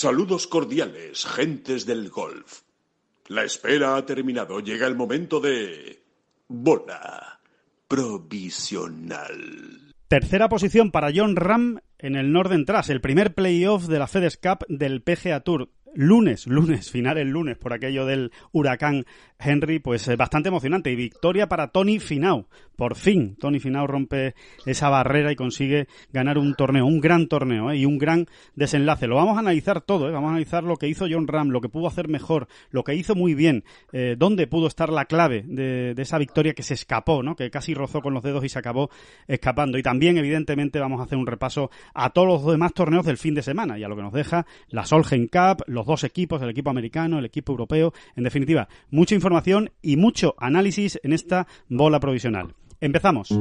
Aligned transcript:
Saludos 0.00 0.46
cordiales, 0.46 1.26
gentes 1.26 1.84
del 1.84 2.08
golf. 2.08 2.60
La 3.26 3.42
espera 3.42 3.96
ha 3.96 4.06
terminado. 4.06 4.60
Llega 4.60 4.86
el 4.86 4.94
momento 4.94 5.40
de... 5.40 6.04
Bola 6.46 7.40
provisional. 7.88 9.26
Tercera 10.06 10.48
posición 10.48 10.92
para 10.92 11.10
John 11.12 11.34
Ram 11.34 11.80
en 11.98 12.14
el 12.14 12.30
Northern 12.30 12.64
Trust, 12.64 12.90
el 12.90 13.00
primer 13.00 13.34
playoff 13.34 13.86
de 13.86 13.98
la 13.98 14.06
FedEx 14.06 14.36
Cup 14.36 14.64
del 14.68 15.02
PGA 15.02 15.40
Tour 15.40 15.68
lunes, 15.94 16.46
lunes, 16.46 16.90
final 16.90 17.18
el 17.18 17.30
lunes, 17.30 17.58
por 17.58 17.72
aquello 17.72 18.06
del 18.06 18.32
huracán 18.52 19.04
Henry, 19.38 19.78
pues 19.78 20.06
eh, 20.08 20.16
bastante 20.16 20.48
emocionante. 20.48 20.90
Y 20.90 20.96
victoria 20.96 21.48
para 21.48 21.68
Tony 21.68 22.00
Finau. 22.00 22.46
Por 22.76 22.94
fin, 22.94 23.36
Tony 23.36 23.58
Finau 23.58 23.86
rompe 23.86 24.34
esa 24.66 24.88
barrera 24.88 25.32
y 25.32 25.36
consigue 25.36 25.88
ganar 26.12 26.38
un 26.38 26.54
torneo, 26.54 26.86
un 26.86 27.00
gran 27.00 27.28
torneo 27.28 27.70
eh, 27.70 27.78
y 27.78 27.84
un 27.84 27.98
gran 27.98 28.26
desenlace. 28.54 29.06
Lo 29.06 29.16
vamos 29.16 29.36
a 29.36 29.40
analizar 29.40 29.80
todo, 29.80 30.08
eh. 30.08 30.12
vamos 30.12 30.28
a 30.28 30.30
analizar 30.32 30.64
lo 30.64 30.76
que 30.76 30.88
hizo 30.88 31.06
John 31.10 31.26
Ram, 31.26 31.50
lo 31.50 31.60
que 31.60 31.68
pudo 31.68 31.86
hacer 31.86 32.08
mejor, 32.08 32.48
lo 32.70 32.84
que 32.84 32.94
hizo 32.94 33.14
muy 33.14 33.34
bien, 33.34 33.64
dónde 34.16 34.46
pudo 34.46 34.66
estar 34.66 34.90
la 34.90 35.06
clave 35.06 35.42
de, 35.46 35.94
de, 35.94 36.02
esa 36.02 36.18
victoria 36.18 36.54
que 36.54 36.62
se 36.62 36.74
escapó, 36.74 37.22
¿no? 37.22 37.36
que 37.36 37.50
casi 37.50 37.74
rozó 37.74 38.00
con 38.00 38.14
los 38.14 38.22
dedos 38.22 38.44
y 38.44 38.48
se 38.48 38.58
acabó 38.58 38.90
escapando. 39.26 39.78
Y 39.78 39.82
también, 39.82 40.18
evidentemente, 40.18 40.78
vamos 40.78 41.00
a 41.00 41.04
hacer 41.04 41.18
un 41.18 41.26
repaso 41.26 41.70
a 41.94 42.10
todos 42.10 42.28
los 42.28 42.46
demás 42.46 42.72
torneos 42.74 43.04
del 43.04 43.18
fin 43.18 43.34
de 43.34 43.42
semana 43.42 43.78
y 43.78 43.84
a 43.84 43.88
lo 43.88 43.96
que 43.96 44.02
nos 44.02 44.12
deja 44.12 44.46
la 44.68 44.84
Solheim 44.84 45.28
Cup, 45.28 45.64
los 45.66 45.86
dos 45.86 46.04
equipos, 46.04 46.40
el 46.42 46.50
equipo 46.50 46.70
americano, 46.70 47.18
el 47.18 47.24
equipo 47.24 47.52
europeo. 47.52 47.92
En 48.16 48.24
definitiva, 48.24 48.68
mucha 48.90 49.14
información 49.14 49.27
y 49.82 49.96
mucho 49.96 50.34
análisis 50.38 50.98
en 51.02 51.12
esta 51.12 51.46
bola 51.68 52.00
provisional. 52.00 52.54
Empezamos. 52.80 53.28
Que 53.28 53.36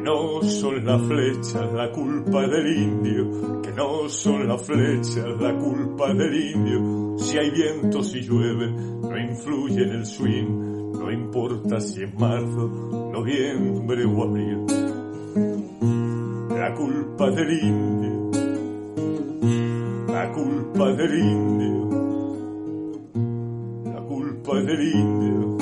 no 0.00 0.42
son 0.42 0.84
las 0.84 1.02
flechas 1.02 1.72
la 1.72 1.90
culpa 1.92 2.46
del 2.48 2.76
indio, 2.76 3.62
que 3.62 3.72
no 3.72 4.08
son 4.08 4.48
las 4.48 4.62
flechas 4.66 5.40
la 5.40 5.56
culpa 5.56 6.12
del 6.14 6.34
indio. 6.34 7.18
Si 7.18 7.38
hay 7.38 7.50
viento, 7.50 8.02
si 8.02 8.20
llueve, 8.20 8.70
no 8.70 9.16
influye 9.18 9.82
en 9.82 9.90
el 9.90 10.06
swing, 10.06 10.92
no 10.92 11.10
importa 11.10 11.80
si 11.80 12.02
es 12.02 12.14
marzo, 12.14 12.68
noviembre 13.12 14.04
o 14.04 14.22
abril. 14.22 14.66
La 16.50 16.74
culpa 16.74 17.30
del 17.30 17.52
indio 17.62 18.11
la 20.22 20.30
culpa 20.30 20.92
del 20.92 21.18
indio, 21.18 21.88
la 23.92 24.00
culpa 24.02 24.60
del 24.60 24.94
indio, 24.94 25.56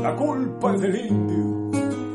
la 0.00 0.14
culpa 0.14 0.76
del 0.76 0.94
indio. 0.94 1.65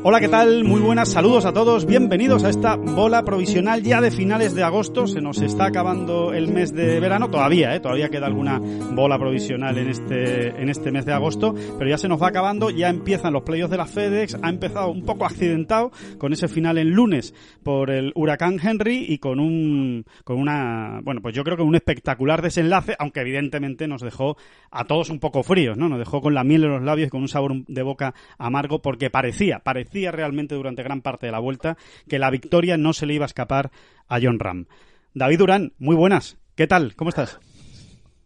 Hola, 0.04 0.18
¿qué 0.18 0.28
tal? 0.28 0.64
Muy 0.64 0.80
buenas, 0.80 1.12
saludos 1.12 1.44
a 1.44 1.52
todos, 1.52 1.86
bienvenidos 1.86 2.42
a 2.42 2.48
esta 2.48 2.74
bola 2.74 3.24
provisional 3.24 3.84
ya 3.84 4.00
de 4.00 4.10
finales 4.10 4.52
de 4.52 4.64
agosto. 4.64 5.06
Se 5.06 5.20
nos 5.20 5.40
está 5.40 5.66
acabando 5.66 6.32
el 6.32 6.48
mes 6.48 6.74
de 6.74 6.98
verano, 6.98 7.30
todavía, 7.30 7.72
¿eh? 7.72 7.78
todavía 7.78 8.08
queda 8.08 8.26
alguna 8.26 8.58
bola 8.58 9.16
provisional 9.16 9.78
en 9.78 9.88
este, 9.88 10.60
en 10.60 10.68
este 10.68 10.90
mes 10.90 11.06
de 11.06 11.12
agosto, 11.12 11.54
pero 11.78 11.88
ya 11.88 11.98
se 11.98 12.08
nos 12.08 12.20
va 12.20 12.30
acabando, 12.30 12.68
ya 12.70 12.88
empiezan 12.88 13.32
los 13.32 13.44
playoffs 13.44 13.70
de 13.70 13.76
la 13.76 13.86
FedEx, 13.86 14.38
ha 14.42 14.48
empezado 14.48 14.90
un 14.90 15.04
poco 15.04 15.24
accidentado 15.24 15.92
con 16.18 16.32
ese 16.32 16.48
final 16.48 16.78
en 16.78 16.90
lunes 16.90 17.32
por 17.62 17.88
el 17.88 18.10
huracán 18.16 18.58
Henry 18.60 19.06
y 19.08 19.18
con 19.18 19.38
un, 19.38 20.04
con 20.24 20.36
una, 20.36 20.98
bueno, 21.04 21.22
pues 21.22 21.32
yo 21.32 21.44
creo 21.44 21.56
que 21.56 21.62
un 21.62 21.76
espectacular 21.76 22.42
desenlace, 22.42 22.96
aunque 22.98 23.20
evidentemente 23.20 23.86
nos 23.86 24.02
dejó 24.02 24.36
a 24.72 24.84
todos 24.84 25.10
un 25.10 25.20
poco 25.20 25.44
fríos, 25.44 25.78
¿no? 25.78 25.88
Nos 25.88 26.00
dejó 26.00 26.20
con 26.20 26.34
la 26.34 26.42
miel 26.42 26.64
en 26.64 26.70
los 26.72 26.82
labios 26.82 27.06
y 27.06 27.10
con 27.10 27.20
un 27.20 27.28
sabor 27.28 27.64
de 27.68 27.82
boca 27.84 28.14
amargo 28.36 28.82
porque 28.82 29.08
parecía, 29.08 29.60
parecía 29.60 29.91
realmente 29.92 30.54
durante 30.54 30.82
gran 30.82 31.02
parte 31.02 31.26
de 31.26 31.32
la 31.32 31.38
vuelta 31.38 31.76
que 32.08 32.18
la 32.18 32.30
victoria 32.30 32.76
no 32.76 32.92
se 32.92 33.06
le 33.06 33.14
iba 33.14 33.24
a 33.24 33.26
escapar 33.26 33.70
a 34.08 34.18
John 34.20 34.38
Ram. 34.38 34.66
David 35.14 35.38
Durán, 35.38 35.72
muy 35.78 35.94
buenas. 35.94 36.36
¿Qué 36.54 36.66
tal? 36.66 36.94
¿Cómo 36.96 37.10
estás? 37.10 37.38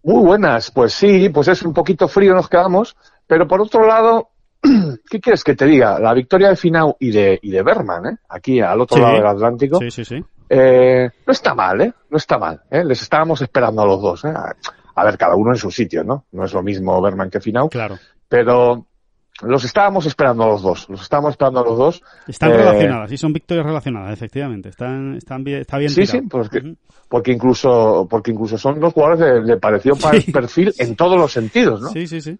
Muy 0.02 0.24
buenas. 0.24 0.70
Pues 0.70 0.92
sí, 0.92 1.28
pues 1.28 1.48
es 1.48 1.62
un 1.62 1.74
poquito 1.74 2.08
frío 2.08 2.34
nos 2.34 2.48
quedamos, 2.48 2.96
pero 3.26 3.46
por 3.48 3.60
otro 3.60 3.86
lado, 3.86 4.30
¿qué 5.10 5.20
quieres 5.20 5.42
que 5.42 5.54
te 5.54 5.66
diga? 5.66 5.98
La 5.98 6.14
victoria 6.14 6.48
de 6.48 6.56
Finau 6.56 6.96
y 7.00 7.10
de, 7.10 7.38
y 7.42 7.50
de 7.50 7.62
Berman, 7.62 8.06
¿eh? 8.06 8.16
aquí 8.28 8.60
al 8.60 8.80
otro 8.80 8.98
lado 8.98 9.16
del 9.16 9.26
Atlántico, 9.26 9.78
sí, 9.80 9.90
sí, 9.90 10.04
sí. 10.04 10.24
Eh, 10.48 11.10
no 11.26 11.32
está 11.32 11.54
mal, 11.54 11.80
¿eh? 11.80 11.92
No 12.08 12.16
está 12.16 12.38
mal. 12.38 12.62
¿eh? 12.70 12.84
Les 12.84 13.02
estábamos 13.02 13.42
esperando 13.42 13.82
a 13.82 13.86
los 13.86 14.00
dos. 14.00 14.24
¿eh? 14.24 14.32
A 14.94 15.04
ver, 15.04 15.18
cada 15.18 15.34
uno 15.34 15.50
en 15.50 15.58
su 15.58 15.70
sitio, 15.70 16.04
¿no? 16.04 16.26
No 16.32 16.44
es 16.44 16.52
lo 16.52 16.62
mismo 16.62 17.00
Berman 17.02 17.30
que 17.30 17.40
Finau. 17.40 17.68
Claro. 17.68 17.98
Pero 18.28 18.86
los 19.42 19.64
estábamos 19.64 20.06
esperando 20.06 20.44
a 20.44 20.48
los 20.48 20.62
dos, 20.62 20.88
los 20.88 21.02
estábamos 21.02 21.32
esperando 21.32 21.60
a 21.60 21.64
los 21.64 21.76
dos. 21.76 22.02
Están 22.26 22.52
eh, 22.52 22.56
relacionadas, 22.56 23.10
sí, 23.10 23.18
son 23.18 23.32
victorias 23.32 23.66
relacionadas, 23.66 24.12
efectivamente. 24.12 24.70
Están, 24.70 25.14
están 25.16 25.44
bien, 25.44 25.60
está 25.60 25.78
bien. 25.78 25.90
Sí, 25.90 26.06
sí, 26.06 26.22
porque, 26.22 26.74
porque 27.08 27.32
incluso, 27.32 28.06
porque 28.08 28.30
incluso 28.30 28.56
son 28.56 28.80
dos 28.80 28.94
jugadores 28.94 29.20
de, 29.20 29.52
de 29.52 29.56
parecido 29.58 29.96
perfil 30.32 30.72
en 30.78 30.96
todos 30.96 31.18
los 31.18 31.32
sentidos, 31.32 31.82
¿no? 31.82 31.90
Sí, 31.90 32.06
sí, 32.06 32.20
sí. 32.20 32.38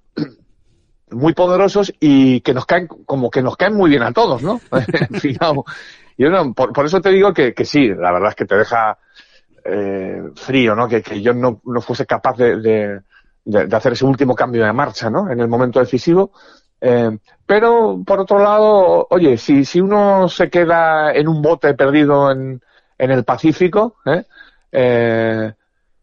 Muy 1.10 1.34
poderosos 1.34 1.92
y 2.00 2.40
que 2.40 2.54
nos 2.54 2.64
caen, 2.64 2.86
como 2.86 3.30
que 3.30 3.42
nos 3.42 3.56
caen 3.56 3.74
muy 3.74 3.90
bien 3.90 4.02
a 4.02 4.12
todos, 4.12 4.42
¿no? 4.42 4.60
Yo 6.18 6.30
no, 6.30 6.54
por, 6.54 6.72
por, 6.72 6.86
eso 6.86 7.00
te 7.02 7.10
digo 7.10 7.34
que, 7.34 7.52
que, 7.52 7.66
sí, 7.66 7.88
la 7.88 8.10
verdad 8.10 8.30
es 8.30 8.34
que 8.34 8.46
te 8.46 8.56
deja 8.56 8.96
eh, 9.66 10.22
frío, 10.34 10.74
¿no? 10.74 10.88
Que, 10.88 11.02
que 11.02 11.20
yo 11.20 11.34
no, 11.34 11.60
no 11.62 11.82
fuese 11.82 12.06
capaz 12.06 12.38
de, 12.38 12.56
de, 12.56 13.00
de, 13.44 13.76
hacer 13.76 13.92
ese 13.92 14.06
último 14.06 14.34
cambio 14.34 14.64
de 14.64 14.72
marcha, 14.72 15.10
¿no? 15.10 15.30
En 15.30 15.40
el 15.40 15.48
momento 15.48 15.78
decisivo 15.78 16.32
eh, 16.81 17.19
pero, 17.47 18.03
por 18.04 18.20
otro 18.20 18.38
lado, 18.38 19.06
oye, 19.10 19.37
si, 19.38 19.64
si 19.64 19.81
uno 19.81 20.28
se 20.28 20.50
queda 20.50 21.12
en 21.12 21.28
un 21.28 21.41
bote 21.42 21.75
perdido 21.75 22.31
en, 22.31 22.60
en 22.98 23.10
el 23.10 23.25
Pacífico, 23.25 23.97
¿eh? 24.04 24.25
Eh, 24.72 25.53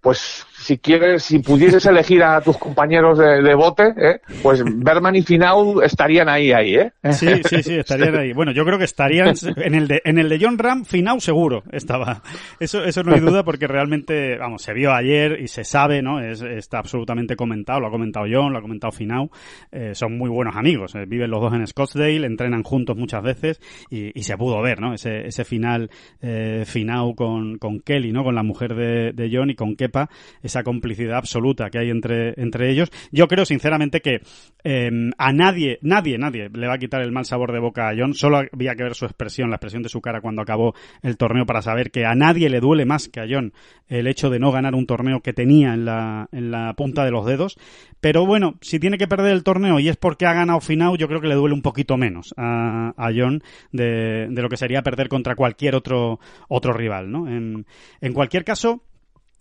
pues 0.02 0.46
si 0.64 0.78
quieres, 0.78 1.24
si 1.24 1.40
pudieses 1.40 1.86
elegir 1.86 2.24
a 2.24 2.42
tus 2.42 2.58
compañeros 2.58 3.18
de, 3.18 3.42
de 3.42 3.56
bote, 3.56 3.94
¿eh? 3.98 4.22
pues 4.42 4.64
Berman 4.66 5.16
y 5.16 5.22
Finau 5.22 5.82
estarían 5.82 6.30
ahí, 6.30 6.52
ahí, 6.52 6.76
¿eh? 6.76 6.92
Sí, 7.12 7.28
sí, 7.44 7.64
sí, 7.64 7.76
estarían 7.76 8.16
ahí. 8.16 8.34
Bueno, 8.34 8.52
yo 8.54 8.64
creo 8.66 8.78
que 8.78 8.86
estarían 8.86 9.34
en 9.58 9.76
el 9.76 9.88
de, 9.88 10.02
en 10.06 10.18
el 10.18 10.30
de 10.30 10.40
John 10.42 10.58
Ram, 10.58 10.86
Finau 10.86 11.20
seguro 11.20 11.64
estaba. 11.72 12.22
Eso, 12.60 12.84
eso 12.84 13.04
no 13.04 13.14
hay 13.14 13.20
duda 13.20 13.44
porque 13.44 13.68
realmente, 13.68 14.38
vamos, 14.38 14.62
se 14.62 14.74
vio 14.74 14.94
ayer 14.94 15.40
y 15.42 15.48
se 15.48 15.64
sabe, 15.64 16.02
¿no? 16.02 16.22
Es, 16.22 16.42
está 16.42 16.80
absolutamente 16.80 17.36
comentado, 17.36 17.82
lo 17.82 17.88
ha 17.88 17.92
comentado 17.92 18.26
John, 18.32 18.54
lo 18.54 18.60
ha 18.60 18.62
comentado 18.62 18.92
Finau. 18.92 19.30
Eh, 19.72 19.92
son 19.94 20.18
muy 20.18 20.30
buenos 20.30 20.56
amigos, 20.56 20.96
eh, 20.96 21.06
viven 21.06 21.30
los 21.30 21.42
dos 21.42 21.54
en 21.54 21.68
Scottsdale, 21.68 22.26
entrenan 22.26 22.64
juntos 22.64 22.96
muchas 22.96 23.22
veces 23.22 23.60
y, 23.90 24.18
y 24.18 24.24
se 24.24 24.38
pudo 24.38 24.62
ver, 24.62 24.80
¿no? 24.80 24.94
Ese, 24.94 25.28
ese 25.28 25.44
final 25.44 25.90
eh, 26.22 26.64
Finau 26.66 27.16
con, 27.16 27.58
con 27.58 27.82
Kelly, 27.82 28.12
¿no? 28.14 28.24
Con 28.24 28.36
la 28.36 28.44
mujer 28.44 28.76
de, 28.76 29.12
de 29.12 29.30
John 29.32 29.50
y 29.50 29.56
con 29.56 29.76
Kepa 29.76 30.10
esa 30.54 30.64
complicidad 30.64 31.18
absoluta 31.18 31.70
que 31.70 31.80
hay 31.80 31.90
entre, 31.90 32.34
entre 32.38 32.70
ellos. 32.70 32.92
Yo 33.12 33.28
creo 33.28 33.46
sinceramente 33.46 34.02
que 34.02 34.22
eh, 34.64 34.92
a 35.18 35.34
nadie, 35.34 35.80
nadie, 35.82 36.18
nadie 36.18 36.50
le 36.54 36.68
va 36.68 36.76
a 36.76 36.78
quitar 36.78 37.02
el 37.02 37.12
mal 37.12 37.26
sabor 37.26 37.52
de 37.52 37.60
boca 37.60 37.90
a 37.90 37.94
John. 37.98 38.14
Solo 38.14 38.42
había 38.52 38.76
que 38.76 38.84
ver 38.84 38.96
su 38.96 39.06
expresión, 39.06 39.50
la 39.50 39.56
expresión 39.56 39.82
de 39.82 39.90
su 39.90 40.00
cara 40.00 40.22
cuando 40.22 40.42
acabó 40.42 40.76
el 41.02 41.18
torneo 41.18 41.46
para 41.46 41.62
saber 41.62 41.92
que 41.92 42.06
a 42.06 42.14
nadie 42.14 42.50
le 42.50 42.60
duele 42.60 42.86
más 42.86 43.10
que 43.10 43.20
a 43.20 43.26
John 43.28 43.54
el 43.88 44.08
hecho 44.08 44.30
de 44.30 44.40
no 44.40 44.52
ganar 44.52 44.76
un 44.76 44.86
torneo 44.86 45.22
que 45.22 45.34
tenía 45.34 45.74
en 45.74 45.86
la, 45.86 46.30
en 46.32 46.52
la 46.52 46.74
punta 46.76 47.04
de 47.04 47.12
los 47.12 47.26
dedos. 47.26 47.58
Pero 48.00 48.26
bueno, 48.26 48.56
si 48.62 48.80
tiene 48.80 48.98
que 48.98 49.08
perder 49.08 49.32
el 49.32 49.44
torneo 49.44 49.80
y 49.80 49.90
es 49.90 49.98
porque 49.98 50.26
ha 50.26 50.34
ganado 50.34 50.62
Finau, 50.62 50.98
yo 50.98 51.08
creo 51.08 51.22
que 51.22 51.28
le 51.28 51.36
duele 51.36 51.56
un 51.56 51.62
poquito 51.62 51.98
menos 51.98 52.34
a, 52.38 52.94
a 52.98 53.12
John 53.16 53.42
de, 53.72 54.28
de, 54.30 54.42
lo 54.42 54.50
que 54.50 54.58
sería 54.58 54.84
perder 54.84 55.08
contra 55.08 55.36
cualquier 55.36 55.76
otro, 55.76 56.20
otro 56.48 56.74
rival, 56.74 57.12
¿no? 57.12 57.28
En, 57.28 57.66
en 58.02 58.14
cualquier 58.14 58.44
caso, 58.44 58.84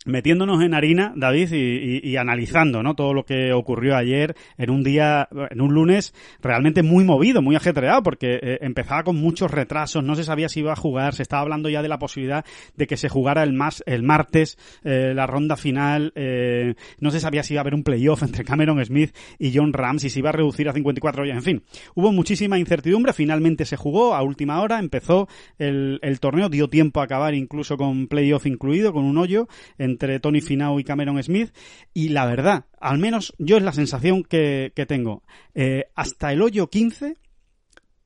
metiéndonos 0.04 0.62
en 0.62 0.74
harina, 0.74 1.12
David, 1.16 1.52
y, 1.52 1.56
y, 1.56 2.10
y, 2.10 2.16
analizando 2.16 2.82
¿no? 2.82 2.94
todo 2.94 3.14
lo 3.14 3.24
que 3.24 3.52
ocurrió 3.52 3.96
ayer 3.96 4.34
en 4.58 4.70
un 4.70 4.82
día, 4.82 5.28
en 5.50 5.60
un 5.60 5.72
lunes 5.72 6.14
realmente 6.40 6.82
muy 6.82 7.04
movido, 7.04 7.42
muy 7.42 7.56
ajetreado, 7.56 8.02
porque 8.02 8.38
eh, 8.42 8.58
empezaba 8.62 9.04
con 9.04 9.16
muchos 9.16 9.50
retrasos, 9.50 10.02
no 10.02 10.14
se 10.14 10.24
sabía 10.24 10.48
si 10.48 10.60
iba 10.60 10.72
a 10.72 10.76
jugar, 10.76 11.14
se 11.14 11.22
estaba 11.22 11.42
hablando 11.42 11.68
ya 11.68 11.82
de 11.82 11.88
la 11.88 11.98
posibilidad 11.98 12.44
de 12.76 12.86
que 12.86 12.96
se 12.96 13.08
jugara 13.08 13.42
el, 13.42 13.52
más, 13.52 13.82
el 13.86 14.02
martes 14.02 14.58
eh, 14.84 15.12
la 15.14 15.26
ronda 15.26 15.56
final, 15.56 16.12
eh, 16.14 16.74
no 16.98 17.10
se 17.10 17.20
sabía 17.20 17.42
si 17.42 17.54
iba 17.54 17.60
a 17.60 17.62
haber 17.62 17.74
un 17.74 17.84
playoff 17.84 18.22
entre 18.22 18.44
Cameron 18.44 18.84
Smith 18.84 19.14
y 19.38 19.56
John 19.56 19.72
Rams, 19.72 20.04
y 20.04 20.10
si 20.10 20.18
iba 20.18 20.30
a 20.30 20.32
reducir 20.32 20.68
a 20.68 20.72
54 20.72 21.26
ya, 21.26 21.34
en 21.34 21.42
fin, 21.42 21.62
hubo 21.94 22.12
muchísima 22.12 22.58
incertidumbre, 22.58 23.12
finalmente 23.12 23.64
se 23.64 23.76
jugó 23.76 24.14
a 24.14 24.22
última 24.22 24.60
hora, 24.60 24.78
empezó 24.78 25.28
el, 25.58 25.98
el 26.02 26.20
torneo, 26.20 26.48
dio 26.48 26.68
tiempo 26.68 27.00
a 27.00 27.04
acabar 27.04 27.34
incluso 27.34 27.76
con 27.76 28.08
playoff 28.08 28.46
incluido, 28.46 28.92
con 28.92 29.04
un 29.04 29.18
hoyo, 29.18 29.48
en 29.78 29.91
entre 29.92 30.20
Tony 30.20 30.40
Finau 30.40 30.80
y 30.80 30.84
Cameron 30.84 31.22
Smith 31.22 31.54
y 31.94 32.08
la 32.08 32.26
verdad, 32.26 32.66
al 32.80 32.98
menos 32.98 33.34
yo 33.38 33.56
es 33.56 33.62
la 33.62 33.72
sensación 33.72 34.24
que, 34.24 34.72
tengo. 34.88 35.22
Eh, 35.54 35.84
hasta 35.94 36.32
el 36.32 36.42
hoyo 36.42 36.68
15, 36.68 37.16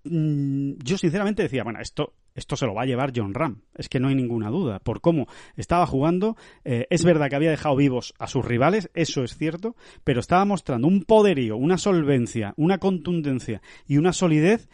mmm, 0.05 0.73
yo 0.83 0.99
sinceramente 0.99 1.43
decía, 1.43 1.65
bueno, 1.65 1.81
esto, 1.81 2.15
esto 2.35 2.57
se 2.57 2.67
lo 2.67 2.75
va 2.75 2.83
a 2.83 2.87
llevar 2.87 3.13
John 3.15 3.35
Ram. 3.35 3.63
Es 3.75 3.89
que 3.89 3.99
no 3.99 4.09
hay 4.09 4.15
ninguna 4.15 4.51
duda. 4.51 4.79
Por 4.79 5.01
cómo 5.01 5.27
estaba 5.57 5.87
jugando, 5.87 6.37
eh, 6.65 6.87
es 6.91 7.05
verdad 7.05 7.31
que 7.31 7.37
había 7.37 7.51
dejado 7.51 7.77
vivos 7.77 8.15
a 8.19 8.27
sus 8.27 8.45
rivales, 8.45 8.91
eso 8.95 9.25
es 9.25 9.37
cierto, 9.37 9.75
pero 10.05 10.21
estaba 10.21 10.45
mostrando 10.45 10.87
un 10.87 11.05
poderío, 11.05 11.57
una 11.57 11.79
solvencia, 11.79 12.53
una 12.57 12.79
contundencia 12.79 13.63
y 13.87 13.97
una 13.97 14.13
solidez 14.13 14.69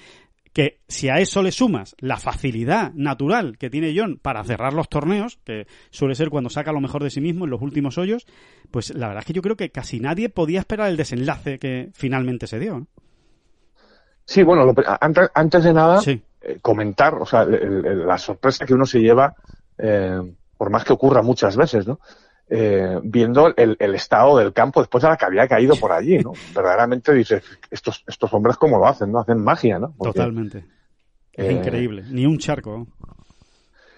que 0.52 0.80
si 0.88 1.08
a 1.08 1.18
eso 1.18 1.42
le 1.42 1.50
sumas 1.50 1.96
la 1.98 2.18
facilidad 2.18 2.92
natural 2.94 3.56
que 3.58 3.70
tiene 3.70 3.94
John 3.96 4.18
para 4.20 4.44
cerrar 4.44 4.74
los 4.74 4.88
torneos, 4.88 5.38
que 5.44 5.66
suele 5.90 6.14
ser 6.14 6.30
cuando 6.30 6.50
saca 6.50 6.72
lo 6.72 6.80
mejor 6.80 7.02
de 7.02 7.10
sí 7.10 7.20
mismo 7.20 7.44
en 7.44 7.50
los 7.50 7.62
últimos 7.62 7.96
hoyos, 7.98 8.26
pues 8.70 8.94
la 8.94 9.08
verdad 9.08 9.22
es 9.22 9.26
que 9.26 9.32
yo 9.32 9.42
creo 9.42 9.56
que 9.56 9.70
casi 9.70 10.00
nadie 10.00 10.28
podía 10.28 10.60
esperar 10.60 10.88
el 10.88 10.96
desenlace 10.96 11.58
que 11.58 11.90
finalmente 11.94 12.46
se 12.46 12.58
dio. 12.58 12.80
¿no? 12.80 12.86
Sí, 14.24 14.42
bueno, 14.42 14.64
lo, 14.64 14.74
antes, 15.00 15.30
antes, 15.34 15.64
de 15.64 15.72
nada, 15.72 16.00
sí. 16.00 16.22
eh, 16.42 16.58
comentar, 16.60 17.14
o 17.14 17.26
sea, 17.26 17.42
el, 17.42 17.84
el, 17.84 18.06
la 18.06 18.18
sorpresa 18.18 18.66
que 18.66 18.74
uno 18.74 18.86
se 18.86 19.00
lleva, 19.00 19.34
eh, 19.78 20.20
por 20.56 20.70
más 20.70 20.84
que 20.84 20.92
ocurra 20.92 21.22
muchas 21.22 21.56
veces, 21.56 21.86
¿no? 21.86 21.98
Eh, 22.54 23.00
viendo 23.02 23.46
el, 23.56 23.78
el, 23.80 23.94
estado 23.94 24.36
del 24.36 24.52
campo 24.52 24.80
después 24.80 25.00
de 25.00 25.08
la 25.08 25.16
que 25.16 25.24
había 25.24 25.48
caído 25.48 25.74
por 25.76 25.90
allí, 25.90 26.18
¿no? 26.18 26.32
Verdaderamente 26.54 27.14
dices, 27.14 27.42
estos, 27.70 28.04
estos 28.06 28.30
hombres 28.34 28.58
cómo 28.58 28.76
lo 28.76 28.86
hacen, 28.86 29.10
¿no? 29.10 29.20
Hacen 29.20 29.42
magia, 29.42 29.78
¿no? 29.78 29.94
Porque, 29.96 30.18
Totalmente. 30.18 30.66
Es 31.32 31.50
increíble. 31.50 32.04
Ni 32.10 32.26
un 32.26 32.36
charco. 32.36 32.86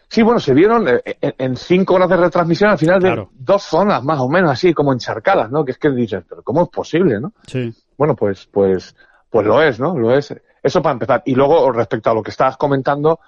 Sí, 0.07 0.23
bueno, 0.23 0.39
se 0.39 0.55
vieron 0.55 0.87
en, 0.87 1.01
en, 1.21 1.57
cinco 1.57 1.95
horas 1.95 2.09
de 2.09 2.17
retransmisión 2.17 2.71
al 2.71 2.79
final 2.79 3.01
de 3.03 3.27
dos 3.33 3.65
zonas 3.65 4.05
más 4.05 4.21
o 4.21 4.29
menos 4.29 4.53
así 4.53 4.73
como 4.73 4.93
encharcadas, 4.93 5.51
¿no? 5.51 5.65
Que 5.65 5.73
es 5.73 5.79
que 5.79 5.91
dices, 5.91 6.23
pero 6.29 6.45
¿cómo 6.45 6.63
es 6.63 6.69
posible, 6.69 7.19
no? 7.19 7.33
Sí. 7.49 7.75
Bueno, 7.99 8.15
pues, 8.15 8.47
pues, 8.47 8.95
pues 9.29 9.45
lo 9.45 9.61
es, 9.61 9.81
¿no? 9.81 9.99
Lo 9.99 10.17
es. 10.17 10.33
Eso 10.63 10.81
para 10.81 10.93
empezar. 10.93 11.23
Y 11.27 11.35
luego, 11.35 11.73
respecto 11.73 12.09
a 12.09 12.15
lo 12.15 12.23
que 12.23 12.31
estabas 12.31 12.57
comentando, 12.57 13.19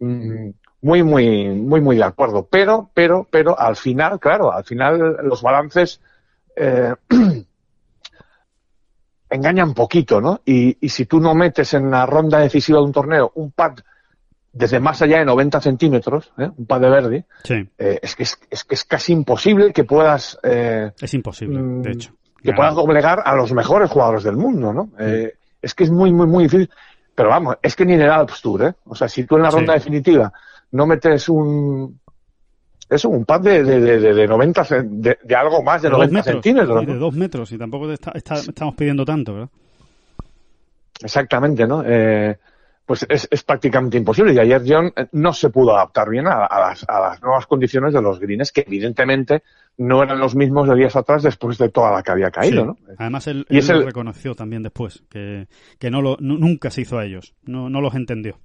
mmm, 0.00 0.50
muy, 0.84 1.02
muy, 1.02 1.48
muy, 1.48 1.80
muy 1.80 1.96
de 1.96 2.04
acuerdo. 2.04 2.46
Pero, 2.50 2.90
pero, 2.92 3.26
pero, 3.30 3.58
al 3.58 3.74
final, 3.74 4.20
claro, 4.20 4.52
al 4.52 4.64
final 4.64 5.16
los 5.22 5.40
balances 5.40 5.98
eh, 6.54 6.94
engañan 9.30 9.72
poquito, 9.72 10.20
¿no? 10.20 10.42
Y, 10.44 10.76
y 10.84 10.90
si 10.90 11.06
tú 11.06 11.20
no 11.20 11.34
metes 11.34 11.72
en 11.72 11.90
la 11.90 12.04
ronda 12.04 12.38
decisiva 12.38 12.78
de 12.80 12.84
un 12.84 12.92
torneo 12.92 13.32
un 13.36 13.50
pad 13.52 13.78
desde 14.52 14.78
más 14.78 15.00
allá 15.00 15.18
de 15.18 15.24
90 15.24 15.60
centímetros, 15.62 16.32
¿eh? 16.38 16.50
un 16.54 16.66
pad 16.66 16.82
de 16.82 16.90
verde, 16.90 17.24
sí. 17.42 17.54
eh, 17.78 17.98
es, 18.02 18.14
que 18.14 18.22
es, 18.24 18.38
es, 18.50 18.62
que 18.64 18.74
es 18.74 18.84
casi 18.84 19.12
imposible 19.12 19.72
que 19.72 19.84
puedas... 19.84 20.38
Eh, 20.42 20.92
es 21.00 21.14
imposible, 21.14 21.60
mm, 21.60 21.82
de 21.82 21.90
hecho. 21.92 22.12
Que 22.42 22.52
puedas 22.52 22.74
doblegar 22.74 23.22
a 23.24 23.34
los 23.34 23.52
mejores 23.52 23.90
jugadores 23.90 24.22
del 24.22 24.36
mundo, 24.36 24.70
¿no? 24.72 24.90
Eh, 25.00 25.32
es 25.62 25.74
que 25.74 25.84
es 25.84 25.90
muy, 25.90 26.12
muy, 26.12 26.26
muy 26.26 26.44
difícil. 26.44 26.70
Pero 27.14 27.30
vamos, 27.30 27.56
es 27.62 27.74
que 27.74 27.86
ni 27.86 27.94
en 27.94 28.02
el 28.02 28.10
Alps 28.10 28.42
Tour, 28.42 28.64
¿eh? 28.64 28.74
O 28.84 28.94
sea, 28.94 29.08
si 29.08 29.24
tú 29.24 29.36
en 29.36 29.42
la 29.42 29.50
ronda 29.50 29.72
Sí. 29.72 29.78
definitiva 29.78 30.30
no 30.74 30.86
metes 30.86 31.28
un... 31.28 31.98
Eso, 32.90 33.08
un 33.08 33.24
pad 33.24 33.40
de, 33.40 33.64
de, 33.64 33.80
de, 33.80 34.12
de 34.14 34.26
90, 34.26 34.62
cen- 34.64 34.88
de, 35.00 35.18
de 35.24 35.34
algo 35.34 35.62
más 35.62 35.80
de, 35.82 35.88
De 35.88 35.92
dos 35.92 35.98
90 36.10 36.14
metros, 36.18 36.32
centímetros. 36.44 36.86
de 36.86 36.94
dos 36.98 37.14
metros, 37.14 37.52
y 37.52 37.58
tampoco 37.58 37.86
te 37.88 37.94
está- 37.94 38.12
está- 38.14 38.34
estamos 38.34 38.74
pidiendo 38.74 39.04
tanto, 39.06 39.32
¿verdad? 39.32 39.48
Exactamente, 41.02 41.66
¿no? 41.66 41.82
Eh, 41.84 42.36
pues 42.86 43.06
es, 43.08 43.26
es 43.30 43.42
prácticamente 43.42 43.96
imposible. 43.96 44.34
Y 44.34 44.38
ayer 44.38 44.62
John 44.66 44.92
eh, 44.94 45.06
no 45.12 45.32
se 45.32 45.48
pudo 45.50 45.74
adaptar 45.74 46.08
bien 46.10 46.26
a, 46.26 46.44
a 46.44 46.60
las, 46.60 46.84
a 46.88 47.00
las 47.00 47.22
nuevas 47.22 47.46
condiciones 47.46 47.92
de 47.94 48.02
los 48.02 48.20
greens, 48.20 48.52
que 48.52 48.64
evidentemente 48.66 49.42
no 49.78 50.02
eran 50.02 50.18
los 50.20 50.34
mismos 50.36 50.68
de 50.68 50.76
días 50.76 50.94
atrás 50.94 51.22
después 51.22 51.58
de 51.58 51.70
toda 51.70 51.90
la 51.90 52.02
que 52.02 52.12
había 52.12 52.30
caído, 52.30 52.62
Sí. 52.62 52.66
¿no? 52.86 52.94
Además, 52.98 53.26
él, 53.26 53.46
Y 53.48 53.54
él 53.54 53.58
es 53.60 53.68
lo 53.70 53.76
el- 53.80 53.86
reconoció 53.86 54.34
también 54.34 54.62
después, 54.62 55.02
que, 55.08 55.48
que 55.78 55.90
no 55.90 56.00
lo, 56.02 56.16
nu- 56.20 56.38
nunca 56.38 56.70
se 56.70 56.82
hizo 56.82 56.98
a 56.98 57.04
ellos, 57.06 57.34
no, 57.44 57.68
no 57.70 57.80
los 57.80 57.94
entendió. 57.94 58.38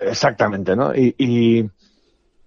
Exactamente, 0.00 0.76
¿no? 0.76 0.94
Y, 0.94 1.14
y, 1.18 1.70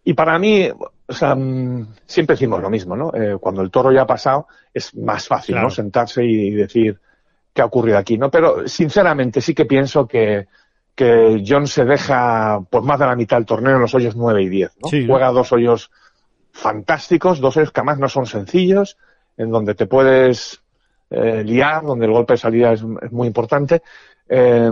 y 0.03 0.13
para 0.13 0.37
mí, 0.39 0.69
o 1.07 1.13
sea, 1.13 1.35
mm, 1.35 1.95
siempre 2.05 2.35
decimos 2.35 2.61
lo 2.61 2.69
mismo, 2.69 2.95
¿no? 2.95 3.11
Eh, 3.13 3.37
cuando 3.39 3.61
el 3.61 3.71
toro 3.71 3.91
ya 3.91 4.01
ha 4.03 4.07
pasado, 4.07 4.47
es 4.73 4.95
más 4.95 5.27
fácil, 5.27 5.55
Claro. 5.55 5.67
¿no? 5.67 5.73
Sentarse 5.73 6.23
y 6.23 6.51
decir 6.51 6.99
qué 7.53 7.61
ha 7.61 7.65
ocurrido 7.65 7.97
aquí, 7.97 8.17
¿no? 8.17 8.31
Pero 8.31 8.67
sinceramente 8.67 9.41
sí 9.41 9.53
que 9.53 9.65
pienso 9.65 10.07
que, 10.07 10.47
que 10.95 11.43
John 11.47 11.67
se 11.67 11.85
deja 11.85 12.61
por 12.69 12.83
más 12.83 12.99
de 12.99 13.05
la 13.05 13.15
mitad 13.15 13.37
del 13.37 13.45
torneo 13.45 13.75
en 13.75 13.81
los 13.81 13.93
hoyos 13.93 14.15
9 14.15 14.43
y 14.43 14.49
10, 14.49 14.71
¿no? 14.81 14.89
Sí. 14.89 15.05
Juega 15.07 15.29
dos 15.31 15.51
hoyos 15.51 15.91
fantásticos, 16.51 17.39
dos 17.39 17.57
hoyos 17.57 17.71
que 17.71 17.79
además 17.81 17.99
no 17.99 18.09
son 18.09 18.25
sencillos, 18.25 18.97
en 19.37 19.49
donde 19.49 19.73
te 19.75 19.87
puedes 19.87 20.61
eh, 21.09 21.43
liar, 21.43 21.83
donde 21.83 22.05
el 22.05 22.11
golpe 22.11 22.33
de 22.33 22.37
salida 22.37 22.73
es, 22.73 22.83
es 23.01 23.11
muy 23.11 23.27
importante. 23.27 23.81
Eh, 24.29 24.71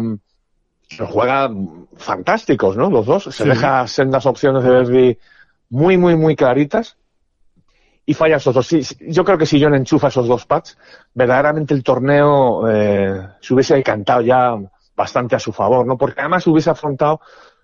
pero 0.98 1.08
juega 1.10 1.50
fantásticos, 1.98 2.76
¿no? 2.78 2.90
Los 2.90 3.06
dos. 3.06 3.24
Se 3.26 3.32
Sí. 3.44 3.50
deja 3.50 3.88
sendas 3.88 4.26
opciones 4.26 4.64
de 4.64 4.70
Verdi 4.70 5.18
muy, 5.70 5.98
muy, 5.98 6.16
muy 6.16 6.36
claritas 6.36 6.98
y 8.06 8.14
falla 8.14 8.38
esos 8.38 8.54
dos. 8.54 8.68
Sí, 8.68 8.82
yo 9.08 9.24
creo 9.24 9.38
que 9.38 9.46
si 9.46 9.62
John 9.62 9.76
enchufa 9.76 10.08
esos 10.10 10.28
dos 10.28 10.46
pads, 10.46 10.78
verdaderamente 11.14 11.74
el 11.74 11.84
torneo 11.84 12.70
eh, 12.70 13.28
se 13.40 13.54
hubiese 13.54 13.76
decantado 13.76 14.22
ya 14.22 14.56
bastante 14.96 15.36
a 15.36 15.40
su 15.40 15.54
favor, 15.54 15.86
¿no? 15.86 15.98
Porque 15.98 16.20
además 16.22 16.46
hubiese 16.48 16.70
afrontado 16.70 17.22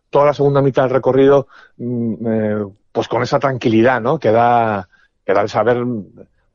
toda 0.09 0.27
la 0.27 0.33
segunda 0.33 0.62
mitad 0.62 0.83
del 0.83 0.91
recorrido 0.91 1.47
mm, 1.77 2.13
eh, 2.27 2.65
pues 2.91 3.07
con 3.07 3.21
esa 3.23 3.39
tranquilidad, 3.39 4.00
¿no? 4.01 4.18
Que 4.18 4.31
da, 4.31 4.88
que 5.25 5.33
da 5.33 5.41
el 5.41 5.50
saber, 5.50 5.83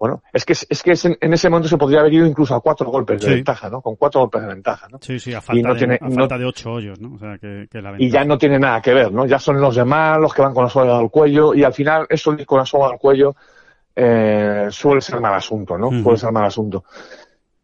bueno, 0.02 0.20
es 0.32 0.44
que, 0.44 0.52
es 0.52 0.82
que 0.82 0.94
en, 1.20 1.32
ese 1.32 1.48
momento 1.48 1.68
se 1.68 1.76
podría 1.78 2.00
haber 2.00 2.12
ido 2.12 2.26
incluso 2.26 2.56
a 2.56 2.60
cuatro 2.60 2.90
golpes 2.90 3.20
de 3.20 3.26
Sí. 3.28 3.34
ventaja, 3.34 3.70
¿no? 3.70 3.80
Con 3.80 3.94
cuatro 3.94 4.22
golpes 4.22 4.42
de 4.42 4.48
ventaja, 4.48 4.88
¿no? 4.90 4.98
Sí, 5.00 5.20
sí, 5.20 5.32
a 5.32 5.40
falta, 5.40 5.68
no 5.68 5.74
de, 5.74 5.78
tiene- 5.78 5.98
a 6.00 6.08
no- 6.08 6.14
falta 6.16 6.38
de 6.38 6.44
ocho 6.44 6.72
hoyos, 6.72 6.98
¿no? 6.98 7.14
O 7.14 7.18
sea, 7.20 7.38
que, 7.38 7.68
que 7.70 7.80
la 7.80 7.90
y 7.92 8.10
ya 8.10 8.18
ventaja- 8.18 8.24
no 8.24 8.38
tiene 8.38 8.58
nada 8.58 8.82
que 8.82 8.92
ver, 8.94 9.12
¿no? 9.12 9.26
Ya 9.26 9.38
son 9.38 9.60
los 9.60 9.76
demás 9.76 10.18
los 10.18 10.34
que 10.34 10.42
van 10.42 10.52
con 10.54 10.64
la 10.64 10.70
soga 10.70 10.98
al 10.98 11.08
cuello 11.08 11.54
y 11.54 11.62
al 11.62 11.72
final 11.72 12.04
eso 12.10 12.36
con 12.44 12.58
la 12.58 12.66
soga 12.66 12.88
al 12.88 12.98
cuello 12.98 13.36
eh, 13.94 14.66
suele 14.70 15.00
ser 15.00 15.20
mal 15.20 15.34
asunto, 15.34 15.78
¿no? 15.78 15.86
Ujú. 15.86 16.02
Suele 16.02 16.18
ser 16.18 16.32
mal 16.32 16.46
asunto. 16.46 16.82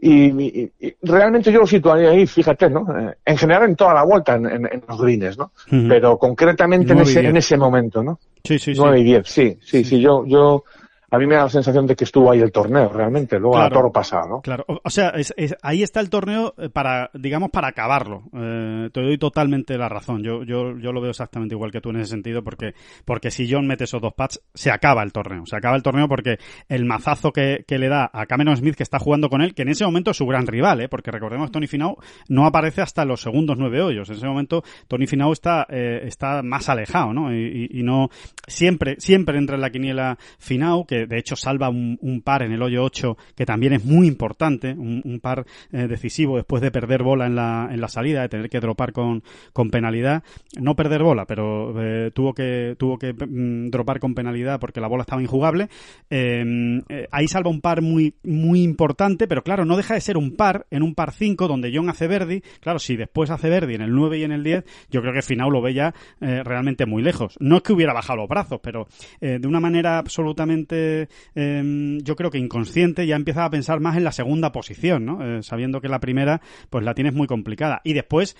Y, 0.00 0.26
y- 0.40 0.72
y 0.78 0.94
realmente 1.02 1.50
yo 1.50 1.58
lo 1.58 1.66
situaría 1.66 2.10
ahí, 2.10 2.24
fíjate, 2.24 2.70
¿no? 2.70 2.86
Eh, 2.96 3.16
en 3.24 3.36
general 3.36 3.64
en 3.70 3.74
toda 3.74 3.94
la 3.94 4.04
vuelta, 4.04 4.36
en, 4.36 4.46
en- 4.46 4.66
en 4.66 4.84
los 4.88 5.00
greens, 5.00 5.36
¿no? 5.36 5.50
Pero 5.88 6.16
concretamente 6.18 6.92
en 6.92 7.00
ese, 7.00 7.26
en 7.26 7.36
ese 7.36 7.56
momento, 7.56 8.00
¿no? 8.00 8.20
Sí, 8.44 8.60
sí, 8.60 8.74
sí. 8.74 8.80
9 8.80 9.00
y 9.00 9.04
10, 9.04 9.26
sí, 9.28 9.58
sí, 9.60 9.78
Sí. 9.78 9.84
sí, 9.84 10.00
yo, 10.00 10.24
yo, 10.24 10.62
a 11.10 11.18
mí 11.18 11.26
me 11.26 11.34
da 11.36 11.44
la 11.44 11.48
sensación 11.48 11.86
de 11.86 11.96
que 11.96 12.04
estuvo 12.04 12.30
ahí 12.30 12.40
el 12.40 12.52
torneo, 12.52 12.88
realmente, 12.90 13.38
luego 13.38 13.56
a 13.56 13.60
Claro. 13.62 13.74
toro 13.76 13.92
pasado, 13.92 14.28
¿no? 14.28 14.40
Claro, 14.42 14.64
o, 14.68 14.78
o 14.82 14.90
sea, 14.90 15.08
es- 15.10 15.32
es- 15.36 15.56
ahí 15.62 15.82
está 15.82 16.00
el 16.00 16.10
torneo 16.10 16.54
eh, 16.58 16.68
para, 16.68 17.10
digamos, 17.14 17.50
para 17.50 17.68
acabarlo. 17.68 18.24
Eh, 18.34 18.90
te 18.92 19.00
doy 19.00 19.18
totalmente 19.18 19.76
la 19.78 19.88
razón. 19.88 20.22
Yo, 20.22 20.42
yo, 20.44 20.78
yo 20.78 20.92
lo 20.92 21.00
veo 21.00 21.10
exactamente 21.10 21.54
igual 21.54 21.70
que 21.72 21.80
tú 21.80 21.90
en 21.90 21.96
ese 21.96 22.10
sentido, 22.10 22.42
porque, 22.42 22.74
porque 23.04 23.30
si 23.30 23.50
John 23.50 23.66
mete 23.66 23.84
esos 23.84 24.00
dos 24.02 24.12
pads, 24.14 24.40
se 24.54 24.70
acaba 24.70 25.02
el 25.02 25.12
torneo. 25.12 25.44
Se 25.46 25.56
acaba 25.56 25.76
el 25.76 25.82
torneo 25.82 26.08
porque 26.08 26.38
el 26.68 26.84
mazazo 26.84 27.32
que, 27.32 27.64
que 27.66 27.78
le 27.78 27.88
da 27.88 28.10
a 28.12 28.26
Cameron 28.26 28.56
Smith, 28.56 28.74
que 28.74 28.82
está 28.82 28.98
jugando 28.98 29.28
con 29.28 29.40
él, 29.40 29.54
que 29.54 29.62
en 29.62 29.68
ese 29.70 29.84
momento 29.84 30.10
es 30.10 30.16
su 30.16 30.26
gran 30.26 30.46
rival, 30.46 30.80
¿eh? 30.82 30.88
porque 30.88 31.10
recordemos 31.10 31.50
Tony 31.50 31.66
Finau 31.66 31.96
no 32.28 32.46
aparece 32.46 32.82
hasta 32.82 33.04
los 33.04 33.20
segundos 33.20 33.56
nueve 33.58 33.80
hoyos. 33.80 34.08
En 34.10 34.16
ese 34.16 34.26
momento 34.26 34.62
Tony 34.88 35.06
Finau 35.06 35.32
está, 35.32 35.66
eh, 35.70 36.00
está 36.04 36.42
más 36.42 36.68
alejado, 36.68 37.12
¿no? 37.12 37.32
Y, 37.34 37.68
y- 37.72 37.80
y 37.80 37.82
no, 37.82 38.08
siempre, 38.46 38.96
siempre 38.98 39.38
entra 39.38 39.56
en 39.56 39.62
la 39.62 39.70
quiniela 39.70 40.18
Finau, 40.38 40.84
que 40.86 40.97
de 41.06 41.18
hecho 41.18 41.36
salva 41.36 41.68
un, 41.68 42.22
par 42.24 42.42
en 42.42 42.52
el 42.52 42.62
hoyo 42.62 42.82
8, 42.84 43.16
que 43.36 43.46
también 43.46 43.72
es 43.72 43.84
muy 43.84 44.06
importante, 44.06 44.72
un, 44.72 45.20
par 45.22 45.46
eh, 45.72 45.86
decisivo 45.88 46.36
después 46.36 46.62
de 46.62 46.70
perder 46.70 47.02
bola 47.02 47.26
en 47.26 47.34
la, 47.34 47.68
en 47.70 47.80
la 47.80 47.88
salida, 47.88 48.22
de 48.22 48.28
tener 48.28 48.50
que 48.50 48.60
dropar 48.60 48.92
con, 48.92 49.22
con 49.52 49.70
penalidad. 49.70 50.22
No 50.60 50.74
perder 50.76 51.02
bola, 51.02 51.26
pero 51.26 51.74
eh, 51.80 52.10
tuvo 52.12 52.34
que, 52.34 52.76
tuvo 52.78 52.98
que 52.98 53.12
mm, 53.12 53.70
dropar 53.70 54.00
con 54.00 54.14
penalidad 54.14 54.60
porque 54.60 54.80
la 54.80 54.88
bola 54.88 55.02
estaba 55.02 55.22
injugable. 55.22 55.68
Eh, 56.10 56.44
eh, 56.88 57.08
ahí 57.10 57.28
salva 57.28 57.50
un 57.50 57.60
par 57.60 57.82
muy, 57.82 58.14
muy 58.22 58.62
importante, 58.62 59.26
pero 59.26 59.42
claro, 59.42 59.64
no 59.64 59.76
deja 59.76 59.94
de 59.94 60.00
ser 60.00 60.16
un 60.16 60.36
par 60.36 60.66
en 60.70 60.82
un 60.82 60.94
par 60.94 61.12
5 61.12 61.48
donde 61.48 61.70
John 61.74 61.88
hace 61.88 62.06
Verdi. 62.06 62.42
Claro, 62.60 62.78
si 62.78 62.96
después 62.96 63.30
hace 63.30 63.48
Verdi 63.48 63.74
en 63.74 63.82
el 63.82 63.92
9 63.92 64.18
y 64.18 64.24
en 64.24 64.32
el 64.32 64.42
10, 64.42 64.64
yo 64.90 65.00
creo 65.00 65.12
que 65.12 65.22
Finau 65.22 65.50
lo 65.50 65.62
ve 65.62 65.74
ya 65.74 65.94
eh, 66.20 66.42
realmente 66.44 66.86
muy 66.86 67.02
lejos. 67.02 67.36
No 67.40 67.56
es 67.56 67.62
que 67.62 67.72
hubiera 67.72 67.92
bajado 67.92 68.18
los 68.18 68.28
brazos, 68.28 68.60
pero 68.62 68.86
eh, 69.20 69.38
de 69.40 69.48
una 69.48 69.60
manera 69.60 69.98
absolutamente, 69.98 70.87
eh, 71.34 71.98
yo 72.02 72.16
creo 72.16 72.30
que 72.30 72.38
inconsciente, 72.38 73.06
ya 73.06 73.16
empieza 73.16 73.44
a 73.44 73.50
pensar 73.50 73.80
más 73.80 73.96
en 73.96 74.04
la 74.04 74.12
segunda 74.12 74.52
posición, 74.52 75.04
¿no? 75.04 75.24
Eh, 75.24 75.42
sabiendo 75.42 75.80
que 75.80 75.88
la 75.88 76.00
primera, 76.00 76.40
pues 76.70 76.84
la 76.84 76.94
tienes 76.94 77.14
muy 77.14 77.26
complicada. 77.26 77.80
Y 77.84 77.92
después, 77.92 78.36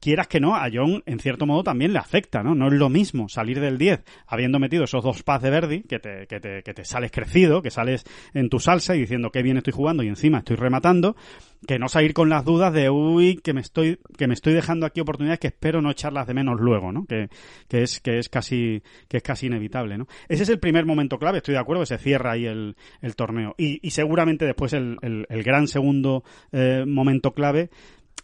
quieras 0.00 0.28
que 0.28 0.40
no, 0.40 0.56
a 0.56 0.68
John 0.72 1.02
en 1.06 1.18
cierto 1.18 1.46
modo 1.46 1.62
también 1.62 1.92
le 1.92 1.98
afecta, 1.98 2.42
¿no? 2.42 2.54
No 2.54 2.68
es 2.68 2.74
lo 2.74 2.88
mismo 2.88 3.28
salir 3.28 3.60
del 3.60 3.78
10 3.78 4.02
habiendo 4.26 4.58
metido 4.58 4.84
esos 4.84 5.02
dos 5.02 5.22
pads 5.22 5.42
de 5.42 5.50
Verdi, 5.50 5.82
que 5.82 5.98
te, 5.98 6.26
que 6.26 6.40
te, 6.40 6.62
que 6.62 6.74
te 6.74 6.84
sales 6.84 7.10
crecido, 7.10 7.62
que 7.62 7.70
sales 7.70 8.04
en 8.34 8.48
tu 8.48 8.58
salsa 8.58 8.94
y 8.96 9.00
diciendo 9.00 9.30
qué 9.30 9.42
bien 9.42 9.56
estoy 9.56 9.72
jugando 9.72 10.02
y 10.02 10.08
encima 10.08 10.38
estoy 10.38 10.56
rematando, 10.56 11.16
que 11.66 11.78
no 11.78 11.88
salir 11.88 12.12
con 12.12 12.28
las 12.28 12.44
dudas 12.44 12.72
de 12.72 12.90
uy, 12.90 13.36
que 13.36 13.52
me 13.52 13.60
estoy, 13.60 13.98
que 14.16 14.26
me 14.26 14.34
estoy 14.34 14.52
dejando 14.52 14.86
aquí 14.86 15.00
oportunidades 15.00 15.40
que 15.40 15.48
espero 15.48 15.80
no 15.80 15.90
echarlas 15.90 16.26
de 16.26 16.34
menos 16.34 16.60
luego, 16.60 16.92
¿no? 16.92 17.06
Que, 17.06 17.28
que 17.68 17.82
es, 17.82 18.00
que 18.00 18.18
es 18.18 18.28
casi, 18.28 18.82
que 19.08 19.18
es 19.18 19.22
casi 19.22 19.46
inevitable, 19.46 19.98
¿no? 19.98 20.06
Ese 20.28 20.42
es 20.42 20.48
el 20.48 20.58
primer 20.58 20.86
momento 20.86 21.18
clave, 21.18 21.38
estoy 21.38 21.54
de 21.54 21.60
acuerdo, 21.60 21.82
que 21.82 21.86
se 21.86 21.98
cierra 21.98 22.32
ahí 22.32 22.46
el, 22.46 22.76
el 23.00 23.16
torneo. 23.16 23.54
Y, 23.56 23.86
y 23.86 23.90
seguramente 23.90 24.44
después 24.44 24.72
el, 24.72 24.96
el, 25.00 25.42
gran 25.42 25.68
segundo 25.68 26.24
eh, 26.52 26.84
momento 26.86 27.32
clave 27.32 27.70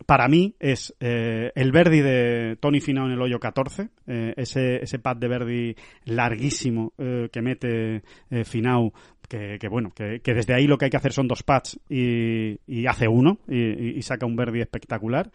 para 0.06 0.28
mí 0.28 0.54
es 0.60 0.94
eh, 1.00 1.50
el 1.54 1.72
Verdi 1.72 2.00
de 2.00 2.56
Tony 2.60 2.80
Finau 2.80 3.06
en 3.06 3.12
el 3.12 3.20
hoyo 3.22 3.40
14, 3.40 3.88
eh, 4.06 4.34
ese, 4.36 4.82
ese 4.82 4.98
pad 4.98 5.16
de 5.16 5.28
Verdi 5.28 5.76
larguísimo 6.04 6.92
eh, 6.98 7.28
que 7.32 7.42
mete 7.42 8.02
eh, 8.30 8.44
Finau, 8.44 8.92
que, 9.28 9.58
que 9.60 9.68
bueno, 9.68 9.92
que, 9.94 10.20
que 10.20 10.34
desde 10.34 10.54
ahí 10.54 10.66
lo 10.66 10.78
que 10.78 10.86
hay 10.86 10.90
que 10.90 10.96
hacer 10.96 11.12
son 11.12 11.28
dos 11.28 11.42
pads 11.42 11.78
y, 11.88 12.58
y 12.66 12.86
hace 12.86 13.06
uno 13.06 13.38
y, 13.48 14.00
saca 14.02 14.26
un 14.26 14.36
Verdi 14.36 14.60
espectacular. 14.60 15.30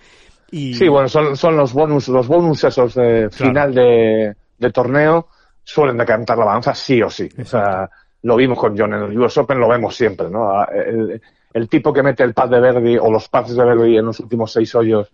Y... 0.51 0.73
Sí, 0.73 0.87
bueno, 0.87 1.07
son, 1.07 1.35
son 1.37 1.55
los 1.55 1.73
bonus, 1.73 2.07
los 2.09 2.27
bonus 2.27 2.63
esos 2.63 2.95
de 2.95 3.29
final 3.31 3.73
de, 3.73 4.35
de 4.57 4.71
torneo 4.71 5.27
suelen 5.63 5.97
decantar 5.97 6.37
la 6.37 6.45
balanza 6.45 6.75
sí 6.75 7.01
o 7.01 7.09
sí. 7.09 7.29
O 7.39 7.45
sea, 7.45 7.89
lo 8.23 8.35
vimos 8.35 8.57
con 8.57 8.77
John 8.77 8.93
en 8.93 9.03
el 9.03 9.19
US 9.19 9.37
Open, 9.37 9.59
lo 9.59 9.69
vemos 9.69 9.95
siempre, 9.95 10.29
¿no? 10.29 10.65
El, 10.67 11.21
el 11.53 11.69
tipo 11.69 11.93
que 11.93 12.03
mete 12.03 12.23
el 12.23 12.33
pad 12.33 12.49
de 12.49 12.59
Verdi 12.59 12.97
o 12.97 13.11
los 13.11 13.29
pads 13.29 13.55
de 13.55 13.63
Verdi 13.63 13.97
en 13.97 14.05
los 14.05 14.19
últimos 14.19 14.51
seis 14.51 14.73
hoyos, 14.75 15.11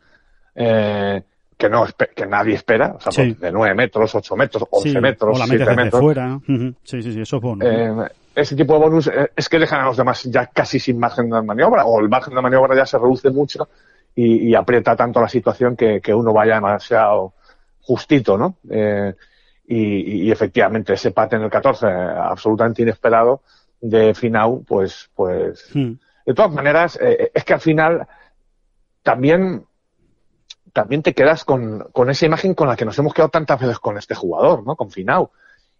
eh, 0.56 1.22
que 1.60 1.70
no 1.70 1.86
que 2.16 2.26
nadie 2.26 2.56
espera, 2.56 2.94
o 2.96 3.02
sea, 3.02 3.12
Sí. 3.12 3.34
de 3.34 3.52
9 3.52 3.76
metros, 3.76 4.16
8 4.16 4.36
metros, 4.38 4.64
11 4.72 4.90
Sí, 4.92 4.98
metros, 5.00 5.36
o 5.36 5.40
la 5.40 5.46
7 5.46 5.52
metes 5.60 5.68
desde 5.68 5.84
metros. 5.84 6.02
fuera. 6.02 6.36
Ujú. 6.38 6.74
Sí, 6.84 7.04
sí, 7.04 7.12
sí, 7.14 7.22
eso 7.22 7.36
es 7.36 7.42
bueno. 7.44 7.66
Eh, 7.66 8.10
ese 8.34 8.56
tipo 8.56 8.74
de 8.74 8.80
bonus 8.80 9.08
eh, 9.08 9.30
es 9.36 9.50
que 9.50 9.60
dejan 9.60 9.82
a 9.82 9.86
los 9.86 9.98
demás 9.98 10.24
ya 10.24 10.46
casi 10.48 10.80
sin 10.80 10.98
margen 10.98 11.30
de 11.30 11.42
maniobra, 11.42 11.84
o 11.86 12.00
el 12.00 12.08
margen 12.08 12.34
de 12.34 12.42
maniobra 12.42 12.76
ya 12.78 12.86
se 12.86 12.98
reduce 12.98 13.30
mucho 13.30 13.68
y, 14.16 14.48
y 14.50 14.56
aprieta 14.56 14.96
tanto 14.96 15.20
la 15.20 15.28
situación 15.28 15.76
que, 15.76 16.00
que 16.00 16.14
uno 16.14 16.32
vaya 16.32 16.56
demasiado 16.56 17.34
justito, 17.82 18.38
¿no? 18.38 18.56
Eh, 18.70 19.14
y, 19.68 20.28
y 20.28 20.32
efectivamente 20.32 20.94
ese 20.94 21.12
pate 21.12 21.36
en 21.36 21.42
el 21.44 21.50
14, 21.50 21.86
eh, 21.88 21.90
absolutamente 21.92 22.82
inesperado, 22.84 23.42
de 23.82 24.14
Finau, 24.14 24.64
pues, 24.64 25.10
pues, 25.14 25.70
Mm. 25.76 25.92
de 26.26 26.34
todas 26.34 26.52
maneras, 26.54 26.98
eh, 27.02 27.32
es 27.34 27.44
que 27.44 27.54
al 27.54 27.60
final 27.62 28.08
también, 29.04 29.64
también 30.74 31.02
te 31.02 31.14
quedas 31.14 31.46
con, 31.46 31.88
con 31.92 32.10
esa 32.10 32.26
imagen 32.26 32.54
con 32.54 32.68
la 32.68 32.76
que 32.76 32.86
nos 32.86 32.98
hemos 33.00 33.14
quedado 33.14 33.30
tantas 33.30 33.60
veces 33.60 33.80
con 33.80 33.98
este 33.98 34.16
jugador, 34.16 34.66
¿no? 34.66 34.76
Con 34.76 34.92
Finau. 34.92 35.30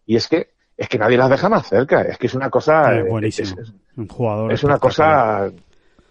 Y 0.06 0.16
es 0.16 0.28
que, 0.28 0.50
es 0.76 0.88
que 0.88 0.98
nadie 0.98 1.18
las 1.18 1.30
deja 1.30 1.50
más 1.50 1.68
cerca. 1.68 2.02
Es 2.02 2.18
que 2.18 2.28
es 2.28 2.34
una 2.34 2.50
cosa, 2.50 2.94
Es 2.96 3.06
eh, 3.06 3.10
buenísimo. 3.10 3.62
es, 3.62 3.74
un 3.96 4.08
jugador. 4.08 4.52
es 4.52 4.64
una 4.64 4.78
cosa 4.78 5.52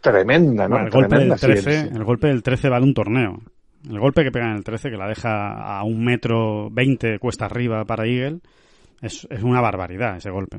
tremenda, 0.01 0.69
¿no? 0.69 0.77
Bueno, 0.77 0.87
el 0.87 0.93
golpe 0.93 1.17
del 1.19 1.39
sí, 1.39 1.47
13, 1.47 1.73
sí. 1.73 1.89
el 1.95 2.05
golpe 2.05 2.29
del 2.29 2.43
13 2.43 2.69
vale 2.69 2.85
un 2.85 2.95
torneo. 2.95 3.41
El 3.89 4.01
golpe 4.01 4.25
que 4.25 4.33
pega 4.33 4.51
en 4.51 4.57
el 4.57 4.65
13, 4.65 4.91
que 4.91 4.97
la 4.97 5.09
deja 5.09 5.79
a 5.79 5.85
un 5.85 6.05
metro 6.05 6.69
veinte 6.71 7.19
cuesta 7.19 7.47
arriba 7.47 7.85
para 7.85 8.07
Eagle, 8.07 8.41
es, 9.01 9.27
es 9.31 9.43
una 9.43 9.61
barbaridad 9.61 10.17
ese 10.17 10.31
golpe. 10.31 10.59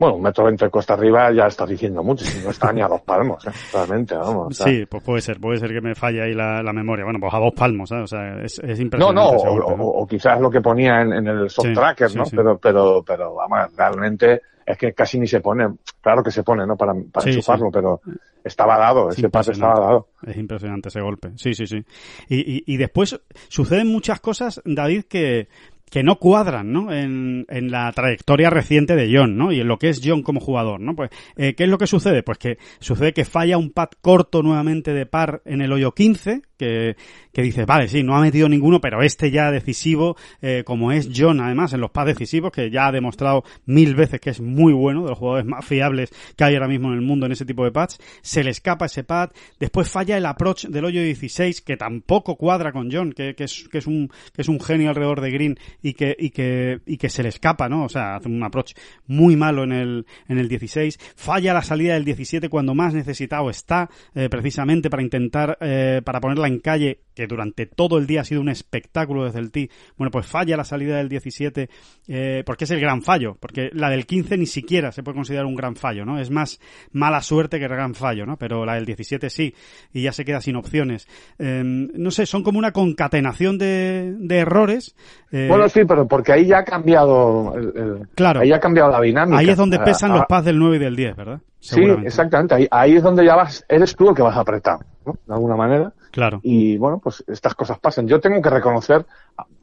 Bueno, 0.00 0.16
un 0.16 0.22
metro 0.22 0.44
veinte 0.46 0.64
de 0.64 0.70
costa 0.70 0.94
arriba 0.94 1.30
ya 1.30 1.46
estás 1.46 1.68
diciendo 1.68 2.02
mucho, 2.02 2.24
si 2.24 2.38
no 2.40 2.50
está 2.50 2.72
ni 2.72 2.80
a 2.80 2.88
dos 2.88 3.02
palmos, 3.02 3.46
¿eh? 3.46 3.50
realmente, 3.72 4.16
vamos. 4.16 4.56
Sí, 4.56 4.86
pues 4.90 5.02
puede 5.04 5.20
ser, 5.20 5.38
puede 5.38 5.58
ser 5.58 5.70
que 5.72 5.80
me 5.82 5.94
falle 5.94 6.22
ahí 6.22 6.32
la, 6.34 6.62
la 6.62 6.72
memoria. 6.72 7.04
Bueno, 7.04 7.20
pues 7.20 7.32
a 7.34 7.38
dos 7.38 7.52
palmos, 7.54 7.90
¿sabes? 7.90 8.04
O 8.04 8.16
sea, 8.16 8.42
es, 8.42 8.58
impresionante 8.80 9.14
no, 9.14 9.36
ese 9.36 9.46
o, 9.46 9.50
golpe, 9.52 9.76
¿no? 9.76 9.84
o- 9.84 10.02
o 10.02 10.06
quizás 10.06 10.40
lo 10.40 10.50
que 10.50 10.62
ponía 10.62 11.02
en, 11.02 11.12
en 11.12 11.26
el 11.28 11.50
soft 11.50 11.66
Sí, 11.68 11.74
tracker, 11.74 12.16
¿no? 12.16 12.24
sí. 12.24 12.34
Pero, 12.34 12.58
pero, 12.58 13.04
pero, 13.06 13.34
vamos, 13.34 13.58
realmente 13.76 14.40
es 14.64 14.78
que 14.78 14.92
casi 14.94 15.18
ni 15.20 15.26
se 15.26 15.40
pone, 15.40 15.68
claro 16.00 16.22
que 16.22 16.30
se 16.30 16.42
pone, 16.42 16.66
¿no? 16.66 16.76
Para, 16.76 16.94
para 17.12 17.24
Sí, 17.24 17.30
enchufarlo, 17.30 17.66
sí. 17.66 17.72
pero 17.74 18.00
estaba 18.42 18.78
dado, 18.78 19.10
Es 19.10 19.18
ese 19.18 19.28
pase 19.28 19.52
estaba 19.52 19.78
dado. 19.80 20.08
Es 20.26 20.36
impresionante 20.36 20.88
ese 20.88 21.00
golpe. 21.02 21.32
Sí, 21.36 21.52
sí, 21.54 21.66
sí. 21.66 21.84
Y, 22.28 22.36
y, 22.58 22.62
y 22.66 22.76
después 22.78 23.20
suceden 23.48 23.88
muchas 23.88 24.20
cosas, 24.20 24.62
David, 24.64 25.04
que, 25.10 25.48
que 25.90 26.02
no 26.02 26.16
cuadran, 26.16 26.72
¿no? 26.72 26.92
En, 26.92 27.44
en 27.48 27.70
la 27.70 27.90
trayectoria 27.92 28.48
reciente 28.48 28.96
de 28.96 29.10
John, 29.12 29.36
¿no? 29.36 29.52
Y 29.52 29.60
en 29.60 29.68
lo 29.68 29.78
que 29.78 29.88
es 29.88 30.00
John 30.02 30.22
como 30.22 30.40
jugador, 30.40 30.80
¿no? 30.80 30.94
Pues, 30.94 31.10
eh, 31.36 31.54
¿qué 31.54 31.64
es 31.64 31.70
lo 31.70 31.78
que 31.78 31.86
sucede? 31.86 32.22
Pues 32.22 32.38
que 32.38 32.58
sucede 32.78 33.12
que 33.12 33.24
falla 33.24 33.58
un 33.58 33.70
pad 33.70 33.90
corto 34.00 34.42
nuevamente 34.42 34.94
de 34.94 35.06
par 35.06 35.42
en 35.44 35.60
el 35.60 35.72
hoyo 35.72 35.92
15, 35.92 36.42
que, 36.60 36.96
que 37.32 37.42
dices, 37.42 37.64
vale, 37.64 37.88
sí, 37.88 38.02
no 38.02 38.14
ha 38.14 38.20
metido 38.20 38.48
ninguno, 38.48 38.82
pero 38.82 39.02
este 39.02 39.30
ya 39.30 39.50
decisivo, 39.50 40.16
eh, 40.42 40.62
como 40.64 40.92
es 40.92 41.08
John, 41.16 41.40
además, 41.40 41.72
en 41.72 41.80
los 41.80 41.90
pads 41.90 42.08
decisivos, 42.18 42.52
que 42.52 42.70
ya 42.70 42.88
ha 42.88 42.92
demostrado 42.92 43.44
mil 43.64 43.94
veces 43.94 44.20
que 44.20 44.28
es 44.28 44.42
muy 44.42 44.74
bueno, 44.74 45.04
de 45.04 45.08
los 45.08 45.18
jugadores 45.18 45.46
más 45.46 45.64
fiables 45.64 46.12
que 46.36 46.44
hay 46.44 46.54
ahora 46.54 46.68
mismo 46.68 46.88
en 46.88 46.94
el 46.94 47.00
mundo 47.00 47.24
en 47.24 47.32
ese 47.32 47.46
tipo 47.46 47.64
de 47.64 47.72
pads, 47.72 47.98
se 48.20 48.44
le 48.44 48.50
escapa 48.50 48.86
ese 48.86 49.04
pad, 49.04 49.30
después 49.58 49.88
falla 49.88 50.18
el 50.18 50.26
approach 50.26 50.66
del 50.66 50.84
hoyo 50.84 51.02
16, 51.02 51.62
que 51.62 51.78
tampoco 51.78 52.36
cuadra 52.36 52.72
con 52.72 52.92
John, 52.92 53.12
que, 53.12 53.34
que 53.34 53.44
es, 53.44 53.66
que 53.70 53.78
es 53.78 53.86
un, 53.86 54.10
que 54.34 54.42
es 54.42 54.48
un 54.48 54.60
genio 54.60 54.90
alrededor 54.90 55.22
de 55.22 55.30
Green 55.30 55.58
y 55.82 55.94
que, 55.94 56.14
y 56.18 56.30
que, 56.30 56.80
y 56.84 56.98
que 56.98 57.08
se 57.08 57.22
le 57.22 57.30
escapa, 57.30 57.70
¿no? 57.70 57.84
O 57.84 57.88
sea, 57.88 58.16
hace 58.16 58.28
un 58.28 58.42
approach 58.42 58.74
muy 59.06 59.34
malo 59.34 59.64
en 59.64 59.72
el, 59.72 60.06
en 60.28 60.38
el 60.38 60.48
16, 60.48 60.98
falla 61.16 61.54
la 61.54 61.62
salida 61.62 61.94
del 61.94 62.04
17 62.04 62.50
cuando 62.50 62.74
más 62.74 62.92
necesitado 62.92 63.48
está, 63.48 63.88
eh, 64.14 64.28
precisamente 64.28 64.90
para 64.90 65.02
intentar, 65.02 65.56
eh, 65.60 66.02
para 66.04 66.20
ponerla 66.20 66.48
en 66.50 66.58
calle, 66.60 67.00
que 67.14 67.26
durante 67.26 67.66
todo 67.66 67.98
el 67.98 68.06
día 68.06 68.20
ha 68.22 68.24
sido 68.24 68.40
un 68.40 68.48
espectáculo 68.48 69.24
desde 69.24 69.38
el 69.40 69.50
tee. 69.50 69.70
Bueno, 69.96 70.10
pues 70.10 70.26
falla 70.26 70.56
la 70.56 70.64
salida 70.64 70.96
del 70.98 71.08
17, 71.08 71.68
eh, 72.08 72.42
porque 72.46 72.64
es 72.64 72.70
el 72.70 72.80
gran 72.80 73.02
fallo, 73.02 73.36
porque 73.40 73.70
la 73.72 73.90
del 73.90 74.06
15 74.06 74.36
ni 74.38 74.46
siquiera 74.46 74.92
se 74.92 75.02
puede 75.02 75.16
considerar 75.16 75.46
un 75.46 75.54
gran 75.54 75.76
fallo, 75.76 76.04
¿no? 76.04 76.18
Es 76.18 76.30
más 76.30 76.60
mala 76.92 77.20
suerte 77.22 77.58
que 77.58 77.68
gran 77.68 77.94
fallo, 77.94 78.26
¿no? 78.26 78.36
Pero 78.36 78.64
la 78.64 78.74
del 78.74 78.86
17 78.86 79.28
sí, 79.30 79.54
y 79.92 80.02
ya 80.02 80.12
se 80.12 80.24
queda 80.24 80.40
sin 80.40 80.56
opciones. 80.56 81.06
Eh, 81.38 81.62
no 81.64 82.10
sé, 82.10 82.26
son 82.26 82.42
como 82.42 82.58
una 82.58 82.72
concatenación 82.72 83.58
de, 83.58 84.14
de 84.18 84.38
errores. 84.38 84.94
eh, 85.32 85.46
Bueno, 85.48 85.68
sí, 85.68 85.80
pero 85.86 86.06
porque 86.08 86.32
ahí 86.32 86.46
ya 86.46 86.58
ha 86.58 86.64
cambiado 86.64 87.54
el, 87.56 87.72
el- 87.76 88.08
Claro. 88.14 88.40
ahí 88.40 88.48
ya 88.48 88.56
ha 88.56 88.60
cambiado 88.60 88.90
la 88.90 89.00
dinámica. 89.00 89.38
ahí 89.38 89.48
es 89.50 89.56
donde 89.56 89.76
Ah, 89.78 89.84
pesan 89.84 90.12
ah, 90.12 90.16
los 90.16 90.24
pads 90.26 90.46
del 90.46 90.58
9 90.58 90.76
y 90.76 90.78
del 90.80 90.96
10, 90.96 91.16
¿verdad? 91.16 91.40
Sí, 91.60 91.80
exactamente. 92.06 92.54
Ahí, 92.54 92.66
ahí 92.70 92.96
es 92.96 93.02
donde 93.02 93.24
ya 93.24 93.36
vas, 93.36 93.64
eres 93.68 93.94
tú 93.94 94.08
el 94.08 94.14
que 94.16 94.22
vas 94.22 94.36
a 94.36 94.40
apretar, 94.40 94.78
¿no? 95.04 95.14
De 95.26 95.34
alguna 95.34 95.56
manera. 95.56 95.92
Claro. 96.10 96.40
Y 96.42 96.76
bueno, 96.78 96.98
pues 97.02 97.22
estas 97.28 97.54
cosas 97.54 97.78
pasan. 97.78 98.08
Yo 98.08 98.18
tengo 98.18 98.40
que 98.42 98.50
reconocer, 98.50 99.04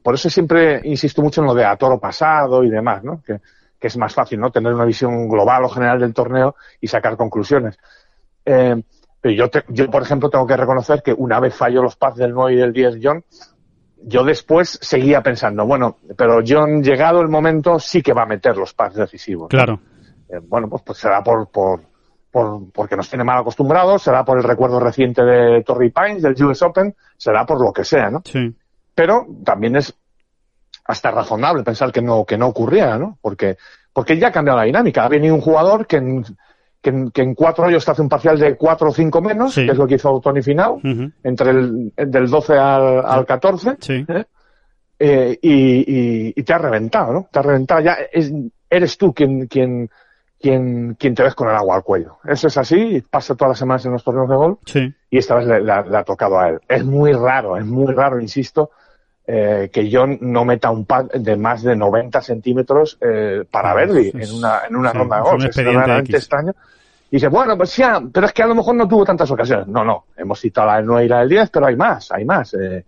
por 0.03 0.13
eso 0.15 0.29
siempre 0.29 0.79
insisto 0.83 1.21
mucho 1.21 1.41
en 1.41 1.47
lo 1.47 1.53
de 1.55 1.65
a 1.65 1.75
toro 1.75 1.99
pasado 1.99 2.63
y 2.63 2.69
demás, 2.69 3.03
¿no? 3.03 3.21
Que, 3.25 3.39
que 3.79 3.87
es 3.87 3.97
más 3.97 4.13
fácil, 4.13 4.39
¿no? 4.39 4.51
Tener 4.51 4.73
una 4.73 4.85
visión 4.85 5.27
global 5.27 5.63
o 5.65 5.69
general 5.69 5.99
del 5.99 6.13
torneo 6.13 6.55
y 6.79 6.87
sacar 6.87 7.17
conclusiones. 7.17 7.77
Eh, 8.45 8.81
pero 9.19 9.35
yo, 9.35 9.49
te- 9.49 9.65
yo, 9.69 9.89
por 9.89 10.03
ejemplo, 10.03 10.29
tengo 10.29 10.45
que 10.47 10.55
reconocer 10.55 11.01
que 11.03 11.13
una 11.13 11.39
vez 11.39 11.53
falló 11.55 11.81
los 11.81 11.95
pads 11.95 12.17
del 12.17 12.31
9 12.33 12.53
y 12.53 12.57
del 12.57 12.71
10 12.73 12.99
John, 13.01 13.23
yo 14.03 14.23
después 14.23 14.77
seguía 14.81 15.21
pensando, 15.21 15.65
bueno, 15.65 15.97
pero 16.15 16.39
John, 16.47 16.83
llegado 16.83 17.19
el 17.21 17.27
momento, 17.29 17.79
sí 17.79 18.01
que 18.03 18.13
va 18.13 18.23
a 18.23 18.27
meter 18.27 18.55
los 18.55 18.73
pads 18.73 18.95
decisivos. 18.95 19.49
Claro. 19.49 19.79
Eh, 20.29 20.39
bueno, 20.43 20.67
pues, 20.69 20.81
pues 20.83 20.97
será 20.97 21.23
por, 21.23 21.49
por, 21.49 21.81
por, 22.31 22.71
porque 22.71 22.95
nos 22.95 23.09
tiene 23.09 23.23
mal 23.23 23.39
acostumbrados, 23.39 24.01
será 24.03 24.23
por 24.25 24.37
el 24.37 24.43
recuerdo 24.43 24.79
reciente 24.79 25.23
de 25.23 25.63
Torrey 25.63 25.89
Pines, 25.91 26.21
del 26.21 26.41
US 26.43 26.61
Open, 26.61 26.95
será 27.17 27.45
por 27.45 27.61
lo 27.63 27.71
que 27.71 27.83
sea, 27.83 28.09
¿no? 28.09 28.21
Sí. 28.25 28.53
Pero 28.93 29.25
también 29.43 29.75
es 29.75 29.93
hasta 30.85 31.11
razonable 31.11 31.63
pensar 31.63 31.91
que 31.91 32.01
no, 32.01 32.25
que 32.25 32.37
no 32.37 32.47
ocurría, 32.47 32.97
¿no? 32.97 33.17
Porque, 33.21 33.57
porque 33.93 34.17
ya 34.17 34.27
ha 34.29 34.31
cambiado 34.31 34.59
la 34.59 34.65
dinámica. 34.65 35.03
Ha 35.05 35.09
venido 35.09 35.35
un 35.35 35.41
jugador 35.41 35.85
que 35.85 35.97
en, 35.97 36.23
que 36.81 36.89
en, 36.89 37.11
que 37.11 37.21
en 37.21 37.35
cuatro 37.35 37.65
hoyos 37.65 37.83
te 37.83 37.91
hace 37.91 38.01
un 38.01 38.09
parcial 38.09 38.39
de 38.39 38.55
cuatro 38.55 38.89
o 38.89 38.93
cinco 38.93 39.21
menos, 39.21 39.53
Sí. 39.53 39.65
que 39.65 39.71
es 39.73 39.77
lo 39.77 39.85
que 39.87 39.95
hizo 39.95 40.19
Tony 40.21 40.41
Finau, 40.41 40.75
Ujú. 40.77 41.11
entre 41.23 41.49
el, 41.51 41.93
del 41.95 42.29
12 42.29 42.53
al, 42.57 43.05
al 43.05 43.25
14, 43.25 43.77
Sí. 43.79 44.05
¿eh? 44.07 44.25
Eh, 44.99 45.37
y, 45.41 45.51
y, 45.53 46.33
y 46.35 46.43
te 46.43 46.53
ha 46.53 46.57
reventado, 46.57 47.13
¿no? 47.13 47.27
Te 47.31 47.39
ha 47.39 47.41
reventado. 47.43 47.81
Ya 47.81 47.97
es- 48.11 48.31
eres 48.69 48.97
tú 48.97 49.13
quien, 49.13 49.47
quien, 49.47 49.89
quien, 50.39 50.95
quien 50.99 51.15
te 51.15 51.23
ves 51.23 51.35
con 51.35 51.49
el 51.49 51.55
agua 51.55 51.75
al 51.77 51.83
cuello. 51.83 52.17
Eso 52.25 52.47
es 52.47 52.57
así, 52.57 53.03
pasa 53.09 53.35
todas 53.35 53.51
las 53.51 53.59
semanas 53.59 53.85
en 53.85 53.91
los 53.93 54.03
torneos 54.03 54.29
de 54.29 54.35
golf 54.35 54.59
Sí. 54.65 54.93
y 55.09 55.17
esta 55.17 55.35
vez 55.35 55.47
le, 55.47 55.71
ha- 55.71 56.03
tocado 56.03 56.39
a 56.39 56.49
él. 56.49 56.59
Es 56.67 56.83
muy 56.85 57.11
raro, 57.13 57.57
es 57.57 57.65
muy 57.65 57.93
raro, 57.93 58.19
insisto, 58.19 58.71
eh, 59.25 59.69
que 59.73 59.89
John 59.91 60.17
no 60.21 60.45
meta 60.45 60.69
un 60.71 60.85
pad 60.85 61.05
de 61.13 61.35
más 61.35 61.63
de 61.63 61.75
90 61.75 62.21
centímetros 62.21 62.97
eh, 63.01 63.43
para 63.49 63.73
Verdi 63.73 64.11
en 64.13 64.31
una, 64.33 64.61
en 64.69 64.75
una 64.75 64.91
sí, 64.91 64.97
ronda 64.97 65.15
de 65.17 65.21
golf. 65.23 65.43
Es 65.45 65.57
X. 65.57 66.15
extraño. 66.15 66.53
Y 67.09 67.15
dice, 67.17 67.27
bueno, 67.29 67.57
pues 67.57 67.75
ya, 67.75 68.01
pero 68.11 68.25
es 68.25 68.33
que 68.33 68.43
a 68.43 68.47
lo 68.47 68.55
mejor 68.55 68.75
no 68.75 68.87
tuvo 68.87 69.05
tantas 69.05 69.29
ocasiones. 69.31 69.67
No, 69.67 69.83
no, 69.83 70.05
hemos 70.17 70.39
citado 70.39 70.67
la 70.67 70.75
del 70.77 70.85
9 70.85 71.05
y 71.05 71.09
la 71.09 71.19
del 71.19 71.29
10, 71.29 71.49
pero 71.49 71.65
hay 71.65 71.75
más, 71.75 72.11
hay 72.11 72.25
más. 72.25 72.53
Eh, 72.53 72.85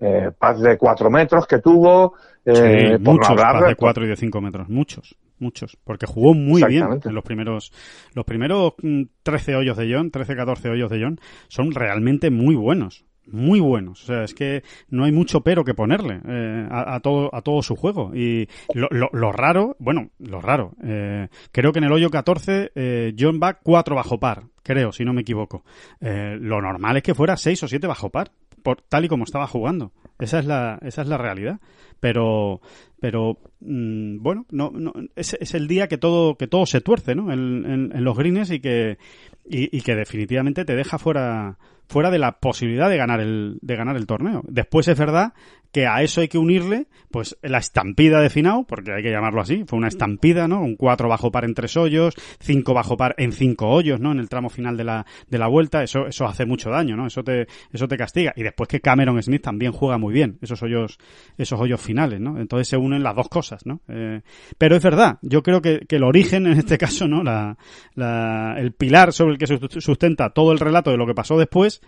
eh, 0.00 0.30
pads 0.36 0.60
de 0.60 0.76
4 0.78 1.10
metros 1.10 1.46
que 1.46 1.58
tuvo, 1.58 2.14
eh, 2.44 2.54
Sí, 2.54 2.90
por 2.98 3.00
no 3.00 3.12
muchos 3.12 3.30
hablar 3.30 3.62
de 3.62 3.68
de- 3.68 3.76
4 3.76 4.04
y 4.04 4.08
de 4.08 4.16
5 4.16 4.40
metros, 4.40 4.68
muchos, 4.68 5.14
muchos, 5.40 5.76
porque 5.84 6.06
jugó 6.06 6.34
muy 6.34 6.62
bien 6.64 6.86
en 7.04 7.14
los 7.14 7.24
primeros, 7.24 7.72
los 8.14 8.24
primeros 8.24 8.74
mm, 8.82 9.02
13 9.22 9.56
hoyos 9.56 9.76
de 9.76 9.92
John, 9.92 10.10
13, 10.10 10.36
14 10.36 10.70
hoyos 10.70 10.90
de 10.90 11.02
John, 11.02 11.20
son 11.48 11.72
realmente 11.72 12.30
muy 12.30 12.54
buenos, 12.54 13.04
muy 13.26 13.60
buenos, 13.60 14.02
o 14.02 14.06
sea, 14.06 14.24
es 14.24 14.34
que 14.34 14.62
no 14.88 15.04
hay 15.04 15.12
mucho 15.12 15.42
pero 15.42 15.64
que 15.64 15.74
ponerle 15.74 16.20
eh, 16.26 16.66
a, 16.70 16.96
a 16.96 17.00
todo, 17.00 17.34
a 17.34 17.42
todo 17.42 17.62
su 17.62 17.76
juego, 17.76 18.12
y 18.14 18.48
lo, 18.74 18.88
lo, 18.90 19.08
lo 19.12 19.32
raro, 19.32 19.76
bueno, 19.78 20.10
lo 20.18 20.40
raro, 20.40 20.72
eh, 20.82 21.28
creo 21.52 21.72
que 21.72 21.78
en 21.78 21.84
el 21.84 21.92
hoyo 21.92 22.10
14 22.10 22.72
eh, 22.74 23.14
John 23.18 23.40
va 23.42 23.54
4 23.54 23.94
bajo 23.94 24.18
par, 24.18 24.44
creo, 24.62 24.92
si 24.92 25.04
no 25.04 25.12
me 25.12 25.22
equivoco, 25.22 25.64
Eh, 26.00 26.36
lo 26.40 26.60
normal 26.60 26.96
es 26.96 27.02
que 27.02 27.14
fuera 27.14 27.36
6 27.36 27.62
o 27.64 27.68
7 27.68 27.86
bajo 27.86 28.10
par, 28.10 28.32
por 28.62 28.82
tal 28.82 29.04
y 29.04 29.08
como 29.08 29.24
estaba 29.24 29.46
jugando, 29.46 29.92
esa 30.18 30.38
es 30.38 30.46
la, 30.46 30.78
esa 30.82 31.02
es 31.02 31.08
la 31.08 31.18
realidad. 31.18 31.60
Pero 32.00 32.60
pero 33.00 33.36
mm, 33.60 34.22
bueno 34.22 34.46
no, 34.50 34.70
no 34.70 34.92
es, 35.16 35.34
es 35.34 35.54
el 35.54 35.68
día 35.68 35.86
que 35.88 35.98
todo 35.98 36.36
que 36.36 36.46
todo 36.46 36.64
se 36.64 36.80
tuerce 36.80 37.14
no 37.14 37.30
en, 37.32 37.90
en- 37.94 38.04
los 38.04 38.16
greens 38.16 38.50
y 38.50 38.60
que 38.60 38.96
y 39.44 39.80
que 39.82 39.94
definitivamente 39.96 40.64
te 40.64 40.76
deja 40.76 40.98
fuera 40.98 41.58
fuera 41.88 42.10
de 42.10 42.18
la 42.18 42.38
posibilidad 42.38 42.88
de 42.88 42.96
ganar 42.96 43.20
el 43.20 43.58
de 43.60 43.76
ganar 43.76 43.96
el 43.96 44.06
torneo. 44.06 44.42
Después 44.48 44.88
es 44.88 44.98
verdad 44.98 45.34
que 45.72 45.86
a 45.86 46.02
eso 46.02 46.20
hay 46.20 46.28
que 46.28 46.38
unirle, 46.38 46.86
pues 47.10 47.36
la 47.42 47.58
estampida 47.58 48.20
de 48.20 48.30
Finau, 48.30 48.66
porque 48.66 48.92
hay 48.92 49.02
que 49.02 49.10
llamarlo 49.10 49.40
así, 49.40 49.64
fue 49.66 49.78
una 49.78 49.88
estampida, 49.88 50.48
¿no? 50.48 50.60
Un 50.60 50.76
4 50.76 51.08
bajo 51.08 51.30
par 51.30 51.44
en 51.44 51.54
tres 51.54 51.76
hoyos, 51.76 52.14
5 52.40 52.74
bajo 52.74 52.96
par 52.96 53.14
en 53.18 53.32
cinco 53.32 53.68
hoyos, 53.68 54.00
¿no? 54.00 54.12
En 54.12 54.18
el 54.18 54.28
tramo 54.28 54.48
final 54.48 54.76
de 54.76 54.84
la, 54.84 55.06
de 55.28 55.38
la 55.38 55.46
vuelta, 55.46 55.82
eso, 55.82 56.06
eso 56.06 56.26
hace 56.26 56.46
mucho 56.46 56.70
daño, 56.70 56.96
¿no? 56.96 57.06
Eso 57.06 57.22
te, 57.22 57.46
eso 57.72 57.86
te 57.88 57.96
castiga. 57.96 58.32
Y 58.36 58.42
después 58.42 58.68
que 58.68 58.80
Cameron 58.80 59.22
Smith 59.22 59.42
también 59.42 59.72
juega 59.72 59.98
muy 59.98 60.12
bien, 60.12 60.38
esos 60.40 60.62
hoyos, 60.62 60.98
esos 61.36 61.60
hoyos 61.60 61.80
finales, 61.80 62.20
¿no? 62.20 62.38
Entonces 62.38 62.68
se 62.68 62.76
unen 62.76 63.02
las 63.02 63.14
dos 63.14 63.28
cosas, 63.28 63.64
¿no? 63.66 63.80
Eh, 63.88 64.22
pero 64.58 64.76
es 64.76 64.82
verdad, 64.82 65.18
yo 65.22 65.42
creo 65.42 65.62
que, 65.62 65.80
que 65.88 65.96
el 65.96 66.04
origen 66.04 66.46
en 66.46 66.58
este 66.58 66.78
caso, 66.78 67.06
¿no? 67.06 67.22
La, 67.22 67.56
la, 67.94 68.54
el 68.58 68.72
pilar 68.72 69.12
sobre 69.12 69.32
el 69.32 69.38
que 69.38 69.46
se 69.46 69.58
sustenta 69.80 70.30
todo 70.30 70.52
el 70.52 70.58
relato 70.58 70.90
de 70.90 70.96
lo 70.96 71.06
que 71.06 71.14
pasó 71.14 71.38
después 71.38 71.80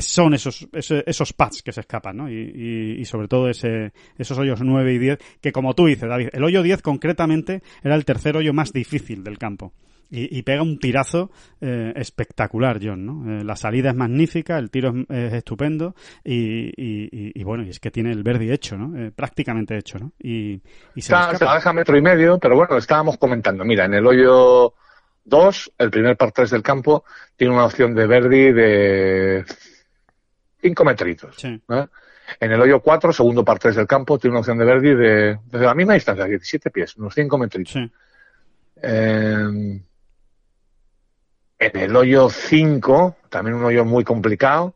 son 0.00 0.34
esos, 0.34 0.68
esos, 0.72 1.02
esos 1.06 1.32
pads 1.32 1.62
que 1.62 1.72
se 1.72 1.80
escapan, 1.80 2.16
¿no? 2.16 2.30
Y, 2.30 2.96
y, 2.98 3.04
sobre 3.04 3.28
todo 3.28 3.48
ese, 3.48 3.92
esos 4.16 4.38
hoyos 4.38 4.60
9 4.62 4.92
y 4.92 4.98
10, 4.98 5.18
que 5.40 5.52
como 5.52 5.74
tú 5.74 5.86
dices, 5.86 6.08
David, 6.08 6.28
el 6.32 6.44
hoyo 6.44 6.62
10 6.62 6.82
concretamente 6.82 7.62
era 7.82 7.94
el 7.94 8.04
tercer 8.04 8.36
hoyo 8.36 8.52
más 8.52 8.72
difícil 8.72 9.22
del 9.22 9.38
campo. 9.38 9.72
Y, 10.10 10.38
y 10.38 10.42
pega 10.42 10.60
un 10.60 10.78
tirazo 10.78 11.30
eh, 11.58 11.94
espectacular, 11.96 12.78
John, 12.82 13.06
¿no? 13.06 13.40
Eh, 13.40 13.44
la 13.44 13.56
salida 13.56 13.90
es 13.90 13.96
magnífica, 13.96 14.58
el 14.58 14.70
tiro 14.70 14.90
es, 14.90 15.06
es 15.08 15.32
estupendo 15.32 15.94
y, 16.22 16.70
y, 16.76 17.42
bueno, 17.44 17.64
y 17.64 17.70
es 17.70 17.80
que 17.80 17.90
tiene 17.90 18.12
el 18.12 18.22
Verdi 18.22 18.52
hecho, 18.52 18.76
¿no? 18.76 18.94
Eh, 18.98 19.10
prácticamente 19.10 19.74
hecho, 19.78 19.98
¿no? 19.98 20.12
Y, 20.18 20.60
y 20.94 21.00
se, 21.00 21.14
Está, 21.14 21.34
se 21.34 21.44
la 21.46 21.54
deja 21.54 21.72
metro 21.72 21.96
y 21.96 22.02
medio, 22.02 22.38
pero 22.38 22.56
bueno, 22.56 22.76
estábamos 22.76 23.16
comentando, 23.16 23.64
mira, 23.64 23.86
en 23.86 23.94
el 23.94 24.06
hoyo 24.06 24.74
2, 25.24 25.72
el 25.78 25.90
primer 25.90 26.18
par 26.18 26.32
3 26.32 26.50
del 26.50 26.62
campo, 26.62 27.04
tiene 27.36 27.54
una 27.54 27.64
opción 27.64 27.94
de 27.94 28.06
Verdi 28.06 28.52
de 28.52 29.44
cinco 30.62 30.84
metritos. 30.84 31.34
Sí. 31.36 31.60
¿eh? 31.68 31.86
En 32.40 32.52
el 32.52 32.60
hoyo 32.60 32.80
4, 32.80 33.12
segundo 33.12 33.44
par 33.44 33.58
3 33.58 33.76
del 33.76 33.86
campo, 33.86 34.18
tiene 34.18 34.32
una 34.32 34.40
opción 34.40 34.58
de 34.58 34.64
Verdi 34.64 34.94
de, 34.94 35.38
desde 35.50 35.66
la 35.66 35.74
misma 35.74 35.94
distancia, 35.94 36.24
17 36.24 36.70
pies, 36.70 36.96
unos 36.96 37.14
5 37.14 37.38
metritos. 37.38 37.72
Sí. 37.72 37.90
Eh, 38.82 39.80
en 41.58 41.76
el 41.76 41.96
hoyo 41.96 42.28
5, 42.28 43.16
también 43.28 43.56
un 43.56 43.64
hoyo 43.64 43.84
muy 43.84 44.02
complicado, 44.02 44.74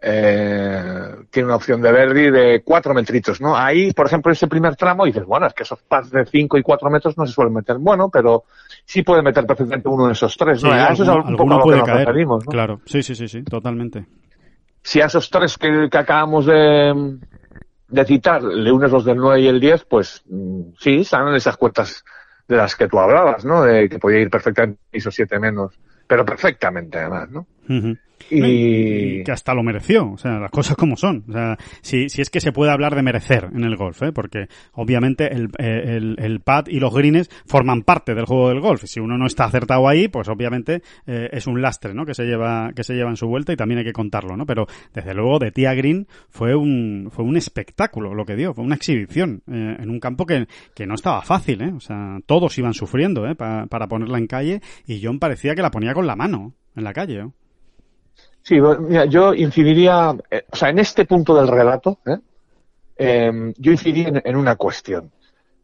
eh, 0.00 1.16
tiene 1.30 1.46
una 1.46 1.56
opción 1.56 1.80
de 1.80 1.90
Verdi 1.90 2.30
de 2.30 2.62
4 2.64 2.94
metritos, 2.94 3.40
¿no? 3.40 3.56
Ahí, 3.56 3.92
por 3.92 4.06
ejemplo, 4.06 4.30
ese 4.30 4.46
primer 4.46 4.76
tramo 4.76 5.04
dices, 5.06 5.24
bueno, 5.24 5.46
es 5.46 5.54
que 5.54 5.62
esos 5.62 5.82
pads 5.82 6.10
de 6.10 6.26
5 6.26 6.58
y 6.58 6.62
4 6.62 6.90
metros 6.90 7.16
no 7.16 7.26
se 7.26 7.32
suelen 7.32 7.54
meter. 7.54 7.78
Bueno, 7.78 8.08
pero 8.10 8.44
sí 8.84 9.02
puede 9.02 9.22
meter 9.22 9.46
perfectamente 9.46 9.88
uno 9.88 10.06
de 10.06 10.12
esos 10.12 10.36
tres, 10.36 10.62
¿no? 10.62 10.70
Sí, 10.70 10.76
Eso 10.92 11.02
es 11.02 11.08
un 11.08 11.36
poco 11.36 11.54
a 11.54 11.58
lo 11.58 11.64
que 11.64 11.76
nos 11.78 11.88
referimos, 11.88 12.44
¿no? 12.46 12.50
Claro, 12.50 12.80
sí, 12.84 13.02
sí, 13.02 13.14
sí, 13.14 13.26
sí, 13.28 13.42
totalmente 13.42 14.06
si 14.82 15.00
a 15.00 15.06
esos 15.06 15.30
tres 15.30 15.56
que, 15.58 15.88
acabamos 15.92 16.46
de, 16.46 17.18
de, 17.88 18.04
citar 18.04 18.42
le 18.42 18.72
unes 18.72 18.90
los 18.90 19.04
del 19.04 19.16
9 19.16 19.40
y 19.40 19.46
el 19.48 19.60
10, 19.60 19.84
pues 19.84 20.22
mm, 20.26 20.60
sí, 20.78 21.00
están 21.00 21.28
en 21.28 21.34
esas 21.34 21.56
cuentas 21.56 22.04
de 22.46 22.56
las 22.56 22.74
que 22.74 22.88
tú 22.88 22.98
hablabas, 22.98 23.44
¿no? 23.44 23.62
De 23.62 23.88
que 23.88 23.98
podía 23.98 24.20
ir 24.20 24.30
perfectamente 24.30 24.80
esos 24.90 25.14
siete 25.14 25.38
menos, 25.38 25.78
pero 26.06 26.24
perfectamente 26.24 26.98
además, 26.98 27.28
¿no? 27.30 27.46
Y... 28.30 29.22
que 29.24 29.32
hasta 29.32 29.54
lo 29.54 29.62
mereció, 29.62 30.12
o 30.12 30.18
sea, 30.18 30.38
las 30.38 30.50
cosas 30.50 30.76
como 30.76 30.96
son. 30.96 31.24
O 31.28 31.32
sea, 31.32 31.56
si, 31.80 32.08
si 32.08 32.22
es 32.22 32.30
que 32.30 32.40
se 32.40 32.52
puede 32.52 32.70
hablar 32.70 32.94
de 32.94 33.02
merecer 33.02 33.48
en 33.54 33.64
el 33.64 33.76
golf, 33.76 34.02
¿eh? 34.02 34.12
porque 34.12 34.48
obviamente 34.72 35.32
el, 35.32 35.48
el, 35.58 36.16
el 36.18 36.40
pad 36.40 36.66
y 36.68 36.80
los 36.80 36.94
greens 36.94 37.30
forman 37.46 37.82
parte 37.82 38.14
del 38.14 38.26
juego 38.26 38.48
del 38.48 38.60
golf. 38.60 38.84
Si 38.84 39.00
uno 39.00 39.16
no 39.16 39.26
está 39.26 39.44
acertado 39.44 39.88
ahí, 39.88 40.08
pues 40.08 40.28
obviamente 40.28 40.82
eh, 41.06 41.28
es 41.32 41.46
un 41.46 41.62
lastre, 41.62 41.94
¿no? 41.94 42.04
Que 42.04 42.14
se 42.14 42.24
lleva 42.24 42.72
que 42.74 42.84
se 42.84 42.94
lleva 42.94 43.10
en 43.10 43.16
su 43.16 43.26
vuelta 43.26 43.52
y 43.52 43.56
también 43.56 43.78
hay 43.78 43.84
que 43.84 43.92
contarlo, 43.92 44.36
¿no? 44.36 44.46
Pero 44.46 44.66
desde 44.92 45.14
luego 45.14 45.38
de 45.38 45.52
Tía 45.52 45.74
Green 45.74 46.06
fue 46.28 46.54
un 46.54 47.08
fue 47.10 47.24
un 47.24 47.36
espectáculo 47.36 48.14
lo 48.14 48.24
que 48.24 48.36
dio, 48.36 48.54
fue 48.54 48.64
una 48.64 48.74
exhibición 48.74 49.42
eh, 49.50 49.76
en 49.78 49.90
un 49.90 50.00
campo 50.00 50.26
que, 50.26 50.46
que 50.74 50.86
no 50.86 50.94
estaba 50.94 51.22
fácil, 51.22 51.62
¿eh? 51.62 51.72
O 51.74 51.80
sea, 51.80 52.18
todos 52.26 52.56
iban 52.58 52.74
sufriendo, 52.74 53.26
¿eh? 53.26 53.34
Pa, 53.34 53.66
para 53.66 53.88
ponerla 53.88 54.18
en 54.18 54.26
calle 54.26 54.60
y 54.86 55.00
John 55.02 55.18
parecía 55.18 55.54
que 55.54 55.62
la 55.62 55.70
ponía 55.70 55.94
con 55.94 56.06
la 56.06 56.16
mano 56.16 56.54
en 56.76 56.84
la 56.84 56.92
calle, 56.92 57.20
¿eh? 57.20 57.28
Sí, 58.48 58.58
mira, 58.62 59.04
yo 59.04 59.34
incidiría, 59.34 60.16
eh, 60.30 60.46
o 60.50 60.56
sea, 60.56 60.70
en 60.70 60.78
este 60.78 61.04
punto 61.04 61.34
del 61.34 61.48
relato, 61.48 61.98
¿eh? 62.06 62.16
Eh, 62.96 63.52
yo 63.58 63.72
incidiría 63.72 64.08
en, 64.08 64.22
en, 64.24 64.36
una 64.36 64.56
cuestión. 64.56 65.12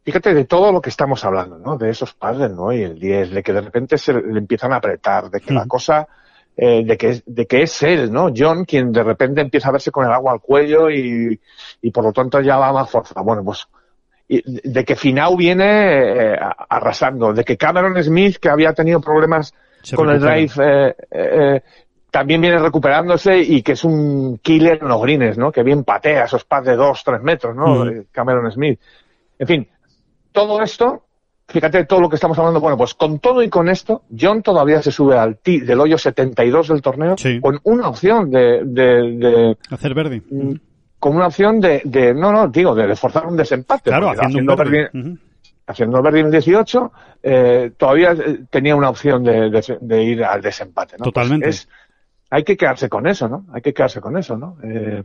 Fíjate 0.03 0.35
de 0.35 0.45
todo 0.45 0.71
lo 0.71 0.79
que 0.79 0.91
estamos 0.91 1.25
hablando, 1.25 1.57
¿no? 1.57 1.79
De 1.79 1.89
esos 1.89 2.13
padres, 2.13 2.51
¿no? 2.51 2.71
Y 2.71 2.83
el 2.83 2.99
10, 2.99 3.31
de 3.31 3.41
que 3.41 3.53
de 3.53 3.61
repente 3.61 3.97
se 3.97 4.13
le 4.13 4.37
empiezan 4.37 4.71
a 4.71 4.75
apretar, 4.75 5.31
de 5.31 5.41
que 5.41 5.51
mm. 5.51 5.55
la 5.55 5.65
cosa, 5.65 6.07
de, 6.55 6.95
que, 6.95 7.23
de 7.25 7.47
que 7.47 7.63
es 7.63 7.81
él, 7.81 8.11
¿no? 8.11 8.31
John, 8.37 8.65
quien 8.65 8.91
de 8.91 9.01
repente 9.01 9.41
empieza 9.41 9.69
a 9.69 9.71
verse 9.71 9.89
con 9.89 10.05
el 10.05 10.11
agua 10.11 10.33
al 10.33 10.41
cuello 10.41 10.91
y, 10.91 11.41
y 11.81 11.89
por 11.89 12.03
lo 12.03 12.13
tanto 12.13 12.39
ya 12.39 12.57
va 12.57 12.71
más 12.71 12.87
fuerza. 12.87 13.19
Bueno, 13.21 13.43
pues 13.43 13.67
de 14.27 14.85
que 14.85 14.95
Finau 14.95 15.35
viene 15.35 16.37
arrasando, 16.69 17.33
de 17.33 17.43
que 17.43 17.57
Cameron 17.57 18.01
Smith, 18.03 18.37
que 18.37 18.49
había 18.49 18.73
tenido 18.73 19.01
problemas 19.01 19.55
se 19.85 19.95
con 19.95 20.07
recupera. 20.07 20.37
el 20.37 20.47
drive, 20.47 20.95
eh, 21.11 21.61
también 22.15 22.39
viene 22.39 22.57
recuperándose 22.59 23.39
y 23.39 23.61
que 23.61 23.73
es 23.73 23.83
un 23.83 24.37
killer 24.37 24.79
en 24.81 24.87
los 24.87 25.01
greens, 25.01 25.37
¿no? 25.37 25.51
Que 25.51 25.63
bien 25.63 25.83
patea 25.83 26.23
esos 26.23 26.45
pads 26.45 26.67
de 26.67 26.77
dos, 26.77 27.03
tres 27.03 27.21
metros, 27.21 27.53
¿no? 27.53 27.83
Mm. 27.83 28.05
Cameron 28.09 28.49
Smith. 28.49 28.79
En 29.37 29.45
fin, 29.45 29.67
todo 30.31 30.61
esto, 30.61 31.03
fíjate 31.45 31.83
todo 31.83 31.99
lo 31.99 32.07
que 32.07 32.15
estamos 32.15 32.39
hablando. 32.39 32.61
Bueno, 32.61 32.77
pues 32.77 32.93
con 32.93 33.19
todo 33.19 33.43
y 33.43 33.49
con 33.49 33.67
esto, 33.67 34.03
John 34.17 34.41
todavía 34.43 34.81
se 34.81 34.93
sube 34.93 35.17
al 35.17 35.39
tee 35.39 35.59
del 35.59 35.77
hoyo 35.77 35.97
72 35.97 36.69
del 36.69 36.81
torneo 36.81 37.17
sí. 37.17 37.41
con 37.41 37.59
una 37.63 37.89
opción 37.89 38.31
de, 38.31 38.61
de, 38.63 39.17
de 39.17 39.57
hacer 39.69 39.93
verde. 39.93 40.21
Mm, 40.31 40.53
con 40.97 41.17
una 41.17 41.27
opción 41.27 41.59
de, 41.59 41.81
de, 41.83 42.13
no, 42.13 42.31
no, 42.31 42.47
digo, 42.47 42.73
de 42.73 42.95
forzar 42.95 43.25
un 43.25 43.35
desempate. 43.35 43.89
Claro, 43.89 44.11
haciendo, 44.11 44.53
haciendo 44.53 44.53
un 44.53 44.57
verde. 44.57 44.89
uh 44.93 44.97
-huh 44.97 45.19
haciendo 45.67 46.01
verde 46.01 46.19
en 46.19 46.25
el 46.27 46.31
18, 46.31 46.91
eh, 47.23 47.71
todavía 47.77 48.15
tenía 48.49 48.75
una 48.75 48.89
opción 48.89 49.23
de, 49.23 49.49
de, 49.49 49.77
de, 49.81 50.03
ir 50.03 50.23
al 50.23 50.41
desempate. 50.41 50.95
¿no? 50.99 51.05
Totalmente. 51.05 51.45
Pues 51.45 51.61
es, 51.61 51.69
hay 52.29 52.43
que 52.43 52.57
quedarse 52.57 52.89
con 52.89 53.07
eso, 53.07 53.27
¿no? 53.29 53.45
Hay 53.53 53.61
que 53.61 53.73
quedarse 53.73 54.01
con 54.01 54.17
eso, 54.17 54.37
¿no? 54.37 54.57
Eh, 54.63 55.03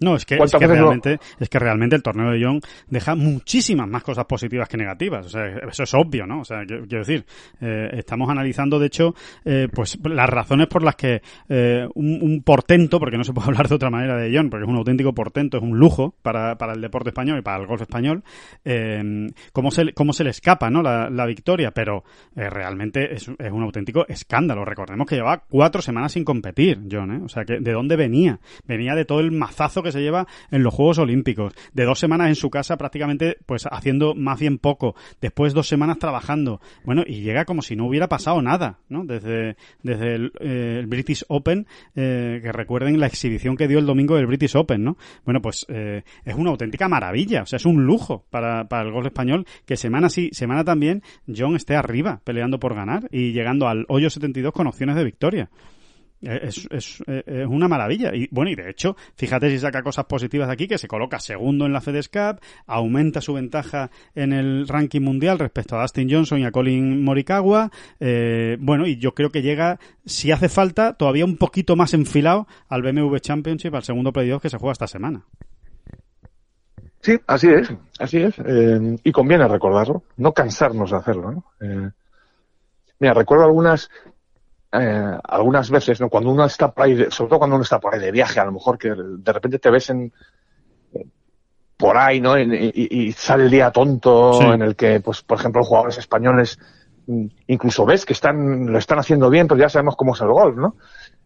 no, 0.00 0.16
es 0.16 0.24
que, 0.24 0.36
es 0.36 0.52
que 0.52 0.66
realmente, 0.66 1.12
no? 1.12 1.18
es 1.38 1.48
que 1.48 1.58
realmente 1.58 1.94
el 1.94 2.02
torneo 2.02 2.30
de 2.30 2.40
Young 2.40 2.62
deja 2.88 3.14
muchísimas 3.14 3.86
más 3.86 4.02
cosas 4.02 4.24
positivas 4.24 4.68
que 4.68 4.78
negativas. 4.78 5.26
O 5.26 5.28
sea, 5.28 5.46
eso 5.68 5.82
es 5.82 5.94
obvio, 5.94 6.26
¿no? 6.26 6.40
O 6.40 6.44
sea, 6.44 6.64
quiero, 6.66 6.86
quiero 6.86 7.04
decir, 7.04 7.26
eh, 7.60 7.90
estamos 7.92 8.30
analizando, 8.30 8.78
de 8.78 8.86
hecho, 8.86 9.14
eh, 9.44 9.68
pues 9.72 9.98
las 10.04 10.28
razones 10.28 10.68
por 10.68 10.82
las 10.82 10.96
que 10.96 11.20
eh, 11.48 11.86
un, 11.94 12.18
un, 12.22 12.42
portento, 12.42 12.98
porque 12.98 13.18
no 13.18 13.24
se 13.24 13.34
puede 13.34 13.48
hablar 13.48 13.68
de 13.68 13.74
otra 13.74 13.90
manera 13.90 14.16
de 14.16 14.32
Young, 14.32 14.48
porque 14.48 14.64
es 14.64 14.70
un 14.70 14.76
auténtico 14.76 15.12
portento, 15.12 15.58
es 15.58 15.62
un 15.62 15.78
lujo 15.78 16.14
para, 16.22 16.56
para 16.56 16.72
el 16.72 16.80
deporte 16.80 17.10
español 17.10 17.38
y 17.38 17.42
para 17.42 17.58
el 17.58 17.66
golf 17.66 17.82
español, 17.82 18.24
eh, 18.64 19.28
cómo, 19.52 19.70
se, 19.70 19.92
cómo 19.92 20.14
se 20.14 20.24
le 20.24 20.30
escapa, 20.30 20.70
¿no? 20.70 20.82
La, 20.82 21.10
la 21.10 21.26
victoria, 21.26 21.72
pero 21.72 22.04
realmente 22.34 23.14
es, 23.14 23.30
es, 23.38 23.52
un 23.52 23.62
auténtico 23.62 24.06
escándalo. 24.08 24.64
Recordemos 24.64 25.06
que 25.06 25.16
llevaba 25.16 25.44
cuatro 25.46 25.82
semanas 25.82 26.12
sin 26.12 26.24
competir, 26.24 26.80
John, 26.90 27.12
¿eh? 27.12 27.20
O 27.22 27.28
sea, 27.28 27.44
que 27.44 27.60
¿de 27.60 27.72
dónde 27.72 27.96
venía? 27.96 28.40
Venía 28.64 28.94
de 28.94 29.04
todo 29.04 29.20
el 29.20 29.30
mazazo 29.30 29.82
que 29.82 29.89
se 29.92 30.00
lleva 30.00 30.26
en 30.50 30.62
los 30.62 30.74
Juegos 30.74 30.98
Olímpicos, 30.98 31.54
de 31.72 31.84
dos 31.84 31.98
semanas 31.98 32.28
en 32.28 32.34
su 32.34 32.50
casa 32.50 32.76
prácticamente 32.76 33.38
pues 33.46 33.66
haciendo 33.70 34.14
más 34.14 34.38
bien 34.38 34.58
poco, 34.58 34.94
después 35.20 35.54
dos 35.54 35.68
semanas 35.68 35.98
trabajando, 35.98 36.60
bueno, 36.84 37.02
y 37.06 37.22
llega 37.22 37.44
como 37.44 37.62
si 37.62 37.76
no 37.76 37.86
hubiera 37.86 38.08
pasado 38.08 38.42
nada, 38.42 38.78
¿no? 38.88 39.04
Desde, 39.04 39.56
desde 39.82 40.14
el, 40.14 40.32
eh, 40.40 40.84
British 40.86 41.24
Open, 41.28 41.66
eh, 41.94 42.40
que 42.42 42.52
recuerden 42.52 42.98
la 42.98 43.06
exhibición 43.06 43.56
que 43.56 43.68
dio 43.68 43.78
el 43.78 43.86
domingo 43.86 44.16
del 44.16 44.26
British 44.26 44.56
Open, 44.56 44.84
¿no? 44.84 44.96
Bueno, 45.24 45.40
pues 45.40 45.66
eh, 45.68 46.02
es 46.24 46.34
una 46.34 46.50
auténtica 46.50 46.88
maravilla, 46.88 47.42
o 47.42 47.46
sea, 47.46 47.56
es 47.56 47.66
un 47.66 47.84
lujo 47.84 48.24
para, 48.30 48.68
para 48.68 48.84
el 48.84 48.92
golf 48.92 49.06
español 49.06 49.46
que 49.66 49.76
semana 49.76 50.08
sí, 50.08 50.30
semana 50.32 50.64
también 50.64 51.02
John 51.26 51.56
esté 51.56 51.76
arriba 51.76 52.20
peleando 52.24 52.58
por 52.58 52.74
ganar 52.74 53.08
y 53.10 53.32
llegando 53.32 53.68
al 53.68 53.84
hoyo 53.88 54.10
72 54.10 54.52
con 54.52 54.66
opciones 54.66 54.96
de 54.96 55.04
victoria. 55.04 55.50
Es, 56.22 56.68
es, 56.70 57.02
es, 57.06 57.46
una 57.46 57.66
maravilla. 57.68 58.14
Y 58.14 58.28
bueno, 58.30 58.50
y 58.50 58.54
de 58.54 58.70
hecho, 58.70 58.96
fíjate 59.14 59.50
si 59.50 59.58
saca 59.58 59.82
cosas 59.82 60.04
positivas 60.04 60.48
de 60.48 60.54
aquí, 60.54 60.68
que 60.68 60.78
se 60.78 60.88
coloca 60.88 61.18
segundo 61.18 61.66
en 61.66 61.72
la 61.72 61.80
FedEx 61.80 62.08
Cup, 62.08 62.40
aumenta 62.66 63.20
su 63.20 63.32
ventaja 63.32 63.90
en 64.14 64.32
el 64.32 64.68
ranking 64.68 65.00
mundial 65.00 65.38
respecto 65.38 65.76
a 65.76 65.82
Dustin 65.82 66.10
Johnson 66.10 66.40
y 66.40 66.44
a 66.44 66.50
Colin 66.50 67.02
Morikawa. 67.02 67.70
Eh, 67.98 68.56
bueno, 68.60 68.86
y 68.86 68.96
yo 68.96 69.14
creo 69.14 69.30
que 69.30 69.42
llega, 69.42 69.78
si 70.04 70.30
hace 70.30 70.48
falta, 70.48 70.94
todavía 70.94 71.24
un 71.24 71.36
poquito 71.36 71.76
más 71.76 71.94
enfilado 71.94 72.46
al 72.68 72.82
BMW 72.82 73.16
Championship, 73.16 73.74
al 73.74 73.84
segundo 73.84 74.12
playoff 74.12 74.42
que 74.42 74.50
se 74.50 74.58
juega 74.58 74.72
esta 74.72 74.86
semana. 74.86 75.24
Sí, 77.02 77.18
así 77.26 77.48
es, 77.48 77.72
así 77.98 78.18
es. 78.18 78.34
Eh, 78.44 78.98
y 79.02 79.12
conviene 79.12 79.48
recordarlo, 79.48 80.02
no 80.18 80.32
cansarnos 80.32 80.90
de 80.90 80.96
hacerlo. 80.96 81.32
¿no? 81.32 81.44
Eh, 81.60 81.90
mira, 82.98 83.14
recuerdo 83.14 83.44
algunas 83.44 83.90
eh, 84.72 85.18
algunas 85.24 85.70
veces, 85.70 86.00
¿no? 86.00 86.08
Cuando 86.08 86.30
uno 86.30 86.44
está 86.44 86.70
por 86.70 86.84
ahí, 86.84 86.94
de, 86.94 87.10
sobre 87.10 87.28
todo 87.28 87.38
cuando 87.38 87.56
uno 87.56 87.62
está 87.62 87.78
por 87.78 87.94
ahí 87.94 88.00
de 88.00 88.12
viaje, 88.12 88.40
a 88.40 88.44
lo 88.44 88.52
mejor 88.52 88.78
que 88.78 88.94
de 88.94 89.32
repente 89.32 89.58
te 89.58 89.70
ves 89.70 89.90
en 89.90 90.12
por 91.76 91.96
ahí, 91.96 92.20
¿no? 92.20 92.38
Y, 92.38 92.72
y, 92.74 93.06
y 93.06 93.12
sale 93.12 93.44
el 93.44 93.50
día 93.50 93.70
tonto 93.70 94.34
sí. 94.34 94.44
en 94.44 94.60
el 94.60 94.76
que, 94.76 95.00
pues, 95.00 95.22
por 95.22 95.38
ejemplo, 95.38 95.64
jugadores 95.64 95.96
españoles 95.96 96.58
incluso 97.46 97.84
ves 97.84 98.04
que 98.04 98.12
están 98.12 98.66
lo 98.66 98.78
están 98.78 98.98
haciendo 98.98 99.30
bien, 99.30 99.48
pero 99.48 99.60
ya 99.60 99.68
sabemos 99.68 99.96
cómo 99.96 100.14
es 100.14 100.20
el 100.20 100.28
golf, 100.28 100.56
¿no? 100.56 100.76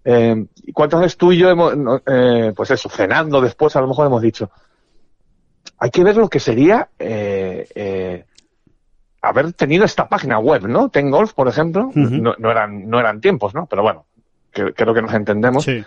Eh, 0.05 0.47
¿Cuántas 0.73 1.01
veces 1.01 1.17
tú 1.17 1.33
y 1.33 1.39
yo 1.39 1.51
hemos, 1.51 1.75
eh, 2.07 2.53
pues 2.55 2.71
eso, 2.71 2.89
cenando 2.89 3.41
después, 3.41 3.75
a 3.77 3.81
lo 3.81 3.89
mejor 3.89 4.07
hemos 4.07 4.23
dicho, 4.23 4.51
hay 5.79 5.91
que 5.91 6.05
ver 6.05 6.17
lo 6.17 6.29
que 6.29 6.41
sería 6.41 6.89
eh, 6.99 7.67
eh, 7.75 8.25
haber 9.25 9.53
tenido 9.53 9.85
esta 9.85 10.09
página 10.09 10.39
web, 10.39 10.67
¿no? 10.69 10.89
Ten 10.89 11.11
Golf, 11.11 11.33
por 11.33 11.49
ejemplo, 11.49 11.91
no, 11.95 12.35
no, 12.39 12.51
eran, 12.51 12.89
no 12.89 13.01
eran 13.01 13.21
tiempos, 13.21 13.55
¿no? 13.55 13.67
Pero 13.67 13.83
bueno, 13.83 14.05
que, 14.53 14.73
creo 14.73 14.95
que 14.95 15.03
nos 15.03 15.15
entendemos. 15.15 15.65
Sí. 15.65 15.83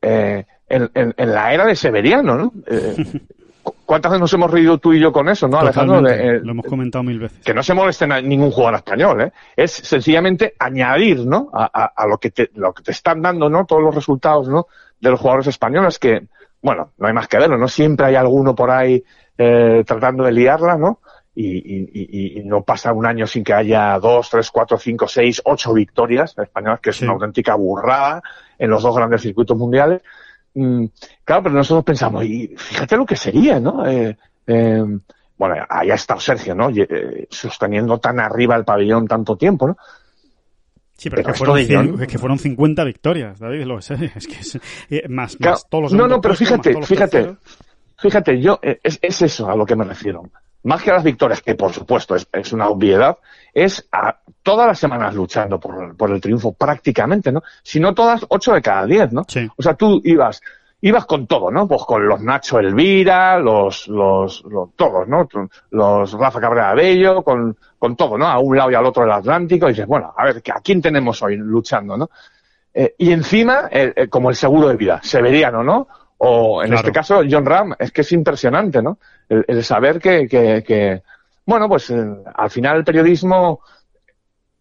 Eh, 0.00 0.44
en, 0.68 0.90
en, 0.94 1.14
en, 1.16 1.32
la 1.32 1.52
era 1.52 1.66
de 1.66 1.76
Severiano, 1.76 2.36
¿no? 2.36 2.52
Eh, 2.66 2.96
¿Cuántas 3.86 4.10
veces 4.10 4.20
nos 4.20 4.32
hemos 4.32 4.50
reído 4.50 4.78
tú 4.78 4.92
y 4.92 5.00
yo 5.00 5.12
con 5.12 5.28
eso, 5.28 5.46
no, 5.46 5.58
Alejandro? 5.58 6.08
Eh, 6.08 6.40
lo 6.42 6.52
hemos 6.52 6.66
comentado 6.66 7.04
mil 7.04 7.18
veces. 7.18 7.38
Que 7.44 7.54
no 7.54 7.62
se 7.62 7.74
moleste 7.74 8.06
ningún 8.22 8.50
jugador 8.50 8.76
español, 8.76 9.20
¿eh? 9.20 9.32
Es 9.54 9.70
sencillamente 9.70 10.54
añadir, 10.58 11.26
¿no? 11.26 11.50
A, 11.52 11.70
a, 11.72 11.92
a, 11.94 12.06
lo, 12.06 12.18
que 12.18 12.30
te, 12.30 12.50
lo 12.54 12.72
que 12.72 12.82
te 12.82 12.90
están 12.90 13.22
dando, 13.22 13.48
¿no? 13.48 13.64
Todos 13.66 13.82
los 13.82 13.94
resultados, 13.94 14.48
¿no? 14.48 14.66
De 15.00 15.10
los 15.10 15.20
jugadores 15.20 15.46
españoles 15.46 15.98
que, 15.98 16.26
bueno, 16.60 16.92
no 16.96 17.06
hay 17.06 17.12
más 17.12 17.28
que 17.28 17.38
verlo, 17.38 17.58
¿no? 17.58 17.68
Siempre 17.68 18.06
hay 18.06 18.14
alguno 18.14 18.54
por 18.54 18.70
ahí 18.70 19.04
eh, 19.38 19.84
tratando 19.86 20.24
de 20.24 20.32
liarla, 20.32 20.76
¿no? 20.76 21.00
Y, 21.34 21.46
y, 21.46 22.40
y, 22.40 22.44
no 22.44 22.62
pasa 22.62 22.92
un 22.92 23.06
año 23.06 23.26
sin 23.26 23.42
que 23.42 23.54
haya 23.54 23.98
dos, 23.98 24.28
tres, 24.28 24.50
cuatro, 24.50 24.76
cinco, 24.76 25.08
seis, 25.08 25.40
ocho 25.46 25.72
victorias 25.72 26.36
españolas, 26.36 26.80
que 26.80 26.90
es 26.90 26.96
sí. 26.96 27.04
una 27.04 27.14
auténtica 27.14 27.54
burrada 27.54 28.22
en 28.58 28.68
los 28.68 28.82
dos 28.82 28.94
grandes 28.94 29.22
circuitos 29.22 29.56
mundiales. 29.56 30.02
Mm, 30.54 30.84
claro, 31.24 31.44
pero 31.44 31.54
nosotros 31.54 31.84
pensamos, 31.84 32.24
y 32.24 32.54
fíjate 32.54 32.98
lo 32.98 33.06
que 33.06 33.16
sería, 33.16 33.58
¿no? 33.58 33.86
Eh, 33.86 34.14
eh, 34.46 34.84
bueno, 35.38 35.56
ahí 35.68 35.90
ha 35.90 35.94
estado 35.94 36.20
Sergio, 36.20 36.54
¿no? 36.54 36.70
Eh, 36.70 37.26
sosteniendo 37.30 37.98
tan 37.98 38.20
arriba 38.20 38.54
el 38.54 38.64
pabellón 38.64 39.08
tanto 39.08 39.36
tiempo, 39.36 39.68
¿no? 39.68 39.76
Sí, 40.96 41.10
pero, 41.10 41.22
pero 41.22 41.32
que, 41.32 41.38
fueron, 41.38 41.58
cien, 41.66 42.00
es 42.00 42.06
que 42.06 42.18
fueron 42.18 42.38
50 42.38 42.84
victorias, 42.84 43.40
David, 43.40 43.64
lo 43.64 43.80
sé, 43.80 43.94
es 44.14 44.26
que 44.28 44.38
es, 44.38 44.58
eh, 44.88 45.08
más, 45.08 45.36
claro, 45.36 45.54
más 45.54 45.68
todos 45.68 45.82
los 45.82 45.92
No, 45.94 46.06
no, 46.06 46.20
pero 46.20 46.36
fíjate, 46.36 46.80
fíjate, 46.82 47.34
fíjate, 47.98 48.40
yo, 48.40 48.60
eh, 48.62 48.78
es, 48.84 49.00
es 49.02 49.22
eso 49.22 49.50
a 49.50 49.56
lo 49.56 49.66
que 49.66 49.74
me 49.74 49.82
refiero 49.82 50.22
más 50.64 50.82
que 50.82 50.90
a 50.90 50.94
las 50.94 51.04
victorias, 51.04 51.42
que 51.42 51.54
por 51.54 51.72
supuesto 51.72 52.14
es, 52.14 52.26
es, 52.32 52.52
una 52.52 52.68
obviedad, 52.68 53.18
es 53.52 53.86
a 53.92 54.16
todas 54.42 54.66
las 54.66 54.78
semanas 54.78 55.14
luchando 55.14 55.58
por, 55.58 55.96
por, 55.96 56.10
el 56.10 56.20
triunfo 56.20 56.52
prácticamente, 56.52 57.32
¿no? 57.32 57.42
Si 57.62 57.80
no 57.80 57.94
todas, 57.94 58.24
ocho 58.28 58.52
de 58.52 58.62
cada 58.62 58.86
diez, 58.86 59.12
¿no? 59.12 59.24
Sí. 59.28 59.48
O 59.56 59.62
sea, 59.62 59.74
tú 59.74 60.00
ibas, 60.04 60.40
ibas 60.80 61.06
con 61.06 61.26
todo, 61.26 61.50
¿no? 61.50 61.66
Pues 61.66 61.82
con 61.84 62.06
los 62.06 62.20
Nacho 62.20 62.58
Elvira, 62.58 63.38
los, 63.38 63.88
los, 63.88 64.44
los 64.44 64.74
todos, 64.76 65.08
¿no? 65.08 65.28
Los 65.70 66.12
Rafa 66.12 66.40
Cabrera 66.40 66.74
Bello, 66.74 67.22
con, 67.22 67.56
con 67.78 67.96
todo, 67.96 68.18
¿no? 68.18 68.26
A 68.26 68.38
un 68.38 68.56
lado 68.56 68.70
y 68.70 68.74
al 68.74 68.86
otro 68.86 69.02
del 69.02 69.12
Atlántico, 69.12 69.66
y 69.66 69.70
dices, 69.70 69.86
bueno, 69.86 70.12
a 70.16 70.24
ver, 70.24 70.42
¿a 70.54 70.60
quién 70.60 70.82
tenemos 70.82 71.22
hoy 71.22 71.36
luchando, 71.36 71.96
no? 71.96 72.10
Eh, 72.74 72.94
y 72.98 73.12
encima, 73.12 73.68
eh, 73.70 73.92
eh, 73.94 74.08
como 74.08 74.30
el 74.30 74.36
seguro 74.36 74.68
de 74.68 74.76
vida, 74.76 75.00
Severiano, 75.02 75.62
¿no? 75.62 75.88
O 76.24 76.62
en 76.62 76.68
claro. 76.68 76.80
este 76.80 76.92
caso, 76.92 77.22
John 77.28 77.44
Ram, 77.44 77.74
es 77.76 77.90
que 77.90 78.02
es 78.02 78.12
impresionante, 78.12 78.80
¿no? 78.80 78.98
El, 79.28 79.44
el 79.48 79.64
saber 79.64 79.98
que, 79.98 80.28
que, 80.28 80.62
que, 80.64 81.02
bueno, 81.44 81.68
pues 81.68 81.90
eh, 81.90 82.00
al 82.36 82.48
final 82.48 82.76
el 82.76 82.84
periodismo 82.84 83.60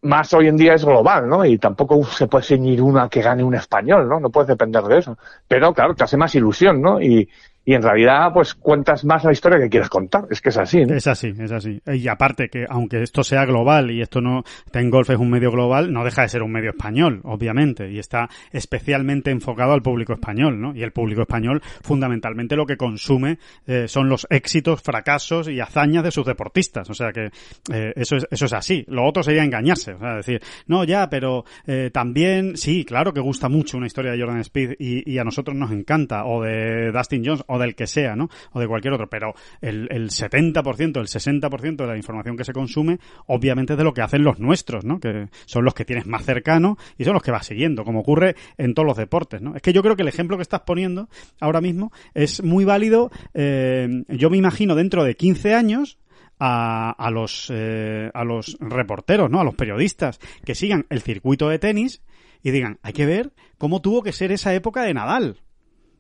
más 0.02 0.34
hoy 0.34 0.48
en 0.48 0.58
día 0.58 0.74
es 0.74 0.84
global, 0.84 1.30
¿no? 1.30 1.46
Y 1.46 1.60
tampoco 1.60 2.04
se 2.06 2.26
puede 2.26 2.46
ceñir 2.46 2.82
una 2.82 3.08
que 3.10 3.22
gane 3.22 3.44
un 3.44 3.54
español, 3.54 4.10
¿no? 4.10 4.20
No 4.20 4.32
puedes 4.32 4.48
depender 4.48 4.82
de 4.86 4.98
eso. 4.98 5.20
Pero 5.48 5.72
claro, 5.72 5.94
te 5.94 6.04
hace 6.04 6.18
más 6.18 6.34
ilusión, 6.34 6.82
¿no? 6.82 7.00
Y, 7.00 7.30
y 7.64 7.74
en 7.76 7.82
realidad 7.82 8.32
pues 8.34 8.56
cuentas 8.56 9.06
más 9.06 9.24
la 9.24 9.32
historia 9.32 9.60
que 9.60 9.70
quieres 9.70 9.90
contar. 9.90 10.26
Es 10.30 10.42
que 10.42 10.50
es 10.50 10.58
así, 10.58 10.84
¿no? 10.86 10.96
Es 10.96 11.08
así, 11.08 11.34
es 11.38 11.52
así. 11.52 11.80
Y 11.86 12.08
aparte 12.08 12.50
que 12.50 12.66
aunque 12.68 13.04
esto 13.04 13.24
sea 13.24 13.46
global 13.46 13.92
y 13.92 14.02
esto 14.02 14.20
no, 14.22 14.44
Ten 14.72 14.90
Golf 14.90 15.10
es 15.10 15.18
un 15.18 15.30
medio 15.30 15.52
global, 15.52 15.94
no 15.94 16.04
deja 16.04 16.24
de 16.24 16.30
ser 16.30 16.42
un 16.42 16.52
medio 16.52 16.72
español, 16.72 17.22
obviamente, 17.24 17.92
y 17.92 18.00
está 18.00 18.30
especialmente 18.52 19.32
enfocado 19.32 19.74
al 19.74 19.82
público 19.82 20.14
español, 20.14 20.60
¿no? 20.60 20.76
Y 20.76 20.82
el 20.82 20.92
público 20.92 21.22
español 21.22 21.62
fundamentalmente 21.82 22.56
lo 22.56 22.66
que 22.66 22.78
consume 22.78 23.38
eh, 23.68 23.88
son 23.88 24.10
los 24.10 24.26
éxitos, 24.30 24.82
fracasos 24.82 25.48
y 25.48 25.60
hazañas 25.60 26.04
de 26.04 26.12
sus 26.12 26.26
deportistas. 26.26 26.90
O 26.90 26.94
sea 26.94 27.12
que 27.12 27.30
eh, 27.72 27.94
eso, 27.96 28.16
es, 28.16 28.28
eso 28.32 28.46
es 28.46 28.54
así. 28.54 28.84
Lo 28.88 29.06
otro 29.06 29.22
sería 29.22 29.44
engañarse, 29.44 29.94
o 29.94 30.00
sea, 30.00 30.16
decir, 30.16 30.42
no, 30.66 30.84
ya, 30.84 31.10
pero 31.10 31.46
eh, 31.68 31.92
también, 31.94 32.58
sí, 32.58 32.86
claro 32.86 33.14
que 33.14 33.20
gusta 33.20 33.50
mucho 33.50 33.78
una 33.78 33.88
historia 33.88 34.12
de 34.12 34.20
Jordan 34.20 34.40
Speed 34.40 34.76
y, 34.80 35.12
y 35.12 35.18
a 35.20 35.24
nosotros 35.24 35.56
nos 35.56 35.72
encanta, 35.72 36.26
o 36.26 36.42
de 36.42 36.92
Dustin 36.92 37.24
Jones, 37.24 37.44
o 37.52 37.60
del 37.60 37.76
que 37.76 37.86
sea, 37.86 38.16
¿no? 38.16 38.30
O 38.54 38.60
de 38.62 38.68
cualquier 38.68 38.94
otro, 38.94 39.10
pero 39.10 39.34
el, 39.60 39.90
el 39.92 40.10
70%, 40.10 41.00
el 41.00 41.08
60% 41.08 41.76
de 41.76 41.88
la 41.88 41.98
información 41.98 42.38
que 42.38 42.46
se 42.46 42.54
consume, 42.54 43.00
obviamente 43.28 43.74
es 43.74 43.78
de 43.78 43.84
lo 43.84 43.94
que 43.94 44.02
hacen 44.02 44.24
los 44.24 44.40
nuestros, 44.40 44.86
¿no? 44.86 45.02
Que 45.02 45.28
son 45.46 45.66
los 45.66 45.74
que 45.74 45.84
tienes 45.84 46.08
más 46.08 46.24
cercano 46.24 46.78
y 46.98 47.04
son 47.04 47.14
los 47.14 47.22
que 47.22 47.32
vas 47.32 47.46
siguiendo, 47.46 47.84
como 47.84 48.00
ocurre 48.00 48.36
en 48.58 48.74
todos 48.74 48.88
los 48.88 48.96
deportes, 48.96 49.42
¿no? 49.42 49.54
Es 49.56 49.62
que 49.62 49.74
yo 49.74 49.82
creo 49.82 49.98
que 49.98 50.04
el 50.04 50.08
ejemplo 50.08 50.38
que 50.38 50.44
estás 50.44 50.62
poniendo 50.62 51.10
ahora 51.42 51.60
mismo 51.60 51.92
es 52.14 52.42
muy 52.42 52.64
válido, 52.64 53.12
eh, 53.34 54.04
yo 54.08 54.30
me 54.30 54.38
imagino 54.38 54.74
dentro 54.74 55.04
de 55.04 55.16
15 55.16 55.54
años, 55.54 55.98
a, 56.44 56.90
a, 56.98 57.12
los 57.12 57.52
eh, 57.54 58.10
a 58.16 58.24
los 58.24 58.58
reporteros, 58.60 59.30
¿no? 59.30 59.42
A 59.42 59.44
los 59.44 59.54
periodistas 59.54 60.20
que 60.44 60.56
sigan 60.56 60.88
el 60.90 61.02
circuito 61.02 61.50
de 61.50 61.60
tenis 61.60 62.02
y 62.42 62.50
digan, 62.50 62.80
hay 62.82 62.94
que 62.94 63.06
ver 63.06 63.32
cómo 63.60 63.80
tuvo 63.80 64.02
que 64.02 64.12
ser 64.12 64.32
esa 64.32 64.52
época 64.56 64.82
de 64.82 64.96
Nadal. 64.96 65.42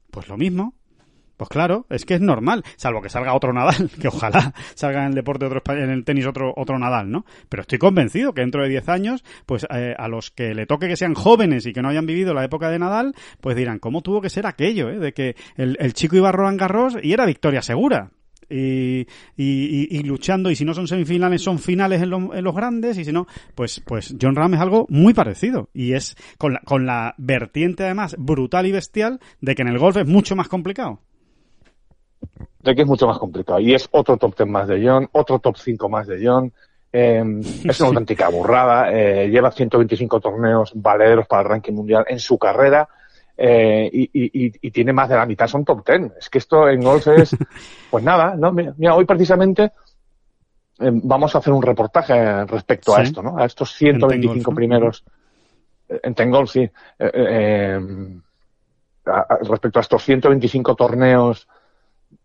Pues 0.10 0.28
lo 0.28 0.38
mismo, 0.38 0.74
pues 1.38 1.50
claro, 1.50 1.86
es 1.90 2.06
que 2.06 2.16
es 2.16 2.22
normal, 2.22 2.64
salvo 2.76 3.02
que 3.02 3.10
salga 3.10 3.34
otro 3.34 3.54
Nadal, 3.54 3.90
que 4.02 4.08
ojalá 4.08 4.54
salga 4.76 5.02
en 5.02 5.10
el 5.10 5.16
deporte 5.16 5.46
otro 5.46 5.62
en 5.76 5.90
el 5.90 6.04
tenis 6.04 6.26
otro 6.28 6.54
otro 6.56 6.78
Nadal, 6.78 7.10
¿no? 7.10 7.26
Pero 7.50 7.62
estoy 7.62 7.80
convencido 7.80 8.34
que 8.34 8.42
dentro 8.42 8.64
de 8.64 8.70
10 8.70 8.90
años, 8.90 9.24
pues 9.46 9.66
eh, 9.74 9.96
a 9.98 10.08
los 10.08 10.32
que 10.32 10.54
le 10.54 10.66
toque 10.66 10.88
que 10.88 10.96
sean 10.96 11.14
jóvenes 11.14 11.66
y 11.66 11.74
que 11.74 11.82
no 11.82 11.90
hayan 11.90 12.06
vivido 12.06 12.34
la 12.34 12.44
época 12.44 12.70
de 12.70 12.80
Nadal, 12.80 13.14
pues 13.40 13.56
dirán, 13.56 13.80
¿cómo 13.80 14.02
tuvo 14.02 14.22
que 14.22 14.30
ser 14.30 14.46
aquello, 14.46 14.90
eh? 14.90 15.00
De 15.00 15.14
que 15.14 15.36
el, 15.56 15.94
chico 15.94 16.16
iba 16.16 16.30
a 16.30 16.32
Roland 16.32 16.60
Garros 16.60 16.98
y 17.02 17.14
era 17.14 17.26
victoria 17.26 17.62
segura. 17.62 18.12
Y, 18.50 19.08
y, 19.38 19.88
y, 19.90 20.04
luchando 20.04 20.52
y 20.52 20.58
si 20.58 20.66
no 20.66 20.74
son 20.74 20.86
semifinales 20.86 21.42
son 21.42 21.58
finales 21.58 22.02
en, 22.02 22.10
lo, 22.10 22.36
en, 22.36 22.44
los 22.44 22.54
grandes 22.54 22.98
y 22.98 23.06
si 23.06 23.14
no 23.14 23.26
pues 23.56 23.80
pues 23.80 24.14
John 24.22 24.36
Ram 24.36 24.56
es 24.56 24.60
algo 24.60 24.86
muy 24.90 25.14
parecido 25.14 25.70
y 25.74 25.94
es 25.94 26.18
con 26.38 26.56
la, 26.56 26.60
con 26.60 26.86
la 26.86 27.16
vertiente 27.18 27.86
además 27.86 28.14
brutal 28.20 28.66
y 28.66 28.74
bestial 28.74 29.22
de 29.40 29.56
que 29.56 29.62
en 29.62 29.70
el 29.70 29.80
golf 29.80 29.96
es 29.96 30.06
mucho 30.06 30.36
más 30.36 30.50
complicado 30.50 31.00
de 32.64 32.76
que 32.76 32.82
es 32.82 32.88
mucho 32.88 33.08
más 33.08 33.18
complicado. 33.18 33.60
Y 33.60 33.74
es 33.74 33.88
otro 33.92 34.18
top 34.18 34.36
10 34.36 34.50
más 34.50 34.68
de 34.68 34.86
John, 34.86 35.10
otro 35.12 35.40
top 35.40 35.58
5 35.58 35.90
más 35.90 36.08
de 36.08 36.26
John. 36.26 36.52
Eh, 36.94 37.24
es 37.66 37.80
una 37.80 37.90
auténtica 37.90 38.30
burrada. 38.30 38.92
Eh, 38.92 39.30
lleva 39.30 39.52
125 39.52 40.20
torneos 40.20 40.72
valederos 40.76 41.28
para 41.28 41.44
el 41.44 41.50
ranking 41.50 41.74
mundial 41.74 42.06
en 42.08 42.20
su 42.20 42.38
carrera. 42.38 42.88
Eh, 43.38 43.90
y, 43.92 44.04
y, 44.14 44.54
y, 44.62 44.72
tiene 44.72 44.94
más 44.94 45.10
de 45.10 45.16
la 45.16 45.26
mitad 45.26 45.48
son 45.48 45.66
top 45.66 45.84
10. 45.88 46.12
Es 46.20 46.30
que 46.30 46.38
esto 46.38 46.70
en 46.70 46.82
golf 46.82 47.08
es, 47.08 47.36
pues 47.90 48.04
nada, 48.04 48.36
¿no? 48.36 48.52
Mira, 48.52 48.94
hoy 48.94 49.06
precisamente 49.06 49.64
eh, 50.80 50.92
vamos 50.92 51.34
a 51.34 51.40
hacer 51.40 51.52
un 51.52 51.62
reportaje 51.64 52.46
respecto 52.46 52.94
¿Sí? 52.94 53.00
a 53.00 53.04
esto, 53.04 53.24
¿no? 53.24 53.38
A 53.40 53.46
estos 53.46 53.74
125 53.74 54.54
primeros. 54.54 55.04
En 55.90 56.14
Tengolf, 56.14 56.52
sí. 56.52 56.70
Eh, 57.00 57.80
a, 59.06 59.20
a, 59.22 59.38
respecto 59.38 59.80
a 59.80 59.82
estos 59.82 60.04
125 60.04 60.76
torneos 60.76 61.48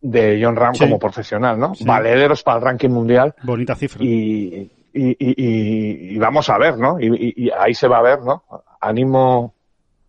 de 0.00 0.40
John 0.42 0.56
Ram 0.56 0.74
sí. 0.74 0.84
como 0.84 0.98
profesional, 0.98 1.58
¿no? 1.58 1.74
Sí. 1.74 1.84
Valederos 1.84 2.42
para 2.42 2.58
el 2.58 2.64
ranking 2.64 2.90
mundial. 2.90 3.34
Bonita 3.42 3.74
cifra. 3.74 4.04
Y, 4.04 4.70
y, 4.92 5.10
y, 5.18 6.14
y 6.14 6.18
vamos 6.18 6.48
a 6.48 6.58
ver, 6.58 6.78
¿no? 6.78 6.98
Y, 7.00 7.50
ahí 7.58 7.74
se 7.74 7.88
va 7.88 7.98
a 7.98 8.02
ver, 8.02 8.20
¿no? 8.22 8.44
Animo 8.80 9.54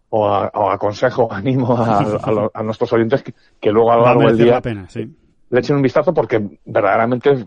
o, 0.10 0.28
a, 0.28 0.48
o 0.54 0.70
aconsejo, 0.70 1.28
animo 1.32 1.76
a, 1.76 2.00
a, 2.00 2.32
lo, 2.32 2.52
a, 2.54 2.64
nuestros 2.64 2.92
oyentes 2.94 3.24
que, 3.24 3.34
que 3.60 3.72
luego 3.72 3.92
a 3.92 3.98
lo 3.98 4.06
largo 4.06 4.28
del 4.28 4.38
día 4.38 4.62
pena, 4.62 4.88
sí. 4.90 5.10
le 5.50 5.60
echen 5.60 5.76
un 5.76 5.82
vistazo 5.82 6.14
porque 6.14 6.42
verdaderamente 6.66 7.46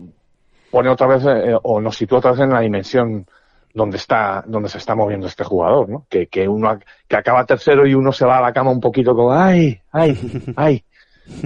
pone 0.69 0.89
otra 0.89 1.07
vez 1.07 1.25
eh, 1.25 1.57
o 1.63 1.81
nos 1.81 1.97
sitúa 1.97 2.19
otra 2.19 2.31
vez 2.31 2.41
en 2.41 2.51
la 2.51 2.61
dimensión 2.61 3.25
donde 3.73 3.97
está 3.97 4.43
donde 4.45 4.69
se 4.69 4.77
está 4.77 4.95
moviendo 4.95 5.27
este 5.27 5.43
jugador, 5.43 5.89
¿no? 5.89 6.05
Que, 6.09 6.27
que 6.27 6.47
uno 6.47 6.77
que 7.07 7.15
acaba 7.15 7.45
tercero 7.45 7.87
y 7.87 7.93
uno 7.93 8.11
se 8.11 8.25
va 8.25 8.37
a 8.37 8.41
la 8.41 8.53
cama 8.53 8.71
un 8.71 8.81
poquito 8.81 9.15
como 9.15 9.33
ay, 9.33 9.81
ay, 9.91 10.53
ay 10.55 10.83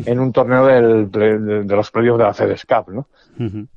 en 0.05 0.19
un 0.19 0.31
torneo 0.31 0.65
del, 0.65 1.11
de, 1.11 1.63
de, 1.63 1.75
los 1.75 1.91
previos 1.91 2.17
de 2.17 2.23
la 2.23 2.33
FedEx 2.33 2.65
Cup, 2.65 2.93
¿no? 2.93 3.07
Uh 3.39 3.43
-huh. 3.43 3.67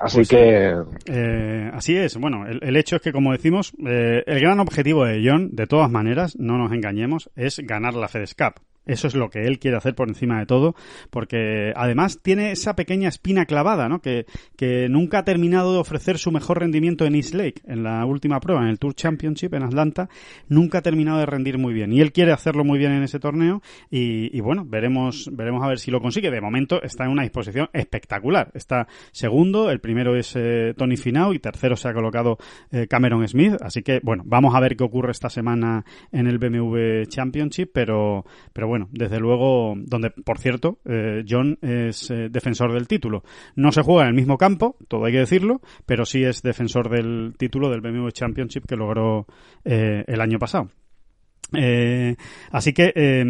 Así 0.00 0.18
pues, 0.18 0.28
que. 0.28 0.74
Eh, 1.06 1.70
así 1.74 1.96
es. 1.96 2.16
Bueno, 2.16 2.46
el, 2.46 2.60
el, 2.62 2.76
hecho 2.76 2.96
es 2.96 3.02
que, 3.02 3.12
como 3.12 3.32
decimos, 3.32 3.72
eh, 3.86 4.22
el 4.26 4.40
gran 4.40 4.58
objetivo 4.58 5.04
de 5.04 5.22
John, 5.22 5.50
de 5.52 5.66
todas 5.66 5.90
maneras, 5.90 6.36
no 6.38 6.56
nos 6.56 6.72
engañemos, 6.72 7.30
es 7.36 7.58
ganar 7.58 7.94
la 7.94 8.08
FedEx 8.08 8.34
Cup. 8.34 8.54
Eso 8.90 9.06
es 9.08 9.14
lo 9.14 9.30
que 9.30 9.46
él 9.46 9.58
quiere 9.58 9.76
hacer 9.76 9.94
por 9.94 10.08
encima 10.08 10.38
de 10.38 10.46
todo, 10.46 10.74
porque 11.10 11.72
además 11.76 12.20
tiene 12.22 12.52
esa 12.52 12.74
pequeña 12.74 13.08
espina 13.08 13.46
clavada, 13.46 13.88
¿no? 13.88 14.00
Que, 14.00 14.26
que 14.56 14.88
nunca 14.88 15.20
ha 15.20 15.24
terminado 15.24 15.72
de 15.72 15.78
ofrecer 15.78 16.18
su 16.18 16.30
mejor 16.30 16.60
rendimiento 16.60 17.04
en 17.04 17.14
East 17.14 17.34
Lake, 17.34 17.62
en 17.66 17.82
la 17.82 18.04
última 18.04 18.40
prueba, 18.40 18.62
en 18.62 18.68
el 18.68 18.78
Tour 18.78 18.94
Championship 18.94 19.54
en 19.54 19.62
Atlanta, 19.62 20.08
nunca 20.48 20.78
ha 20.78 20.82
terminado 20.82 21.18
de 21.18 21.26
rendir 21.26 21.58
muy 21.58 21.72
bien. 21.72 21.92
Y 21.92 22.00
él 22.00 22.12
quiere 22.12 22.32
hacerlo 22.32 22.64
muy 22.64 22.78
bien 22.78 22.92
en 22.92 23.02
ese 23.02 23.18
torneo 23.18 23.62
y, 23.90 24.36
y 24.36 24.40
bueno, 24.40 24.64
veremos, 24.66 25.30
veremos 25.32 25.62
a 25.62 25.68
ver 25.68 25.78
si 25.78 25.90
lo 25.90 26.00
consigue. 26.00 26.30
De 26.30 26.40
momento 26.40 26.82
está 26.82 27.04
en 27.04 27.10
una 27.10 27.22
disposición 27.22 27.68
espectacular. 27.72 28.50
Está 28.54 28.88
segundo, 29.12 29.70
el 29.70 29.80
primero 29.80 30.16
es 30.16 30.34
eh, 30.36 30.74
Tony 30.76 30.96
Finau 30.96 31.32
y 31.32 31.38
tercero 31.38 31.76
se 31.76 31.88
ha 31.88 31.94
colocado 31.94 32.38
eh, 32.70 32.86
Cameron 32.88 33.26
Smith. 33.28 33.54
Así 33.60 33.82
que 33.82 34.00
bueno, 34.02 34.22
vamos 34.26 34.54
a 34.54 34.60
ver 34.60 34.76
qué 34.76 34.84
ocurre 34.84 35.12
esta 35.12 35.30
semana 35.30 35.84
en 36.12 36.26
el 36.26 36.38
BMW 36.38 37.04
Championship, 37.08 37.70
pero, 37.72 38.24
pero 38.52 38.66
bueno, 38.66 38.79
bueno, 38.80 38.88
desde 38.92 39.20
luego, 39.20 39.74
donde, 39.76 40.10
por 40.10 40.38
cierto, 40.38 40.78
eh, 40.84 41.22
John 41.28 41.58
es 41.60 42.10
eh, 42.10 42.28
defensor 42.30 42.72
del 42.72 42.88
título. 42.88 43.22
No 43.54 43.72
se 43.72 43.82
juega 43.82 44.02
en 44.02 44.08
el 44.08 44.14
mismo 44.14 44.38
campo, 44.38 44.76
todo 44.88 45.04
hay 45.04 45.12
que 45.12 45.18
decirlo, 45.18 45.60
pero 45.84 46.06
sí 46.06 46.24
es 46.24 46.42
defensor 46.42 46.88
del 46.88 47.34
título 47.36 47.68
del 47.68 47.80
BMW 47.82 48.08
Championship 48.08 48.64
que 48.66 48.76
logró 48.76 49.26
eh, 49.64 50.04
el 50.06 50.20
año 50.20 50.38
pasado. 50.38 50.68
Eh, 51.54 52.16
así 52.50 52.72
que, 52.72 52.92
eh, 52.94 53.24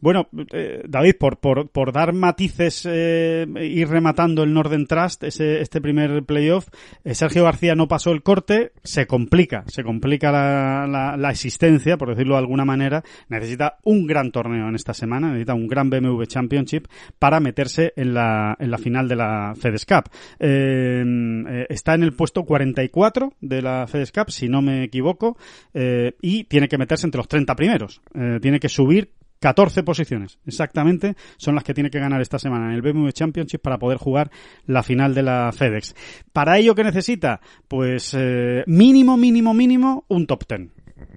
bueno, 0.00 0.28
eh, 0.52 0.82
David, 0.88 1.14
por, 1.18 1.38
por, 1.38 1.68
por 1.70 1.92
dar 1.92 2.12
matices, 2.12 2.86
eh, 2.88 3.46
ir 3.60 3.88
rematando 3.88 4.42
el 4.42 4.52
Northern 4.52 4.86
Trust, 4.86 5.24
ese, 5.24 5.60
este 5.60 5.80
primer 5.80 6.24
playoff, 6.24 6.68
eh, 7.04 7.14
Sergio 7.14 7.44
García 7.44 7.74
no 7.74 7.88
pasó 7.88 8.12
el 8.12 8.22
corte, 8.22 8.72
se 8.82 9.06
complica, 9.06 9.64
se 9.66 9.82
complica 9.82 10.32
la, 10.32 11.16
la, 11.16 11.30
existencia, 11.30 11.96
por 11.96 12.10
decirlo 12.10 12.34
de 12.34 12.40
alguna 12.40 12.64
manera, 12.64 13.02
necesita 13.28 13.78
un 13.84 14.06
gran 14.06 14.30
torneo 14.32 14.68
en 14.68 14.74
esta 14.74 14.94
semana, 14.94 15.28
necesita 15.28 15.54
un 15.54 15.68
gran 15.68 15.90
BMW 15.90 16.24
Championship 16.24 16.86
para 17.18 17.40
meterse 17.40 17.92
en 17.96 18.14
la, 18.14 18.56
en 18.58 18.70
la 18.70 18.78
final 18.78 19.08
de 19.08 19.16
la 19.16 19.54
FedEx 19.58 19.86
Cup. 19.86 20.10
Eh, 20.38 21.04
eh, 21.48 21.66
está 21.68 21.94
en 21.94 22.02
el 22.02 22.12
puesto 22.12 22.44
44 22.44 23.34
de 23.40 23.62
la 23.62 23.86
FedEx 23.86 24.12
Cup, 24.12 24.30
si 24.30 24.48
no 24.48 24.62
me 24.62 24.84
equivoco, 24.84 25.36
y 25.74 26.44
tiene 26.44 26.68
que 26.68 26.78
meterse 26.78 27.06
en 27.06 27.11
entre 27.12 27.18
los 27.18 27.28
30 27.28 27.54
primeros. 27.54 28.00
Eh, 28.14 28.38
tiene 28.40 28.58
que 28.58 28.70
subir 28.70 29.12
14 29.40 29.82
posiciones, 29.82 30.38
exactamente, 30.46 31.16
son 31.36 31.56
las 31.56 31.64
que 31.64 31.74
tiene 31.74 31.90
que 31.90 31.98
ganar 31.98 32.20
esta 32.20 32.38
semana 32.38 32.66
en 32.66 32.72
el 32.72 32.80
BMW 32.80 33.08
Championship 33.10 33.60
para 33.60 33.76
poder 33.76 33.98
jugar 33.98 34.30
la 34.66 34.82
final 34.82 35.14
de 35.14 35.22
la 35.22 35.50
FedEx. 35.52 35.94
Para 36.32 36.58
ello, 36.58 36.74
¿qué 36.74 36.84
necesita? 36.84 37.40
Pues 37.68 38.14
eh, 38.16 38.62
mínimo, 38.66 39.16
mínimo, 39.16 39.52
mínimo, 39.52 40.04
un 40.08 40.26
top 40.26 40.44
10. 40.48 40.70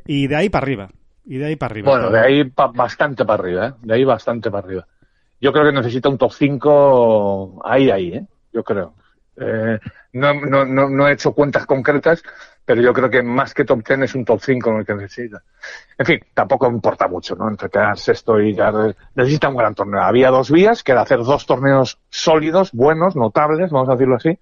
Y 0.07 0.27
de 0.27 0.35
ahí 0.35 0.49
para 0.49 0.63
arriba. 0.63 0.89
Y 1.23 1.37
de 1.37 1.45
ahí 1.45 1.55
para 1.55 1.71
arriba. 1.71 1.91
Bueno, 1.91 2.09
de 2.09 2.19
ahí 2.19 2.43
pa 2.45 2.67
bastante 2.67 3.23
para 3.25 3.43
arriba, 3.43 3.67
¿eh? 3.67 3.73
De 3.83 3.93
ahí 3.93 4.03
bastante 4.03 4.49
para 4.49 4.65
arriba. 4.65 4.87
Yo 5.39 5.53
creo 5.53 5.65
que 5.65 5.71
necesita 5.71 6.09
un 6.09 6.17
top 6.17 6.31
5 6.31 7.61
ahí, 7.63 7.91
ahí, 7.91 8.07
¿eh? 8.07 8.25
Yo 8.51 8.63
creo. 8.63 8.95
Eh, 9.37 9.79
no, 10.13 10.33
no, 10.33 10.65
no, 10.65 10.89
no 10.89 11.07
he 11.07 11.13
hecho 11.13 11.33
cuentas 11.33 11.65
concretas, 11.65 12.23
pero 12.65 12.81
yo 12.81 12.93
creo 12.93 13.09
que 13.09 13.21
más 13.21 13.53
que 13.53 13.63
top 13.63 13.85
10 13.87 14.01
es 14.01 14.15
un 14.15 14.25
top 14.25 14.41
5 14.41 14.69
en 14.71 14.77
el 14.77 14.85
que 14.85 14.95
necesita. 14.95 15.43
En 15.97 16.05
fin, 16.05 16.19
tampoco 16.33 16.67
importa 16.67 17.07
mucho, 17.07 17.35
¿no? 17.35 17.47
Entre 17.47 17.69
quedar 17.69 17.97
sexto 17.97 18.39
y 18.41 18.55
ya 18.55 18.73
necesita 19.13 19.49
un 19.49 19.55
gran 19.55 19.75
torneo. 19.75 20.01
Había 20.01 20.31
dos 20.31 20.49
vías, 20.49 20.83
que 20.83 20.91
era 20.91 21.01
hacer 21.01 21.19
dos 21.19 21.45
torneos 21.45 21.99
sólidos, 22.09 22.71
buenos, 22.71 23.15
notables, 23.15 23.69
vamos 23.69 23.89
a 23.89 23.93
decirlo 23.93 24.15
así, 24.15 24.37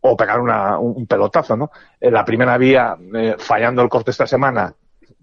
o 0.00 0.16
pegar 0.16 0.40
una, 0.40 0.78
un 0.78 1.06
pelotazo, 1.06 1.56
¿no? 1.56 1.70
En 2.00 2.12
la 2.12 2.24
primera 2.24 2.58
vía, 2.58 2.96
eh, 3.14 3.36
fallando 3.38 3.82
el 3.82 3.88
corte 3.88 4.10
esta 4.10 4.26
semana, 4.26 4.74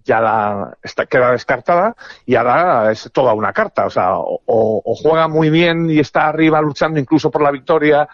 ya 0.05 0.21
la 0.21 0.77
está, 0.81 1.05
queda 1.05 1.33
descartada 1.33 1.95
y 2.25 2.35
ahora 2.35 2.91
es 2.91 3.09
toda 3.11 3.33
una 3.33 3.51
carta. 3.51 3.85
O 3.85 3.89
sea, 3.89 4.15
o, 4.15 4.41
o 4.45 4.95
juega 4.95 5.27
muy 5.27 5.49
bien 5.49 5.89
y 5.89 5.99
está 5.99 6.27
arriba 6.27 6.61
luchando 6.61 6.99
incluso 6.99 7.29
por 7.29 7.41
la 7.41 7.51
victoria 7.51 8.07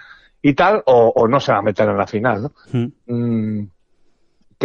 y 0.46 0.54
tal, 0.54 0.84
o, 0.86 1.12
o 1.16 1.28
no 1.28 1.40
se 1.40 1.52
va 1.52 1.58
a 1.58 1.64
meter 1.64 1.90
en 1.90 1.98
la 1.98 2.06
final, 2.06 2.44
¿no? 2.44 2.52
Mm. 2.72 2.88
Mm, 3.08 3.70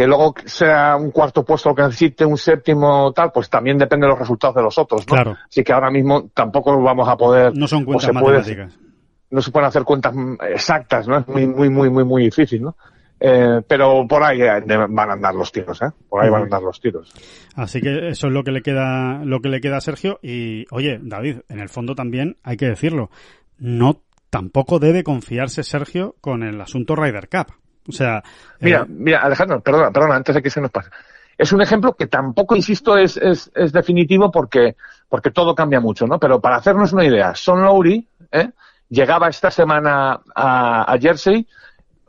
que 0.01 0.07
luego 0.07 0.33
sea 0.45 0.95
un 0.95 1.11
cuarto 1.11 1.45
puesto 1.45 1.69
lo 1.69 1.75
que 1.75 1.83
necesite, 1.83 2.25
un 2.25 2.35
séptimo 2.35 3.13
tal, 3.13 3.31
pues 3.31 3.51
también 3.51 3.77
depende 3.77 4.07
de 4.07 4.09
los 4.09 4.19
resultados 4.19 4.55
de 4.55 4.63
los 4.63 4.75
otros, 4.79 5.01
¿no? 5.01 5.13
Claro. 5.13 5.37
Así 5.47 5.63
que 5.63 5.71
ahora 5.71 5.91
mismo 5.91 6.31
tampoco 6.33 6.81
vamos 6.81 7.07
a 7.07 7.15
poder... 7.15 7.55
No 7.55 7.67
son 7.67 7.85
cuentas 7.85 8.11
matemáticas. 8.11 8.73
Puede, 8.73 8.91
no 9.29 9.41
se 9.43 9.51
pueden 9.51 9.67
hacer 9.67 9.83
cuentas 9.83 10.15
exactas, 10.49 11.07
¿no? 11.07 11.19
Es 11.19 11.27
muy, 11.27 11.45
muy, 11.45 11.69
muy, 11.69 11.91
muy, 11.91 12.03
muy 12.03 12.23
difícil, 12.23 12.63
¿no? 12.63 12.75
Eh, 13.19 13.61
pero 13.67 14.07
por 14.07 14.23
ahí 14.23 14.39
van 14.39 15.09
a 15.11 15.13
andar 15.13 15.35
los 15.35 15.51
tiros, 15.51 15.79
¿eh? 15.83 15.91
Por 16.09 16.23
ahí 16.23 16.31
van 16.31 16.41
a 16.41 16.43
andar 16.45 16.63
los 16.63 16.81
tiros. 16.81 17.13
Así 17.55 17.79
que 17.79 18.07
eso 18.07 18.25
es 18.25 18.33
lo 18.33 18.43
que 18.43 18.51
le 18.51 18.63
queda, 18.63 19.23
lo 19.23 19.39
que 19.39 19.49
le 19.49 19.61
queda 19.61 19.77
a 19.77 19.81
Sergio. 19.81 20.17
Y, 20.23 20.65
oye, 20.71 20.99
David, 20.99 21.41
en 21.47 21.59
el 21.59 21.69
fondo 21.69 21.93
también 21.93 22.37
hay 22.41 22.57
que 22.57 22.65
decirlo. 22.65 23.11
No, 23.59 24.01
tampoco 24.31 24.79
debe 24.79 25.03
confiarse 25.03 25.61
Sergio 25.61 26.15
con 26.21 26.41
el 26.41 26.59
asunto 26.59 26.95
Ryder 26.95 27.29
Cup. 27.29 27.60
O 27.87 27.91
sea. 27.91 28.23
Mira, 28.59 28.81
eh... 28.81 28.85
mira, 28.87 29.21
Alejandro, 29.21 29.61
perdona, 29.61 29.91
perdona, 29.91 30.15
antes 30.15 30.35
de 30.35 30.41
que 30.41 30.49
se 30.49 30.61
nos 30.61 30.71
pase. 30.71 30.89
Es 31.37 31.51
un 31.51 31.61
ejemplo 31.61 31.95
que 31.95 32.07
tampoco, 32.07 32.55
insisto, 32.55 32.97
es, 32.97 33.17
es, 33.17 33.51
es 33.55 33.71
definitivo 33.71 34.31
porque, 34.31 34.75
porque 35.09 35.31
todo 35.31 35.55
cambia 35.55 35.79
mucho, 35.79 36.05
¿no? 36.05 36.19
Pero 36.19 36.39
para 36.39 36.57
hacernos 36.57 36.93
una 36.93 37.05
idea, 37.05 37.33
Son 37.33 37.61
Lowry, 37.63 38.07
¿eh? 38.31 38.51
llegaba 38.89 39.29
esta 39.29 39.49
semana 39.49 40.21
a, 40.35 40.93
a 40.93 40.99
Jersey, 40.99 41.47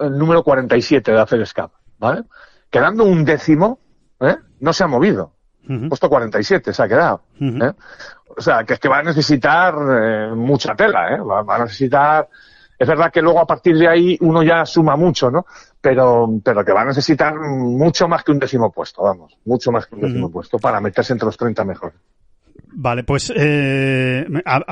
el 0.00 0.18
número 0.18 0.42
47 0.42 1.12
de 1.12 1.46
Cup, 1.54 1.70
¿vale? 1.98 2.24
Quedando 2.68 3.04
un 3.04 3.24
décimo, 3.24 3.78
¿eh? 4.20 4.36
No 4.60 4.72
se 4.72 4.84
ha 4.84 4.88
movido. 4.88 5.32
Uh 5.68 5.72
-huh. 5.72 5.88
Puesto 5.88 6.08
47 6.08 6.72
se 6.72 6.82
ha 6.82 6.88
quedado. 6.88 7.22
Uh 7.40 7.44
-huh. 7.44 7.70
¿eh? 7.70 7.74
O 8.36 8.40
sea, 8.40 8.64
que 8.64 8.74
es 8.74 8.80
que 8.80 8.88
va 8.88 8.98
a 8.98 9.02
necesitar 9.02 9.74
eh, 9.74 10.32
mucha 10.34 10.74
tela, 10.74 11.14
¿eh? 11.14 11.20
Va, 11.20 11.42
va, 11.42 11.56
a 11.56 11.58
necesitar 11.60 12.28
es 12.82 12.88
verdad 12.88 13.12
que 13.12 13.22
luego 13.22 13.38
a 13.38 13.46
partir 13.46 13.76
de 13.78 13.88
ahí 13.88 14.18
uno 14.20 14.42
ya 14.42 14.66
suma 14.66 14.96
mucho, 14.96 15.30
¿no? 15.30 15.46
Pero, 15.80 16.28
pero 16.42 16.64
que 16.64 16.72
va 16.72 16.82
a 16.82 16.86
necesitar 16.86 17.32
mucho 17.38 18.08
más 18.08 18.24
que 18.24 18.32
un 18.32 18.40
décimo 18.40 18.72
puesto, 18.72 19.02
vamos, 19.04 19.38
mucho 19.44 19.70
más 19.70 19.86
que 19.86 19.94
un 19.94 20.00
décimo 20.00 20.26
uh 20.26 20.30
-huh. 20.30 20.32
puesto 20.32 20.58
para 20.58 20.80
meterse 20.80 21.12
entre 21.12 21.26
los 21.26 21.36
30 21.36 21.64
mejores. 21.64 21.96
Vale, 22.74 23.04
pues 23.04 23.32
eh, 23.36 24.24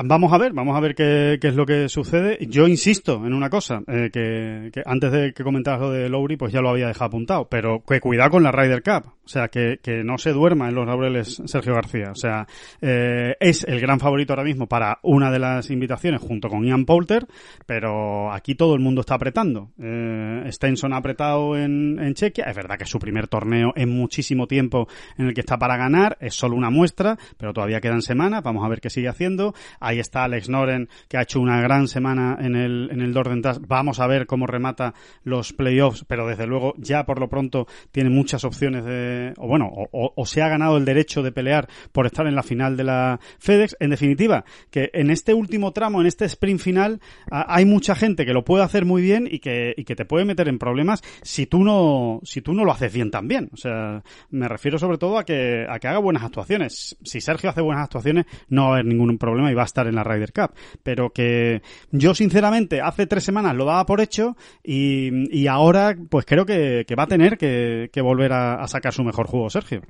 vamos 0.05 0.33
a 0.33 0.37
ver, 0.37 0.53
vamos 0.53 0.75
a 0.75 0.79
ver 0.79 0.95
qué, 0.95 1.37
qué, 1.39 1.49
es 1.49 1.55
lo 1.55 1.65
que 1.65 1.87
sucede. 1.87 2.37
Yo 2.47 2.67
insisto 2.67 3.25
en 3.25 3.33
una 3.33 3.49
cosa, 3.49 3.81
eh, 3.87 4.09
que, 4.11 4.71
que, 4.73 4.81
antes 4.85 5.11
de 5.11 5.33
que 5.33 5.43
comentaras 5.43 5.81
lo 5.81 5.91
de 5.91 6.09
Lowry, 6.09 6.35
pues 6.35 6.51
ya 6.51 6.61
lo 6.61 6.69
había 6.69 6.87
dejado 6.87 7.05
apuntado, 7.05 7.47
pero 7.47 7.83
que 7.85 7.99
cuidado 7.99 8.31
con 8.31 8.43
la 8.43 8.51
Ryder 8.51 8.81
Cup, 8.81 9.11
o 9.23 9.27
sea, 9.27 9.49
que, 9.49 9.79
que 9.83 10.03
no 10.03 10.17
se 10.17 10.33
duerma 10.33 10.67
en 10.69 10.75
los 10.75 10.87
laureles 10.87 11.41
Sergio 11.45 11.75
García, 11.75 12.11
o 12.11 12.15
sea, 12.15 12.47
eh, 12.81 13.35
es 13.39 13.63
el 13.65 13.79
gran 13.79 13.99
favorito 13.99 14.33
ahora 14.33 14.43
mismo 14.43 14.67
para 14.67 14.99
una 15.03 15.29
de 15.29 15.39
las 15.39 15.69
invitaciones 15.69 16.21
junto 16.21 16.49
con 16.49 16.63
Ian 16.65 16.85
Poulter, 16.85 17.27
pero 17.67 18.31
aquí 18.31 18.55
todo 18.55 18.73
el 18.73 18.79
mundo 18.79 19.01
está 19.01 19.15
apretando. 19.15 19.71
Eh, 19.79 20.49
Stenson 20.51 20.93
ha 20.93 20.97
apretado 20.97 21.55
en, 21.55 21.99
en 21.99 22.13
Chequia, 22.15 22.45
es 22.45 22.55
verdad 22.55 22.77
que 22.77 22.85
es 22.85 22.89
su 22.89 22.99
primer 22.99 23.27
torneo 23.27 23.73
en 23.75 23.89
muchísimo 23.89 24.47
tiempo 24.47 24.87
en 25.17 25.27
el 25.27 25.33
que 25.33 25.41
está 25.41 25.57
para 25.57 25.77
ganar, 25.77 26.17
es 26.19 26.33
solo 26.33 26.55
una 26.55 26.69
muestra, 26.69 27.17
pero 27.37 27.53
todavía 27.53 27.79
queda 27.79 27.90
quedan 27.91 28.01
semanas, 28.01 28.41
vamos 28.41 28.63
a 28.63 28.69
ver 28.69 28.79
qué 28.79 28.89
sigue 28.89 29.09
haciendo. 29.09 29.53
Ahí 29.81 29.99
está 29.99 30.23
Alex 30.23 30.47
Noren, 30.47 30.87
que 31.09 31.17
ha 31.17 31.23
hecho 31.23 31.41
una 31.41 31.59
gran 31.59 31.89
semana 31.89 32.37
en 32.39 32.55
el, 32.55 32.87
en 32.89 33.01
el 33.01 33.11
Dorden. 33.11 33.41
Vamos 33.67 33.99
a 33.99 34.07
ver 34.07 34.27
cómo 34.27 34.47
remata 34.47 34.93
los 35.25 35.51
playoffs, 35.51 36.05
pero 36.07 36.25
desde 36.25 36.47
luego 36.47 36.73
ya 36.77 37.05
por 37.05 37.19
lo 37.19 37.27
pronto 37.27 37.67
tiene 37.91 38.09
muchas 38.09 38.45
opciones 38.45 38.85
de, 38.85 39.33
o 39.37 39.45
bueno, 39.45 39.69
o, 39.73 40.25
se 40.25 40.41
ha 40.41 40.47
ganado 40.47 40.77
el 40.77 40.85
derecho 40.85 41.21
de 41.21 41.33
pelear 41.33 41.67
por 41.91 42.05
estar 42.05 42.27
en 42.27 42.35
la 42.35 42.43
final 42.43 42.77
de 42.77 42.85
la 42.85 43.19
FedEx. 43.39 43.75
En 43.81 43.89
definitiva, 43.89 44.45
que 44.69 44.89
en 44.93 45.09
este 45.09 45.33
último 45.33 45.73
tramo, 45.73 45.99
en 45.99 46.07
este 46.07 46.23
sprint 46.23 46.61
final, 46.61 47.01
hay 47.29 47.65
mucha 47.65 47.93
gente 47.93 48.25
que 48.25 48.31
lo 48.31 48.45
puede 48.45 48.63
hacer 48.63 48.85
muy 48.85 49.01
bien 49.01 49.27
y 49.29 49.39
que, 49.39 49.73
y 49.75 49.83
que 49.83 49.97
te 49.97 50.05
puede 50.05 50.23
meter 50.23 50.47
en 50.47 50.59
problemas 50.59 51.01
si 51.23 51.45
tú 51.45 51.61
no, 51.65 52.21
si 52.23 52.41
tú 52.41 52.53
no 52.53 52.63
lo 52.63 52.71
haces 52.71 52.93
bien 52.93 53.11
también. 53.11 53.49
O 53.51 53.57
sea, 53.57 54.01
me 54.29 54.47
refiero 54.47 54.79
sobre 54.79 54.97
todo 54.97 55.17
a 55.17 55.25
que, 55.25 55.65
a 55.67 55.77
que 55.77 55.89
haga 55.89 55.99
buenas 55.99 56.23
actuaciones. 56.23 56.95
Si 57.03 57.19
Sergio 57.19 57.49
hace 57.49 57.61
buenas 57.61 57.80
actuaciones 57.83 58.25
no 58.49 58.63
va 58.63 58.67
a 58.67 58.71
haber 58.73 58.85
ningún 58.85 59.17
problema 59.17 59.51
y 59.51 59.55
va 59.55 59.63
a 59.63 59.65
estar 59.65 59.87
en 59.87 59.95
la 59.95 60.03
Ryder 60.03 60.33
Cup. 60.33 60.51
Pero 60.83 61.11
que 61.11 61.61
yo 61.91 62.13
sinceramente 62.13 62.81
hace 62.81 63.07
tres 63.07 63.23
semanas 63.23 63.55
lo 63.55 63.65
daba 63.65 63.85
por 63.85 64.01
hecho 64.01 64.35
y, 64.63 65.35
y 65.35 65.47
ahora 65.47 65.95
pues 66.09 66.25
creo 66.25 66.45
que, 66.45 66.85
que 66.87 66.95
va 66.95 67.03
a 67.03 67.07
tener 67.07 67.37
que, 67.37 67.89
volver 68.01 68.33
a, 68.33 68.55
a, 68.55 68.67
sacar 68.67 68.93
su 68.93 69.03
mejor 69.03 69.27
juego, 69.27 69.49
Sergio. 69.49 69.81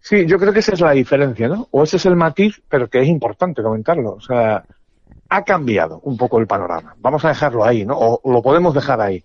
Sí, 0.00 0.26
yo 0.26 0.38
creo 0.38 0.52
que 0.52 0.58
esa 0.58 0.72
es 0.72 0.80
la 0.80 0.92
diferencia, 0.92 1.48
¿no? 1.48 1.68
O 1.70 1.84
ese 1.84 1.96
es 1.96 2.06
el 2.06 2.16
matiz, 2.16 2.60
pero 2.68 2.88
que 2.88 3.00
es 3.00 3.08
importante 3.08 3.62
comentarlo. 3.62 4.14
O 4.14 4.20
sea, 4.20 4.64
ha 5.28 5.44
cambiado 5.44 6.00
un 6.00 6.16
poco 6.16 6.38
el 6.38 6.46
panorama. 6.46 6.94
Vamos 6.98 7.24
a 7.24 7.28
dejarlo 7.28 7.64
ahí, 7.64 7.86
¿no? 7.86 7.96
O 7.96 8.32
lo 8.32 8.42
podemos 8.42 8.74
dejar 8.74 9.00
ahí. 9.00 9.24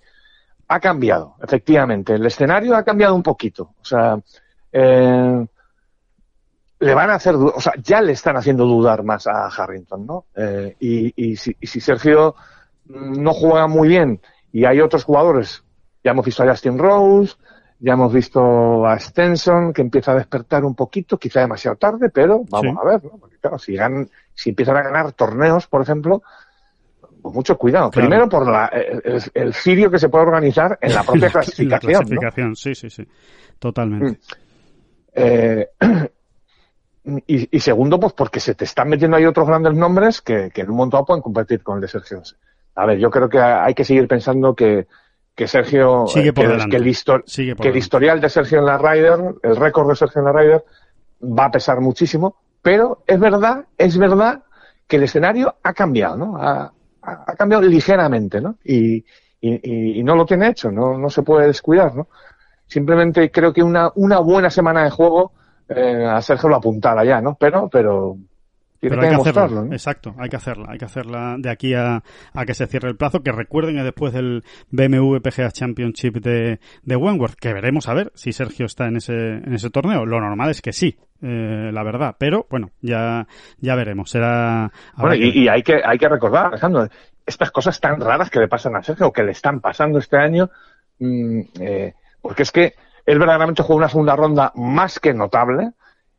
Ha 0.67 0.79
cambiado, 0.79 1.35
efectivamente. 1.41 2.13
El 2.13 2.25
escenario 2.25 2.75
ha 2.75 2.83
cambiado 2.83 3.15
un 3.15 3.23
poquito. 3.23 3.71
O 3.81 3.85
sea, 3.85 4.17
eh, 4.71 5.45
le 6.79 6.93
van 6.93 7.09
a 7.09 7.15
hacer, 7.15 7.35
o 7.35 7.59
sea, 7.59 7.73
ya 7.81 8.01
le 8.01 8.11
están 8.11 8.37
haciendo 8.37 8.65
dudar 8.65 9.03
más 9.03 9.27
a 9.27 9.47
Harrington, 9.47 10.05
¿no? 10.05 10.25
Eh, 10.35 10.75
y, 10.79 11.13
y, 11.15 11.35
si, 11.35 11.55
y, 11.59 11.67
si, 11.67 11.79
Sergio 11.79 12.35
no 12.85 13.33
juega 13.33 13.67
muy 13.67 13.87
bien 13.87 14.21
y 14.51 14.65
hay 14.65 14.79
otros 14.79 15.03
jugadores, 15.03 15.63
ya 16.03 16.11
hemos 16.11 16.25
visto 16.25 16.43
a 16.43 16.49
Justin 16.49 16.77
Rose, 16.77 17.35
ya 17.79 17.93
hemos 17.93 18.13
visto 18.13 18.85
a 18.85 18.99
Stenson 18.99 19.73
que 19.73 19.81
empieza 19.81 20.11
a 20.11 20.15
despertar 20.15 20.65
un 20.65 20.75
poquito, 20.75 21.17
quizá 21.17 21.41
demasiado 21.41 21.77
tarde, 21.77 22.09
pero 22.09 22.43
vamos 22.49 22.73
sí. 22.73 22.79
a 22.81 22.85
ver, 22.85 23.03
¿no? 23.03 23.17
Porque 23.19 23.37
claro, 23.37 23.57
si, 23.57 23.75
ganan, 23.75 24.09
si 24.33 24.49
empiezan 24.49 24.77
a 24.77 24.83
ganar 24.83 25.11
torneos, 25.13 25.67
por 25.67 25.81
ejemplo, 25.81 26.21
pues 27.21 27.33
mucho 27.33 27.57
cuidado. 27.57 27.89
Claro. 27.91 28.07
Primero 28.07 28.29
por 28.29 28.49
la, 28.49 28.67
el, 28.67 29.21
el, 29.33 29.53
cirio 29.53 29.91
que 29.91 29.99
se 29.99 30.09
puede 30.09 30.25
organizar 30.25 30.77
en 30.81 30.93
la 30.93 31.03
propia 31.03 31.29
clasificación. 31.29 31.91
la 31.91 31.99
clasificación, 31.99 32.49
¿no? 32.49 32.55
sí, 32.55 32.75
sí, 32.75 32.89
sí. 32.89 33.07
Totalmente. 33.59 34.11
Mm. 34.11 34.15
Eh, 35.13 35.67
y, 37.25 37.55
y, 37.55 37.59
segundo, 37.61 37.99
pues 37.99 38.13
porque 38.13 38.39
se 38.39 38.53
te 38.53 38.65
están 38.65 38.89
metiendo 38.89 39.15
ahí 39.15 39.25
otros 39.25 39.47
grandes 39.47 39.73
nombres 39.73 40.21
que, 40.21 40.51
que 40.53 40.61
en 40.61 40.71
un 40.71 40.77
montón 40.77 41.05
pueden 41.05 41.21
competir 41.21 41.63
con 41.63 41.75
el 41.75 41.81
de 41.81 41.87
Sergio. 41.87 42.21
A 42.75 42.85
ver, 42.85 42.99
yo 42.99 43.09
creo 43.09 43.29
que 43.29 43.39
hay 43.39 43.73
que 43.73 43.85
seguir 43.85 44.07
pensando 44.07 44.53
que, 44.53 44.87
que 45.33 45.47
Sergio, 45.47 46.05
Sigue 46.07 46.33
por 46.33 46.45
que, 46.45 46.69
que, 46.69 46.77
el, 46.77 46.87
histor 46.87 47.23
que 47.23 47.69
el, 47.69 47.77
historial 47.77 48.19
de 48.19 48.29
Sergio 48.29 48.59
en 48.59 48.65
la 48.65 48.77
Ryder, 48.77 49.19
el 49.41 49.55
récord 49.55 49.87
de 49.87 49.95
Sergio 49.95 50.19
en 50.19 50.25
la 50.25 50.33
Ryder, 50.33 50.65
va 51.21 51.45
a 51.45 51.51
pesar 51.51 51.79
muchísimo, 51.79 52.35
pero 52.61 53.03
es 53.07 53.19
verdad, 53.19 53.65
es 53.77 53.97
verdad 53.97 54.43
que 54.85 54.97
el 54.97 55.03
escenario 55.03 55.55
ha 55.63 55.73
cambiado, 55.73 56.17
¿no? 56.17 56.37
Ha, 56.37 56.71
ha 57.01 57.35
cambiado 57.37 57.63
ligeramente, 57.63 58.41
¿no? 58.41 58.57
Y, 58.65 59.05
y, 59.39 59.99
y, 59.99 60.03
no 60.03 60.15
lo 60.15 60.25
tiene 60.25 60.49
hecho, 60.49 60.71
no, 60.71 60.97
no 60.97 61.09
se 61.09 61.21
puede 61.21 61.47
descuidar, 61.47 61.95
¿no? 61.95 62.07
Simplemente 62.65 63.31
creo 63.31 63.53
que 63.53 63.63
una, 63.63 63.91
una 63.95 64.19
buena 64.19 64.49
semana 64.49 64.83
de 64.83 64.89
juego 64.89 65.31
eh, 65.69 66.05
a 66.05 66.21
Sergio 66.21 66.49
lo 66.49 66.57
apuntara 66.57 67.03
ya, 67.03 67.21
¿no? 67.21 67.35
Pero, 67.35 67.69
pero 67.69 68.17
pero 68.79 69.01
hay 69.01 69.09
que 69.09 69.29
hacerla, 69.29 69.67
exacto, 69.71 70.15
hay 70.19 70.29
que 70.29 70.35
hacerla, 70.35 70.67
hay 70.69 70.77
que 70.77 70.85
hacerla 70.85 71.35
de 71.39 71.49
aquí 71.49 71.73
a, 71.73 72.03
a, 72.33 72.45
que 72.45 72.53
se 72.53 72.67
cierre 72.67 72.89
el 72.89 72.95
plazo, 72.95 73.21
que 73.21 73.31
recuerden 73.31 73.75
que 73.75 73.83
después 73.83 74.13
del 74.13 74.43
BMW 74.69 75.17
PGA 75.17 75.51
Championship 75.51 76.17
de, 76.17 76.59
de 76.83 76.95
Wentworth, 76.95 77.35
que 77.35 77.53
veremos 77.53 77.87
a 77.89 77.93
ver 77.93 78.11
si 78.13 78.33
Sergio 78.33 78.65
está 78.67 78.87
en 78.87 78.97
ese, 78.97 79.13
en 79.13 79.53
ese 79.53 79.69
torneo. 79.69 80.05
Lo 80.05 80.21
normal 80.21 80.51
es 80.51 80.61
que 80.61 80.73
sí, 80.73 80.97
eh, 81.21 81.71
la 81.73 81.83
verdad, 81.83 82.15
pero 82.19 82.45
bueno, 82.49 82.69
ya, 82.81 83.27
ya 83.59 83.75
veremos. 83.75 84.11
Será. 84.11 84.71
Bueno, 84.95 85.15
y, 85.15 85.29
y, 85.29 85.47
hay 85.47 85.63
que, 85.63 85.81
hay 85.83 85.97
que 85.97 86.09
recordar, 86.09 86.47
Alejandro, 86.47 86.87
estas 87.25 87.51
cosas 87.51 87.79
tan 87.79 87.99
raras 87.99 88.29
que 88.29 88.39
le 88.39 88.47
pasan 88.47 88.75
a 88.75 88.83
Sergio, 88.83 89.07
o 89.07 89.13
que 89.13 89.23
le 89.23 89.31
están 89.31 89.59
pasando 89.59 89.97
este 89.97 90.17
año, 90.17 90.51
mmm, 90.99 91.41
eh, 91.59 91.93
porque 92.21 92.43
es 92.43 92.51
que 92.51 92.73
él 93.07 93.17
verdaderamente 93.17 93.63
juega 93.63 93.77
una 93.79 93.89
segunda 93.89 94.15
ronda 94.15 94.51
más 94.55 94.99
que 94.99 95.13
notable, 95.15 95.71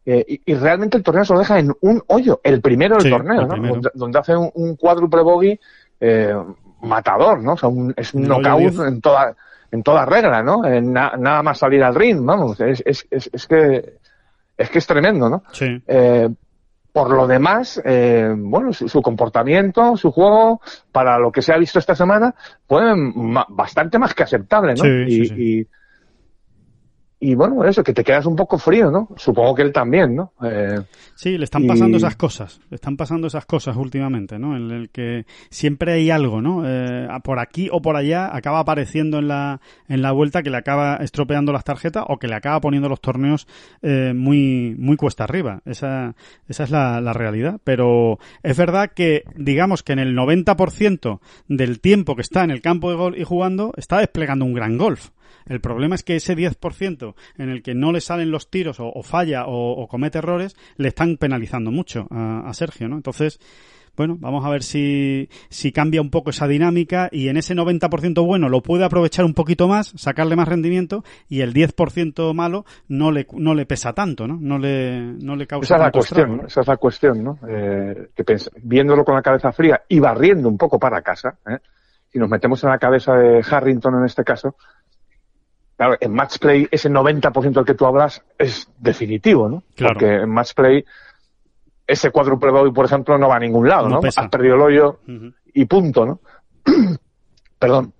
eh, 0.04 0.24
y, 0.26 0.40
y, 0.52 0.54
realmente 0.54 0.96
el 0.96 1.02
torneo 1.04 1.24
se 1.24 1.32
lo 1.34 1.38
deja 1.38 1.58
en 1.60 1.70
un 1.82 2.02
hoyo, 2.08 2.40
el 2.42 2.60
primero 2.60 2.94
del 2.96 3.04
Sí, 3.04 3.10
torneo, 3.10 3.42
¿no? 3.42 3.48
primero. 3.48 3.74
Donde, 3.74 3.90
donde 3.94 4.18
hace 4.18 4.34
un, 4.36 4.50
un 4.54 4.74
cuádruple 4.76 5.22
bogey 5.22 5.60
eh, 6.00 6.34
matador, 6.82 7.42
¿no? 7.42 7.52
O 7.52 7.56
sea, 7.56 7.68
un- 7.68 7.92
es 7.96 8.14
un 8.14 8.22
El 8.22 8.28
knockout 8.28 8.58
10. 8.60 8.78
en 8.88 9.00
toda, 9.00 9.36
en 9.70 9.82
toda 9.82 10.06
regla, 10.06 10.42
¿no? 10.42 10.62
Na- 10.62 11.14
nada 11.18 11.42
más 11.42 11.58
salir 11.58 11.84
al 11.84 11.94
ring, 11.94 12.24
vamos, 12.24 12.58
es, 12.60 12.82
es, 12.86 13.06
es, 13.10 13.28
es 13.32 13.46
que 13.46 13.98
es 14.56 14.70
que 14.70 14.78
es 14.78 14.86
tremendo, 14.86 15.28
¿no? 15.28 15.42
Sí. 15.52 15.80
Eh, 15.86 16.28
por 16.92 17.10
lo 17.10 17.26
demás, 17.28 17.80
eh, 17.84 18.32
bueno, 18.36 18.72
su, 18.72 18.88
su 18.88 19.02
comportamiento, 19.02 19.96
su 19.96 20.10
juego, 20.10 20.60
para 20.90 21.18
lo 21.18 21.30
que 21.30 21.42
se 21.42 21.52
ha 21.52 21.58
visto 21.58 21.78
esta 21.78 21.94
semana, 21.94 22.34
fue 22.66 22.82
bastante 23.50 23.98
más 23.98 24.14
que 24.14 24.22
aceptable, 24.24 24.74
¿no? 24.74 24.82
Sí, 24.84 24.88
y, 25.06 25.58
y- 25.60 25.66
y, 27.20 27.34
bueno, 27.34 27.64
eso, 27.64 27.82
que 27.82 27.92
te 27.92 28.04
quedas 28.04 28.26
un 28.26 28.36
poco 28.36 28.58
frío, 28.58 28.90
¿no? 28.90 29.08
Supongo 29.16 29.54
que 29.54 29.62
él 29.62 29.72
también, 29.72 30.14
¿no? 30.14 30.32
Eh, 30.42 30.80
Sí, 31.16 31.36
le 31.36 31.44
están 31.44 31.66
pasando 31.66 31.96
Y- 31.96 32.00
esas 32.00 32.14
cosas, 32.16 32.60
le 32.70 32.76
están 32.76 32.96
pasando 32.96 33.26
esas 33.26 33.44
cosas 33.44 33.76
últimamente, 33.76 34.38
¿no? 34.38 34.56
En 34.56 34.70
el 34.70 34.90
que 34.90 35.26
siempre 35.50 35.94
hay 35.94 36.10
algo, 36.10 36.40
¿no? 36.40 36.62
Eh, 36.64 37.08
por 37.24 37.40
aquí 37.40 37.68
o 37.72 37.82
por 37.82 37.96
allá 37.96 38.34
acaba 38.34 38.60
apareciendo 38.60 39.18
en 39.18 39.26
la, 39.28 39.60
en 39.88 40.00
la 40.02 40.12
vuelta 40.12 40.42
que 40.44 40.50
le 40.50 40.58
acaba 40.58 40.96
estropeando 40.96 41.52
las 41.52 41.64
tarjetas 41.64 42.04
o 42.06 42.18
que 42.18 42.28
le 42.28 42.36
acaba 42.36 42.60
poniendo 42.60 42.88
los 42.88 43.00
torneos 43.00 43.48
eh, 43.82 44.12
muy, 44.14 44.76
muy 44.78 44.96
cuesta 44.96 45.24
arriba. 45.24 45.60
Esa, 45.64 46.14
esa 46.48 46.64
es 46.64 46.70
la, 46.70 47.00
la 47.00 47.12
realidad. 47.12 47.60
Pero 47.64 48.18
es 48.44 48.56
verdad 48.56 48.90
que, 48.94 49.24
digamos 49.34 49.82
que 49.82 49.92
en 49.92 49.98
el 49.98 50.14
90% 50.16 51.20
del 51.48 51.80
tiempo 51.80 52.14
que 52.14 52.22
está 52.22 52.44
en 52.44 52.50
el 52.50 52.60
campo 52.62 52.90
de 52.90 52.96
golf 52.96 53.18
y 53.18 53.24
jugando, 53.24 53.72
está 53.76 53.98
desplegando 53.98 54.44
un 54.44 54.54
gran 54.54 54.78
golf. 54.78 55.10
El 55.46 55.60
problema 55.60 55.94
es 55.94 56.02
que 56.02 56.16
ese 56.16 56.36
10% 56.36 57.14
en 57.38 57.48
el 57.48 57.62
que 57.62 57.74
no 57.74 57.92
le 57.92 58.00
salen 58.00 58.30
los 58.30 58.50
tiros 58.50 58.80
o, 58.80 58.90
o 58.92 59.02
falla 59.02 59.46
o, 59.46 59.72
o 59.72 59.88
comete 59.88 60.18
errores, 60.18 60.56
le 60.76 60.88
están 60.88 61.16
penalizando 61.16 61.70
mucho 61.70 62.06
a, 62.10 62.48
a 62.48 62.54
Sergio, 62.54 62.88
¿no? 62.88 62.96
Entonces, 62.96 63.40
bueno, 63.98 64.16
vamos 64.20 64.44
a 64.46 64.48
ver 64.48 64.62
si, 64.62 65.28
si 65.50 65.72
cambia 65.72 66.00
un 66.00 66.10
poco 66.10 66.30
esa 66.30 66.46
dinámica 66.46 67.08
y 67.10 67.28
en 67.28 67.36
ese 67.36 67.56
90% 67.56 68.24
bueno 68.24 68.48
lo 68.48 68.62
puede 68.62 68.84
aprovechar 68.84 69.24
un 69.24 69.34
poquito 69.34 69.66
más, 69.66 69.92
sacarle 69.96 70.36
más 70.36 70.46
rendimiento 70.46 71.02
y 71.28 71.40
el 71.40 71.52
10% 71.52 72.32
malo 72.32 72.64
no 72.86 73.10
le, 73.10 73.26
no 73.32 73.54
le 73.54 73.66
pesa 73.66 73.94
tanto, 73.94 74.28
¿no? 74.28 74.38
No 74.40 74.56
le, 74.56 75.00
no 75.00 75.34
le 75.34 75.48
causa 75.48 75.64
esa 75.64 75.76
es 75.76 75.80
la 75.82 75.90
cuestión. 75.90 76.42
Esa 76.46 76.60
es 76.60 76.68
la 76.68 76.76
cuestión, 76.76 77.24
¿no? 77.24 77.38
Eh, 77.48 78.10
que 78.14 78.36
viéndolo 78.62 79.04
con 79.04 79.16
la 79.16 79.22
cabeza 79.22 79.50
fría 79.50 79.82
y 79.88 79.98
barriendo 79.98 80.48
un 80.48 80.56
poco 80.56 80.78
para 80.78 81.02
casa, 81.02 81.36
¿eh? 81.48 81.58
si 82.12 82.20
nos 82.20 82.30
metemos 82.30 82.62
en 82.62 82.70
la 82.70 82.78
cabeza 82.78 83.14
de 83.14 83.44
Harrington 83.50 83.96
en 83.96 84.04
este 84.04 84.22
caso, 84.22 84.54
claro, 85.78 85.96
en 85.98 86.12
match 86.12 86.38
play 86.38 86.68
ese 86.70 86.90
90% 86.90 87.52
del 87.52 87.64
que 87.64 87.74
tú 87.74 87.86
hablas 87.86 88.22
es 88.36 88.68
definitivo, 88.78 89.48
¿no? 89.48 89.62
Claro. 89.74 89.94
Porque 89.94 90.14
en 90.16 90.28
match 90.28 90.52
play 90.52 90.84
ese 91.86 92.10
cuádruple 92.10 92.50
bogey, 92.50 92.72
por 92.72 92.84
ejemplo, 92.84 93.16
no 93.16 93.28
va 93.28 93.36
a 93.36 93.40
ningún 93.40 93.66
lado, 93.66 93.88
No. 93.88 94.00
Has 94.04 94.28
perdido 94.28 94.56
el 94.56 94.60
hoyo 94.60 95.00
y 95.54 95.64
punto, 95.64 96.04
¿no? 96.04 96.20
Perdón. 97.58 97.94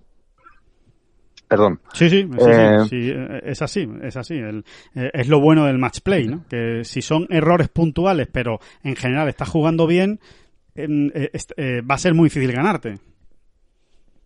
Perdón. 1.47 1.79
Sí, 1.93 2.09
sí, 2.11 2.29
sí, 2.37 2.45
Eh, 2.47 2.77
sí, 2.83 2.89
sí, 2.89 3.09
eh, 3.11 3.41
es 3.45 3.61
así, 3.63 3.89
es 4.03 4.15
así. 4.17 4.35
El- 4.35 4.63
eh, 4.93 5.09
es 5.13 5.27
lo 5.27 5.39
bueno 5.39 5.65
del 5.65 5.79
match 5.79 6.01
play, 6.01 6.27
¿no? 6.27 6.45
Que 6.47 6.83
si 6.83 7.01
son 7.01 7.25
errores 7.31 7.69
puntuales, 7.69 8.27
pero 8.31 8.59
en 8.83 8.95
general 8.95 9.27
estás 9.29 9.49
jugando 9.49 9.87
bien, 9.87 10.19
en- 10.75 11.11
eh, 11.15 11.31
eh, 11.57 11.81
va 11.81 11.95
a 11.95 11.97
ser 11.97 12.13
muy 12.13 12.25
difícil 12.25 12.51
ganarte. 12.51 12.99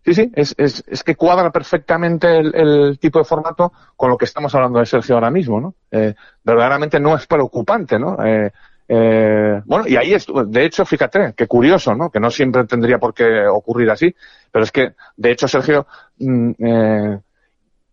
Sí, 0.04 0.12
sí, 0.12 0.30
es, 0.34 0.54
es, 0.58 0.84
es 0.86 1.02
que 1.02 1.16
cuadra 1.16 1.50
perfectamente 1.50 2.36
el, 2.38 2.54
el 2.54 2.98
tipo 2.98 3.18
de 3.18 3.24
formato 3.24 3.72
con 3.96 4.10
lo 4.10 4.18
que 4.18 4.26
estamos 4.26 4.54
hablando 4.54 4.78
de 4.78 4.86
Sergio 4.86 5.14
ahora 5.14 5.30
mismo, 5.30 5.60
¿no? 5.60 5.74
Eh, 5.90 6.14
verdaderamente 6.42 7.00
no 7.00 7.16
es 7.16 7.26
preocupante, 7.26 7.98
¿no? 7.98 8.22
Eh, 8.22 8.52
eh, 8.86 9.62
bueno, 9.64 9.86
y 9.88 9.96
ahí 9.96 10.12
es, 10.12 10.26
de 10.46 10.64
hecho, 10.64 10.84
fíjate, 10.84 11.32
qué 11.34 11.46
curioso, 11.46 11.94
¿no? 11.94 12.10
Que 12.10 12.20
no 12.20 12.30
siempre 12.30 12.64
tendría 12.64 12.98
por 12.98 13.14
qué 13.14 13.46
ocurrir 13.46 13.90
así, 13.90 14.14
pero 14.52 14.64
es 14.64 14.72
que, 14.72 14.92
de 15.16 15.30
hecho, 15.30 15.48
Sergio 15.48 15.86
mm, 16.18 16.50
eh, 16.58 17.18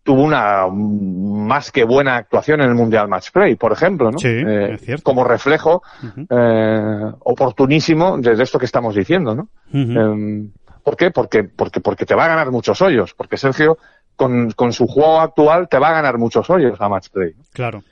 tuvo 0.04 0.24
una 0.24 0.68
más 0.68 1.72
que 1.72 1.84
buena 1.84 2.18
actuación 2.18 2.62
en 2.62 2.70
el 2.70 2.76
Mundial 2.76 3.08
Match 3.08 3.32
Play, 3.32 3.56
por 3.56 3.72
ejemplo, 3.72 4.12
¿no? 4.12 4.18
Sí, 4.18 4.28
Eh, 4.28 4.74
es 4.74 4.82
cierto. 4.82 5.04
Como 5.04 5.24
reflejo 5.24 5.82
eh, 6.30 7.12
oportunísimo 7.20 8.18
de, 8.18 8.42
esto 8.44 8.60
que 8.60 8.66
estamos 8.66 8.96
diciendo, 8.96 9.36
¿no? 9.36 9.48
¿Por 10.84 10.96
qué? 10.98 11.12
Porque, 11.12 11.44
porque, 11.44 11.80
porque 11.80 12.06
te 12.06 12.16
va 12.16 12.26
a 12.26 12.30
ganar 12.30 12.52
muchos 12.52 12.82
hoyos. 12.82 13.14
Porque 13.14 13.38
Sergio, 13.38 13.78
con, 14.16 14.52
con 14.52 14.74
su 14.74 14.88
juego 14.88 15.20
actual, 15.22 15.68
te 15.70 15.78
va 15.80 15.90
a 15.90 15.94
ganar 15.94 16.18
muchos 16.18 16.50
hoyos 16.50 16.80
a 16.80 16.90
match 16.90 17.10
play. 17.10 17.32
Claro. 17.54 17.84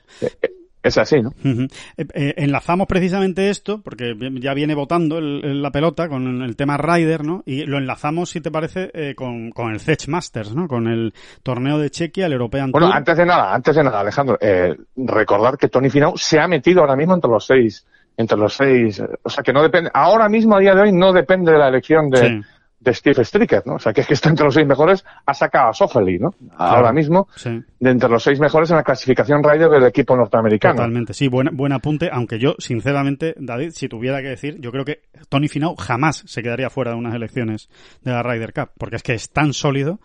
Es 0.82 0.96
así, 0.96 1.20
¿no? 1.20 1.34
Eh, 1.44 1.66
eh, 2.14 2.34
enlazamos 2.38 2.86
precisamente 2.86 3.50
esto, 3.50 3.82
porque 3.82 4.14
ya 4.40 4.54
viene 4.54 4.74
votando 4.74 5.18
el- 5.18 5.44
el- 5.44 5.62
la 5.62 5.70
pelota 5.70 6.08
con 6.08 6.40
el 6.40 6.56
tema 6.56 6.78
Ryder, 6.78 7.22
¿no? 7.22 7.42
Y 7.44 7.66
lo 7.66 7.76
enlazamos, 7.76 8.30
si 8.30 8.40
te 8.40 8.50
parece, 8.50 8.90
eh, 8.94 9.14
con, 9.14 9.50
con 9.50 9.72
el 9.72 9.80
Zech 9.80 10.08
Masters, 10.08 10.54
¿no? 10.54 10.66
Con 10.68 10.86
el 10.86 11.12
torneo 11.42 11.76
de 11.78 11.90
Chequia, 11.90 12.24
el 12.24 12.32
European 12.32 12.70
Bueno, 12.70 12.86
Tour. 12.86 12.96
antes 12.96 13.14
de 13.18 13.26
nada, 13.26 13.52
antes 13.54 13.76
de 13.76 13.84
nada, 13.84 14.00
Alejandro, 14.00 14.38
eh, 14.40 14.74
recordar 14.96 15.58
que 15.58 15.68
Tony 15.68 15.90
Finau 15.90 16.16
se 16.16 16.40
ha 16.40 16.48
metido 16.48 16.80
ahora 16.80 16.96
mismo 16.96 17.12
entre 17.14 17.30
los 17.30 17.44
seis, 17.44 17.86
entre 18.16 18.38
los 18.38 18.54
seis, 18.54 19.00
eh, 19.00 19.04
o 19.22 19.28
sea 19.28 19.42
que 19.44 19.52
no 19.52 19.62
depende, 19.62 19.90
ahora 19.92 20.30
mismo, 20.30 20.56
a 20.56 20.60
día 20.60 20.74
de 20.74 20.80
hoy, 20.80 20.92
no 20.92 21.12
depende 21.12 21.52
de 21.52 21.58
la 21.58 21.68
elección 21.68 22.08
de, 22.08 22.18
Sí. 22.26 22.40
De 22.80 22.94
Steve 22.94 23.22
Stricker, 23.24 23.62
¿no? 23.66 23.74
O 23.74 23.78
sea 23.78 23.92
que 23.92 24.00
es 24.00 24.06
que 24.06 24.14
está 24.14 24.30
entre 24.30 24.46
los 24.46 24.54
seis 24.54 24.66
mejores, 24.66 25.04
ha 25.26 25.34
sacado 25.34 25.68
a 25.68 25.72
Soffeli, 25.74 26.18
¿no? 26.18 26.34
Ahora 26.56 26.92
mismo, 26.92 27.28
Sí. 27.36 27.62
de 27.78 27.90
entre 27.90 28.08
los 28.08 28.22
seis 28.22 28.40
mejores 28.40 28.70
en 28.70 28.76
la 28.76 28.82
clasificación 28.82 29.44
Ryder 29.44 29.68
del 29.68 29.84
equipo 29.84 30.16
norteamericano. 30.16 30.76
Totalmente, 30.76 31.12
sí, 31.12 31.28
buen, 31.28 31.54
buen 31.54 31.72
apunte, 31.72 32.08
aunque 32.10 32.38
yo, 32.38 32.54
sinceramente, 32.58 33.34
David, 33.38 33.72
si 33.72 33.86
tuviera 33.88 34.22
que 34.22 34.28
decir, 34.28 34.56
yo 34.60 34.72
creo 34.72 34.84
que 34.86 35.02
Tony 35.28 35.48
Finau 35.48 35.76
jamás 35.76 36.22
se 36.26 36.42
quedaría 36.42 36.70
fuera 36.70 36.92
de 36.92 36.96
unas 36.96 37.14
elecciones 37.14 37.68
de 38.02 38.12
la 38.12 38.22
Ryder 38.22 38.54
Cup, 38.54 38.70
porque 38.78 38.96
es 38.96 39.02
que 39.02 39.12
es 39.12 39.30
tan 39.30 39.52
sólido, 39.52 40.00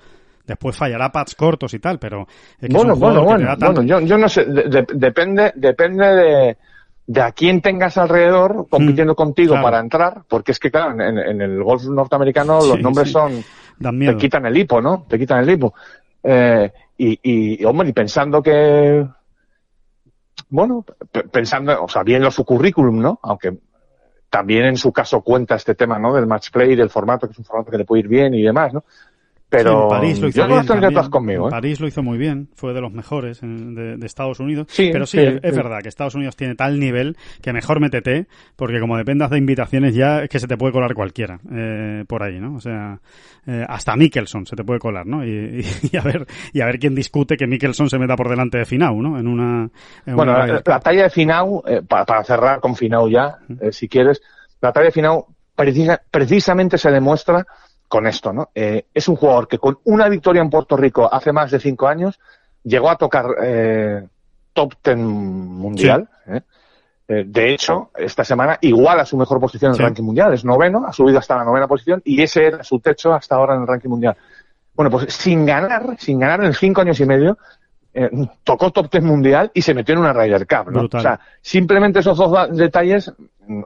después 0.45 0.75
fallará 0.75 1.11
pads 1.13 1.33
cortos 1.35 1.73
y 1.73 1.79
tal, 1.79 1.97
pero 1.97 2.27
es 2.59 2.67
que 2.69 2.75
bueno, 2.75 2.91
es 2.91 2.99
un 2.99 2.99
jugador 2.99 3.23
bueno, 3.23 3.45
bueno, 3.57 3.73
bueno, 3.73 3.83
yo, 3.83 3.99
yo 4.05 4.17
no 4.17 4.27
sé, 4.27 4.43
de- 4.45 4.63
de- 4.69 4.85
depende, 4.95 5.53
depende 5.55 6.05
de, 6.05 6.57
de 7.07 7.21
a 7.21 7.31
quién 7.31 7.61
tengas 7.61 7.97
alrededor 7.97 8.67
compitiendo 8.69 9.15
contigo 9.15 9.53
Mm, 9.53 9.57
claro. 9.57 9.63
para 9.65 9.79
entrar, 9.79 10.21
porque 10.27 10.51
es 10.53 10.59
que 10.59 10.71
claro, 10.71 10.91
en, 10.99 11.17
en 11.19 11.41
el 11.41 11.63
golf 11.63 11.83
norteamericano 11.85 12.61
Sí, 12.61 12.67
los 12.69 12.79
nombres 12.81 13.07
sí. 13.07 13.13
son, 13.13 13.43
dan 13.79 13.97
miedo. 13.97 14.13
te 14.13 14.17
quitan 14.17 14.45
el 14.45 14.57
hipo, 14.57 14.81
¿no? 14.81 15.05
Te 15.07 15.19
quitan 15.19 15.39
el 15.43 15.49
hipo. 15.51 15.73
Eh, 16.23 16.71
y, 16.97 17.19
y, 17.61 17.63
hombre, 17.65 17.89
y 17.89 17.93
pensando 17.93 18.41
que, 18.41 19.05
bueno, 20.49 20.85
pensando, 21.31 21.83
o 21.83 21.87
sea, 21.87 22.03
viendo 22.03 22.31
su 22.31 22.43
currículum, 22.45 22.99
¿no? 23.01 23.19
Aunque 23.23 23.57
también 24.29 24.65
en 24.65 24.77
su 24.77 24.91
caso 24.91 25.21
cuenta 25.21 25.55
este 25.55 25.75
tema, 25.75 25.99
¿no? 25.99 26.13
Del 26.13 26.27
match 26.27 26.51
play, 26.51 26.75
del 26.75 26.89
formato, 26.89 27.27
que 27.27 27.33
es 27.33 27.39
un 27.39 27.45
formato 27.45 27.71
que 27.71 27.77
le 27.77 27.85
puede 27.85 28.01
ir 28.01 28.07
bien 28.07 28.33
y 28.33 28.41
demás, 28.41 28.73
¿no? 28.73 28.83
Pero 29.47 29.69
Sí, 29.69 29.77
en 29.83 29.87
París 29.89 30.21
lo 30.21 30.27
hizo 30.27 30.37
yo 30.37 30.43
no 30.43 30.47
bien 30.47 30.57
las 30.57 30.65
tendría 30.65 30.81
también. 30.87 30.93
todas 30.95 31.09
conmigo, 31.09 31.43
En 31.43 31.47
¿eh? 31.47 31.51
París 31.51 31.79
lo 31.79 31.87
hizo 31.87 32.01
muy 32.03 32.17
bien, 32.17 32.49
fue 32.55 32.73
de 32.73 32.81
los 32.81 32.91
mejores 32.91 33.43
en- 33.43 33.75
de, 33.75 33.95
de 33.95 34.05
Estados 34.05 34.39
Unidos. 34.39 34.67
Sí, 34.69 34.89
pero 34.91 35.05
sí, 35.05 35.19
sí, 35.19 35.23
es, 35.41 35.55
verdad 35.55 35.79
que 35.83 35.89
Estados 35.89 36.15
Unidos 36.15 36.35
tiene 36.35 36.55
tal 36.55 36.79
nivel 36.79 37.15
que 37.41 37.53
mejor 37.53 37.79
métete, 37.79 38.25
porque 38.55 38.79
como 38.79 38.97
dependas 38.97 39.29
de 39.29 39.37
invitaciones 39.37 39.93
ya 39.93 40.23
es 40.23 40.29
que 40.29 40.39
se 40.39 40.47
te 40.47 40.57
puede 40.57 40.73
colar 40.73 40.93
cualquiera 40.95 41.39
eh, 41.51 42.03
por 42.07 42.23
ahí, 42.23 42.39
¿no? 42.39 42.55
O 42.55 42.59
sea, 42.59 42.99
eh, 43.45 43.63
hasta 43.69 43.95
Mickelson 43.95 44.45
se 44.47 44.55
te 44.55 44.63
puede 44.63 44.79
colar, 44.79 45.05
¿no? 45.05 45.23
Y, 45.23 45.29
y- 45.29 45.89
y 45.93 45.97
a 45.97 46.01
ver 46.01 46.25
y 46.51 46.61
a 46.61 46.65
ver 46.65 46.79
quién 46.79 46.95
discute 46.95 47.37
que 47.37 47.45
Mickelson 47.47 47.89
se 47.89 47.99
meta 47.99 48.15
por 48.15 48.29
delante 48.29 48.57
de 48.57 48.65
Finau, 48.65 48.99
¿no? 49.01 49.19
En 49.19 49.27
una, 49.27 49.69
en 50.07 50.15
Bueno, 50.15 50.31
una 50.31 50.39
la, 50.39 50.45
Ryder 50.47 50.63
la 50.65 50.79
talla 50.79 51.03
de 51.03 51.09
Finau, 51.11 51.63
eh, 51.67 51.81
para, 51.87 52.03
para 52.03 52.23
cerrar 52.23 52.59
con 52.59 52.75
Finau 52.75 53.07
ya, 53.09 53.37
eh, 53.61 53.71
si 53.71 53.87
quieres, 53.87 54.21
la 54.59 54.73
talla 54.73 54.87
de 54.87 54.91
Finau 54.91 55.27
precisa- 55.55 56.01
precisamente 56.09 56.77
se 56.79 56.89
demuestra 56.91 57.45
con 57.95 58.07
esto, 58.07 58.33
¿no? 58.33 58.49
Eh, 58.53 58.87
es 58.93 59.07
un 59.07 59.15
jugador 59.15 59.47
que 59.47 59.57
con 59.57 59.79
una 59.85 60.09
victoria 60.09 60.41
en 60.41 60.49
Puerto 60.49 60.75
Rico 60.75 61.07
hace 61.09 61.31
más 61.31 61.49
de 61.49 61.61
cinco 61.61 61.87
años 61.87 62.19
llegó 62.61 62.89
a 62.89 62.97
tocar 62.97 63.25
eh, 63.41 64.05
top 64.51 64.73
ten 64.81 65.01
mundial, 65.01 66.09
¿eh? 66.27 66.41
Eh, 67.07 67.23
de 67.25 67.53
hecho, 67.53 67.91
esta 67.95 68.25
semana 68.25 68.57
iguala 68.59 69.05
su 69.05 69.15
mejor 69.15 69.39
posición 69.39 69.71
en 69.71 69.75
Sí. 69.75 69.81
el 69.81 69.87
ranking 69.87 70.03
mundial, 70.03 70.33
es 70.33 70.43
noveno, 70.43 70.85
ha 70.85 70.91
subido 70.91 71.19
hasta 71.19 71.37
la 71.37 71.45
novena 71.45 71.69
posición 71.69 72.01
y 72.03 72.21
ese 72.21 72.47
era 72.47 72.63
su 72.65 72.79
techo 72.79 73.13
hasta 73.13 73.35
ahora 73.35 73.55
en 73.55 73.61
el 73.61 73.67
ranking 73.67 73.89
mundial. 73.89 74.17
Bueno, 74.73 74.91
pues 74.91 75.13
sin 75.13 75.45
ganar, 75.45 75.95
sin 75.97 76.19
ganar 76.19 76.43
en 76.43 76.51
cinco 76.53 76.81
años 76.81 76.99
y 76.99 77.05
medio, 77.05 77.37
eh, 77.93 78.09
tocó 78.43 78.71
top 78.71 78.91
10 78.91 79.05
mundial 79.05 79.51
y 79.53 79.61
se 79.61 79.73
metió 79.73 79.93
en 79.93 80.01
una 80.01 80.11
Ryder 80.11 80.45
Cup, 80.45 80.69
¿no? 80.69 80.89
O 80.91 80.99
sea, 80.99 81.17
simplemente 81.41 81.99
esos 81.99 82.17
dos 82.17 82.57
detalles, 82.57 83.13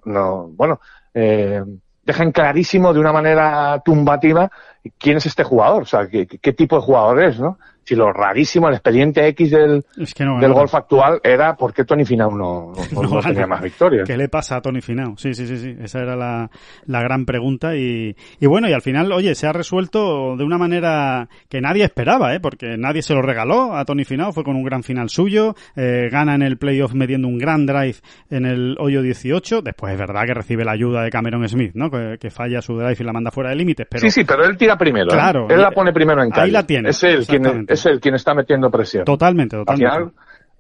no, 0.06 0.50
bueno, 0.50 0.80
eh, 1.16 1.64
dejan 2.10 2.32
clarísimo 2.32 2.94
de 2.94 3.00
una 3.00 3.14
manera 3.14 3.82
tumbativa 3.86 4.52
quién 4.98 5.18
es 5.18 5.26
este 5.26 5.44
jugador, 5.44 5.84
o 5.84 5.86
sea, 5.86 6.08
qué, 6.08 6.28
qué 6.28 6.54
tipo 6.54 6.76
de 6.76 6.82
jugador 6.82 7.24
es, 7.24 7.40
¿no? 7.40 7.60
Si 7.90 7.96
lo 7.96 8.14
rarísimo, 8.14 8.68
el 8.68 8.76
expediente 8.76 9.28
X 9.30 9.50
del, 9.50 9.84
Es 9.98 10.14
que 10.14 10.24
no 10.24 10.40
del 10.40 10.54
golf 10.54 10.76
actual 10.76 11.20
era 11.24 11.56
por 11.56 11.74
qué 11.74 11.86
Tony 11.86 12.06
Finau 12.06 12.30
no, 12.30 12.74
tenía 13.24 13.48
más 13.48 13.64
victorias. 13.64 14.08
¿Qué 14.08 14.16
le 14.16 14.30
pasa 14.30 14.58
a 14.58 14.62
Tony 14.62 14.80
Finau? 14.80 15.18
Sí, 15.18 15.34
sí, 15.34 15.48
sí, 15.48 15.58
sí. 15.58 15.76
Esa 15.82 16.02
era 16.02 16.16
la, 16.16 16.52
la 16.86 17.02
gran 17.02 17.26
pregunta 17.26 17.76
y, 17.76 18.16
y 18.40 18.46
bueno, 18.46 18.70
y 18.70 18.74
al 18.74 18.84
final, 18.84 19.12
oye, 19.12 19.34
se 19.34 19.48
ha 19.48 19.54
resuelto 19.54 20.38
de 20.38 20.44
una 20.44 20.60
manera 20.60 21.30
que 21.50 21.62
nadie 21.62 21.84
esperaba, 21.84 22.36
¿eh? 22.36 22.40
Porque 22.40 22.78
nadie 22.78 23.02
se 23.02 23.16
lo 23.16 23.24
regaló 23.24 23.76
a 23.76 23.86
Tony 23.86 24.06
Finau, 24.06 24.34
fue 24.34 24.44
con 24.44 24.56
un 24.56 24.64
gran 24.64 24.84
final 24.84 25.10
suyo, 25.10 25.56
eh, 25.76 26.10
gana 26.12 26.36
en 26.36 26.44
el 26.44 26.60
playoff 26.60 26.94
metiendo 26.94 27.28
un 27.28 27.40
gran 27.40 27.66
drive 27.66 27.96
en 28.30 28.46
el 28.46 28.76
hoyo 28.80 29.02
18, 29.02 29.64
después 29.64 29.94
es 29.94 29.98
verdad 30.00 30.28
que 30.28 30.36
recibe 30.36 30.64
la 30.64 30.74
ayuda 30.74 31.02
de 31.02 31.10
Cameron 31.10 31.50
Smith, 31.50 31.72
¿no? 31.74 31.90
Que, 31.90 32.18
que 32.20 32.30
falla 32.30 32.62
su 32.62 32.78
drive 32.78 32.98
y 33.00 33.04
la 33.04 33.14
manda 33.14 33.32
fuera 33.32 33.50
de 33.50 33.56
límites, 33.56 33.88
pero... 33.90 34.02
sí, 34.02 34.12
sí, 34.12 34.24
pero 34.26 34.46
él 34.46 34.58
tira 34.58 34.78
primero. 34.78 35.08
¿eh? 35.08 35.16
Claro. 35.16 35.48
Él 35.50 35.60
la 35.60 35.72
pone 35.72 35.92
primero 35.92 36.22
en 36.22 36.28
Ahí 36.34 36.40
calle. 36.40 36.52
la 36.52 36.68
tiene, 36.68 36.90
Es 36.90 37.04
él, 37.04 37.26
quien. 37.26 37.66
Es 37.80 37.86
él 37.86 38.00
quien 38.00 38.16
está 38.16 38.34
metiendo 38.34 38.70
presión. 38.70 39.06
Totalmente, 39.06 39.56
Al 39.56 39.66
totalmente. 39.66 39.96
final, 39.96 40.12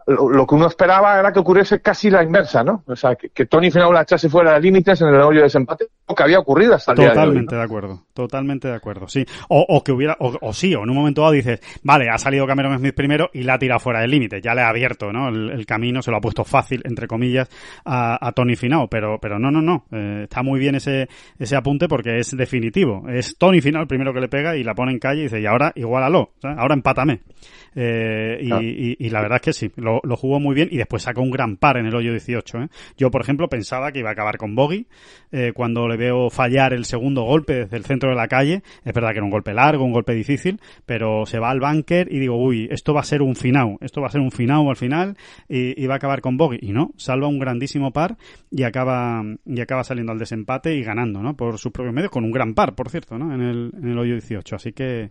lo, 0.09 0.47
que 0.47 0.55
uno 0.55 0.67
esperaba 0.67 1.19
era 1.19 1.31
que 1.31 1.39
ocurriese 1.39 1.81
casi 1.81 2.09
la 2.09 2.23
inversa, 2.23 2.63
¿no? 2.63 2.83
O 2.87 2.95
sea, 2.95 3.15
que, 3.15 3.29
que 3.29 3.45
Tony 3.45 3.69
Finau 3.69 3.91
la 3.91 4.01
echase 4.01 4.29
fuera 4.29 4.53
de 4.53 4.61
límites 4.61 5.01
en 5.01 5.09
el 5.09 5.21
hoyo 5.21 5.39
de 5.39 5.43
desempate, 5.43 5.85
lo 6.07 6.15
que 6.15 6.23
había 6.23 6.39
ocurrido 6.39 6.73
hasta 6.73 6.93
el 6.93 6.97
día 6.97 7.05
de 7.05 7.11
hoy. 7.11 7.15
Totalmente 7.17 7.55
¿no? 7.55 7.59
de 7.59 7.65
acuerdo, 7.65 8.03
totalmente 8.13 8.67
de 8.67 8.75
acuerdo, 8.75 9.07
sí. 9.07 9.25
O, 9.49 9.65
o 9.67 9.83
que 9.83 9.91
hubiera, 9.91 10.17
o, 10.19 10.35
o 10.41 10.53
sí, 10.53 10.73
o 10.73 10.83
en 10.83 10.89
un 10.89 10.95
momento 10.95 11.21
dado 11.21 11.33
dices, 11.33 11.61
vale, 11.83 12.09
ha 12.09 12.17
salido 12.17 12.47
Cameron 12.47 12.77
Smith 12.79 12.95
primero 12.95 13.29
y 13.33 13.43
la 13.43 13.55
ha 13.55 13.59
tirado 13.59 13.79
fuera 13.79 14.01
del 14.01 14.11
límite, 14.11 14.41
ya 14.41 14.55
le 14.55 14.61
ha 14.61 14.69
abierto, 14.69 15.11
¿no? 15.11 15.29
El, 15.29 15.65
camino, 15.65 16.01
se 16.01 16.09
lo 16.09 16.17
ha 16.17 16.21
puesto 16.21 16.43
fácil, 16.43 16.81
entre 16.85 17.07
comillas, 17.07 17.47
a, 17.85 18.25
a 18.25 18.31
Tony 18.31 18.55
Finau, 18.55 18.87
pero, 18.89 19.19
pero 19.21 19.37
no, 19.37 19.51
no, 19.51 19.61
no, 19.61 19.85
eh, 19.91 20.21
está 20.23 20.41
muy 20.41 20.59
bien 20.59 20.75
ese, 20.75 21.07
ese 21.37 21.55
apunte 21.55 21.87
porque 21.87 22.17
es 22.17 22.35
definitivo. 22.35 23.07
Es 23.07 23.37
Tony 23.37 23.61
Finau 23.61 23.83
el 23.83 23.87
primero 23.87 24.13
que 24.13 24.21
le 24.21 24.27
pega 24.27 24.55
y 24.55 24.63
la 24.63 24.73
pone 24.73 24.91
en 24.91 24.99
calle 24.99 25.21
y 25.21 25.23
dice, 25.23 25.39
y 25.39 25.45
ahora 25.45 25.71
igualalo, 25.75 26.31
¿sabes? 26.41 26.57
ahora 26.57 26.73
empátame. 26.73 27.21
Eh, 27.75 28.39
y, 28.41 28.47
Claro. 28.47 28.61
y- 28.63 28.95
y 28.99 29.09
la 29.09 29.21
verdad 29.21 29.35
es 29.37 29.41
que 29.41 29.53
sí, 29.53 29.71
lo, 29.75 29.99
lo 30.03 30.15
jugó 30.15 30.39
muy 30.39 30.55
bien 30.55 30.69
y 30.71 30.77
después 30.77 31.03
sacó 31.03 31.21
un 31.21 31.31
gran 31.31 31.57
par 31.57 31.77
en 31.77 31.85
el 31.85 31.95
hoyo 31.95 32.11
18. 32.11 32.57
¿eh? 32.63 32.67
Yo, 32.97 33.11
por 33.11 33.21
ejemplo, 33.21 33.47
pensaba 33.47 33.91
que 33.91 33.99
iba 33.99 34.09
a 34.09 34.13
acabar 34.13 34.37
con 34.37 34.55
Bogey 34.55 34.87
eh, 35.31 35.51
cuando 35.53 35.87
le 35.87 35.97
veo 35.97 36.29
fallar 36.29 36.73
el 36.73 36.85
segundo 36.85 37.23
golpe 37.23 37.53
desde 37.53 37.77
el 37.77 37.85
centro 37.85 38.09
de 38.09 38.15
la 38.15 38.27
calle. 38.27 38.63
Es 38.83 38.93
verdad 38.93 39.09
que 39.11 39.17
era 39.17 39.25
un 39.25 39.31
golpe 39.31 39.53
largo, 39.53 39.83
un 39.85 39.91
golpe 39.93 40.13
difícil, 40.13 40.59
pero 40.85 41.25
se 41.25 41.39
va 41.39 41.49
al 41.51 41.59
bunker 41.59 42.07
y 42.11 42.19
digo, 42.19 42.35
uy, 42.35 42.67
esto 42.71 42.93
va 42.93 43.01
a 43.01 43.03
ser 43.03 43.21
un 43.21 43.35
finau, 43.35 43.77
esto 43.81 44.01
va 44.01 44.07
a 44.07 44.11
ser 44.11 44.21
un 44.21 44.31
finau 44.31 44.69
al 44.69 44.75
final 44.75 45.15
y, 45.47 45.81
y 45.81 45.87
va 45.87 45.95
a 45.95 45.97
acabar 45.97 46.21
con 46.21 46.37
Bogey. 46.37 46.59
Y 46.61 46.71
no, 46.71 46.91
salva 46.97 47.27
un 47.27 47.39
grandísimo 47.39 47.91
par 47.91 48.17
y 48.51 48.63
acaba, 48.63 49.23
y 49.45 49.61
acaba 49.61 49.83
saliendo 49.83 50.11
al 50.11 50.19
desempate 50.19 50.75
y 50.75 50.83
ganando, 50.83 51.21
¿no? 51.21 51.35
Por 51.35 51.57
sus 51.57 51.71
propios 51.71 51.93
medios, 51.93 52.11
con 52.11 52.23
un 52.23 52.31
gran 52.31 52.53
par, 52.53 52.75
por 52.75 52.89
cierto, 52.89 53.17
¿no? 53.17 53.33
En 53.33 53.41
el, 53.41 53.71
en 53.77 53.89
el 53.89 53.97
hoyo 53.97 54.13
18. 54.13 54.55
Así 54.55 54.73
que, 54.73 55.07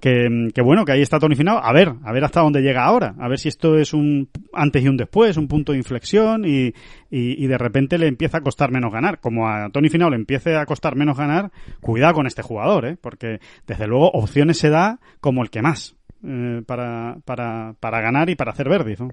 que, 0.00 0.62
bueno, 0.62 0.84
que 0.84 0.92
ahí 0.92 1.02
está 1.02 1.18
Tony 1.18 1.34
Finau. 1.34 1.58
A 1.62 1.72
ver, 1.72 1.92
a 2.04 2.12
ver 2.12 2.24
hasta 2.24 2.40
dónde 2.40 2.60
llega 2.60 2.84
ahora. 2.84 3.14
A 3.18 3.28
ver 3.28 3.38
si 3.38 3.48
esto 3.48 3.76
es 3.76 3.92
un 3.92 4.28
antes 4.52 4.84
y 4.84 4.88
un 4.88 4.96
después, 4.96 5.36
un 5.36 5.48
punto 5.48 5.72
de 5.72 5.78
inflexión 5.78 6.44
y, 6.44 6.72
y, 7.10 7.46
de 7.46 7.58
repente 7.58 7.98
le 7.98 8.06
empieza 8.06 8.38
a 8.38 8.40
costar 8.40 8.70
menos 8.70 8.92
ganar. 8.92 9.18
Como 9.20 9.48
a 9.48 9.70
Tony 9.70 9.88
Finau 9.88 10.10
le 10.10 10.16
empiece 10.16 10.56
a 10.56 10.66
costar 10.66 10.94
menos 10.96 11.16
ganar, 11.16 11.50
cuidado 11.80 12.14
con 12.14 12.26
este 12.26 12.42
jugador, 12.42 12.86
¿eh? 12.86 12.96
Porque 13.00 13.40
desde 13.66 13.86
luego 13.86 14.10
opciones 14.10 14.58
se 14.58 14.70
da 14.70 15.00
como 15.20 15.42
el 15.42 15.50
que 15.50 15.62
más. 15.62 15.96
eh, 16.24 16.62
para, 16.66 17.16
para, 17.24 17.74
para 17.80 18.00
ganar 18.00 18.28
y 18.30 18.36
para 18.36 18.52
hacer 18.52 18.68
verdes, 18.68 19.00
¿no? 19.00 19.08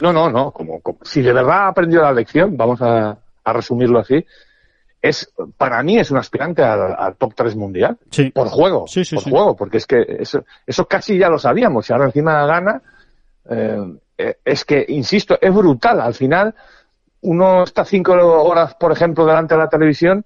No, 0.00 0.30
no. 0.30 0.50
Como, 0.52 0.80
si 1.02 1.22
de 1.22 1.32
verdad 1.32 1.66
ha 1.66 1.68
aprendido 1.68 2.02
la 2.02 2.12
lección, 2.12 2.56
vamos 2.56 2.80
a, 2.82 3.18
a 3.44 3.52
resumirlo 3.52 3.98
así, 3.98 4.24
es 5.02 5.32
para 5.58 5.82
mí 5.82 5.98
es 5.98 6.10
un 6.12 6.18
aspirante 6.18 6.62
al, 6.62 6.94
al 6.96 7.16
top 7.16 7.34
3 7.34 7.56
mundial. 7.56 7.98
Sí. 8.10 8.30
Por 8.30 8.48
juego. 8.48 8.86
Sí, 8.86 9.04
sí, 9.04 9.16
por 9.16 9.24
juego, 9.24 9.56
porque 9.56 9.78
es 9.78 9.86
que 9.86 10.00
eso, 10.20 10.44
eso 10.66 10.86
casi 10.86 11.18
ya 11.18 11.28
lo 11.28 11.38
sabíamos. 11.38 11.90
Y 11.90 11.92
ahora 11.92 12.06
encima 12.06 12.46
gana. 12.46 12.80
eh, 13.50 13.76
eh, 14.18 14.36
es 14.44 14.64
que, 14.64 14.84
insisto, 14.88 15.36
es 15.40 15.52
brutal. 15.52 16.00
Al 16.00 16.14
final, 16.14 16.54
uno 17.22 17.64
está 17.64 17.84
cinco 17.84 18.12
horas, 18.14 18.74
por 18.76 18.92
ejemplo, 18.92 19.26
delante 19.26 19.54
de 19.54 19.60
la 19.60 19.68
televisión 19.68 20.24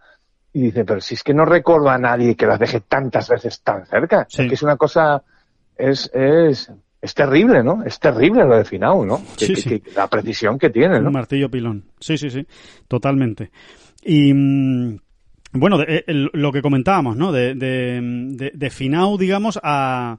y 0.52 0.62
dice, 0.64 0.84
pero 0.84 1.00
si 1.00 1.14
es 1.14 1.22
que 1.22 1.32
no 1.34 1.44
recuerdo 1.44 1.88
a 1.90 1.98
nadie 1.98 2.34
que 2.36 2.46
las 2.46 2.58
deje 2.58 2.80
tantas 2.80 3.28
veces 3.28 3.60
tan 3.62 3.86
cerca. 3.86 4.26
Sí. 4.28 4.42
Es 4.42 4.48
que 4.48 4.54
es 4.54 4.62
una 4.62 4.76
cosa, 4.76 5.22
es, 5.76 6.10
es, 6.14 6.70
es 7.00 7.14
terrible, 7.14 7.62
¿no? 7.62 7.82
Es 7.84 7.98
terrible 8.00 8.44
lo 8.44 8.56
de 8.56 8.64
Finau, 8.64 9.04
¿no? 9.06 9.18
Sí, 9.36 9.54
que- 9.54 9.56
sí. 9.60 9.80
que 9.80 9.90
la 9.92 10.06
precisión 10.08 10.58
que 10.58 10.70
tiene, 10.70 10.98
¿no? 11.00 11.08
Un 11.08 11.12
martillo 11.14 11.50
pilón. 11.50 11.84
Sí, 12.00 12.16
sí, 12.18 12.28
sí. 12.30 12.46
Totalmente. 12.88 13.50
Y 14.06 14.32
mm, 14.32 14.98
bueno, 15.52 15.78
de- 15.78 16.04
el- 16.06 16.30
lo 16.32 16.52
que 16.52 16.62
comentábamos, 16.62 17.16
¿no? 17.16 17.32
De, 17.32 17.54
de, 17.54 18.00
de, 18.02 18.52
de 18.54 18.70
Finau, 18.70 19.18
digamos, 19.18 19.58
a, 19.62 20.18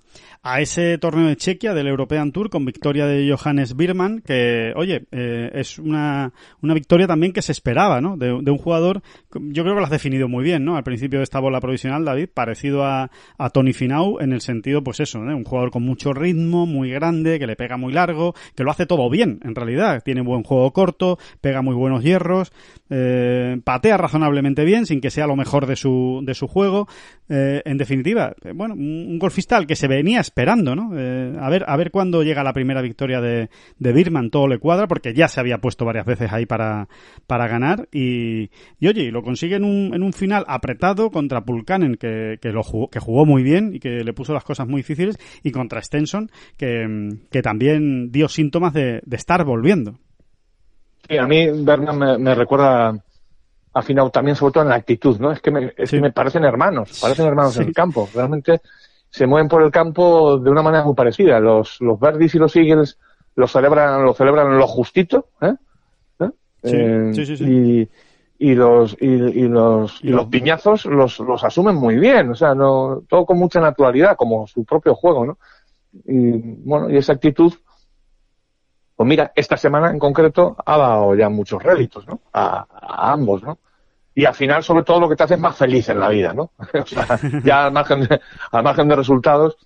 a 0.49 0.61
ese 0.61 0.97
torneo 0.97 1.27
de 1.27 1.35
Chequia 1.35 1.73
del 1.73 1.87
European 1.87 2.31
Tour 2.31 2.49
con 2.49 2.63
victoria 2.63 3.05
de 3.05 3.29
Johannes 3.29 3.75
Birman, 3.75 4.21
que, 4.21 4.71
oye, 4.77 5.05
eh, 5.11 5.51
es 5.53 5.77
una, 5.77 6.31
una 6.61 6.73
victoria 6.73 7.05
también 7.05 7.33
que 7.33 7.41
se 7.41 7.51
esperaba, 7.51 7.99
¿no? 7.99 8.15
De, 8.15 8.31
un 8.31 8.57
jugador, 8.57 9.01
yo 9.29 9.63
creo 9.63 9.75
que 9.75 9.81
lo 9.81 9.83
has 9.83 9.91
definido 9.91 10.29
muy 10.29 10.45
bien, 10.45 10.63
¿no? 10.63 10.77
Al 10.77 10.83
principio 10.85 11.19
de 11.19 11.23
esta 11.23 11.41
bola 11.41 11.59
provisional, 11.59 12.05
David, 12.05 12.29
parecido 12.33 12.85
a, 12.85 13.11
a 13.37 13.49
Tony 13.49 13.73
Finau 13.73 14.19
en 14.21 14.31
el 14.31 14.39
sentido, 14.39 14.81
pues 14.85 15.01
eso, 15.01 15.19
¿no? 15.19 15.35
Un 15.35 15.43
jugador 15.43 15.69
con 15.69 15.83
mucho 15.83 16.13
ritmo, 16.13 16.65
muy 16.65 16.91
grande, 16.91 17.39
que 17.39 17.47
le 17.47 17.57
pega 17.57 17.75
muy 17.75 17.91
largo, 17.91 18.33
que 18.55 18.63
lo 18.63 18.71
hace 18.71 18.85
todo 18.85 19.09
bien, 19.09 19.41
en 19.43 19.53
realidad. 19.53 20.01
Tiene 20.05 20.21
buen 20.21 20.43
juego 20.43 20.71
corto, 20.71 21.19
pega 21.41 21.61
muy 21.61 21.75
buenos 21.75 22.05
hierros, 22.05 22.53
eh, 22.89 23.59
patea 23.65 23.97
razonablemente 23.97 24.63
bien, 24.63 24.85
sin 24.85 25.01
que 25.01 25.11
sea 25.11 25.27
lo 25.27 25.35
mejor 25.35 25.65
de 25.65 25.75
su, 25.75 26.21
de 26.23 26.33
su 26.33 26.47
juego. 26.47 26.87
Eh, 27.27 27.61
en 27.65 27.77
definitiva, 27.77 28.33
eh, 28.45 28.53
bueno, 28.55 28.75
un, 28.75 29.07
un 29.09 29.19
golfista 29.19 29.57
al 29.57 29.67
que 29.67 29.75
se 29.75 29.89
venía 29.89 30.21
esperando, 30.37 30.75
¿no? 30.75 30.91
Eh, 30.95 31.35
a 31.41 31.49
ver, 31.49 31.65
a 31.67 31.75
ver 31.77 31.89
cuándo 31.89 32.21
llega 32.21 32.43
la 32.43 32.53
primera 32.53 32.83
victoria 32.83 33.19
de, 33.19 33.49
de 33.79 33.91
Birman, 33.91 34.29
todo 34.29 34.47
le 34.47 34.59
cuadra, 34.59 34.87
porque 34.87 35.15
ya 35.15 35.27
se 35.27 35.39
había 35.39 35.57
puesto 35.57 35.83
varias 35.83 36.05
veces 36.05 36.31
ahí 36.31 36.45
para, 36.45 36.87
para 37.25 37.47
ganar 37.47 37.87
y, 37.91 38.51
y 38.79 38.87
oye, 38.87 39.01
y 39.05 39.09
lo 39.09 39.23
consigue 39.23 39.55
en 39.55 39.63
un, 39.63 39.95
en 39.95 40.03
un 40.03 40.13
final 40.13 40.45
apretado 40.47 41.09
contra 41.09 41.41
Pulkanen, 41.41 41.95
que, 41.95 42.37
que 42.39 42.49
lo 42.49 42.61
jugó, 42.61 42.87
que 42.87 42.99
jugó 42.99 43.25
muy 43.25 43.41
bien 43.41 43.73
y 43.73 43.79
que 43.79 44.03
le 44.03 44.13
puso 44.13 44.31
las 44.31 44.43
cosas 44.43 44.67
muy 44.67 44.81
difíciles, 44.81 45.17
y 45.41 45.49
contra 45.51 45.81
Stenson, 45.81 46.29
que, 46.55 47.17
que 47.31 47.41
también 47.41 48.11
dio 48.11 48.27
síntomas 48.29 48.73
de, 48.73 49.01
de 49.03 49.15
estar 49.17 49.43
volviendo. 49.43 49.97
Sí, 51.09 51.17
a 51.17 51.25
mí 51.25 51.47
Berman 51.63 51.97
me, 51.97 52.17
me 52.19 52.35
recuerda 52.35 52.93
a 53.73 53.81
Finau 53.81 54.11
también, 54.11 54.35
sobre 54.35 54.53
todo 54.53 54.63
en 54.65 54.69
la 54.69 54.75
actitud, 54.75 55.19
¿no? 55.19 55.31
Es 55.31 55.41
que 55.41 55.49
me, 55.49 55.73
es 55.75 55.89
Sí. 55.89 55.95
que 55.95 56.01
me 56.03 56.11
parecen 56.11 56.43
hermanos, 56.43 56.99
parecen 57.01 57.25
hermanos 57.25 57.53
Sí. 57.55 57.61
en 57.63 57.69
el 57.69 57.73
campo. 57.73 58.07
Realmente 58.13 58.61
se 59.09 59.25
mueven 59.27 59.47
por 59.47 59.63
el 59.63 59.71
campo 59.71 60.37
de 60.37 60.49
una 60.49 60.61
manera 60.61 60.83
muy 60.83 60.95
parecida. 60.95 61.39
Los, 61.39 61.79
los 61.81 61.99
Verdis 61.99 62.35
y 62.35 62.39
los 62.39 62.55
Eagles 62.55 62.97
lo 63.35 63.47
celebran, 63.47 64.03
lo 64.03 64.13
celebran 64.13 64.57
lo 64.57 64.67
justito, 64.67 65.27
¿eh? 65.41 65.53
¿Eh? 66.19 66.29
Sí, 66.63 66.75
Eh, 66.75 67.11
sí, 67.13 67.25
sí, 67.25 67.37
sí. 67.37 67.43
Y, 67.45 67.89
y 68.51 68.55
los, 68.55 68.95
y, 68.99 69.07
y 69.07 69.47
los, 69.47 70.03
y 70.03 70.07
Y 70.07 70.09
los 70.11 70.21
los- 70.23 70.27
piñazos 70.27 70.85
los, 70.85 71.19
los 71.19 71.43
asumen 71.43 71.75
muy 71.75 71.97
bien, 71.97 72.29
o 72.31 72.35
sea, 72.35 72.53
no, 72.53 73.03
todo 73.09 73.25
con 73.25 73.37
mucha 73.37 73.59
naturalidad, 73.59 74.15
como 74.15 74.45
su 74.47 74.63
propio 74.65 74.93
juego, 74.95 75.25
¿no? 75.25 75.37
Y 76.05 76.31
bueno, 76.63 76.89
y 76.89 76.97
esa 76.97 77.13
actitud, 77.13 77.53
pues 78.95 79.07
mira, 79.07 79.31
esta 79.35 79.57
semana 79.57 79.91
en 79.91 79.99
concreto 79.99 80.55
ha 80.65 80.77
dado 80.77 81.15
ya 81.15 81.29
muchos 81.29 81.61
réditos, 81.61 82.07
¿no? 82.07 82.19
A, 82.33 82.65
a 82.71 83.11
ambos, 83.13 83.43
¿no? 83.43 83.59
Y 84.17 84.25
al 84.25 84.33
final, 84.33 84.63
sobre 84.63 84.81
todo, 84.83 84.99
lo 85.01 85.07
que 85.07 85.15
te 85.15 85.25
hace 85.25 85.35
es 85.35 85.39
más 85.39 85.55
feliz 85.55 85.87
en 85.89 85.99
la 85.99 86.09
vida, 86.09 86.33
¿no? 86.33 86.49
o 86.73 86.85
sea, 86.87 87.19
ya 87.43 87.65
al 87.67 87.71
margen 87.71 88.01
de, 88.01 88.19
al 88.51 88.63
margen 88.63 88.87
de 88.87 88.95
resultados, 88.95 89.57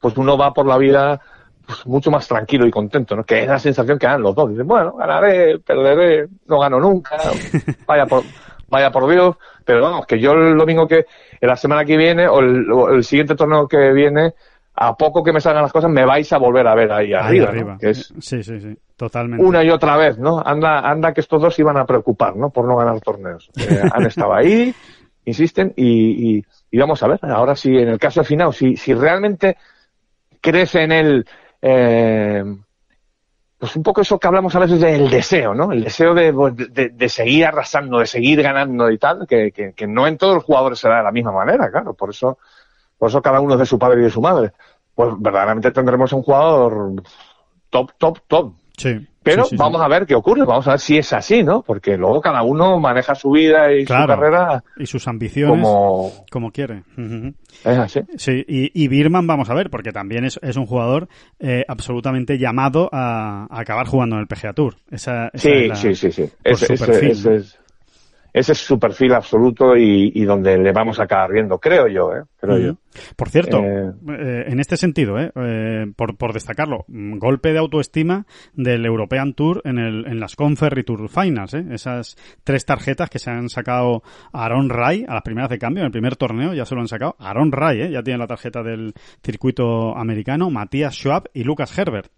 pues 0.00 0.16
uno 0.16 0.38
va 0.38 0.54
por 0.54 0.66
la 0.66 0.78
vida 0.78 1.20
pues, 1.66 1.84
mucho 1.84 2.08
más 2.08 2.28
tranquilo 2.28 2.64
y 2.64 2.70
contento, 2.70 3.16
¿no? 3.16 3.24
Que 3.24 3.42
es 3.42 3.48
la 3.48 3.58
sensación 3.58 3.98
que 3.98 4.06
dan 4.06 4.22
los 4.22 4.36
dos. 4.36 4.50
Dicen, 4.50 4.68
bueno, 4.68 4.92
ganaré, 4.92 5.58
perderé, 5.58 6.28
no 6.46 6.60
gano 6.60 6.78
nunca, 6.78 7.16
vaya 7.88 8.06
por, 8.06 8.22
vaya 8.68 8.92
por 8.92 9.10
Dios. 9.10 9.34
Pero 9.64 9.82
vamos, 9.82 10.06
que 10.06 10.20
yo 10.20 10.30
el 10.30 10.56
domingo 10.56 10.86
que, 10.86 11.06
la 11.40 11.56
semana 11.56 11.84
que 11.84 11.96
viene, 11.96 12.28
o 12.28 12.38
el, 12.38 12.70
o 12.70 12.90
el 12.90 13.02
siguiente 13.02 13.34
torneo 13.34 13.66
que 13.66 13.90
viene, 13.90 14.34
a 14.80 14.94
poco 14.94 15.24
que 15.24 15.32
me 15.32 15.40
salgan 15.40 15.62
las 15.62 15.72
cosas, 15.72 15.90
me 15.90 16.04
vais 16.04 16.32
a 16.32 16.38
volver 16.38 16.66
a 16.66 16.74
ver 16.74 16.92
ahí 16.92 17.12
Ahí 17.12 17.14
arriba, 17.14 17.46
¿no? 17.46 17.50
arriba. 17.50 17.78
Que 17.80 17.90
es 17.90 18.14
Sí, 18.20 18.42
sí, 18.42 18.60
sí. 18.60 18.76
Totalmente. 18.96 19.44
una 19.44 19.64
y 19.64 19.70
otra 19.70 19.96
vez, 19.96 20.18
¿no? 20.18 20.40
Anda, 20.44 20.80
anda 20.80 21.12
que 21.12 21.20
estos 21.20 21.40
dos 21.40 21.58
iban 21.58 21.76
a 21.78 21.84
preocupar, 21.84 22.36
¿no? 22.36 22.50
Por 22.50 22.66
no 22.66 22.76
ganar 22.76 23.00
torneos. 23.00 23.50
Eh, 23.56 23.80
han 23.92 24.06
estado 24.06 24.34
ahí, 24.34 24.74
insisten, 25.24 25.72
y, 25.76 26.36
y, 26.38 26.42
y 26.70 26.78
vamos 26.78 27.02
a 27.02 27.08
ver, 27.08 27.18
ahora 27.22 27.54
sí, 27.56 27.70
en 27.70 27.88
el 27.88 27.98
caso 27.98 28.20
de 28.20 28.26
Finau, 28.26 28.52
si, 28.52 28.76
si 28.76 28.94
realmente 28.94 29.56
crece 30.40 30.82
en 30.82 30.92
él, 30.92 31.26
eh, 31.62 32.44
pues 33.58 33.74
un 33.74 33.82
poco 33.82 34.00
eso 34.00 34.18
que 34.18 34.26
hablamos 34.28 34.54
a 34.54 34.60
veces 34.60 34.80
del 34.80 35.10
deseo, 35.10 35.54
¿no? 35.54 35.72
El 35.72 35.82
deseo 35.82 36.14
de, 36.14 36.32
de, 36.70 36.90
de 36.90 37.08
seguir 37.08 37.46
arrasando, 37.46 37.98
de 37.98 38.06
seguir 38.06 38.42
ganando 38.42 38.90
y 38.90 38.98
tal, 38.98 39.26
que, 39.26 39.50
que, 39.50 39.72
que, 39.72 39.86
no 39.86 40.06
en 40.06 40.16
todos 40.16 40.34
los 40.36 40.44
jugadores 40.44 40.78
será 40.78 40.98
de 40.98 41.02
la 41.04 41.12
misma 41.12 41.32
manera, 41.32 41.68
claro. 41.70 41.94
Por 41.94 42.10
eso, 42.10 42.38
por 42.98 43.08
eso 43.08 43.22
cada 43.22 43.40
uno 43.40 43.54
es 43.54 43.60
de 43.60 43.66
su 43.66 43.78
padre 43.78 44.00
y 44.00 44.04
de 44.04 44.10
su 44.10 44.20
madre. 44.20 44.52
Pues 44.94 45.10
verdaderamente 45.18 45.70
tendremos 45.70 46.12
un 46.12 46.22
jugador 46.22 47.02
top, 47.70 47.92
top, 47.98 48.18
top. 48.26 48.52
Sí. 48.76 49.06
Pero 49.22 49.44
sí, 49.44 49.50
sí, 49.50 49.56
vamos 49.56 49.80
a 49.82 49.88
ver 49.88 50.06
qué 50.06 50.14
ocurre, 50.14 50.44
vamos 50.46 50.66
a 50.68 50.70
ver 50.70 50.80
si 50.80 50.96
es 50.96 51.12
así, 51.12 51.42
¿no? 51.42 51.60
Porque 51.62 51.98
luego 51.98 52.20
cada 52.20 52.42
uno 52.42 52.78
maneja 52.80 53.14
su 53.14 53.30
vida 53.32 53.70
y 53.74 53.84
Claro. 53.84 54.14
su 54.14 54.20
carrera 54.20 54.64
Y 54.78 54.86
sus 54.86 55.06
ambiciones 55.06 55.60
como 55.60 56.12
como 56.30 56.50
quiere. 56.50 56.84
Es 57.64 57.76
así. 57.78 58.00
Sí, 58.16 58.44
y, 58.48 58.70
y 58.84 58.88
Birman 58.88 59.26
vamos 59.26 59.50
a 59.50 59.54
ver, 59.54 59.68
porque 59.68 59.92
también 59.92 60.24
es, 60.24 60.38
es 60.42 60.56
un 60.56 60.64
jugador 60.66 61.08
eh, 61.40 61.64
absolutamente 61.68 62.38
llamado 62.38 62.88
a, 62.90 63.46
a 63.50 63.60
acabar 63.60 63.86
jugando 63.86 64.16
en 64.16 64.22
el 64.22 64.28
PGA 64.28 64.52
Tour. 64.54 64.76
Esa, 64.90 65.28
esa 65.34 65.38
Sí, 65.38 65.50
es 65.52 65.68
la- 65.68 65.74
sí, 65.76 65.94
sí, 65.94 66.10
sí. 66.12 66.22
por 66.42 66.52
Ese, 66.52 66.74
ese- 66.74 67.34
es, 67.36 67.58
ese 68.32 68.52
es 68.52 68.58
su 68.58 68.78
perfil 68.78 69.14
absoluto 69.14 69.76
y, 69.76 70.12
y 70.14 70.24
donde 70.24 70.58
le 70.58 70.72
vamos 70.72 71.00
a 71.00 71.04
acabar 71.04 71.32
viendo, 71.32 71.58
creo 71.58 71.88
yo, 71.88 72.12
¿eh? 72.12 72.22
Creo 72.40 72.58
yo. 72.58 72.74
Por 73.16 73.28
cierto, 73.28 73.58
Eh, 73.62 73.92
eh, 74.08 74.44
en 74.48 74.60
este 74.60 74.76
sentido, 74.76 75.18
eh, 75.18 75.30
eh, 75.36 75.86
por, 75.96 76.16
por 76.16 76.32
destacarlo, 76.32 76.84
mm, 76.88 77.18
golpe 77.18 77.52
de 77.52 77.58
autoestima 77.58 78.26
del 78.54 78.84
European 78.86 79.34
Tour 79.34 79.62
en, 79.64 79.78
el, 79.78 80.06
en 80.06 80.20
las 80.20 80.36
Conferry 80.36 80.82
Tour 80.84 81.08
Finals. 81.08 81.54
eh. 81.54 81.64
Esas 81.70 82.16
tres 82.44 82.64
tarjetas 82.64 83.08
que 83.10 83.18
se 83.18 83.30
han 83.30 83.48
sacado 83.48 84.02
a 84.32 84.44
Aaron 84.44 84.68
Ray 84.68 85.04
a 85.08 85.14
las 85.14 85.22
primeras 85.22 85.50
de 85.50 85.58
cambio, 85.58 85.82
en 85.82 85.86
el 85.86 85.92
primer 85.92 86.16
torneo 86.16 86.54
ya 86.54 86.64
se 86.64 86.74
lo 86.74 86.80
han 86.80 86.88
sacado. 86.88 87.16
Aaron 87.18 87.52
Ray 87.52 87.82
eh, 87.82 87.90
ya 87.90 88.02
tiene 88.02 88.18
la 88.18 88.26
tarjeta 88.26 88.62
del 88.62 88.92
circuito 89.22 89.96
americano, 89.96 90.50
Matías 90.50 90.94
Schwab 90.94 91.24
y 91.34 91.44
Lucas 91.44 91.76
Herbert. 91.78 92.10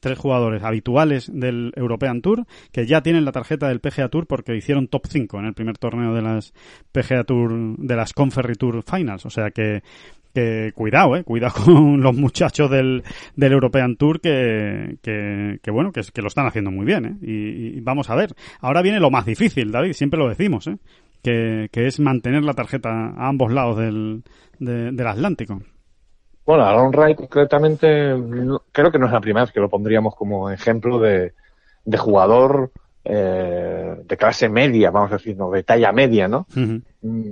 Tres 0.00 0.18
jugadores 0.18 0.62
habituales 0.62 1.30
del 1.32 1.72
European 1.76 2.20
Tour 2.20 2.44
que 2.72 2.86
ya 2.86 3.02
tienen 3.02 3.24
la 3.24 3.32
tarjeta 3.32 3.68
del 3.68 3.80
PGA 3.80 4.08
Tour 4.08 4.26
porque 4.26 4.54
hicieron 4.56 4.88
top 4.88 5.06
5 5.08 5.38
en 5.40 5.46
el 5.46 5.54
primer 5.54 5.78
torneo 5.78 6.14
de 6.14 6.22
las 6.22 6.52
PGA 6.92 7.24
Tour, 7.24 7.76
de 7.78 7.96
las 7.96 8.12
Conferry 8.12 8.54
Tour 8.54 8.82
Finals. 8.82 9.24
O 9.26 9.30
sea 9.30 9.50
que, 9.50 9.82
que 10.34 10.72
cuidado, 10.74 11.16
eh, 11.16 11.24
cuidado 11.24 11.54
con 11.64 12.00
los 12.02 12.14
muchachos 12.14 12.70
del, 12.70 13.02
del 13.34 13.52
European 13.52 13.96
Tour 13.96 14.20
que, 14.20 14.98
que, 15.02 15.58
que 15.62 15.70
bueno, 15.70 15.92
que, 15.92 16.02
lo 16.20 16.28
están 16.28 16.46
haciendo 16.46 16.70
muy 16.70 16.84
bien, 16.84 17.04
eh. 17.06 17.16
Y, 17.22 17.78
y 17.78 17.80
vamos 17.80 18.10
a 18.10 18.14
ver. 18.14 18.34
Ahora 18.60 18.82
viene 18.82 19.00
lo 19.00 19.10
más 19.10 19.24
difícil, 19.24 19.72
David, 19.72 19.94
siempre 19.94 20.18
lo 20.20 20.28
decimos, 20.28 20.66
eh. 20.66 20.76
Que, 21.22 21.68
que 21.72 21.86
es 21.86 21.98
mantener 21.98 22.44
la 22.44 22.52
tarjeta 22.54 22.90
a 23.16 23.28
ambos 23.28 23.50
lados 23.52 23.78
del, 23.78 24.22
de- 24.60 24.92
del 24.92 25.06
Atlántico. 25.06 25.60
Bueno, 26.46 26.62
Aaron 26.64 26.92
Ray 26.92 27.14
concretamente 27.16 28.16
no- 28.16 28.62
creo 28.72 28.90
que 28.92 28.98
no 28.98 29.06
es 29.06 29.12
la 29.12 29.20
primera 29.20 29.44
vez 29.44 29.52
que 29.52 29.60
lo 29.60 29.68
pondríamos 29.68 30.14
como 30.14 30.48
ejemplo 30.50 30.98
de, 31.00 31.34
de 31.84 31.98
jugador 31.98 32.70
eh, 33.04 33.96
de 34.04 34.16
clase 34.16 34.48
media, 34.48 34.90
vamos 34.90 35.10
a 35.12 35.16
decir, 35.16 35.36
no, 35.36 35.50
de 35.50 35.62
talla 35.64 35.92
media, 35.92 36.28
¿no? 36.28 36.46
Mm, 37.02 37.30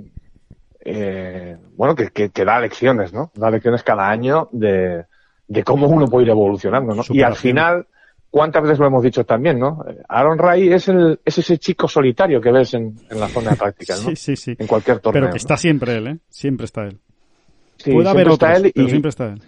eh, 0.87 1.57
bueno, 1.75 1.95
que, 1.95 2.09
que, 2.09 2.29
que 2.29 2.45
da 2.45 2.59
lecciones, 2.59 3.13
¿no? 3.13 3.31
Da 3.35 3.49
lecciones 3.49 3.83
cada 3.83 4.09
año 4.09 4.49
de, 4.51 5.05
de 5.47 5.63
cómo 5.63 5.87
uno 5.87 6.07
puede 6.07 6.25
ir 6.25 6.31
evolucionando, 6.31 6.93
¿no? 6.93 7.01
Y 7.09 7.21
al 7.23 7.35
final, 7.35 7.87
¿cuántas 8.29 8.63
veces 8.63 8.79
lo 8.79 8.87
hemos 8.87 9.03
dicho 9.03 9.23
también, 9.25 9.57
no? 9.59 9.83
Eh, 9.87 9.97
Aaron 10.07 10.37
Ray 10.37 10.71
es, 10.71 10.87
el, 10.89 11.19
es 11.25 11.37
ese 11.37 11.57
chico 11.57 11.87
solitario 11.87 12.39
que 12.39 12.51
ves 12.51 12.73
en, 12.75 12.95
en 13.09 13.19
la 13.19 13.27
zona 13.29 13.51
de 13.51 13.57
práctica, 13.57 13.95
¿no? 13.95 14.01
Sí, 14.09 14.15
sí, 14.15 14.35
sí. 14.35 14.55
En 14.59 14.67
cualquier 14.67 14.99
torneo. 14.99 15.21
Pero 15.21 15.27
que 15.31 15.37
¿no? 15.37 15.37
está 15.37 15.57
siempre 15.57 15.95
él, 15.97 16.07
¿eh? 16.07 16.17
Siempre 16.29 16.65
está 16.65 16.83
él. 16.83 16.99
Sí, 17.85 17.91
Puede 17.93 18.09
haber 18.09 18.27
está 18.29 18.55
él 18.55 18.71
pero 18.73 18.87
y- 18.87 18.89
siempre 18.89 19.09
está 19.09 19.25
él. 19.27 19.41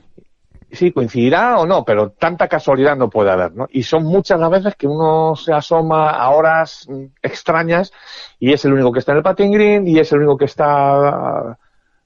Sí, 0.69 0.91
coincidirá 0.91 1.57
o 1.59 1.65
no, 1.65 1.85
pero 1.85 2.09
tanta 2.11 2.47
casualidad 2.49 2.95
no 2.97 3.09
puede 3.09 3.31
haber, 3.31 3.53
¿no? 3.55 3.67
Y 3.71 3.83
son 3.83 4.03
muchas 4.03 4.37
las 4.39 4.49
veces 4.51 4.75
que 4.75 4.85
uno 4.85 5.33
se 5.35 5.53
asoma 5.53 6.09
a 6.09 6.29
horas 6.31 6.87
extrañas 7.21 7.91
y 8.37 8.51
es 8.51 8.63
el 8.65 8.73
único 8.73 8.91
que 8.91 8.99
está 8.99 9.13
en 9.13 9.19
el 9.19 9.23
patin 9.23 9.51
green 9.51 9.87
y 9.87 9.97
es 9.97 10.11
el 10.11 10.19
único 10.19 10.37
que 10.37 10.43
está 10.45 11.57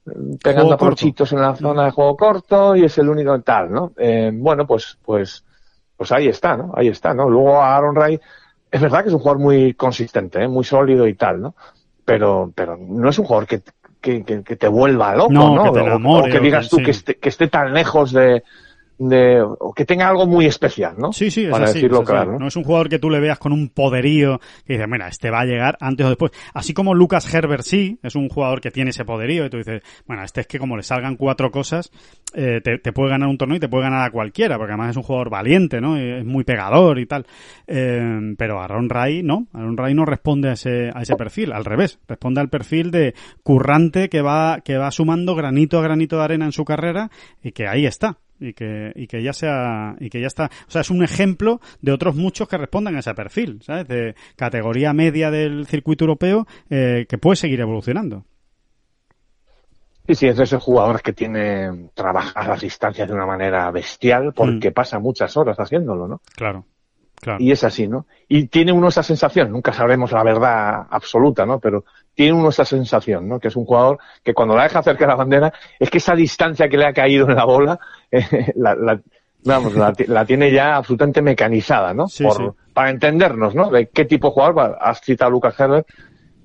mm, 0.05 0.35
pegando 0.43 0.67
Juego 0.69 0.73
aprochitos 0.75 1.33
en 1.33 1.41
la 1.41 1.55
zona 1.55 1.85
de 1.85 1.91
juego 1.91 2.15
corto 2.15 2.75
y 2.75 2.83
es 2.85 2.95
el 2.99 3.09
único 3.09 3.39
tal, 3.41 3.71
¿no? 3.71 3.93
Eh, 3.97 4.29
bueno, 4.31 4.67
pues, 4.67 4.97
pues, 5.03 5.43
pues 5.97 6.11
ahí 6.11 6.27
está, 6.27 6.55
¿no? 6.55 6.71
Ahí 6.75 6.87
está, 6.87 7.15
¿no? 7.15 7.27
Luego 7.29 7.59
Aaron 7.61 7.95
Ray, 7.95 8.19
es 8.69 8.79
verdad 8.79 9.01
que 9.01 9.07
es 9.09 9.13
un 9.15 9.19
jugador 9.21 9.41
muy 9.41 9.73
consistente, 9.73 10.41
¿eh? 10.43 10.47
muy 10.47 10.63
sólido 10.63 11.07
y 11.07 11.15
tal, 11.15 11.41
¿no? 11.41 11.55
Pero, 12.05 12.51
pero 12.53 12.77
no 12.77 13.09
es 13.09 13.17
un 13.17 13.25
jugador 13.25 13.47
que, 13.47 13.61
que, 14.01 14.23
que, 14.23 14.43
que 14.43 14.55
te 14.55 14.67
vuelva 14.67 15.15
loco, 15.15 15.31
No, 15.33 15.55
¿no? 15.55 15.63
que 15.65 15.71
te 15.71 15.79
O- 15.79 15.83
enamore, 15.87 16.29
o, 16.29 16.31
que 16.31 16.39
digas 16.39 16.69
tú 16.69 16.77
sí. 16.77 16.83
que, 16.83 16.91
esté, 16.91 17.15
que 17.15 17.29
esté 17.29 17.47
tan 17.47 17.73
lejos 17.73 18.11
de, 18.11 18.43
de, 19.09 19.41
o 19.41 19.73
que 19.73 19.85
tenga 19.85 20.07
algo 20.07 20.27
muy 20.27 20.45
especial, 20.45 20.95
¿no? 20.97 21.11
Sí, 21.11 21.31
sí, 21.31 21.45
es 21.45 21.49
Para 21.49 21.65
así, 21.65 21.75
decirlo 21.75 21.97
es 21.97 22.03
así. 22.03 22.11
claro, 22.11 22.31
¿no? 22.33 22.39
No 22.39 22.47
es 22.47 22.55
un 22.55 22.63
jugador 22.63 22.87
que 22.87 22.99
tú 22.99 23.09
le 23.09 23.19
veas 23.19 23.39
con 23.39 23.51
un 23.51 23.69
poderío 23.69 24.39
que 24.65 24.73
dices, 24.73 24.87
mira, 24.87 25.07
este 25.07 25.31
va 25.31 25.39
a 25.41 25.45
llegar 25.45 25.77
antes 25.81 26.05
o 26.05 26.09
después. 26.09 26.31
Así 26.53 26.73
como 26.73 26.93
Lucas 26.93 27.33
Herbert 27.33 27.63
sí, 27.63 27.97
es 28.03 28.15
un 28.15 28.29
jugador 28.29 28.61
que 28.61 28.69
tiene 28.69 28.91
ese 28.91 29.03
poderío 29.03 29.45
y 29.45 29.49
tú 29.49 29.57
dices, 29.57 29.81
bueno, 30.05 30.23
este 30.23 30.41
es 30.41 30.47
que 30.47 30.59
como 30.59 30.77
le 30.77 30.83
salgan 30.83 31.15
cuatro 31.15 31.49
cosas, 31.51 31.91
eh, 32.35 32.61
te, 32.63 32.77
te 32.77 32.93
puede 32.93 33.09
ganar 33.09 33.27
un 33.27 33.37
torneo 33.37 33.57
y 33.57 33.59
te 33.59 33.69
puede 33.69 33.83
ganar 33.83 34.07
a 34.07 34.11
cualquiera, 34.11 34.57
porque 34.57 34.73
además 34.73 34.91
es 34.91 34.97
un 34.97 35.03
jugador 35.03 35.29
valiente, 35.31 35.81
¿no? 35.81 35.97
Es 35.97 36.23
muy 36.23 36.43
pegador 36.43 36.99
y 36.99 37.07
tal. 37.07 37.25
Eh, 37.67 38.35
pero 38.37 38.61
Aaron 38.61 38.89
Ray 38.89 39.23
no, 39.23 39.47
Aaron 39.53 39.77
Ray 39.77 39.95
no 39.95 40.05
responde 40.05 40.49
a 40.49 40.53
ese, 40.53 40.91
a 40.93 41.01
ese 41.01 41.15
perfil, 41.15 41.53
al 41.53 41.65
revés, 41.65 41.99
responde 42.07 42.39
al 42.41 42.49
perfil 42.49 42.91
de 42.91 43.15
currante 43.41 44.09
que 44.09 44.21
va, 44.21 44.61
que 44.61 44.77
va 44.77 44.91
sumando 44.91 45.35
granito 45.35 45.79
a 45.79 45.81
granito 45.81 46.17
de 46.17 46.23
arena 46.23 46.45
en 46.45 46.51
su 46.51 46.65
carrera 46.65 47.09
y 47.41 47.51
que 47.51 47.67
ahí 47.67 47.85
está 47.85 48.17
y 48.41 48.53
que, 48.53 48.91
y 48.95 49.07
que 49.07 49.23
ya 49.23 49.31
sea, 49.33 49.95
y 49.99 50.09
que 50.09 50.19
ya 50.19 50.27
está, 50.27 50.49
o 50.67 50.71
sea, 50.71 50.81
es 50.81 50.89
un 50.89 51.03
ejemplo 51.03 51.61
de 51.81 51.91
otros 51.91 52.15
muchos 52.15 52.47
que 52.49 52.57
respondan 52.57 52.95
a 52.95 52.99
ese 52.99 53.13
perfil, 53.13 53.61
¿sabes? 53.61 53.87
De 53.87 54.15
categoría 54.35 54.91
media 54.93 55.31
del 55.31 55.67
circuito 55.67 56.03
europeo, 56.05 56.47
eh, 56.69 57.05
que 57.07 57.17
puede 57.17 57.35
seguir 57.37 57.59
evolucionando. 57.61 58.25
Sí, 60.07 60.15
sí, 60.15 60.27
es 60.27 60.35
de 60.37 60.43
esos 60.43 60.61
jugadores 60.63 61.01
que 61.03 61.13
tiene 61.13 61.89
trabajar 61.93 62.47
las 62.47 62.61
distancias 62.61 63.07
de 63.07 63.13
una 63.13 63.25
manera 63.25 63.69
bestial 63.71 64.33
porque 64.33 64.71
Mm. 64.71 64.73
pasa 64.73 64.99
muchas 64.99 65.37
horas 65.37 65.57
haciéndolo, 65.59 66.07
¿no? 66.07 66.21
Claro, 66.35 66.65
claro. 67.21 67.41
Y 67.41 67.51
es 67.51 67.63
así, 67.63 67.87
¿no? 67.87 68.05
Y 68.27 68.47
tiene 68.47 68.71
uno 68.71 68.87
esa 68.89 69.03
sensación, 69.03 69.51
nunca 69.51 69.71
sabremos 69.73 70.11
la 70.11 70.23
verdad 70.23 70.87
absoluta, 70.89 71.45
¿no? 71.45 71.59
Pero 71.59 71.85
tiene 72.13 72.33
uno 72.33 72.49
esa 72.49 72.65
sensación, 72.65 73.27
¿no? 73.29 73.39
Que 73.39 73.47
es 73.49 73.55
un 73.55 73.65
jugador 73.65 73.99
que 74.23 74.33
cuando 74.33 74.55
la 74.55 74.63
deja 74.63 74.83
cerca 74.83 75.05
de 75.05 75.09
la 75.09 75.15
bandera, 75.15 75.53
es 75.79 75.89
que 75.89 75.99
esa 75.99 76.15
distancia 76.15 76.67
que 76.67 76.77
le 76.77 76.85
ha 76.87 76.93
caído 76.93 77.29
en 77.29 77.35
la 77.35 77.45
bola, 77.45 77.79
eh, 78.11 78.51
la, 78.55 78.75
la- 78.75 78.99
vamos, 79.43 79.73
la, 79.75 79.93
la 80.07 80.25
tiene 80.25 80.51
ya 80.51 80.75
absolutamente 80.75 81.21
mecanizada, 81.21 81.93
¿no? 81.93 82.07
Sí, 82.07 82.23
Por- 82.23 82.37
sí. 82.37 82.43
Para 82.73 82.89
entendernos, 82.89 83.53
¿no? 83.55 83.69
De 83.69 83.87
qué 83.89 84.05
tipo 84.05 84.27
de 84.27 84.33
jugador, 84.33 84.77
has 84.79 85.01
citado 85.01 85.29
a 85.29 85.31
Lucas 85.31 85.59
Herbert, 85.59 85.87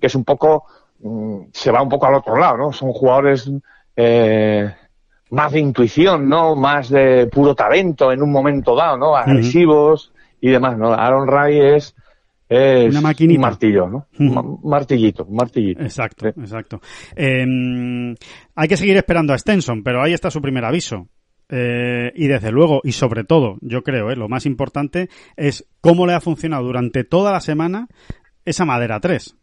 que 0.01 0.07
es 0.09 0.15
un 0.15 0.25
poco, 0.25 0.65
mm, 1.01 1.39
se 1.53 1.71
va 1.71 1.83
un 1.83 1.89
poco 1.89 2.07
al 2.07 2.15
otro 2.15 2.37
lado, 2.37 2.57
¿no? 2.57 2.73
Son 2.73 2.93
jugadores, 2.93 3.51
eh, 3.95 4.75
más 5.31 5.53
de 5.53 5.61
intuición, 5.61 6.29
¿no? 6.29 6.55
Más 6.57 6.89
de 6.89 7.27
puro 7.29 7.55
talento 7.55 8.13
en 8.13 8.23
un 8.23 8.31
momento 8.33 8.75
dado, 8.77 8.97
¿no? 8.97 9.17
Agresivos 9.17 10.13
y 10.49 10.53
demás, 10.53 10.77
¿no? 10.79 10.93
Aaron 10.93 11.27
Ray 11.29 11.59
es, 11.77 11.95
es 12.49 12.91
Una 12.91 13.01
maquinita. 13.01 13.39
un 13.39 13.43
martillo, 13.43 13.89
¿no? 13.89 14.07
Un 14.19 14.61
martillito, 14.65 15.25
un 15.25 15.37
martillito. 15.37 15.83
Exacto, 15.83 16.27
Sí. 16.27 16.41
exacto. 16.41 16.81
Eh, 17.17 18.15
hay 18.55 18.69
que 18.69 18.77
seguir 18.77 18.97
esperando 18.97 19.33
a 19.33 19.39
Stenson, 19.39 19.83
pero 19.83 20.03
ahí 20.03 20.13
está 20.13 20.31
su 20.31 20.41
primer 20.41 20.65
aviso. 20.65 21.09
Eh, 21.49 22.13
y 22.17 22.27
desde 22.27 22.51
luego, 22.51 22.81
y 22.83 22.93
sobre 22.93 23.23
todo, 23.25 23.57
yo 23.61 23.83
creo, 23.83 24.11
eh, 24.11 24.17
lo 24.17 24.29
más 24.29 24.47
importante 24.47 25.09
es 25.37 25.69
cómo 25.81 26.05
le 26.07 26.13
ha 26.15 26.21
funcionado 26.21 26.65
durante 26.65 27.05
toda 27.05 27.31
la 27.33 27.41
semana 27.41 27.87
esa 28.45 28.65
madera 28.65 28.99
3. 29.01 29.37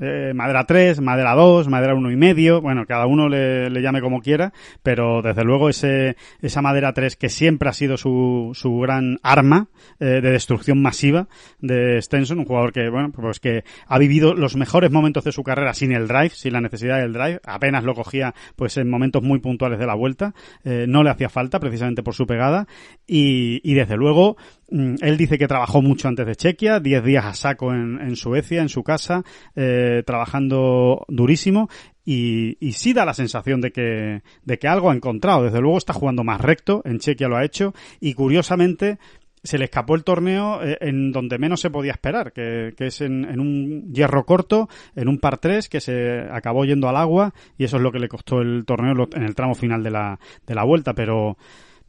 Eh, 0.00 0.32
madera 0.34 0.64
3, 0.64 1.00
madera 1.00 1.34
2, 1.34 1.68
madera 1.68 1.94
uno 1.94 2.10
y 2.10 2.16
medio, 2.16 2.60
bueno, 2.60 2.84
cada 2.86 3.06
uno 3.06 3.28
le, 3.28 3.70
llame 3.80 4.00
como 4.00 4.20
quiera, 4.20 4.52
pero 4.82 5.22
desde 5.22 5.44
luego 5.44 5.68
ese, 5.68 6.16
esa 6.40 6.62
madera 6.62 6.92
3 6.92 7.16
que 7.16 7.28
siempre 7.28 7.68
ha 7.68 7.72
sido 7.72 7.96
su, 7.96 8.50
su 8.54 8.76
gran 8.78 9.18
arma 9.22 9.68
eh, 10.00 10.20
de 10.20 10.30
destrucción 10.30 10.82
masiva 10.82 11.28
de 11.60 12.00
Stenson, 12.02 12.40
un 12.40 12.44
jugador 12.44 12.72
que, 12.72 12.88
bueno, 12.88 13.12
pues 13.12 13.40
que 13.40 13.64
ha 13.86 13.98
vivido 13.98 14.34
los 14.34 14.56
mejores 14.56 14.90
momentos 14.90 15.24
de 15.24 15.32
su 15.32 15.42
carrera 15.42 15.74
sin 15.74 15.92
el 15.92 16.08
drive, 16.08 16.30
sin 16.30 16.52
la 16.52 16.60
necesidad 16.60 16.98
del 16.98 17.12
drive, 17.12 17.40
apenas 17.44 17.84
lo 17.84 17.94
cogía 17.94 18.34
pues 18.56 18.76
en 18.76 18.90
momentos 18.90 19.22
muy 19.22 19.38
puntuales 19.38 19.78
de 19.78 19.86
la 19.86 19.94
vuelta, 19.94 20.34
eh, 20.64 20.86
no 20.88 21.02
le 21.02 21.10
hacía 21.10 21.28
falta 21.28 21.60
precisamente 21.60 22.02
por 22.02 22.14
su 22.14 22.26
pegada 22.26 22.66
y, 23.06 23.60
y 23.62 23.74
desde 23.74 23.96
luego 23.96 24.36
él 24.68 25.16
dice 25.16 25.38
que 25.38 25.48
trabajó 25.48 25.82
mucho 25.82 26.08
antes 26.08 26.26
de 26.26 26.36
Chequia, 26.36 26.80
10 26.80 27.04
días 27.04 27.24
a 27.24 27.34
saco 27.34 27.72
en, 27.72 28.00
en 28.00 28.16
Suecia, 28.16 28.62
en 28.62 28.68
su 28.68 28.82
casa, 28.82 29.22
eh, 29.54 30.02
trabajando 30.06 31.04
durísimo 31.08 31.68
y, 32.04 32.56
y 32.60 32.72
sí 32.72 32.92
da 32.92 33.04
la 33.04 33.14
sensación 33.14 33.60
de 33.60 33.72
que, 33.72 34.22
de 34.44 34.58
que 34.58 34.68
algo 34.68 34.90
ha 34.90 34.94
encontrado. 34.94 35.44
Desde 35.44 35.60
luego 35.60 35.78
está 35.78 35.92
jugando 35.92 36.24
más 36.24 36.40
recto, 36.40 36.82
en 36.84 36.98
Chequia 36.98 37.28
lo 37.28 37.36
ha 37.36 37.44
hecho 37.44 37.74
y 38.00 38.14
curiosamente 38.14 38.98
se 39.44 39.58
le 39.58 39.64
escapó 39.66 39.94
el 39.94 40.04
torneo 40.04 40.62
eh, 40.62 40.78
en 40.80 41.12
donde 41.12 41.38
menos 41.38 41.60
se 41.60 41.70
podía 41.70 41.92
esperar, 41.92 42.32
que, 42.32 42.72
que 42.76 42.86
es 42.86 43.00
en, 43.02 43.26
en 43.26 43.40
un 43.40 43.92
hierro 43.92 44.24
corto, 44.24 44.68
en 44.96 45.08
un 45.08 45.18
par 45.18 45.38
3 45.38 45.68
que 45.68 45.80
se 45.80 46.20
acabó 46.30 46.64
yendo 46.64 46.88
al 46.88 46.96
agua 46.96 47.34
y 47.58 47.64
eso 47.64 47.76
es 47.76 47.82
lo 47.82 47.92
que 47.92 47.98
le 47.98 48.08
costó 48.08 48.40
el 48.40 48.64
torneo 48.64 49.08
en 49.12 49.22
el 49.22 49.34
tramo 49.34 49.54
final 49.54 49.82
de 49.82 49.90
la, 49.90 50.18
de 50.46 50.54
la 50.54 50.64
vuelta, 50.64 50.94
pero 50.94 51.36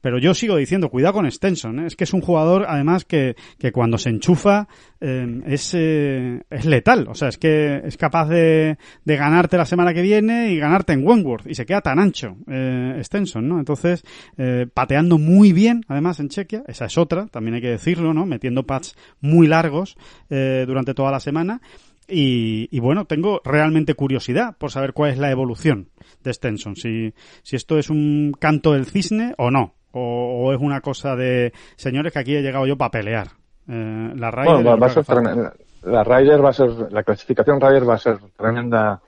pero 0.06 0.20
yo 0.20 0.36
sigo 0.36 0.56
diciendo, 0.56 0.92
cuidado 0.92 1.16
con 1.16 1.32
Stenson, 1.32 1.80
¿eh? 1.80 1.88
es 1.88 1.96
que 1.96 2.04
es 2.04 2.14
un 2.14 2.22
jugador, 2.22 2.68
además, 2.68 3.06
que, 3.06 3.36
que 3.58 3.72
cuando 3.72 3.98
se 3.98 4.10
enchufa 4.12 4.68
eh, 5.02 5.42
es, 5.48 5.74
eh, 5.74 6.44
es 6.48 6.66
letal, 6.66 7.08
o 7.08 7.16
sea, 7.16 7.30
es 7.30 7.40
que 7.40 7.82
es 7.84 7.98
capaz 7.98 8.28
de, 8.28 8.78
de 9.04 9.18
ganarte 9.18 9.58
la 9.58 9.66
semana 9.66 9.96
que 9.96 10.04
viene 10.04 10.52
y 10.52 10.60
ganarte 10.60 10.94
en 10.94 11.04
Wentworth, 11.08 11.48
y 11.48 11.56
se 11.56 11.66
queda 11.66 11.82
tan 11.82 11.98
ancho 11.98 12.38
eh, 12.48 13.02
Stenson, 13.02 13.50
¿no? 13.50 13.58
Entonces, 13.58 14.04
eh, 14.38 14.68
pateando 14.72 15.18
muy 15.18 15.54
bien, 15.54 15.84
además, 15.88 16.20
en 16.20 16.30
Chequia, 16.30 16.62
esa 16.68 16.86
es 16.86 17.00
otra, 17.00 17.26
también 17.26 17.56
hay 17.56 17.62
que 17.62 17.72
decirlo, 17.72 18.14
¿no? 18.14 18.28
Metiendo 18.28 18.64
pads 18.64 18.96
muy 19.22 19.48
largos 19.48 19.98
eh, 20.30 20.66
durante 20.68 20.94
toda 20.94 21.10
la 21.10 21.20
semana, 21.20 21.64
y, 22.08 22.68
y, 22.70 22.80
bueno, 22.80 23.06
tengo 23.06 23.42
realmente 23.44 23.96
curiosidad 23.96 24.56
por 24.60 24.70
saber 24.70 24.94
cuál 24.94 25.14
es 25.14 25.18
la 25.18 25.32
evolución 25.32 25.90
de 26.24 26.32
Stenson, 26.32 26.76
si, 26.76 27.16
si 27.42 27.56
esto 27.56 27.80
es 27.80 27.90
un 27.90 28.36
canto 28.40 28.74
del 28.74 28.86
cisne 28.86 29.34
o 29.40 29.50
no, 29.50 29.74
o, 29.96 30.46
o 30.48 30.54
es 30.54 30.60
una 30.62 30.82
cosa 30.82 31.16
de, 31.16 31.54
señores, 31.76 32.12
que 32.14 32.20
aquí 32.20 32.36
he 32.36 32.42
llegado 32.42 32.68
yo 32.68 32.78
para 32.78 32.92
pelear. 32.92 33.28
Eh, 33.68 34.12
la 34.16 34.30
Ryder, 34.30 34.54
bueno, 34.54 34.70
va, 34.70 34.76
va 34.76 34.88
a 34.88 34.90
ser 34.90 35.06
tremenda. 35.06 35.54
La 35.84 36.04
Ryder 36.04 36.44
va 36.44 36.50
a 36.50 36.54
ser, 36.54 36.70
la 36.92 37.04
clasificación 37.04 37.60
Ryder 37.62 37.88
va 37.90 37.96
a 37.96 38.00
ser 38.00 38.18
tremenda 38.38 39.02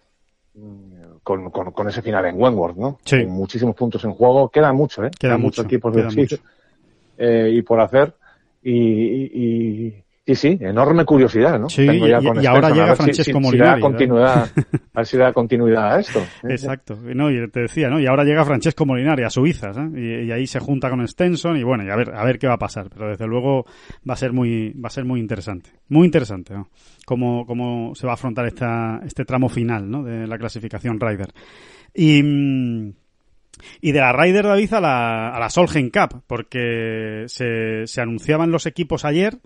mm, 0.54 1.18
con, 1.24 1.50
con, 1.52 1.72
con 1.72 1.88
ese 1.90 2.02
final 2.02 2.26
en 2.26 2.40
Wentworth, 2.42 2.78
¿no? 2.78 3.00
Sí. 3.04 3.24
Con 3.24 3.34
muchísimos 3.34 3.76
puntos 3.76 4.04
en 4.06 4.12
juego. 4.14 4.50
Queda 4.50 4.72
mucho, 4.74 5.04
¿eh? 5.04 5.12
Queda 5.20 5.34
mucho, 5.38 5.62
muchos 5.62 5.66
equipos 5.66 5.94
de 5.94 6.04
mucho. 6.04 6.38
eh, 7.18 7.50
y 7.54 7.62
por 7.64 7.80
hacer. 7.82 8.14
Y, 8.64 8.74
y, 8.74 10.04
y, 10.28 10.32
y 10.32 10.36
sí, 10.36 10.58
enorme 10.62 11.06
curiosidad, 11.06 11.60
¿no? 11.60 11.70
Sí, 11.70 11.86
Tengo 11.88 12.08
ya 12.08 12.20
y- 12.22 12.26
con 12.26 12.44
y 12.44 12.46
ahora 12.46 12.68
a 12.68 12.72
llega 12.72 12.96
si- 12.96 13.04
Francesco 13.04 13.32
si, 13.38 13.40
Molinari, 13.40 13.58
da 13.58 13.76
¿verdad? 13.76 13.82
continuidad, 13.90 14.50
a 14.94 15.00
ver 15.00 15.06
si 15.06 15.18
da 15.18 15.34
continuidad 15.34 15.96
a 15.96 16.00
esto. 16.00 16.20
¿eh? 16.20 16.48
Exacto, 16.50 16.98
no, 17.16 17.32
y 17.32 17.50
te 17.50 17.62
decía, 17.62 17.90
¿no? 17.90 18.00
Y 18.00 18.06
ahora 18.08 18.24
llega 18.24 18.44
Francesco 18.46 18.86
Molinari 18.86 19.24
a 19.24 19.30
Suiza, 19.30 19.72
¿eh? 19.72 19.90
y, 20.24 20.28
y 20.28 20.32
ahí 20.32 20.46
se 20.48 20.60
junta 20.60 20.90
con 20.90 21.08
Stenson 21.08 21.58
y 21.58 21.64
bueno, 21.64 21.84
y 21.86 21.90
a 21.90 21.96
ver, 21.96 22.14
a 22.14 22.24
ver 22.26 22.38
qué 22.40 22.48
va 22.48 22.54
a 22.56 22.60
pasar, 22.60 22.90
pero 22.94 23.10
desde 23.10 23.26
luego 23.28 23.66
va 24.10 24.14
a 24.14 24.18
ser 24.18 24.34
muy, 24.34 24.74
va 24.74 24.88
a 24.88 24.92
ser 24.92 25.06
muy 25.06 25.20
interesante, 25.20 25.70
muy 25.90 26.06
interesante, 26.06 26.54
¿no? 26.54 26.70
Cómo, 27.06 27.46
cómo 27.46 27.96
se 27.96 28.06
va 28.06 28.14
a 28.14 28.16
afrontar 28.16 28.46
esta, 28.48 29.00
este 29.06 29.24
tramo 29.24 29.48
final, 29.48 29.90
¿no? 29.90 30.04
De 30.04 30.28
la 30.28 30.38
clasificación 30.38 31.00
Ryder. 31.00 31.30
Y, 31.94 32.22
mm, 32.22 32.92
y 33.82 33.92
de 33.92 34.00
la 34.00 34.12
Ryder 34.14 34.46
David 34.46 34.74
a 34.74 34.82
la, 34.82 35.30
a 35.30 35.40
la 35.40 35.50
Solheim 35.50 35.90
Cup, 35.90 36.22
porque 36.28 37.24
se, 37.28 37.88
se 37.88 38.02
anunciaban 38.02 38.52
los 38.52 38.66
equipos 38.68 39.04
ayer. 39.06 39.38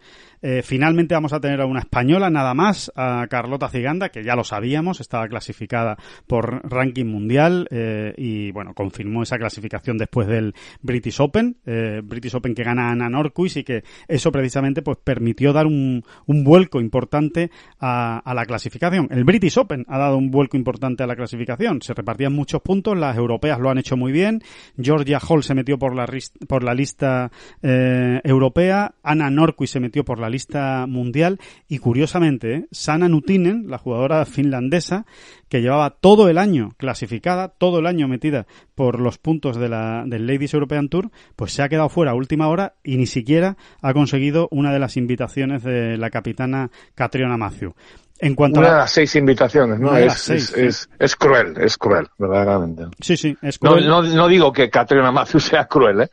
Eh, 0.42 0.62
finalmente 0.64 1.14
vamos 1.14 1.34
a 1.34 1.40
tener 1.40 1.62
a 1.62 1.66
una 1.66 1.82
española 1.82 2.30
nada 2.30 2.54
más, 2.54 2.92
a 2.96 3.28
Carlota 3.30 3.70
Ciganda, 3.70 4.10
que 4.10 4.24
ya 4.24 4.36
lo 4.36 4.44
sabíamos, 4.44 5.00
estaba 5.00 5.28
clasificada 5.28 5.98
por 6.26 6.68
ranking 6.68 7.06
mundial 7.06 7.68
eh, 7.70 8.14
y 8.18 8.52
bueno, 8.52 8.74
confirmó 8.74 9.22
esa 9.22 9.38
clasificación 9.38 9.98
después 9.98 10.28
del 10.28 10.56
British 10.82 11.22
Open, 11.22 11.58
eh, 11.66 12.02
British 12.04 12.36
Open 12.36 12.56
que 12.56 12.64
gana 12.64 12.90
Ana 12.90 13.10
Norquist 13.10 13.58
y 13.58 13.64
que 13.64 13.84
eso 14.08 14.32
precisamente 14.32 14.82
pues 14.82 14.98
permitió 15.04 15.54
dar 15.54 15.68
un, 15.68 16.04
un 16.26 16.44
vuelco 16.44 16.82
importante 16.82 17.52
a, 17.80 18.22
la 18.34 18.46
clasificación. 18.46 19.10
El 19.12 19.24
British 19.26 19.58
Open 19.60 19.86
ha 19.88 19.98
dado 20.00 20.18
un 20.18 20.32
vuelco 20.32 20.58
importante 20.58 21.04
a 21.04 21.08
la 21.08 21.16
clasificación, 21.16 21.82
se 21.82 21.94
repartían 21.94 22.34
muchos 22.34 22.62
puntos, 22.62 22.98
las 22.98 23.16
europeas 23.16 23.60
lo 23.60 23.70
han 23.70 23.78
hecho 23.78 23.96
muy 23.96 24.12
bien, 24.12 24.42
Georgia 24.82 25.20
Hall 25.20 25.44
se 25.44 25.54
metió 25.54 25.78
por 25.78 25.96
la, 25.96 26.08
por 26.48 26.64
la 26.64 26.74
lista 26.74 27.30
europea, 27.62 28.96
Ana 29.04 29.30
Norquist 29.30 29.74
se 29.74 29.80
metió 29.80 30.04
por 30.04 30.20
la 30.20 30.31
lista 30.32 30.86
mundial 30.88 31.40
y 31.68 31.78
curiosamente 31.78 32.56
¿eh? 32.56 32.66
Sana 32.72 33.08
Nutinen, 33.08 33.66
la 33.68 33.78
jugadora 33.78 34.26
finlandesa 34.26 35.06
que 35.50 35.62
llevaba 35.62 35.92
todo 35.92 36.30
el 36.30 36.40
año 36.40 36.72
clasificada, 36.78 37.50
todo 37.50 37.78
el 37.80 37.86
año 37.86 38.08
metida 38.08 38.48
por 38.74 39.00
los 39.00 39.20
puntos 39.20 39.58
de 39.58 39.70
la, 39.70 40.04
del 40.08 40.26
Ladies 40.26 40.54
European 40.56 40.90
Tour, 40.90 41.12
pues 41.36 41.54
se 41.54 41.62
ha 41.62 41.70
quedado 41.70 41.90
fuera 41.90 42.12
a 42.12 42.16
última 42.16 42.48
hora 42.48 42.74
y 42.84 42.98
ni 42.98 43.06
siquiera 43.06 43.58
ha 43.82 43.94
conseguido 43.94 44.48
una 44.50 44.74
de 44.74 44.80
las 44.80 44.98
invitaciones 44.98 45.62
de 45.64 45.98
la 45.98 46.10
capitana 46.10 46.72
Catriona 46.96 47.38
Matthew. 47.38 47.76
En 48.24 48.36
cuanto 48.36 48.60
Una 48.60 48.68
de 48.70 48.74
a 48.74 48.78
la... 48.78 48.82
las 48.84 48.92
seis 48.92 49.16
invitaciones, 49.16 49.80
¿no? 49.80 49.94
De 49.94 50.06
Es, 50.06 50.14
seis, 50.14 50.44
es, 50.44 50.56
sí. 50.56 50.62
es, 50.62 50.90
es 51.00 51.16
cruel, 51.16 51.56
es 51.60 51.76
cruel, 51.76 52.08
verdaderamente. 52.20 52.84
Sí, 53.00 53.18
sí, 53.18 53.36
es 53.42 53.60
No, 53.64 53.72
cruel. 53.72 53.88
no, 53.88 54.04
no 54.04 54.28
digo 54.28 54.54
que 54.54 54.70
Catriona 54.70 55.12
Matthews 55.12 55.46
sea 55.46 55.66
cruel, 55.66 56.02
¿eh? 56.02 56.10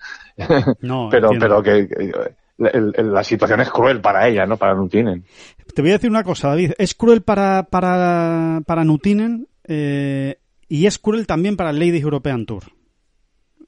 No, 0.80 1.08
pero, 1.10 1.30
entiendo. 1.32 1.62
pero 1.62 1.62
que, 1.62 1.86
que 1.86 2.12
la 2.58 3.24
situación 3.24 3.60
es 3.60 3.70
cruel 3.70 4.00
para 4.00 4.26
ella, 4.28 4.44
¿no? 4.44 4.56
Para 4.56 4.74
Nutinen. 4.74 5.24
Te 5.74 5.82
voy 5.82 5.92
a 5.92 5.94
decir 5.94 6.10
una 6.10 6.24
cosa, 6.24 6.48
David. 6.48 6.72
Es 6.78 6.94
cruel 6.94 7.22
para, 7.22 7.64
para, 7.64 8.60
para 8.66 8.84
Nutinen 8.84 9.46
eh, 9.64 10.38
y 10.68 10.86
es 10.86 10.98
cruel 10.98 11.26
también 11.26 11.56
para 11.56 11.70
el 11.70 11.78
Ladies 11.78 12.02
European 12.02 12.46
Tour. 12.46 12.64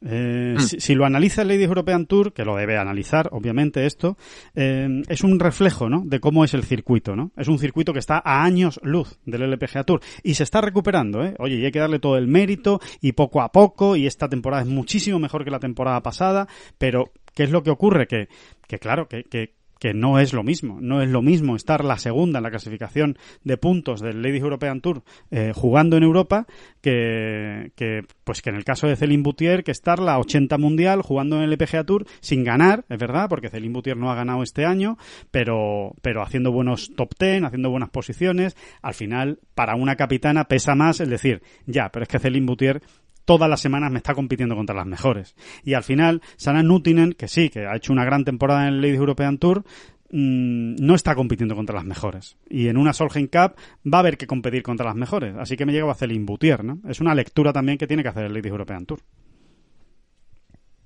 Eh, 0.03 0.55
Mm. 0.57 0.61
si, 0.61 0.81
si 0.81 0.95
lo 0.95 1.05
analiza 1.05 1.43
el 1.43 1.49
Ladies 1.49 1.69
European 1.69 2.07
Tour, 2.07 2.33
que 2.33 2.45
lo 2.45 2.57
debe 2.57 2.79
analizar, 2.79 3.29
obviamente, 3.33 3.87
esto, 3.87 4.17
eh, 4.55 5.03
es 5.09 5.23
un 5.23 5.39
reflejo, 5.39 5.89
¿no? 5.89 6.03
De 6.05 6.21
cómo 6.21 6.45
es 6.45 6.55
el 6.55 6.65
circuito, 6.65 7.15
¿no? 7.17 7.33
Es 7.37 7.49
un 7.49 7.59
circuito 7.59 7.93
que 7.93 7.99
está 7.99 8.21
a 8.25 8.43
años 8.43 8.81
luz 8.83 9.19
del 9.27 9.43
LPGA 9.43 9.85
Tour 9.85 10.01
y 10.23 10.35
se 10.35 10.45
está 10.45 10.61
recuperando, 10.61 11.23
¿eh? 11.23 11.35
Oye, 11.39 11.57
y 11.57 11.65
hay 11.65 11.71
que 11.71 11.79
darle 11.79 11.99
todo 11.99 12.17
el 12.17 12.29
mérito 12.29 12.81
y 13.01 13.13
poco 13.13 13.43
a 13.43 13.53
poco 13.53 13.97
y 13.97 14.07
esta 14.07 14.29
temporada 14.29 14.63
es 14.63 14.69
muchísimo 14.69 15.19
mejor 15.19 15.45
que 15.45 15.51
la 15.51 15.61
temporada 15.61 16.03
pasada, 16.03 16.49
pero 16.79 17.13
¿qué 17.35 17.45
es 17.45 17.51
lo 17.51 17.63
que 17.63 17.71
ocurre? 17.71 18.07
Que, 18.07 18.29
que 18.71 18.79
claro, 18.79 19.09
que, 19.09 19.25
que, 19.25 19.57
que 19.81 19.95
no 19.95 20.21
es 20.21 20.33
lo 20.33 20.45
mismo. 20.45 20.79
No 20.81 21.03
es 21.03 21.09
lo 21.09 21.23
mismo 21.23 21.57
estar 21.57 21.85
la 21.85 21.99
segunda 21.99 22.39
en 22.39 22.45
la 22.45 22.51
clasificación 22.51 23.19
de 23.43 23.57
puntos 23.57 24.01
del 24.01 24.23
Ladies 24.23 24.43
European 24.43 24.81
Tour 24.81 25.03
eh, 25.33 25.51
jugando 25.53 25.97
en 25.97 26.05
Europa 26.05 26.47
que, 26.81 27.73
que, 27.75 28.03
pues 28.23 28.43
que 28.43 28.51
en 28.51 28.55
el 28.55 28.65
caso 28.65 28.87
de 28.87 28.95
Céline 28.95 29.25
Boutier 29.25 29.65
que 29.65 29.73
estar 29.73 29.99
la 29.99 30.21
80 30.21 30.57
mundial 30.57 31.03
jugando 31.03 31.35
en 31.35 31.43
el 31.43 31.51
LPGA 31.51 31.83
Tour 31.83 32.07
sin 32.21 32.45
ganar, 32.45 32.85
es 32.89 32.99
verdad, 32.99 33.29
porque 33.29 33.49
Céline 33.49 33.73
Boutier 33.73 33.97
no 33.97 34.13
ha 34.13 34.15
ganado 34.15 34.45
este 34.45 34.65
año, 34.65 34.99
pero, 35.33 35.97
pero 36.01 36.23
haciendo 36.23 36.53
buenos 36.53 36.93
top 36.95 37.11
10, 37.19 37.43
haciendo 37.43 37.71
buenas 37.71 37.91
posiciones. 37.91 38.57
Al 38.83 38.95
final, 38.95 39.41
para 39.57 39.75
una 39.75 39.97
capitana 39.97 40.45
pesa 40.45 40.77
más 40.77 41.01
el 41.01 41.11
decir, 41.11 41.43
ya, 41.67 41.89
pero 41.89 42.05
es 42.05 42.09
que 42.09 42.21
Céline 42.21 42.47
Boutier 42.47 42.83
todas 43.31 43.49
las 43.49 43.61
semanas 43.61 43.93
me 43.93 43.99
está 43.99 44.13
compitiendo 44.13 44.57
contra 44.57 44.75
las 44.75 44.87
mejores. 44.87 45.37
Y 45.63 45.75
al 45.75 45.85
final, 45.85 46.21
Sana 46.37 46.65
Nutinen, 46.65 47.13
que 47.13 47.29
sí, 47.29 47.49
que 47.49 47.65
ha 47.65 47.77
hecho 47.77 47.93
una 47.93 48.05
gran 48.05 48.25
temporada 48.25 48.67
en 48.67 48.75
el 48.75 48.81
Ladies 48.81 48.99
European 48.99 49.39
Tour, 49.39 49.63
mmm, 50.11 50.75
no 50.81 50.97
está 50.97 51.15
compitiendo 51.15 51.55
contra 51.55 51.77
las 51.77 51.85
mejores. 51.85 52.37
Y 52.49 52.67
en 52.67 52.77
una 52.77 52.93
Solheim 52.93 53.29
Cup 53.29 53.55
va 53.87 53.99
a 53.99 54.01
haber 54.01 54.19
que 54.19 54.27
competir 54.27 54.65
contra 54.65 54.87
las 54.87 54.97
mejores. 54.97 55.37
Así 55.39 55.57
que 55.57 55.65
me 55.65 55.73
llega 55.73 55.87
a 55.87 55.93
hacer 55.93 56.11
Boutier, 56.19 56.65
¿no? 56.65 56.81
Es 56.89 57.01
una 57.01 57.15
lectura 57.15 57.53
también 57.53 57.79
que 57.79 57.87
tiene 57.87 58.03
que 58.03 58.09
hacer 58.09 58.25
el 58.25 58.35
Ladies 58.35 58.51
European 58.51 58.85
Tour. 58.85 58.99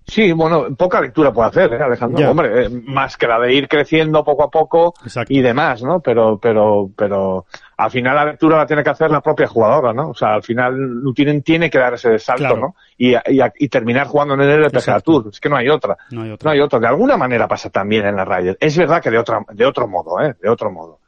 Sí, 0.06 0.32
bueno, 0.32 0.66
poca 0.76 1.00
lectura 1.00 1.32
puede 1.32 1.48
hacer, 1.48 1.72
¿eh, 1.72 1.82
Alejandro? 1.82 2.30
Hombre, 2.30 2.66
eh, 2.66 2.68
más 2.68 3.16
que 3.16 3.26
la 3.26 3.38
de 3.40 3.54
ir 3.54 3.68
creciendo 3.68 4.22
poco 4.22 4.44
a 4.44 4.50
poco 4.50 4.92
Exacto. 5.02 5.32
y 5.32 5.40
demás, 5.40 5.82
¿no? 5.82 6.00
Pero, 6.00 6.38
pero, 6.38 6.90
pero 6.94 7.46
al 7.78 7.90
final 7.90 8.14
la 8.14 8.26
lectura 8.26 8.58
la 8.58 8.66
tiene 8.66 8.84
que 8.84 8.90
hacer 8.90 9.10
la 9.10 9.22
propia 9.22 9.46
jugadora, 9.46 9.94
¿no? 9.94 10.10
O 10.10 10.14
sea, 10.14 10.34
al 10.34 10.42
final 10.42 11.02
Nutinen 11.02 11.42
tiene 11.42 11.70
que 11.70 11.78
dar 11.78 11.94
ese 11.94 12.18
salto, 12.18 12.42
Claro. 12.44 12.56
¿no? 12.58 12.74
Y, 12.98 13.14
y, 13.14 13.40
y 13.58 13.68
terminar 13.68 14.06
jugando 14.06 14.34
en 14.34 14.42
el 14.42 14.62
LPGA. 14.64 15.00
Tour. 15.00 15.28
Es 15.32 15.40
que 15.40 15.48
no 15.48 15.56
hay 15.56 15.70
otra. 15.70 15.96
No 16.10 16.22
hay 16.22 16.32
otra. 16.32 16.48
No 16.48 16.52
hay 16.52 16.60
otra. 16.60 16.78
De 16.80 16.86
alguna 16.86 17.16
manera 17.16 17.48
pasa 17.48 17.70
también 17.70 18.04
en 18.06 18.16
la 18.16 18.26
Ryder. 18.26 18.58
Es 18.60 18.76
verdad 18.76 19.02
que 19.02 19.10
de 19.10 19.18
otra, 19.18 19.40
de 19.52 19.64
otro 19.64 19.88
modo, 19.88 20.20
¿eh? 20.20 20.34
De 20.40 20.50
otro 20.50 20.70
modo. 20.70 21.00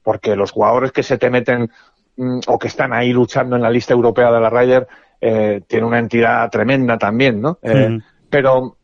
Porque 0.00 0.36
los 0.36 0.52
jugadores 0.52 0.92
que 0.92 1.02
se 1.02 1.18
te 1.18 1.28
meten 1.28 1.70
mm, 2.16 2.40
o 2.46 2.56
que 2.56 2.68
están 2.68 2.92
ahí 2.92 3.12
luchando 3.12 3.56
en 3.56 3.62
la 3.62 3.70
lista 3.70 3.92
europea 3.94 4.30
de 4.30 4.40
la 4.40 4.48
Ryder 4.48 4.86
eh, 5.20 5.62
tienen 5.66 5.88
una 5.88 5.98
entidad 5.98 6.48
tremenda 6.50 6.98
también, 6.98 7.40
¿no? 7.40 7.58
Eh. 7.62 7.98
Pero, 8.36 8.76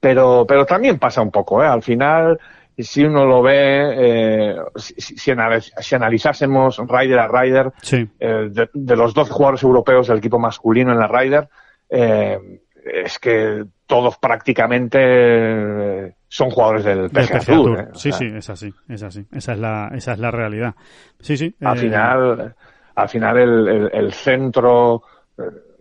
pero, 0.00 0.44
pero 0.46 0.64
también 0.66 0.98
pasa 0.98 1.20
un 1.22 1.30
poco, 1.30 1.62
¿eh? 1.62 1.66
Al 1.66 1.82
final, 1.82 2.38
si 2.78 3.04
uno 3.04 3.24
lo 3.24 3.42
ve, 3.42 3.94
eh, 3.96 4.56
si, 4.76 4.94
si, 5.16 5.30
analiz- 5.32 5.72
si 5.80 5.94
analizásemos 5.94 6.78
Ryder 6.86 7.18
a 7.18 7.28
Ryder, 7.28 7.72
Sí. 7.82 8.08
eh, 8.20 8.48
de, 8.50 8.68
de 8.72 8.96
los 8.96 9.14
12 9.14 9.32
jugadores 9.32 9.62
europeos 9.62 10.08
del 10.08 10.18
equipo 10.18 10.38
masculino 10.38 10.92
en 10.92 10.98
la 10.98 11.08
Ryder, 11.08 11.48
eh, 11.88 12.38
es 12.84 13.18
que 13.18 13.64
todos 13.86 14.16
prácticamente 14.18 16.16
son 16.28 16.50
jugadores 16.50 16.84
del 16.84 17.10
PGA 17.10 17.40
Tour. 17.40 17.80
Eh. 17.80 17.86
Sí, 17.94 18.10
sea, 18.12 18.18
sí, 18.18 18.26
es 18.36 18.50
así, 18.50 18.74
es 18.88 19.02
así. 19.02 19.26
Esa 19.32 19.52
es 19.52 19.58
la, 19.58 19.90
esa 19.94 20.12
es 20.12 20.18
la 20.18 20.30
realidad. 20.30 20.74
Sí, 21.20 21.36
sí. 21.36 21.54
Al 21.62 21.78
final, 21.78 22.54
al 22.94 23.08
final 23.08 23.38
el, 23.38 23.68
el- 23.68 23.90
el 23.92 24.12
centro 24.12 25.02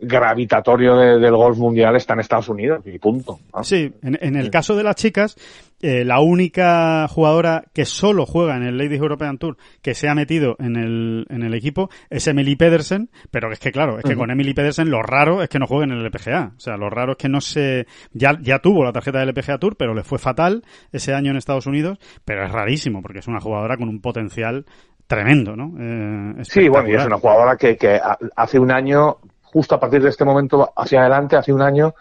gravitatorio 0.02 0.96
de- 0.98 1.20
del 1.20 1.36
golf 1.36 1.58
mundial 1.58 1.96
está 1.96 2.14
en 2.14 2.20
Estados 2.20 2.50
Unidos 2.50 2.82
y 2.86 3.00
punto. 3.00 3.40
¿no? 3.56 3.64
Sí, 3.64 3.94
en, 4.04 4.18
en 4.22 4.36
el 4.36 4.50
caso 4.52 4.76
de 4.76 4.84
las 4.84 4.96
chicas, 4.96 5.36
eh, 5.82 6.04
la 6.04 6.20
única 6.20 7.08
jugadora 7.08 7.64
que 7.74 7.86
solo 7.86 8.26
juega 8.26 8.58
en 8.58 8.64
el 8.64 8.78
Ladies 8.78 9.00
European 9.02 9.38
Tour 9.38 9.58
que 9.82 9.94
se 9.94 10.10
ha 10.10 10.16
metido 10.16 10.56
en 10.60 10.76
el, 10.76 11.26
en 11.30 11.44
el 11.44 11.54
equipo 11.54 11.90
es 12.10 12.28
Emily 12.28 12.56
Pedersen, 12.56 13.10
pero 13.32 13.52
es 13.52 13.60
que 13.60 13.72
claro, 13.72 13.98
es 13.98 14.04
que 14.04 14.16
con 14.16 14.30
Emily 14.32 14.54
Pedersen 14.54 14.90
lo 14.90 15.02
raro 15.02 15.42
es 15.42 15.50
que 15.50 15.60
no 15.60 15.68
juegue 15.68 15.86
en 15.86 15.92
el 15.92 16.04
LPGA. 16.06 16.54
O 16.56 16.60
sea, 16.60 16.76
lo 16.78 16.90
raro 16.90 17.14
es 17.14 17.18
que 17.18 17.30
no 17.30 17.42
se... 17.42 17.88
Ya, 18.14 18.38
ya 18.42 18.60
tuvo 18.60 18.84
la 18.84 18.92
tarjeta 18.92 19.20
del 19.20 19.30
LPGA 19.30 19.58
Tour, 19.58 19.76
pero 19.78 19.94
le 19.94 20.04
fue 20.04 20.20
fatal 20.20 20.64
ese 20.92 21.14
año 21.14 21.32
en 21.32 21.38
Estados 21.38 21.68
Unidos, 21.68 21.98
pero 22.26 22.46
es 22.46 22.52
rarísimo 22.52 23.02
porque 23.02 23.20
es 23.20 23.28
una 23.28 23.40
jugadora 23.40 23.78
con 23.78 23.90
un 23.90 24.02
potencial 24.02 24.66
tremendo, 25.08 25.56
¿no? 25.56 25.74
Eh, 25.80 26.44
Sí, 26.44 26.68
bueno, 26.68 26.90
y 26.90 26.96
es 26.96 27.06
una 27.06 27.18
jugadora 27.18 27.56
que, 27.58 27.78
que 27.78 27.96
ha- 27.96 28.18
hace 28.36 28.58
un 28.58 28.72
año, 28.72 29.18
justo 29.56 29.76
a 29.76 29.80
partir 29.80 30.04
de 30.04 30.10
este 30.10 30.26
momento 30.26 30.70
hacia 30.76 31.00
adelante, 31.00 31.38
hace 31.38 31.54
un 31.54 31.62
año, 31.62 31.94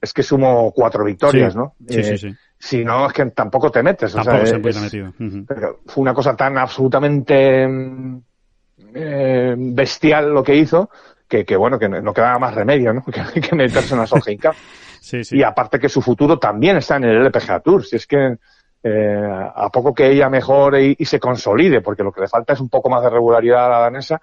es 0.00 0.12
que 0.12 0.22
sumo 0.22 0.70
cuatro 0.72 1.04
victorias, 1.04 1.52
Sí. 1.54 1.58
¿no? 1.58 1.74
Sí, 1.88 1.98
Eh, 1.98 2.04
sí, 2.04 2.18
sí. 2.18 2.36
Si 2.56 2.84
no, 2.84 3.08
es 3.08 3.12
que 3.12 3.26
tampoco 3.32 3.68
te 3.68 3.82
metes. 3.82 4.14
o 4.14 4.22
sea, 4.22 4.22
Tampoco 4.22 4.46
se 4.46 4.54
es- 4.56 4.62
puede 4.62 4.80
metido. 4.80 5.12
Pero 5.48 5.80
fue 5.86 6.02
una 6.02 6.14
cosa 6.14 6.36
tan 6.36 6.56
absolutamente 6.56 7.64
eh, 8.94 9.54
bestial 9.58 10.30
lo 10.32 10.42
que 10.44 10.54
hizo 10.54 10.88
que, 11.28 11.44
que, 11.44 11.56
bueno, 11.56 11.78
que 11.80 11.88
no 11.88 12.00
no 12.00 12.12
quedaba 12.14 12.38
más 12.38 12.54
remedio, 12.54 12.92
¿no? 12.92 13.02
Que, 13.34 13.40
que 13.40 13.56
meterse 13.56 13.94
en 13.94 14.00
la 14.00 14.06
Solheim 14.06 14.38
Cup. 14.38 14.54
Sí, 15.00 15.24
sí. 15.24 15.38
Y 15.38 15.42
aparte 15.42 15.80
que 15.80 15.88
su 15.88 16.00
futuro 16.00 16.38
también 16.38 16.76
está 16.76 16.96
en 16.96 17.04
el 17.04 17.16
LPGA 17.26 17.58
Tour. 17.60 17.84
Si 17.84 17.96
es 17.96 18.06
que 18.06 18.36
eh, 18.84 19.50
a 19.54 19.68
poco 19.68 19.92
que 19.94 20.06
ella 20.10 20.28
mejore 20.28 20.84
y, 20.86 20.96
y 20.98 21.04
se 21.04 21.18
consolide, 21.18 21.80
porque 21.80 22.02
lo 22.04 22.12
que 22.12 22.20
le 22.22 22.28
falta 22.28 22.52
es 22.52 22.60
un 22.60 22.68
poco 22.68 22.88
más 22.88 23.02
de 23.02 23.10
regularidad 23.10 23.66
a 23.66 23.68
la 23.68 23.78
danesa, 23.80 24.20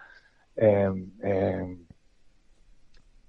eh, 0.56 0.90
eh, 1.24 1.78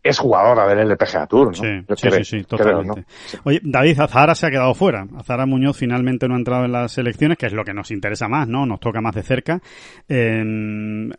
es 0.08 0.18
jugadora 0.18 0.66
del 0.68 0.80
LPGA 0.90 1.26
Tour, 1.26 1.48
¿no? 1.48 1.54
Sí, 1.54 1.84
Yo 1.88 1.96
sí, 1.96 2.08
creo- 2.08 2.24
sí, 2.24 2.24
sí, 2.24 2.44
creo, 2.44 2.58
totalmente. 2.58 3.00
¿no? 3.34 3.40
Oye, 3.44 3.60
David, 3.62 4.00
Azahara 4.00 4.34
se 4.34 4.46
ha 4.46 4.50
quedado 4.50 4.74
fuera. 4.74 5.06
Azahara 5.16 5.46
Muñoz 5.46 5.76
finalmente 5.76 6.26
no 6.28 6.34
ha 6.34 6.38
entrado 6.38 6.64
en 6.64 6.72
las 6.72 6.96
elecciones, 6.98 7.38
que 7.38 7.46
es 7.46 7.52
lo 7.52 7.64
que 7.64 7.74
nos 7.74 7.90
interesa 7.90 8.28
más, 8.28 8.48
¿no? 8.48 8.66
Nos 8.66 8.80
toca 8.80 9.00
más 9.00 9.14
de 9.14 9.22
cerca. 9.22 9.60
Eh, 10.08 11.10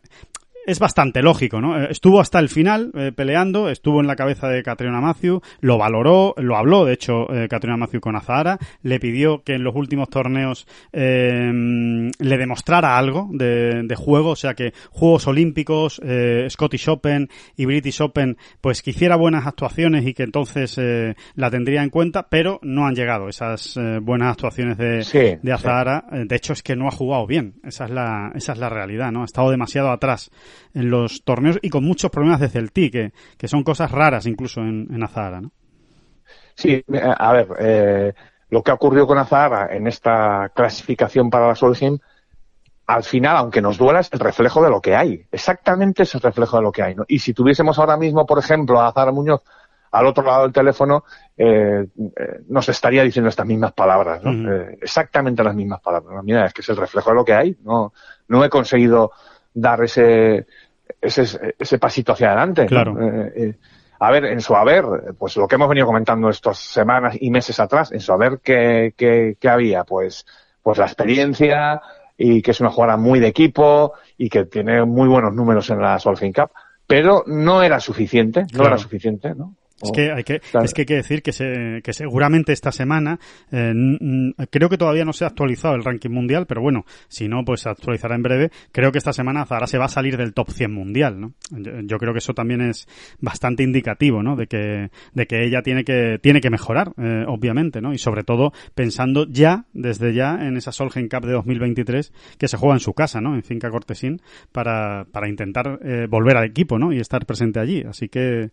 es 0.66 0.78
bastante 0.78 1.22
lógico, 1.22 1.60
¿no? 1.60 1.80
Eh, 1.80 1.88
Estuvo 1.90 2.20
hasta 2.20 2.38
el 2.38 2.48
final 2.48 2.90
eh, 2.94 3.12
peleando, 3.14 3.68
estuvo 3.68 4.00
en 4.00 4.06
la 4.06 4.16
cabeza 4.16 4.48
de 4.48 4.62
Catriona 4.62 5.00
Matthew, 5.00 5.40
lo 5.60 5.78
valoró, 5.78 6.34
lo 6.38 6.56
habló, 6.56 6.84
de 6.84 6.92
hecho, 6.94 7.32
eh, 7.32 7.48
Catriona 7.48 7.76
Matthew 7.76 8.00
con 8.00 8.16
Azahara, 8.16 8.58
le 8.82 9.00
pidió 9.00 9.42
que 9.42 9.54
en 9.54 9.64
los 9.64 9.74
últimos 9.74 10.08
torneos 10.08 10.66
eh, 10.92 11.50
le 11.52 12.38
demostrara 12.38 12.96
algo 12.96 13.28
de, 13.32 13.82
de 13.84 13.94
juego, 13.96 14.30
o 14.30 14.36
sea 14.36 14.54
que 14.54 14.72
Juegos 14.90 15.26
Olímpicos, 15.26 16.00
eh, 16.04 16.46
Scottish 16.48 16.88
Open 16.88 17.28
y 17.56 17.66
British 17.66 18.00
Open, 18.02 18.36
pues 18.60 18.82
que 18.82 18.90
hiciera 18.90 19.16
buenas 19.16 19.46
actuaciones 19.46 20.06
y 20.06 20.14
que 20.14 20.22
entonces 20.22 20.76
eh, 20.78 21.14
la 21.34 21.50
tendría 21.50 21.82
en 21.82 21.90
cuenta, 21.90 22.28
pero 22.28 22.58
no 22.62 22.86
han 22.86 22.94
llegado 22.94 23.28
esas 23.28 23.78
buenas 24.02 24.32
actuaciones 24.32 24.78
de, 24.78 25.02
Sí, 25.02 25.38
de. 25.42 25.52
Azahara. 25.52 26.04
De 26.10 26.36
hecho, 26.36 26.52
es 26.52 26.62
que 26.62 26.76
no 26.76 26.88
ha 26.88 26.90
jugado 26.90 27.26
bien. 27.26 27.54
Esa 27.64 27.84
es 27.84 27.90
la, 27.90 28.32
esa 28.34 28.52
es 28.52 28.58
la 28.58 28.68
realidad, 28.68 29.10
¿no? 29.12 29.22
Ha 29.22 29.24
estado 29.24 29.50
demasiado 29.50 29.90
atrás 29.90 30.30
en 30.74 30.90
los 30.90 31.22
torneos 31.24 31.58
y 31.62 31.70
con 31.70 31.84
muchos 31.84 32.10
problemas 32.10 32.40
de 32.40 32.48
Celti, 32.48 32.90
que, 32.90 33.12
que 33.36 33.48
son 33.48 33.62
cosas 33.62 33.90
raras 33.90 34.26
incluso 34.26 34.60
en, 34.60 34.88
en 34.90 35.02
Azahara, 35.02 35.40
¿no? 35.40 35.50
Sí, 36.54 36.84
a 36.92 37.32
ver, 37.32 37.48
eh, 37.58 38.12
lo 38.50 38.62
que 38.62 38.70
ha 38.70 38.74
ocurrido 38.74 39.06
con 39.06 39.18
Azahara 39.18 39.74
en 39.74 39.86
esta 39.86 40.50
clasificación 40.54 41.30
para 41.30 41.48
la 41.48 41.54
Solheim, 41.54 41.98
al 42.86 43.04
final, 43.04 43.36
aunque 43.36 43.62
nos 43.62 43.78
duela, 43.78 44.00
es 44.00 44.12
el 44.12 44.18
reflejo 44.18 44.62
de 44.62 44.70
lo 44.70 44.80
que 44.80 44.96
hay. 44.96 45.24
Exactamente 45.30 46.02
es 46.02 46.14
el 46.14 46.20
reflejo 46.20 46.56
de 46.56 46.62
lo 46.64 46.72
que 46.72 46.82
hay. 46.82 46.94
¿no? 46.94 47.04
Y 47.06 47.20
si 47.20 47.32
tuviésemos 47.32 47.78
ahora 47.78 47.96
mismo, 47.96 48.26
por 48.26 48.38
ejemplo, 48.38 48.80
a 48.80 48.88
Azahara 48.88 49.12
Muñoz 49.12 49.42
al 49.92 50.06
otro 50.06 50.24
lado 50.24 50.42
del 50.42 50.52
teléfono, 50.52 51.04
eh, 51.36 51.86
eh, 51.96 52.40
nos 52.48 52.68
estaría 52.68 53.02
diciendo 53.02 53.28
estas 53.28 53.46
mismas 53.46 53.72
palabras, 53.72 54.22
¿no? 54.22 54.52
Eh, 54.52 54.78
exactamente 54.80 55.42
las 55.42 55.54
mismas 55.54 55.80
palabras. 55.80 56.22
Mira, 56.22 56.46
es 56.46 56.52
que 56.52 56.60
es 56.60 56.68
el 56.68 56.76
reflejo 56.76 57.10
de 57.10 57.16
lo 57.16 57.24
que 57.24 57.34
hay. 57.34 57.56
No, 57.62 57.92
no 58.28 58.44
he 58.44 58.48
conseguido 58.48 59.12
dar 59.54 59.82
ese, 59.84 60.46
ese, 61.00 61.54
ese 61.58 61.78
pasito 61.78 62.12
hacia 62.12 62.28
adelante. 62.28 62.62
¿no? 62.62 62.68
Claro. 62.68 62.96
Eh, 63.00 63.32
eh, 63.36 63.54
a 63.98 64.10
ver, 64.10 64.24
en 64.26 64.40
su 64.40 64.54
haber, 64.56 64.84
pues 65.18 65.36
lo 65.36 65.46
que 65.46 65.56
hemos 65.56 65.68
venido 65.68 65.86
comentando 65.86 66.30
estas 66.30 66.58
semanas 66.58 67.16
y 67.20 67.30
meses 67.30 67.60
atrás, 67.60 67.92
en 67.92 68.00
su 68.00 68.12
haber, 68.12 68.40
¿qué, 68.42 68.94
qué, 68.96 69.36
qué 69.38 69.48
había? 69.48 69.84
Pues, 69.84 70.24
pues 70.62 70.78
la 70.78 70.86
experiencia 70.86 71.82
y 72.16 72.40
que 72.42 72.50
es 72.52 72.60
una 72.60 72.70
jugadora 72.70 72.96
muy 72.96 73.18
de 73.20 73.28
equipo 73.28 73.92
y 74.16 74.28
que 74.28 74.44
tiene 74.46 74.84
muy 74.84 75.08
buenos 75.08 75.34
números 75.34 75.68
en 75.70 75.80
la 75.80 75.98
Solheim 75.98 76.32
Cup, 76.32 76.50
pero 76.86 77.24
no 77.26 77.62
era 77.62 77.78
suficiente, 77.80 78.42
no 78.42 78.48
Claro. 78.48 78.68
era 78.68 78.78
suficiente, 78.78 79.34
¿no? 79.34 79.54
Es 79.82 79.92
que 79.92 80.12
hay 80.12 80.24
que, 80.24 80.40
Claro. 80.40 80.64
es 80.64 80.74
que 80.74 80.82
hay 80.82 80.86
que 80.86 80.96
decir 80.96 81.22
que, 81.22 81.32
se, 81.32 81.80
que 81.82 81.92
seguramente 81.92 82.52
esta 82.52 82.72
semana, 82.72 83.18
eh, 83.50 83.72
creo 84.50 84.68
que 84.68 84.78
todavía 84.78 85.04
no 85.04 85.12
se 85.12 85.24
ha 85.24 85.28
actualizado 85.28 85.74
el 85.74 85.84
ranking 85.84 86.10
mundial, 86.10 86.46
pero 86.46 86.60
bueno, 86.60 86.84
si 87.08 87.28
no, 87.28 87.44
pues 87.44 87.62
se 87.62 87.68
actualizará 87.70 88.14
en 88.14 88.22
breve. 88.22 88.50
Creo 88.72 88.92
que 88.92 88.98
esta 88.98 89.12
semana 89.12 89.46
Zahara 89.46 89.66
se 89.66 89.78
va 89.78 89.86
a 89.86 89.88
salir 89.88 90.16
del 90.16 90.34
top 90.34 90.50
100 90.50 90.72
mundial, 90.72 91.20
¿no? 91.20 91.32
Yo, 91.50 91.72
yo 91.82 91.98
creo 91.98 92.12
que 92.12 92.18
eso 92.18 92.34
también 92.34 92.60
es 92.60 92.86
bastante 93.20 93.62
indicativo, 93.62 94.22
¿no? 94.22 94.36
De 94.36 94.46
que, 94.46 94.90
de 95.14 95.26
que 95.26 95.44
ella 95.44 95.62
tiene 95.62 95.84
que, 95.84 96.18
tiene 96.20 96.40
que 96.40 96.50
mejorar, 96.50 96.92
eh, 96.98 97.24
obviamente, 97.26 97.80
¿no? 97.80 97.92
Y 97.92 97.98
sobre 97.98 98.22
todo 98.24 98.52
pensando 98.74 99.26
ya, 99.28 99.64
desde 99.72 100.12
ya, 100.14 100.38
en 100.46 100.56
esa 100.56 100.72
Solheim 100.72 101.08
Cup 101.08 101.24
de 101.26 101.32
2023 101.32 102.12
que 102.38 102.48
se 102.48 102.56
juega 102.56 102.74
en 102.74 102.80
su 102.80 102.94
casa, 102.94 103.20
¿no? 103.20 103.34
En 103.34 103.42
Finca 103.42 103.70
Cortesín, 103.70 104.20
para, 104.52 105.06
para 105.10 105.28
intentar 105.28 105.78
eh, 105.84 106.06
volver 106.08 106.36
al 106.36 106.44
equipo, 106.44 106.78
¿no? 106.78 106.92
Y 106.92 106.98
estar 106.98 107.24
presente 107.26 107.60
allí. 107.60 107.82
Así 107.88 108.08
que, 108.08 108.50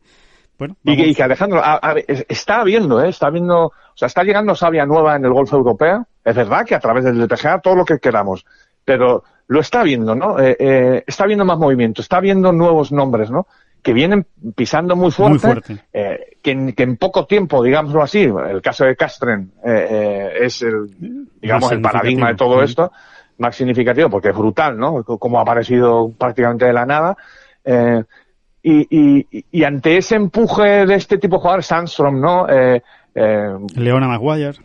bueno. 0.58 0.76
Y 0.84 0.92
que, 0.96 1.02
vamos- 1.02 1.12
y 1.12 1.16
que 1.16 1.24
Alejandro, 1.24 1.60
a- 1.64 1.80
a- 1.82 1.96
es- 2.08 2.26
está 2.28 2.64
viendo, 2.64 3.04
¿eh? 3.04 3.10
Está 3.10 3.30
viendo, 3.30 3.66
o 3.68 3.74
sea, 3.96 4.08
está 4.08 4.24
llegando 4.24 4.56
savia 4.56 4.86
nueva 4.86 5.16
en 5.16 5.26
el 5.26 5.32
golf 5.34 5.52
europeo. 5.54 6.06
Es 6.24 6.36
verdad 6.36 6.66
que 6.66 6.76
a 6.76 6.80
través 6.80 7.04
del 7.04 7.18
LPGA 7.22 7.60
todo 7.60 7.76
lo 7.76 7.86
que 7.86 8.00
queramos, 8.00 8.46
pero 8.84 9.24
lo 9.48 9.60
está 9.62 9.84
viendo, 9.84 10.14
¿no? 10.16 10.40
Eh, 10.40 10.56
eh, 10.60 11.04
está 11.08 11.26
viendo 11.26 11.46
más 11.46 11.58
movimiento, 11.58 12.02
está 12.02 12.20
viendo 12.20 12.52
nuevos 12.52 12.92
nombres, 12.92 13.30
¿no? 13.32 13.48
Que 13.82 13.94
vienen 13.94 14.26
pisando 14.56 14.96
muy 14.96 15.12
fuerte, 15.12 15.32
Muy 15.34 15.40
fuerte. 15.40 15.78
eh, 15.94 16.38
que, 16.42 16.52
en, 16.52 16.74
que 16.74 16.84
en 16.84 16.98
poco 16.98 17.26
tiempo, 17.26 17.64
digámoslo 17.64 18.02
así, 18.04 18.24
el 18.24 18.62
caso 18.62 18.84
de 18.84 18.96
Castren 18.98 19.52
eh, 19.64 20.34
es 20.42 20.62
el, 20.64 20.90
digamos, 21.40 21.72
el 21.72 21.82
paradigma 21.82 22.30
de 22.30 22.36
todo 22.36 22.56
significativo. 22.60 22.86
esto, 22.88 22.92
más 23.38 23.56
significativo, 23.56 24.10
porque 24.10 24.30
es 24.30 24.36
brutal, 24.36 24.78
¿no? 24.78 25.04
Como 25.04 25.40
ha 25.40 25.44
aparecido 25.44 26.12
prácticamente 26.18 26.66
de 26.66 26.74
la 26.74 26.86
nada. 26.86 27.16
Eh, 27.64 28.04
y, 28.70 28.88
y, 29.32 29.46
y 29.52 29.64
ante 29.64 29.98
ese 29.98 30.16
empuje 30.16 30.86
de 30.86 30.96
este 30.96 31.18
tipo 31.18 31.36
de 31.36 31.42
jugadores, 31.42 31.66
Sandstrom, 31.68 32.20
¿no? 32.20 32.48
Eh, 32.50 32.82
eh, 33.16 33.50
Leona 33.76 34.08
Maguire. 34.08 34.58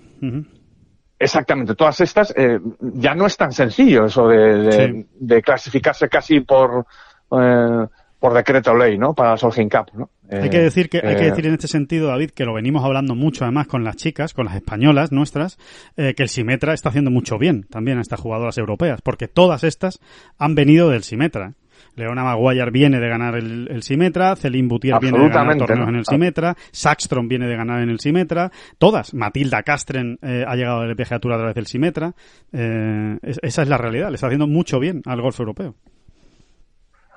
Exactamente, 1.18 1.74
todas 1.76 2.00
estas, 2.00 2.34
eh, 2.36 2.58
ya 2.94 3.14
no 3.14 3.26
es 3.26 3.36
tan 3.36 3.52
sencillo 3.52 4.06
eso 4.06 4.26
de, 4.26 4.58
de, 4.58 4.72
Sí. 4.72 5.06
de 5.20 5.40
clasificarse 5.42 6.08
casi 6.08 6.40
por, 6.40 6.84
eh, 7.30 7.86
por 8.18 8.34
decreto 8.34 8.74
ley, 8.74 8.98
¿no? 8.98 9.14
Para 9.14 9.30
la 9.30 9.36
Solheim 9.36 9.68
Cup, 9.68 9.86
¿no? 9.94 10.10
Hay 10.30 10.46
Eh, 10.46 10.50
que 10.50 10.58
decir 10.58 10.88
que 10.88 10.98
hay 10.98 11.14
que 11.16 11.26
eh, 11.26 11.30
decir 11.30 11.46
en 11.46 11.52
este 11.54 11.68
sentido, 11.68 12.08
David, 12.08 12.30
que 12.30 12.44
lo 12.44 12.54
venimos 12.54 12.84
hablando 12.84 13.14
mucho 13.14 13.44
además 13.44 13.68
con 13.68 13.84
las 13.84 13.96
chicas, 13.96 14.34
con 14.34 14.46
las 14.46 14.56
españolas 14.56 15.12
nuestras, 15.12 15.58
eh, 15.96 16.14
que 16.14 16.24
el 16.24 16.28
Simetra 16.28 16.72
está 16.74 16.88
haciendo 16.88 17.10
mucho 17.12 17.38
bien 17.38 17.64
también 17.70 17.98
a 17.98 18.00
estas 18.00 18.18
jugadoras 18.18 18.58
europeas, 18.58 19.00
porque 19.02 19.28
todas 19.28 19.62
estas 19.62 20.00
han 20.38 20.54
venido 20.56 20.88
del 20.90 21.04
Simetra. 21.04 21.52
Leona 21.96 22.24
Maguire 22.24 22.70
viene 22.70 22.98
de 23.00 23.08
ganar 23.08 23.34
el, 23.36 23.68
el 23.70 23.82
Simetra, 23.82 24.34
Celine 24.36 24.68
Boutier 24.68 24.94
viene 25.00 25.18
de 25.18 25.24
ganar 25.28 25.52
torneos 25.66 25.88
en 25.88 25.94
el 25.96 26.04
Simetra, 26.06 26.56
Sackstrom 26.70 27.28
viene 27.28 27.46
de 27.46 27.56
ganar 27.56 27.82
en 27.82 27.90
el 27.90 28.00
Simetra, 28.00 28.50
todas. 28.78 29.14
Matilda 29.14 29.62
Castren 29.62 30.18
eh, 30.22 30.44
ha 30.46 30.54
llegado 30.56 30.80
al 30.80 30.96
PGA 30.96 31.18
Tour 31.18 31.32
a 31.34 31.36
través 31.38 31.54
del 31.54 31.66
Simetra. 31.66 32.14
Eh, 32.52 33.18
es- 33.22 33.38
esa 33.42 33.62
es 33.62 33.68
la 33.68 33.78
realidad, 33.78 34.08
le 34.08 34.14
está 34.14 34.26
haciendo 34.28 34.46
mucho 34.46 34.78
bien 34.80 35.02
al 35.06 35.20
golf 35.20 35.38
europeo. 35.38 35.74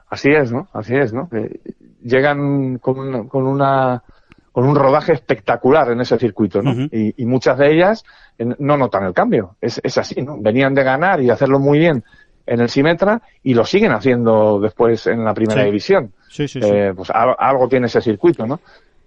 Así 0.10 0.30
es, 0.30 0.52
¿no? 0.52 0.68
Así 0.74 0.96
es, 0.96 1.14
¿no? 1.14 1.28
Que 1.30 1.60
llegan 2.04 2.78
con 2.78 3.00
una, 3.00 3.28
con 3.28 3.48
una 3.48 4.04
con 4.52 4.66
un 4.66 4.76
rodaje 4.78 5.12
espectacular 5.12 5.92
en 5.92 6.00
ese 6.00 6.18
circuito, 6.18 6.62
¿no? 6.62 6.72
Y, 6.90 7.14
y 7.18 7.26
muchas 7.26 7.58
de 7.58 7.74
ellas 7.74 8.06
no 8.40 8.78
notan 8.78 9.04
el 9.04 9.14
cambio. 9.14 9.58
Es, 9.60 9.82
es 9.84 9.98
así, 9.98 10.22
¿no? 10.22 10.38
Venían 10.40 10.74
de 10.74 10.82
ganar 10.84 11.22
y 11.22 11.30
hacerlo 11.30 11.60
muy 11.60 11.78
bien 11.78 12.06
en 12.46 12.60
el 12.62 12.70
Simetra 12.70 13.22
y 13.44 13.54
lo 13.54 13.66
siguen 13.66 13.92
haciendo 13.92 14.60
después 14.60 15.08
en 15.08 15.24
la 15.24 15.34
primera 15.34 15.62
Sí. 15.62 15.66
división. 15.68 16.12
Sí, 16.30 16.48
sí, 16.48 16.62
sí. 16.62 16.68
Eh, 16.72 16.94
pues 16.96 17.10
al- 17.10 17.36
algo 17.38 17.68
tiene 17.68 17.88
ese 17.88 18.02
circuito, 18.02 18.46
¿no? 18.46 18.60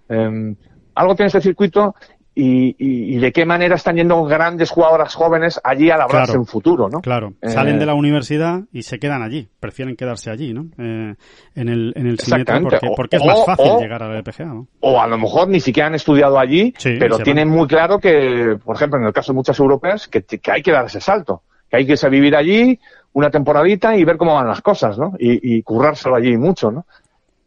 Eh, 0.09 0.55
algo 0.95 1.15
tiene 1.15 1.27
ese 1.27 1.41
circuito 1.41 1.95
y, 2.35 2.69
y- 2.77 3.15
y 3.15 3.17
de 3.19 3.31
qué 3.33 3.45
manera 3.45 3.75
están 3.75 3.97
yendo 3.97 4.23
grandes 4.23 4.69
jugadoras 4.69 5.13
jóvenes 5.13 5.59
allí 5.63 5.89
a 5.89 5.97
labrarse 5.97 6.27
Claro. 6.31 6.39
un 6.41 6.45
futuro, 6.45 6.87
¿no? 6.89 7.01
Claro, 7.01 7.33
Eh, 7.41 7.49
salen 7.49 7.79
de 7.79 7.85
la 7.85 7.93
universidad 7.95 8.61
y 8.71 8.83
se 8.83 8.97
quedan 8.97 9.21
allí, 9.23 9.49
prefieren 9.59 9.95
quedarse 9.97 10.29
allí, 10.31 10.53
¿no? 10.53 10.67
Eh, 10.77 11.15
en 11.55 11.69
el, 11.69 11.91
en 11.95 12.07
el 12.07 12.17
Simetra 12.19 12.61
porque, 12.95 13.17
O- 13.17 13.19
es 13.21 13.25
más 13.25 13.45
fácil 13.45 13.71
o- 13.73 13.79
llegar 13.81 14.03
al 14.03 14.15
LPGA, 14.15 14.45
¿no? 14.45 14.67
o 14.79 15.01
a 15.01 15.07
lo 15.07 15.17
mejor 15.17 15.49
ni 15.49 15.59
siquiera 15.59 15.87
han 15.87 15.95
estudiado 15.95 16.39
allí, 16.39 16.73
Sí, 16.77 16.95
pero 16.97 17.17
tienen 17.19 17.49
muy 17.49 17.67
claro 17.67 17.99
que, 17.99 18.57
por 18.63 18.75
ejemplo, 18.75 18.99
en 18.99 19.05
el 19.07 19.13
caso 19.13 19.33
de 19.33 19.35
muchas 19.35 19.59
europeas, 19.59 20.07
que, 20.07 20.21
que 20.23 20.51
hay 20.51 20.61
que 20.61 20.71
dar 20.71 20.85
ese 20.85 21.01
salto, 21.01 21.41
que 21.69 21.77
hay 21.77 21.85
que 21.85 21.93
irse 21.93 22.07
a 22.07 22.09
vivir 22.09 22.35
allí 22.35 22.79
una 23.13 23.29
temporadita 23.29 23.95
y 23.95 24.03
ver 24.03 24.17
cómo 24.17 24.35
van 24.35 24.47
las 24.47 24.61
cosas, 24.61 24.97
¿no? 24.97 25.13
Y, 25.19 25.57
y 25.57 25.63
currárselo 25.63 26.15
allí 26.15 26.37
mucho, 26.37 26.71
¿no? 26.71 26.85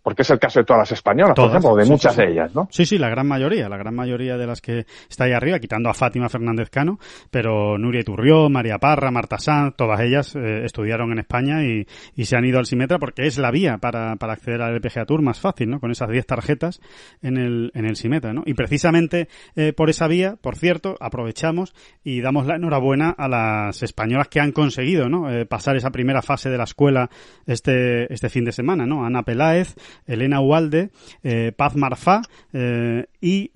Porque 0.02 0.22
es 0.22 0.30
el 0.30 0.38
caso 0.38 0.60
de 0.60 0.64
todas 0.64 0.80
las 0.80 0.92
españolas, 0.92 1.34
Todas, 1.34 1.50
por 1.50 1.58
ejemplo, 1.58 1.76
de 1.76 1.84
sí, 1.84 1.90
muchas 1.90 2.14
sí, 2.14 2.20
sí. 2.20 2.26
de 2.26 2.32
ellas, 2.32 2.54
¿no? 2.54 2.68
Sí, 2.70 2.86
sí, 2.86 2.98
la 2.98 3.08
gran 3.08 3.26
mayoría, 3.26 3.68
la 3.68 3.76
gran 3.76 3.94
mayoría 3.94 4.36
de 4.36 4.46
las 4.46 4.60
que 4.60 4.86
está 5.08 5.24
ahí 5.24 5.32
arriba, 5.32 5.58
quitando 5.58 5.88
a 5.88 5.94
Fátima 5.94 6.28
Fernández 6.28 6.70
Cano, 6.70 6.98
pero 7.30 7.78
Nuria 7.78 8.00
Iturrió, 8.00 8.48
María 8.48 8.78
Parra, 8.78 9.10
Marta 9.10 9.38
Sanz, 9.38 9.74
todas 9.76 10.00
ellas 10.00 10.34
eh, 10.34 10.64
estudiaron 10.64 11.12
en 11.12 11.20
España 11.20 11.64
y, 11.64 11.86
y 12.16 12.24
se 12.24 12.36
han 12.36 12.44
ido 12.44 12.58
al 12.58 12.66
Simetra 12.66 12.98
porque 12.98 13.26
es 13.26 13.38
la 13.38 13.50
vía 13.50 13.78
para, 13.78 14.16
para 14.16 14.32
acceder 14.32 14.62
al 14.62 14.74
LPGA 14.74 15.04
Tour 15.06 15.22
más 15.22 15.40
fácil, 15.40 15.70
¿no? 15.70 15.80
Con 15.80 15.90
esas 15.90 16.08
10 16.08 16.26
tarjetas 16.26 16.80
en 17.22 17.36
el, 17.36 17.70
en 17.74 17.86
el 17.86 17.96
Simetra, 17.96 18.32
¿no? 18.32 18.42
Y 18.46 18.54
precisamente 18.54 19.28
eh, 19.56 19.72
por 19.72 19.90
esa 19.90 20.08
vía, 20.08 20.36
por 20.40 20.56
cierto, 20.56 20.96
aprovechamos 21.00 21.74
y 22.04 22.20
damos 22.20 22.46
la 22.46 22.56
enhorabuena 22.56 23.10
a 23.10 23.28
las 23.28 23.82
españolas 23.82 24.28
que 24.28 24.40
han 24.40 24.52
conseguido, 24.52 25.08
¿no? 25.08 25.30
Eh, 25.30 25.46
pasar 25.46 25.76
esa 25.76 25.90
primera 25.90 26.22
fase 26.22 26.50
de 26.50 26.58
la 26.58 26.64
escuela 26.64 27.10
este, 27.46 28.12
este 28.12 28.28
fin 28.28 28.44
de 28.44 28.52
semana, 28.52 28.86
¿no? 28.86 29.04
Ana 29.04 29.22
Peláez, 29.22 29.74
Elena 30.06 30.40
Ualde, 30.40 30.90
eh, 31.22 31.52
Paz 31.56 31.76
Marfá 31.76 32.22
eh, 32.52 33.06
y 33.20 33.50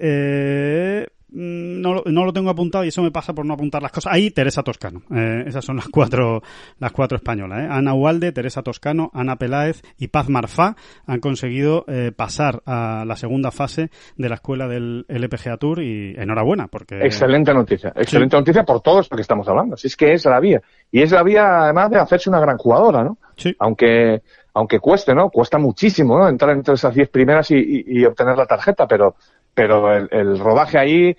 no 1.37 2.25
lo 2.25 2.33
tengo 2.33 2.51
apuntado 2.51 2.85
y 2.85 2.89
eso 2.89 3.03
me 3.03 3.11
pasa 3.11 3.35
por 3.35 3.45
no 3.45 3.55
apuntar 3.55 3.83
las 3.83 3.93
cosas. 3.93 4.13
Ahí 4.13 4.31
Teresa 4.31 4.63
Toscano. 4.63 5.03
Eh, 5.15 5.45
esas 5.47 5.65
son 5.65 5.77
las 5.77 5.89
cuatro, 5.89 6.43
las 6.79 6.93
cuatro 6.93 7.17
españolas. 7.17 7.61
¿eh? 7.61 7.69
Ana 7.71 7.95
Ualde, 7.95 8.33
Teresa 8.33 8.63
Toscano, 8.63 9.11
Ana 9.13 9.37
Peláez 9.37 9.83
y 9.99 10.09
Paz 10.09 10.29
Marfá 10.29 10.77
han 11.07 11.21
conseguido 11.21 11.85
eh, 11.89 12.13
pasar 12.15 12.63
a 12.65 13.05
la 13.07 13.17
segunda 13.17 13.51
fase 13.51 13.91
de 14.17 14.29
la 14.29 14.37
escuela 14.37 14.67
del 14.67 15.05
LPGA 15.09 15.59
Tour 15.59 15.83
y 15.83 16.15
enhorabuena 16.17 16.69
porque... 16.69 17.01
Excelente 17.03 17.53
noticia. 17.53 17.93
Excelente 17.95 18.37
noticia 18.37 18.65
por 18.65 18.81
todo 18.81 19.01
esto 19.01 19.15
que 19.15 19.23
estamos 19.23 19.47
hablando. 19.49 19.77
Si 19.77 19.89
es 19.89 19.97
que 19.97 20.15
es 20.15 20.25
la 20.25 20.41
vía. 20.41 20.63
Y 20.91 21.03
es 21.03 21.11
la 21.11 21.23
vía 21.23 21.65
además 21.65 21.91
de 21.91 21.99
hacerse 21.99 22.31
una 22.31 22.41
gran 22.41 22.57
jugadora, 22.57 23.05
¿no? 23.05 23.19
Sí. 23.37 23.55
Aunque 23.59 24.23
aunque 24.57 24.81
cueste, 24.81 25.15
¿no? 25.15 25.29
Cuesta 25.29 25.59
muchísimo, 25.59 26.19
¿no? 26.19 26.27
Entrar 26.27 26.57
entre 26.57 26.75
esas 26.75 26.95
diez 26.95 27.11
primeras 27.11 27.51
y, 27.51 27.57
y, 27.57 28.01
y 28.01 28.05
obtener 28.07 28.39
la 28.39 28.47
tarjeta, 28.47 28.87
pero, 28.87 29.15
pero 29.53 29.95
el, 29.95 30.09
el, 30.11 30.39
rodaje 30.39 30.79
ahí 30.79 31.15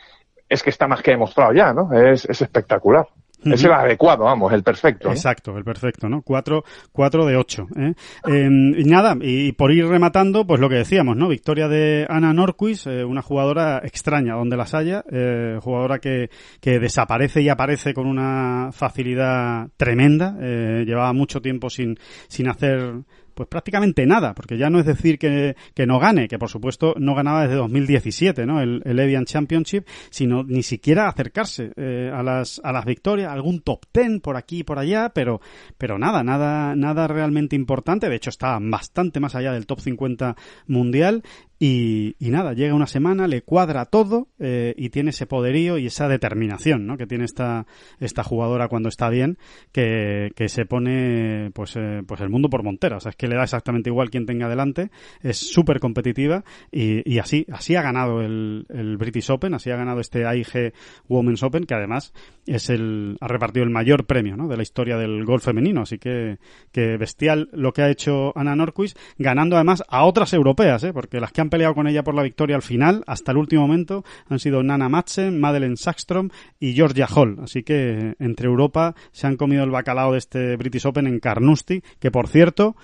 es 0.49 0.63
que 0.63 0.71
está 0.71 0.87
más 0.87 1.03
que 1.03 1.11
demostrado 1.11 1.53
ya, 1.53 1.71
¿no? 1.71 1.93
Es, 1.93 2.25
es 2.25 2.41
espectacular. 2.41 3.05
Uh 3.05 3.49
-huh. 3.49 3.53
Es 3.53 3.63
el 3.63 3.71
adecuado, 3.71 4.23
vamos, 4.23 4.51
el 4.53 4.63
perfecto. 4.63 5.11
Exacto, 5.11 5.55
el 5.55 5.63
perfecto, 5.63 6.09
¿no? 6.09 6.23
Cuatro, 6.23 6.63
cuatro 6.91 7.27
de 7.27 7.37
ocho. 7.37 7.67
¿eh? 7.77 7.93
Eh, 8.27 8.49
y 8.75 8.83
nada, 8.85 9.15
y 9.21 9.51
por 9.51 9.71
ir 9.71 9.85
rematando, 9.85 10.47
pues 10.47 10.59
lo 10.59 10.67
que 10.67 10.77
decíamos, 10.77 11.15
¿no? 11.15 11.27
Victoria 11.27 11.67
de 11.67 12.07
Ana 12.09 12.33
Norquist, 12.33 12.87
eh, 12.87 13.05
una 13.05 13.21
jugadora 13.21 13.81
extraña 13.83 14.33
donde 14.33 14.57
las 14.57 14.73
haya, 14.73 15.03
eh, 15.11 15.59
jugadora 15.61 15.99
que, 15.99 16.31
que 16.59 16.79
desaparece 16.79 17.43
y 17.43 17.49
aparece 17.49 17.93
con 17.93 18.07
una 18.07 18.71
facilidad 18.71 19.67
tremenda. 19.77 20.35
Llevaba 20.39 21.13
mucho 21.13 21.39
tiempo 21.39 21.69
sin, 21.69 21.99
sin 22.27 22.49
hacer 22.49 23.03
pues 23.37 23.47
prácticamente 23.47 24.03
nada, 24.07 24.33
porque 24.33 24.57
ya 24.57 24.71
no 24.71 24.79
es 24.79 24.85
decir 24.87 25.19
que, 25.19 25.55
que, 25.75 25.85
no 25.85 25.99
gane, 25.99 26.27
que 26.27 26.39
por 26.39 26.49
supuesto 26.49 26.95
no 26.97 27.13
ganaba 27.13 27.43
desde 27.43 27.55
2017, 27.55 28.47
¿no? 28.47 28.59
El, 28.59 28.81
el 28.83 28.99
Evian 28.99 29.25
Championship, 29.25 29.85
sino 30.09 30.43
ni 30.43 30.63
siquiera 30.63 31.07
acercarse 31.07 31.71
eh, 31.75 32.11
a 32.11 32.23
las 32.23 32.59
a 32.63 32.71
las 32.71 32.83
victorias, 32.83 33.31
algún 33.31 33.61
top 33.61 33.85
ten 33.91 34.21
por 34.21 34.37
aquí 34.37 34.59
y 34.59 34.63
por 34.63 34.79
allá, 34.79 35.11
pero 35.13 35.39
pero 35.77 35.99
nada, 35.99 36.23
nada 36.23 36.75
nada 36.75 37.07
realmente 37.07 37.55
importante, 37.55 38.09
de 38.09 38.15
hecho 38.15 38.31
está 38.31 38.57
bastante 38.59 39.19
más 39.19 39.35
allá 39.35 39.53
del 39.53 39.67
top 39.67 39.81
50 39.81 40.35
mundial 40.65 41.21
y, 41.59 42.15
y, 42.19 42.29
nada, 42.29 42.53
llega 42.53 42.75
una 42.75 42.85
semana, 42.85 43.27
le 43.27 43.41
cuadra 43.41 43.85
todo 43.85 44.27
eh, 44.37 44.75
y 44.77 44.89
tiene 44.89 45.09
ese 45.09 45.25
poderío 45.25 45.79
y 45.79 45.87
esa 45.87 46.07
determinación 46.07 46.85
¿no? 46.85 46.97
que 46.97 47.07
tiene 47.07 47.25
esta, 47.25 47.65
esta 47.99 48.23
jugadora 48.23 48.67
cuando 48.67 48.89
está 48.89 49.09
bien, 49.09 49.39
que, 49.71 50.31
que 50.35 50.49
se 50.49 50.65
pone 50.65 51.49
pues, 51.55 51.75
eh, 51.75 52.03
pues 52.07 52.21
el 52.21 52.29
mundo 52.29 52.49
por 52.49 52.63
montera. 52.63 52.97
O 52.97 52.99
sea, 52.99 53.09
es 53.09 53.15
que 53.15 53.27
le 53.27 53.35
da 53.35 53.43
exactamente 53.43 53.89
igual 53.89 54.11
quien 54.11 54.27
tenga 54.27 54.47
delante, 54.47 54.91
es 55.21 55.37
súper 55.37 55.79
competitiva 55.79 56.43
y, 56.71 57.01
y, 57.11 57.17
así, 57.19 57.47
así 57.51 57.75
ha 57.75 57.81
ganado 57.81 58.21
el, 58.21 58.67
el, 58.69 58.97
British 58.97 59.31
Open, 59.31 59.55
así 59.55 59.71
ha 59.71 59.77
ganado 59.77 59.99
este 59.99 60.25
AIG 60.25 60.73
Women's 61.07 61.41
Open, 61.41 61.65
que 61.65 61.73
además 61.73 62.13
es 62.47 62.69
el, 62.69 63.17
ha 63.19 63.27
repartido 63.27 63.63
el 63.63 63.69
mayor 63.69 64.05
premio 64.05 64.37
¿no? 64.37 64.47
de 64.47 64.57
la 64.57 64.63
historia 64.63 64.97
del 64.97 65.25
golf 65.25 65.43
femenino. 65.43 65.81
Así 65.81 65.97
que, 65.97 66.37
que 66.71 66.97
bestial 66.97 67.49
lo 67.51 67.73
que 67.73 67.81
ha 67.81 67.89
hecho 67.89 68.37
Ana 68.37 68.55
Norquist, 68.55 68.97
ganando 69.17 69.55
además 69.55 69.83
a 69.87 70.05
otras 70.05 70.33
europeas, 70.33 70.83
¿eh? 70.83 70.93
porque 70.93 71.19
las 71.19 71.31
que 71.31 71.41
han 71.41 71.49
peleado 71.49 71.75
con 71.75 71.87
ella 71.87 72.03
por 72.03 72.15
la 72.15 72.23
victoria 72.23 72.55
al 72.55 72.61
final, 72.61 73.03
hasta 73.07 73.31
el 73.31 73.37
último 73.37 73.61
momento, 73.63 74.03
han 74.29 74.39
sido 74.39 74.63
Nana 74.63 74.89
Madsen, 74.89 75.39
Madeleine 75.39 75.77
Sackstrom 75.77 76.29
y 76.59 76.73
Georgia 76.73 77.07
Hall. 77.07 77.37
Así 77.41 77.63
que 77.63 78.15
entre 78.19 78.47
Europa 78.47 78.95
se 79.11 79.27
han 79.27 79.37
comido 79.37 79.63
el 79.63 79.71
bacalao 79.71 80.13
de 80.13 80.17
este 80.17 80.55
British 80.55 80.85
Open 80.87 81.07
en 81.07 81.19
Carnoustie, 81.19 81.83
que 81.99 82.11
por 82.11 82.27
cierto, 82.27 82.75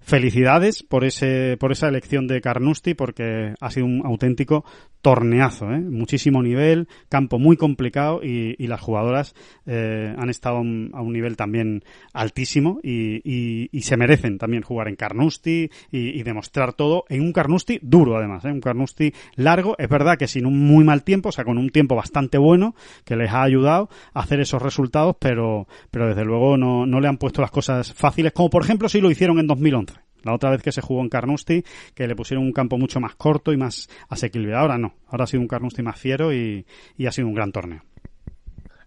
felicidades 0.00 0.82
por 0.82 1.04
ese 1.04 1.56
por 1.58 1.72
esa 1.72 1.88
elección 1.88 2.26
de 2.26 2.40
Carnoustie 2.40 2.94
porque 2.94 3.54
ha 3.60 3.70
sido 3.70 3.86
un 3.86 4.02
auténtico 4.04 4.64
torneazo, 5.02 5.72
¿eh? 5.72 5.80
muchísimo 5.80 6.42
nivel, 6.42 6.88
campo 7.08 7.38
muy 7.38 7.56
complicado 7.56 8.20
y, 8.22 8.54
y 8.58 8.66
las 8.66 8.80
jugadoras 8.80 9.34
eh, 9.66 10.14
han 10.16 10.28
estado 10.28 10.56
a 10.56 10.60
un, 10.60 11.12
nivel 11.12 11.36
también 11.36 11.82
altísimo 12.12 12.80
y, 12.82 13.16
y, 13.24 13.68
y, 13.72 13.82
se 13.82 13.96
merecen 13.96 14.38
también 14.38 14.62
jugar 14.62 14.88
en 14.88 14.96
Carnoustie 14.96 15.70
y, 15.90 16.22
demostrar 16.22 16.74
todo 16.74 17.04
en 17.08 17.22
un 17.22 17.32
Carnoustie 17.32 17.80
duro 17.82 18.16
además, 18.16 18.44
¿eh? 18.44 18.52
un 18.52 18.60
Carnoustie 18.60 19.14
largo, 19.36 19.74
es 19.78 19.88
verdad 19.88 20.18
que 20.18 20.28
sin 20.28 20.46
un 20.46 20.58
muy 20.58 20.84
mal 20.84 21.02
tiempo, 21.02 21.30
o 21.30 21.32
sea, 21.32 21.44
con 21.44 21.56
un 21.56 21.70
tiempo 21.70 21.96
bastante 21.96 22.36
bueno 22.38 22.74
que 23.04 23.16
les 23.16 23.30
ha 23.30 23.42
ayudado 23.42 23.88
a 24.12 24.20
hacer 24.20 24.40
esos 24.40 24.60
resultados, 24.60 25.16
pero, 25.18 25.66
pero 25.90 26.08
desde 26.08 26.24
luego 26.24 26.56
no, 26.56 26.84
no 26.86 27.00
le 27.00 27.08
han 27.08 27.16
puesto 27.16 27.40
las 27.40 27.50
cosas 27.50 27.92
fáciles, 27.94 28.32
como 28.32 28.50
por 28.50 28.62
ejemplo 28.62 28.88
si 28.88 29.00
lo 29.00 29.10
hicieron 29.10 29.38
en 29.38 29.46
2011. 29.46 30.09
La 30.24 30.34
otra 30.34 30.50
vez 30.50 30.62
que 30.62 30.72
se 30.72 30.80
jugó 30.80 31.00
en 31.02 31.08
Carnoustie, 31.08 31.64
que 31.94 32.06
le 32.06 32.16
pusieron 32.16 32.44
un 32.44 32.52
campo 32.52 32.78
mucho 32.78 33.00
más 33.00 33.14
corto 33.14 33.52
y 33.52 33.56
más 33.56 33.88
asequible. 34.08 34.54
Ahora 34.54 34.78
no. 34.78 34.94
Ahora 35.08 35.24
ha 35.24 35.26
sido 35.26 35.40
un 35.42 35.48
Carnoustie 35.48 35.82
más 35.84 35.98
fiero 35.98 36.32
y, 36.32 36.66
y 36.96 37.06
ha 37.06 37.12
sido 37.12 37.28
un 37.28 37.34
gran 37.34 37.52
torneo. 37.52 37.82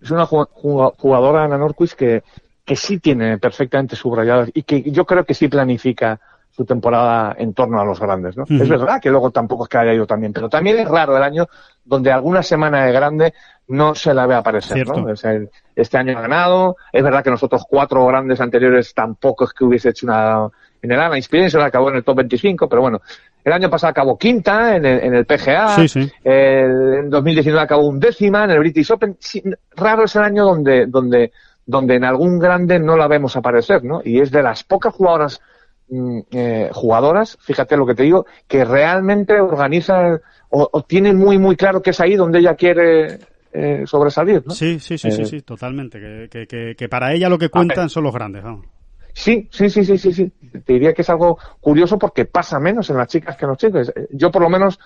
Es 0.01 0.11
una 0.11 0.25
jugadora, 0.25 1.43
Ana 1.45 1.57
Norquist, 1.57 1.93
que, 1.93 2.23
que 2.65 2.75
sí 2.75 2.99
tiene 2.99 3.37
perfectamente 3.37 3.95
subrayadas 3.95 4.49
y 4.53 4.63
que 4.63 4.81
yo 4.91 5.05
creo 5.05 5.23
que 5.23 5.33
sí 5.33 5.47
planifica 5.47 6.19
su 6.51 6.65
temporada 6.65 7.35
en 7.39 7.53
torno 7.53 7.81
a 7.81 7.85
los 7.85 7.99
grandes, 7.99 8.37
¿no? 8.37 8.43
Uh 8.43 8.45
-huh. 8.45 8.61
Es 8.61 8.69
verdad 8.69 9.01
que 9.01 9.09
luego 9.09 9.31
tampoco 9.31 9.63
es 9.63 9.69
que 9.69 9.77
haya 9.77 9.93
ido 9.93 10.05
también, 10.05 10.33
pero 10.33 10.49
también 10.49 10.77
es 10.77 10.87
raro 10.87 11.17
el 11.17 11.23
año 11.23 11.47
donde 11.83 12.11
alguna 12.11 12.43
semana 12.43 12.85
de 12.85 12.91
grande 12.91 13.33
no 13.69 13.95
se 13.95 14.13
la 14.13 14.27
ve 14.27 14.35
aparecer, 14.35 14.73
Cierto. 14.73 15.01
¿no? 15.01 15.11
O 15.11 15.15
sea, 15.15 15.39
este 15.75 15.97
año 15.97 16.15
ha 16.15 16.21
ganado, 16.21 16.75
es 16.91 17.01
verdad 17.03 17.23
que 17.23 17.31
nosotros 17.31 17.63
cuatro 17.67 18.05
grandes 18.05 18.39
anteriores 18.39 18.93
tampoco 18.93 19.45
es 19.45 19.53
que 19.53 19.63
hubiese 19.63 19.89
hecho 19.89 20.05
una 20.05 20.47
en 20.83 20.91
el 20.91 20.99
ANA 20.99 21.17
Experience, 21.17 21.57
acabó 21.57 21.89
en 21.89 21.95
el 21.95 22.03
top 22.03 22.17
25, 22.17 22.67
pero 22.67 22.81
bueno, 22.81 23.01
el 23.43 23.53
año 23.53 23.69
pasado 23.69 23.91
acabó 23.91 24.17
quinta 24.17 24.75
en 24.75 24.85
el, 24.85 24.99
en 24.99 25.15
el 25.15 25.25
PGA, 25.25 25.75
sí, 25.75 25.87
sí. 25.87 26.11
El, 26.23 26.99
en 26.99 27.09
2019 27.09 27.63
acabó 27.63 27.87
un 27.87 27.99
décima 27.99 28.43
en 28.43 28.51
el 28.51 28.59
British 28.59 28.91
Open. 28.91 29.15
Sí, 29.17 29.41
raro 29.75 30.03
es 30.03 30.15
el 30.17 30.23
año 30.23 30.43
donde, 30.43 30.85
donde, 30.87 31.31
donde 31.65 31.95
en 31.95 32.03
algún 32.03 32.37
grande 32.37 32.79
no 32.79 32.97
la 32.97 33.07
vemos 33.07 33.35
aparecer, 33.37 33.83
¿no? 33.83 34.01
Y 34.03 34.19
es 34.19 34.29
de 34.29 34.43
las 34.43 34.65
pocas 34.65 34.93
jugadoras, 34.93 35.41
mm, 35.87 36.19
eh, 36.31 36.69
jugadoras, 36.73 37.37
fíjate 37.41 37.77
lo 37.77 37.85
que 37.85 37.95
te 37.95 38.03
digo, 38.03 38.25
que 38.47 38.65
realmente 38.65 39.39
organiza 39.39 40.19
o, 40.49 40.69
o 40.69 40.83
tiene 40.83 41.13
muy, 41.13 41.37
muy 41.37 41.55
claro 41.55 41.81
que 41.81 41.91
es 41.91 41.99
ahí 42.01 42.15
donde 42.15 42.39
ella 42.39 42.55
quiere 42.55 43.19
eh, 43.53 43.83
sobresalir, 43.85 44.43
¿no? 44.45 44.53
Sí, 44.53 44.79
sí, 44.79 44.97
sí, 44.97 45.11
sí, 45.11 45.25
sí, 45.25 45.41
totalmente. 45.41 46.27
Que, 46.27 46.75
que, 46.75 46.89
para 46.89 47.13
ella 47.13 47.29
lo 47.29 47.37
que 47.37 47.49
cuentan 47.49 47.89
son 47.89 48.03
los 48.03 48.13
grandes, 48.13 48.43
vamos. 48.43 48.65
Sí, 49.13 49.47
sí, 49.51 49.69
sí, 49.69 49.85
sí, 49.85 49.97
sí, 49.97 50.13
sí. 50.13 50.31
Te 50.65 50.73
diría 50.73 50.93
que 50.93 51.03
es 51.03 51.09
algo 51.09 51.37
curioso 51.61 51.97
porque 51.97 52.25
pasa 52.25 52.59
menos 52.59 52.89
en 52.89 52.97
las 52.97 53.07
chicas 53.07 53.37
que 53.37 53.45
en 53.45 53.49
los 53.49 53.57
chicos. 53.57 53.93
Yo 54.11 54.31
por 54.31 54.41
lo 54.41 54.49
menos 54.49 54.79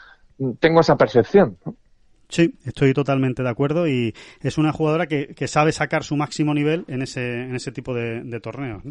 tengo 0.59 0.81
esa 0.81 0.95
percepción. 0.97 1.57
Sí, 2.29 2.55
estoy 2.65 2.93
totalmente 2.93 3.41
de 3.41 3.49
acuerdo 3.49 3.87
y 3.87 4.13
es 4.41 4.57
una 4.57 4.73
jugadora 4.73 5.07
que, 5.07 5.27
que 5.27 5.47
sabe 5.47 5.71
sacar 5.71 6.03
su 6.03 6.17
máximo 6.17 6.53
nivel 6.53 6.83
en 6.89 7.01
ese, 7.01 7.43
en 7.43 7.55
ese 7.55 7.71
tipo 7.71 7.93
de, 7.93 8.39
torneos. 8.41 8.83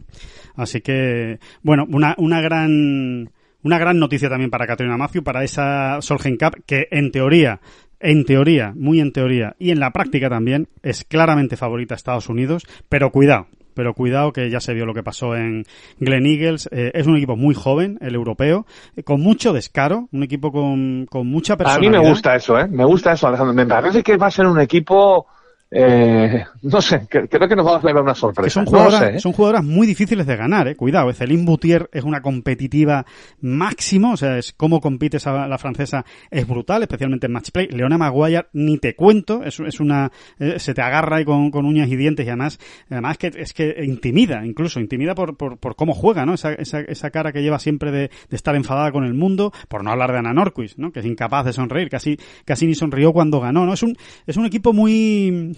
Así 0.55 0.81
que, 0.81 1.39
bueno, 1.63 1.85
una, 1.91 2.15
una 2.17 2.41
gran, 2.41 3.31
una 3.63 3.79
gran 3.79 3.99
noticia 3.99 4.31
también 4.31 4.51
para 4.51 4.67
Caterina 4.67 4.97
Matthew, 4.97 5.23
para 5.23 5.45
esa 5.45 6.01
Solheim 6.01 6.39
Cup, 6.39 6.63
que 6.65 6.89
en 6.91 7.13
teoría 7.13 7.61
en 8.01 8.25
teoría, 8.25 8.73
muy 8.77 9.01
en 9.01 9.13
teoría, 9.13 9.57
y 9.59 9.71
en 9.71 9.81
la 9.81 9.91
práctica 9.91 10.29
también, 10.29 10.69
es 10.83 11.05
claramente 11.05 11.57
favorita 11.57 11.95
a 11.95 11.97
Estados 11.97 12.29
Unidos, 12.29 12.65
pero 12.89 13.11
cuidado, 13.11 13.49
pero 13.77 13.93
cuidado 13.93 14.33
que 14.33 14.51
ya 14.51 14.59
se 14.59 14.73
vio 14.73 14.87
lo 14.87 14.95
que 14.95 15.03
pasó 15.03 15.37
en 15.37 15.65
Glen 16.01 16.27
Eagles. 16.27 16.69
Eh, 16.73 16.91
es 16.95 17.07
un 17.07 17.17
equipo 17.17 17.37
muy 17.37 17.55
joven, 17.55 17.99
el 18.01 18.15
europeo, 18.15 18.67
eh, 18.97 19.03
con 19.03 19.21
mucho 19.21 19.53
descaro, 19.53 20.09
un 20.13 20.23
equipo 20.23 20.51
con, 20.51 21.07
con 21.07 21.27
mucha 21.27 21.59
personalidad. 21.59 21.95
A 21.95 21.99
mí 21.99 22.05
me 22.05 22.11
gusta 22.11 22.35
eso, 22.35 22.59
¿eh? 22.59 22.67
Me 22.69 22.87
gusta 22.87 23.13
eso, 23.13 23.29
Alejandro. 23.29 23.55
Me 23.55 23.67
parece 23.67 24.03
que 24.03 24.17
va 24.17 24.29
a 24.29 24.31
ser 24.31 24.47
un 24.47 24.59
equipo 24.59 25.27
eh, 25.71 26.45
no 26.63 26.81
sé, 26.81 27.07
creo 27.09 27.29
que 27.29 27.57
nos 27.57 27.67
vamos 27.67 27.85
a 27.85 27.87
llevar 27.87 28.03
una 28.03 28.15
sorpresa. 28.15 28.55
Son, 28.55 28.67
jugadoras, 28.67 29.01
no 29.01 29.07
sé, 29.07 29.17
¿eh? 29.17 29.21
son 29.21 29.33
jugadoras 29.33 29.65
muy 29.65 29.87
difíciles 29.87 30.27
de 30.27 30.37
ganar, 30.37 30.69
eh. 30.69 30.77
Cuidado, 30.77 31.13
Celine 31.13 31.45
Boutier 31.45 31.91
es 31.93 32.05
una 32.05 32.21
competitiva 32.23 33.05
máximo, 33.41 34.13
o 34.13 34.17
sea, 34.17 34.39
es 34.39 34.53
cómo 34.53 34.81
compite 34.81 35.17
esa, 35.17 35.49
la 35.49 35.59
francesa 35.59 36.05
es 36.31 36.47
brutal, 36.47 36.83
especialmente 36.83 37.27
en 37.27 37.33
match 37.33 37.51
play. 37.51 37.67
Leona 37.69 37.99
Maguire, 37.99 38.47
ni 38.53 38.79
te 38.79 38.95
cuento, 38.95 39.43
es, 39.43 39.59
es 39.61 39.81
una, 39.81 40.13
eh, 40.39 40.59
se 40.59 40.73
te 40.73 40.83
agarra 40.83 41.17
ahí 41.17 41.25
con, 41.25 41.51
con, 41.51 41.67
uñas 41.67 41.89
y 41.89 41.97
dientes 41.97 42.25
y 42.27 42.29
además, 42.29 42.61
además 42.89 43.19
que, 43.19 43.33
es 43.35 43.53
que 43.53 43.77
intimida, 43.85 44.47
incluso, 44.47 44.79
intimida 44.79 45.15
por, 45.15 45.37
por, 45.37 45.59
por 45.59 45.75
cómo 45.75 45.95
juega, 45.95 46.25
¿no? 46.25 46.35
Esa, 46.35 46.53
esa, 46.53 46.81
esa, 46.81 47.11
cara 47.11 47.33
que 47.33 47.43
lleva 47.43 47.59
siempre 47.59 47.91
de, 47.91 47.99
de, 48.29 48.37
estar 48.37 48.55
enfadada 48.55 48.93
con 48.93 49.05
el 49.05 49.15
mundo, 49.15 49.53
por 49.69 49.83
no 49.83 49.91
hablar 49.91 50.13
de 50.13 50.19
Ana 50.19 50.33
Norquist, 50.33 50.79
¿no? 50.79 50.93
Que 50.93 51.01
es 51.01 51.07
incapaz 51.07 51.45
de 51.45 51.53
sonreír, 51.53 51.89
casi, 51.89 52.19
casi 52.45 52.67
ni 52.67 52.75
sonrió 52.75 53.13
cuando 53.13 53.41
ganó, 53.41 53.67
¿no? 53.67 53.75
Es 53.75 53.83
un, 53.83 53.97
es 54.27 54.37
un 54.37 54.47
equipo 54.47 54.73
muy, 54.73 55.56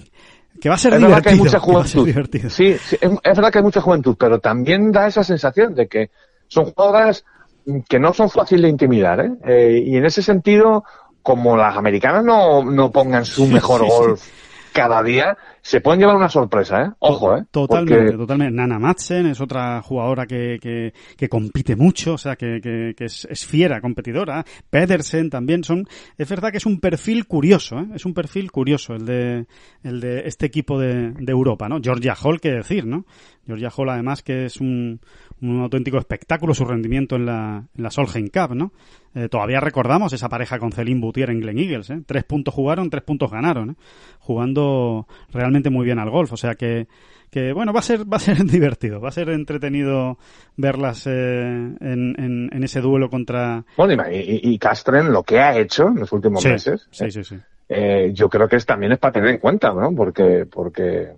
que 0.60 0.68
va 0.68 0.74
a 0.74 0.78
ser 0.78 0.94
es 0.94 0.98
divertido. 0.98 1.08
Verdad 1.08 1.22
que 1.22 1.28
hay 1.30 1.38
mucha 1.38 1.58
juventud. 1.60 2.50
Sí, 2.50 2.78
sí, 2.78 2.96
es 3.00 3.36
verdad 3.36 3.52
que 3.52 3.58
hay 3.58 3.64
mucha 3.64 3.80
juventud, 3.80 4.16
pero 4.18 4.40
también 4.40 4.90
da 4.90 5.06
esa 5.06 5.22
sensación 5.22 5.74
de 5.74 5.86
que 5.86 6.10
son 6.48 6.66
jugadoras 6.66 7.24
que 7.88 7.98
no 7.98 8.12
son 8.14 8.30
fáciles 8.30 8.62
de 8.62 8.68
intimidar, 8.70 9.20
¿eh? 9.20 9.30
eh 9.46 9.82
y 9.84 9.96
en 9.96 10.06
ese 10.06 10.22
sentido, 10.22 10.84
como 11.22 11.56
las 11.56 11.76
americanas 11.76 12.24
no, 12.24 12.64
no 12.64 12.90
pongan 12.90 13.24
su 13.24 13.46
mejor 13.46 13.82
sí, 13.82 13.86
golf. 13.88 14.28
Cada 14.78 15.02
día 15.02 15.36
se 15.60 15.80
pueden 15.80 15.98
llevar 15.98 16.14
una 16.14 16.28
sorpresa, 16.28 16.82
¿eh? 16.82 16.90
Ojo, 17.00 17.36
¿eh? 17.36 17.44
Totalmente, 17.50 18.04
Porque... 18.04 18.16
totalmente. 18.16 18.54
Nana 18.54 18.78
Madsen 18.78 19.26
es 19.26 19.40
otra 19.40 19.82
jugadora 19.82 20.24
que, 20.24 20.58
que, 20.60 20.94
que 21.16 21.28
compite 21.28 21.74
mucho, 21.74 22.14
o 22.14 22.18
sea, 22.18 22.36
que, 22.36 22.60
que, 22.62 22.94
que 22.96 23.06
es, 23.06 23.26
es, 23.28 23.44
fiera, 23.44 23.80
competidora. 23.80 24.44
Pedersen 24.70 25.30
también 25.30 25.64
son... 25.64 25.84
Es 26.16 26.28
verdad 26.28 26.52
que 26.52 26.58
es 26.58 26.66
un 26.66 26.78
perfil 26.78 27.26
curioso, 27.26 27.80
¿eh? 27.80 27.88
Es 27.94 28.06
un 28.06 28.14
perfil 28.14 28.52
curioso 28.52 28.94
el 28.94 29.04
de, 29.04 29.46
el 29.82 30.00
de 30.00 30.20
este 30.26 30.46
equipo 30.46 30.78
de, 30.78 31.10
de 31.10 31.32
Europa, 31.32 31.68
¿no? 31.68 31.80
Georgia 31.82 32.14
Hall, 32.14 32.40
qué 32.40 32.52
decir, 32.52 32.86
¿no? 32.86 33.04
Georgia 33.44 33.70
Hall, 33.76 33.88
además, 33.88 34.22
que 34.22 34.44
es 34.44 34.60
un, 34.60 35.00
un 35.40 35.60
auténtico 35.62 35.98
espectáculo 35.98 36.54
su 36.54 36.64
rendimiento 36.64 37.16
en 37.16 37.26
la, 37.26 37.64
en 37.76 37.82
la 37.82 37.90
Solheim 37.90 38.28
Cup, 38.28 38.54
¿no? 38.54 38.72
Eh, 39.14 39.28
todavía 39.28 39.60
recordamos 39.60 40.12
esa 40.12 40.28
pareja 40.28 40.58
con 40.58 40.72
Celine 40.72 41.00
Boutier 41.00 41.30
en 41.30 41.40
Glen 41.40 41.58
Eagles, 41.58 41.90
¿eh? 41.90 42.02
Tres 42.06 42.24
puntos 42.24 42.54
jugaron, 42.54 42.90
tres 42.90 43.02
puntos 43.02 43.30
ganaron, 43.30 43.70
¿eh? 43.70 43.74
Jugando 44.20 45.06
realmente 45.32 45.70
muy 45.70 45.84
bien 45.84 45.98
al 45.98 46.10
golf, 46.10 46.32
o 46.32 46.36
sea 46.36 46.54
que, 46.54 46.86
que 47.30 47.52
bueno, 47.52 47.72
va 47.72 47.80
a 47.80 47.82
ser, 47.82 48.00
va 48.10 48.16
a 48.16 48.20
ser 48.20 48.36
divertido, 48.44 49.00
va 49.00 49.08
a 49.08 49.12
ser 49.12 49.30
entretenido 49.30 50.18
verlas 50.56 51.06
eh, 51.06 51.10
en, 51.10 52.14
en, 52.18 52.50
en, 52.52 52.64
ese 52.64 52.80
duelo 52.80 53.08
contra... 53.08 53.64
Bueno, 53.76 54.04
y, 54.10 54.40
y, 54.42 54.58
Castren 54.58 55.12
lo 55.12 55.22
que 55.22 55.38
ha 55.38 55.58
hecho 55.58 55.88
en 55.88 56.00
los 56.00 56.12
últimos 56.12 56.42
sí, 56.42 56.48
meses, 56.48 56.88
sí, 56.90 57.10
sí, 57.10 57.24
sí. 57.24 57.36
Eh, 57.68 58.12
yo 58.14 58.28
creo 58.28 58.48
que 58.48 58.56
es, 58.56 58.64
también 58.64 58.92
es 58.92 58.98
para 58.98 59.12
tener 59.12 59.30
en 59.30 59.38
cuenta, 59.38 59.72
¿no? 59.72 59.94
Porque, 59.94 60.46
porque 60.50 61.12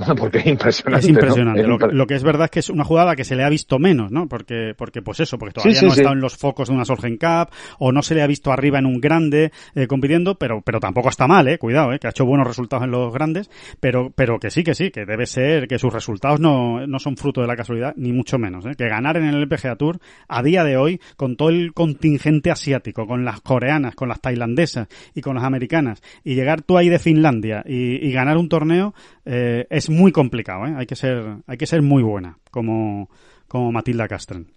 porque 0.16 0.38
es 0.38 0.46
impresionante. 0.46 1.06
Es 1.06 1.08
impresionante. 1.08 1.62
¿no? 1.62 1.78
Lo, 1.78 1.86
lo, 1.88 2.06
que 2.06 2.14
es 2.14 2.22
verdad 2.22 2.44
es 2.44 2.50
que 2.50 2.60
es 2.60 2.70
una 2.70 2.84
jugada 2.84 3.16
que 3.16 3.24
se 3.24 3.36
le 3.36 3.44
ha 3.44 3.48
visto 3.48 3.78
menos, 3.78 4.10
¿no? 4.10 4.28
Porque, 4.28 4.74
porque 4.76 5.02
pues 5.02 5.20
eso, 5.20 5.38
porque 5.38 5.54
todavía 5.54 5.74
Sí, 5.74 5.80
sí, 5.80 5.86
no 5.86 5.92
ha 5.92 5.94
sí. 5.94 6.00
estado 6.00 6.14
en 6.14 6.20
los 6.20 6.36
focos 6.36 6.68
de 6.68 6.74
una 6.74 6.84
Solheim 6.84 7.18
Cup, 7.18 7.50
o 7.78 7.92
no 7.92 8.02
se 8.02 8.14
le 8.14 8.22
ha 8.22 8.26
visto 8.26 8.52
arriba 8.52 8.78
en 8.78 8.86
un 8.86 9.00
grande 9.00 9.52
eh, 9.74 9.86
compitiendo, 9.86 10.36
pero, 10.36 10.62
pero 10.62 10.80
tampoco 10.80 11.08
está 11.08 11.26
mal, 11.26 11.48
eh, 11.48 11.58
cuidado, 11.58 11.92
eh, 11.92 11.98
que 11.98 12.06
ha 12.06 12.10
hecho 12.10 12.24
buenos 12.24 12.46
resultados 12.46 12.84
en 12.84 12.90
los 12.90 13.12
grandes, 13.12 13.50
pero, 13.80 14.10
pero 14.14 14.38
que 14.38 14.50
sí, 14.50 14.64
que 14.64 14.74
sí, 14.74 14.90
que 14.90 15.04
debe 15.04 15.26
ser, 15.26 15.68
que 15.68 15.78
sus 15.78 15.92
resultados 15.92 16.40
no, 16.40 16.86
no 16.86 16.98
son 16.98 17.16
fruto 17.16 17.40
de 17.40 17.46
la 17.46 17.56
casualidad, 17.56 17.94
ni 17.96 18.12
mucho 18.12 18.38
menos, 18.38 18.64
eh, 18.66 18.74
que 18.76 18.88
ganar 18.88 19.16
en 19.16 19.24
el 19.24 19.42
LPGA 19.42 19.76
Tour 19.76 19.98
a 20.28 20.42
día 20.42 20.64
de 20.64 20.76
hoy, 20.76 21.00
con 21.16 21.36
todo 21.36 21.50
el 21.50 21.72
contingente 21.72 22.50
asiático, 22.50 23.06
con 23.06 23.24
las 23.24 23.40
coreanas, 23.40 23.94
con 23.94 24.08
las 24.08 24.20
tailandesas 24.20 24.88
y 25.14 25.20
con 25.20 25.34
las 25.34 25.44
americanas, 25.44 26.02
y 26.24 26.34
llegar 26.34 26.62
tú 26.62 26.78
ahí 26.78 26.88
de 26.88 26.98
Finlandia 26.98 27.62
y, 27.66 28.06
y 28.06 28.12
ganar 28.12 28.36
un 28.36 28.48
torneo, 28.48 28.94
eh, 29.24 29.66
es 29.70 29.89
muy 29.90 30.12
complicado, 30.12 30.66
¿eh? 30.66 30.74
Hay 30.76 30.86
que 30.86 30.96
ser, 30.96 31.38
hay 31.46 31.56
que 31.56 31.66
ser 31.66 31.82
muy 31.82 32.02
buena, 32.02 32.38
como, 32.50 33.10
como 33.48 33.72
Matilda 33.72 34.08
Castren. 34.08 34.48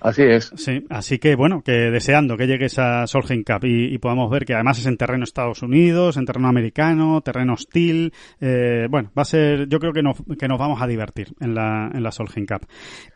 Así 0.00 0.22
es. 0.22 0.52
Sí, 0.56 0.84
así 0.90 1.18
que 1.18 1.34
bueno, 1.34 1.62
que 1.62 1.72
deseando 1.72 2.36
que 2.36 2.46
llegue 2.46 2.66
esa 2.66 3.06
Solheim 3.06 3.42
Cup 3.42 3.64
y, 3.64 3.92
y, 3.92 3.98
podamos 3.98 4.30
ver 4.30 4.44
que 4.44 4.54
además 4.54 4.78
es 4.78 4.86
en 4.86 4.96
terreno 4.96 5.24
Estados 5.24 5.62
Unidos, 5.62 6.16
en 6.16 6.24
terreno 6.24 6.48
americano, 6.48 7.20
terreno 7.20 7.54
hostil, 7.54 8.12
eh, 8.40 8.86
bueno, 8.88 9.10
va 9.18 9.22
a 9.22 9.24
ser, 9.24 9.68
yo 9.68 9.78
creo 9.80 9.92
que 9.92 10.02
nos, 10.02 10.16
que 10.38 10.46
nos 10.46 10.58
vamos 10.58 10.80
a 10.80 10.86
divertir 10.86 11.34
en 11.40 11.54
la, 11.54 11.90
en 11.92 12.02
la 12.02 12.12
Solheim 12.12 12.46
Cup. 12.46 12.66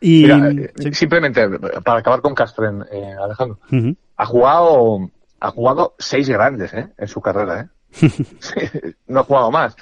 Y, 0.01 0.23
Mira, 0.23 0.51
sí. 0.75 0.93
simplemente, 0.93 1.47
para 1.83 1.99
acabar 1.99 2.21
con 2.21 2.35
Castren, 2.35 2.83
eh, 2.91 3.13
Alejandro, 3.21 3.59
uh 3.71 3.75
-huh. 3.75 3.97
ha 4.17 4.25
jugado, 4.25 5.11
ha 5.39 5.51
jugado 5.51 5.95
seis 5.99 6.27
grandes, 6.27 6.73
eh, 6.73 6.87
en 6.97 7.07
su 7.07 7.21
carrera, 7.21 7.69
eh. 8.01 8.09
no 9.07 9.21
ha 9.21 9.23
jugado 9.23 9.51
más 9.51 9.75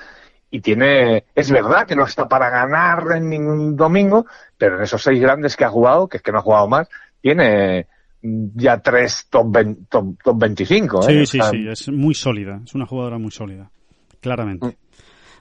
y 0.51 0.59
tiene, 0.59 1.25
es 1.33 1.49
verdad 1.49 1.87
que 1.87 1.95
no 1.95 2.05
está 2.05 2.27
para 2.27 2.49
ganar 2.49 3.05
en 3.15 3.29
ningún 3.29 3.75
domingo, 3.77 4.25
pero 4.57 4.77
en 4.77 4.83
esos 4.83 5.01
seis 5.01 5.19
grandes 5.19 5.55
que 5.55 5.63
ha 5.63 5.69
jugado, 5.69 6.09
que 6.09 6.17
es 6.17 6.23
que 6.23 6.31
no 6.31 6.39
ha 6.39 6.43
jugado 6.43 6.67
más, 6.67 6.89
tiene 7.21 7.87
ya 8.21 8.79
tres 8.81 9.27
top, 9.29 9.47
20, 9.49 9.81
top, 9.89 10.21
top 10.21 10.37
25. 10.37 11.01
Sí, 11.03 11.11
¿eh? 11.13 11.25
sí, 11.25 11.39
o 11.39 11.43
sea, 11.43 11.51
sí, 11.51 11.67
es 11.67 11.89
muy 11.89 12.13
sólida, 12.13 12.61
es 12.63 12.75
una 12.75 12.85
jugadora 12.85 13.17
muy 13.17 13.31
sólida, 13.31 13.71
claramente. 14.19 14.77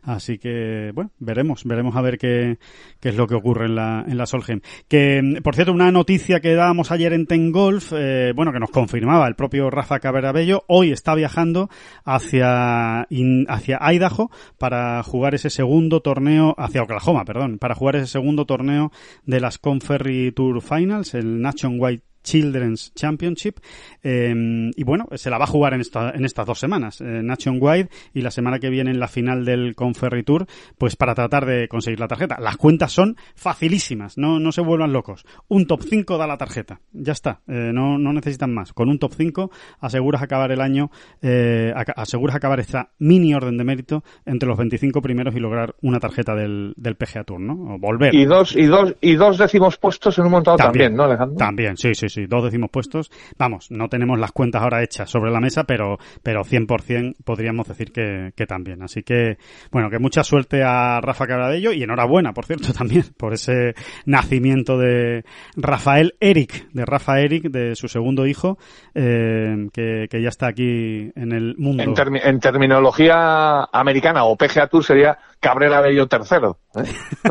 Así 0.03 0.39
que, 0.39 0.93
bueno, 0.95 1.11
veremos, 1.19 1.65
veremos 1.65 1.97
a 1.97 2.03
ver 2.03 2.19
qué, 2.19 2.59
qué 3.01 3.11
es 3.11 3.17
lo 3.17 3.27
que 3.27 3.35
ocurre 3.35 3.67
en 3.67 3.75
la, 3.75 4.05
en 4.07 4.17
la 4.17 4.27
Solheim. 4.27 4.61
Que, 4.89 5.41
por 5.43 5.55
cierto, 5.55 5.73
una 5.73 5.93
noticia 5.93 6.41
que 6.41 6.55
dábamos 6.55 6.91
ayer 6.91 7.13
en 7.13 7.27
Ten 7.27 7.53
Golf, 7.53 7.93
eh, 7.95 8.33
bueno, 8.35 8.53
que 8.53 8.61
nos 8.61 8.71
confirmaba 8.71 9.29
el 9.29 9.35
propio 9.35 9.71
Rafa 9.71 10.01
Caberabello, 10.01 10.65
hoy 10.69 10.91
está 10.93 11.15
viajando 11.15 11.69
hacia, 12.05 13.03
hacia 13.03 13.79
Idaho 13.93 14.31
para 14.59 15.03
jugar 15.03 15.35
ese 15.35 15.51
segundo 15.51 16.01
torneo, 16.01 16.55
hacia 16.59 16.83
Oklahoma, 16.83 17.25
perdón, 17.25 17.59
para 17.59 17.75
jugar 17.75 17.97
ese 17.97 18.07
segundo 18.07 18.47
torneo 18.47 18.93
de 19.25 19.41
las 19.41 19.59
Conferry 19.59 20.33
Tour 20.33 20.63
Finals, 20.63 21.15
el 21.15 21.41
Nationwide 21.41 22.03
Children's 22.23 22.93
Championship 22.95 23.59
eh, 24.03 24.71
y 24.77 24.85
bueno, 24.85 25.07
se 25.15 25.31
la 25.31 25.39
va 25.39 25.45
a 25.45 25.49
jugar 25.49 25.75
en, 25.75 25.81
esta, 25.81 26.11
en 26.11 26.25
estas 26.25 26.47
dos 26.47 26.59
semanas, 26.59 27.01
eh, 27.01 27.23
Nationwide 27.23 27.89
y 28.15 28.23
la 28.23 28.31
semana 28.31 28.59
que 28.59 28.71
viene 28.71 28.91
en 28.91 29.01
la 29.01 29.09
final 29.09 29.45
del 29.45 29.75
Conferry 29.75 30.23
Tour, 30.23 30.47
pues 30.79 30.97
para 30.97 31.15
tratar 31.15 31.47
de 31.47 31.69
conseguir 31.69 32.01
la 32.01 32.09
tarjeta. 32.09 32.39
Las 32.41 32.57
cuentas 32.57 32.93
son 32.93 33.17
facilísimas, 33.35 34.19
no, 34.19 34.41
no 34.41 34.53
se 34.53 34.61
vuelvan 34.61 34.93
locos. 34.93 35.25
Un 35.49 35.67
top 35.67 35.83
5 35.83 36.19
da 36.19 36.27
la 36.27 36.37
tarjeta, 36.37 36.81
ya 36.93 37.13
está, 37.13 37.41
eh, 37.49 37.71
no, 37.73 37.99
no 37.99 38.13
necesitan 38.13 38.53
más. 38.53 38.73
Con 38.73 38.89
un 38.89 38.99
top 38.99 39.15
5 39.17 39.51
aseguras 39.81 40.23
acabar 40.23 40.53
el 40.53 40.61
año, 40.61 40.91
eh, 41.23 41.73
aseguras 41.97 42.37
acabar 42.37 42.61
esta 42.61 42.91
mini 42.99 43.35
orden 43.35 43.57
de 43.57 43.65
mérito 43.65 44.05
entre 44.25 44.49
los 44.49 44.59
25 44.59 45.03
primeros 45.03 45.35
y 45.35 45.41
lograr 45.41 45.75
una 45.83 46.01
tarjeta 46.01 46.35
del, 46.35 46.75
del 46.77 46.97
PGA 46.97 47.25
Tour, 47.25 47.41
¿no? 47.41 47.75
O 47.75 47.79
volver. 47.79 48.15
Y 48.15 48.25
dos, 48.25 48.57
y 48.57 48.67
dos, 48.67 48.95
y 49.01 49.15
dos 49.15 49.39
décimos 49.39 49.77
puestos 49.77 50.19
en 50.19 50.27
un 50.27 50.33
montado 50.33 50.57
también, 50.57 50.95
también 50.95 50.97
¿no, 50.97 51.05
Alejandro? 51.05 51.37
También, 51.37 51.77
sí, 51.77 51.95
sí, 51.95 52.09
sí, 52.11 52.27
dos 52.27 52.45
décimos 52.45 52.71
puestos. 52.71 53.11
Vamos, 53.39 53.71
no 53.71 53.89
tenemos 53.89 54.19
las 54.19 54.33
cuentas 54.33 54.63
ahora 54.63 54.83
hechas 54.83 55.09
sobre 55.09 55.31
la 55.31 55.41
mesa, 55.41 55.65
pero, 55.65 55.99
pero 56.23 56.43
100% 56.45 57.17
podríamos 57.25 57.69
decir 57.69 57.93
que, 57.93 58.33
que 58.37 58.47
también. 58.47 58.83
Así 58.83 59.03
que, 59.03 59.39
bueno, 59.71 59.91
que 59.91 59.99
mucha 59.99 60.23
suerte 60.23 60.63
a 60.63 61.01
Rafa 61.01 61.27
Cabradillo 61.27 61.73
y 61.73 61.83
enhorabuena, 61.83 62.33
por 62.33 62.47
cierto, 62.47 62.73
también 62.77 63.05
por 63.17 63.33
ese 63.33 63.75
nacimiento 64.05 64.79
de 64.79 65.25
Rafael 65.57 66.15
Eric, 66.21 66.71
de 66.73 66.85
Rafa 66.85 67.21
Eric, 67.21 67.45
de 67.51 67.75
su 67.75 67.89
segundo 67.89 68.27
hijo, 68.27 68.59
eh, 68.95 69.69
que, 69.73 70.07
que, 70.11 70.23
ya 70.23 70.29
está 70.29 70.49
aquí 70.49 71.13
en 71.15 71.33
el 71.33 71.57
mundo. 71.57 71.83
En, 71.83 72.17
en 72.17 72.41
terminología 72.41 73.65
americana 73.73 74.25
o 74.25 74.37
PGA 74.37 74.67
Tour 74.67 74.85
sería 74.85 75.19
Cabrera 75.41 75.81
Bello 75.81 76.07
tercero. 76.07 76.59
¿eh? 76.77 76.85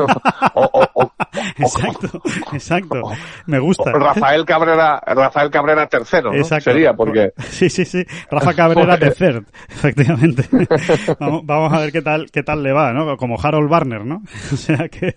o, 0.54 0.62
o, 0.64 0.88
o, 0.94 1.12
exacto, 1.58 2.22
exacto. 2.52 3.02
Me 3.46 3.58
gusta. 3.60 3.92
Rafael 3.92 4.44
Cabrera, 4.44 5.00
Rafael 5.06 5.50
Cabrera 5.50 5.86
tercero, 5.86 6.32
¿no? 6.32 6.38
Exacto. 6.38 6.70
Sería 6.70 6.94
porque. 6.94 7.32
Sí, 7.50 7.68
sí, 7.68 7.84
sí. 7.84 8.02
Rafa 8.30 8.54
Cabrera 8.54 8.98
tercer, 8.98 9.42
efectivamente. 9.68 10.44
vamos, 11.20 11.42
vamos, 11.44 11.72
a 11.72 11.80
ver 11.80 11.92
qué 11.92 12.00
tal, 12.00 12.30
qué 12.30 12.42
tal 12.42 12.62
le 12.62 12.72
va, 12.72 12.92
¿no? 12.92 13.16
Como 13.16 13.38
Harold 13.40 13.68
Barner, 13.68 14.04
¿no? 14.04 14.22
O 14.52 14.56
sea 14.56 14.88
que 14.88 15.16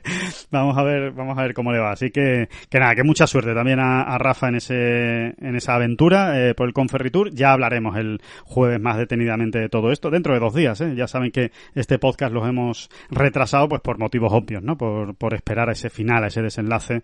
vamos 0.52 0.78
a 0.78 0.84
ver, 0.84 1.12
vamos 1.12 1.38
a 1.38 1.41
ver 1.41 1.54
cómo 1.54 1.72
le 1.72 1.80
va. 1.80 1.91
Así 1.91 2.12
que, 2.12 2.50
que 2.70 2.80
nada, 2.80 2.96
que 2.96 3.04
mucha 3.04 3.28
suerte 3.28 3.54
también 3.54 3.80
a, 3.80 4.02
a 4.02 4.18
Rafa 4.18 4.50
en 4.50 4.56
ese, 4.56 5.28
en 5.39 5.56
esa 5.56 5.76
aventura 5.76 6.39
eh, 6.39 6.54
por 6.54 6.68
el 6.68 6.74
Conferritur. 6.74 7.34
Ya 7.34 7.54
hablaremos 7.54 7.96
el 7.98 8.22
jueves 8.44 8.80
más 8.82 8.98
detenidamente 8.98 9.60
de 9.60 9.70
todo 9.70 9.91
esto, 9.91 10.10
dentro 10.10 10.34
de 10.34 10.39
dos 10.39 10.54
días, 10.54 10.82
¿eh? 10.82 10.94
Ya 10.96 11.08
saben 11.08 11.32
que 11.32 11.52
este 11.76 11.98
podcast 11.98 12.34
los 12.34 12.48
hemos 12.48 12.83
retrasado 13.10 13.68
pues 13.68 13.82
por 13.82 13.98
motivos 14.00 14.32
obvios, 14.34 14.64
¿no? 14.64 14.78
Por, 14.78 15.16
por 15.16 15.34
esperar 15.34 15.70
a 15.70 15.74
ese 15.74 15.90
final, 15.90 16.24
a 16.24 16.28
ese 16.28 16.42
desenlace 16.42 17.02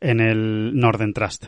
en 0.00 0.20
el 0.20 0.72
Northern 0.74 1.12
Trust. 1.12 1.46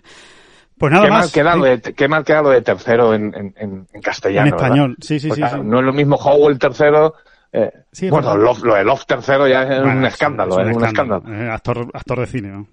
Pues 0.78 0.92
nada 0.92 1.04
qué 1.04 1.10
más. 1.10 1.24
Mal 1.24 1.32
quedado 1.32 1.62
de, 1.62 1.80
qué 1.80 2.08
mal 2.08 2.24
quedado 2.24 2.50
de 2.50 2.62
tercero 2.62 3.14
en, 3.14 3.34
en, 3.34 3.86
en 3.92 4.02
castellano. 4.02 4.48
En 4.48 4.54
español, 4.54 4.88
¿verdad? 4.90 5.02
sí, 5.02 5.20
sí, 5.20 5.30
sí, 5.30 5.36
claro, 5.36 5.62
sí, 5.62 5.68
No 5.68 5.78
es 5.78 5.84
lo 5.84 5.92
mismo 5.92 6.16
Howell 6.16 6.58
tercero. 6.58 7.14
Eh, 7.52 7.70
sí, 7.92 8.10
bueno, 8.10 8.36
Love, 8.36 8.64
lo 8.64 8.74
de 8.74 8.84
Love 8.84 9.06
tercero 9.06 9.46
ya 9.46 9.62
es 9.62 9.80
bueno, 9.80 9.98
un 9.98 10.06
escándalo, 10.06 10.60
es 10.60 10.64
un, 10.64 10.70
es 10.72 10.76
un 10.76 10.84
escándalo. 10.84 11.22
Eh, 11.32 11.48
actor, 11.48 11.88
actor 11.94 12.18
de 12.18 12.26
cine, 12.26 12.48
¿no? 12.48 12.66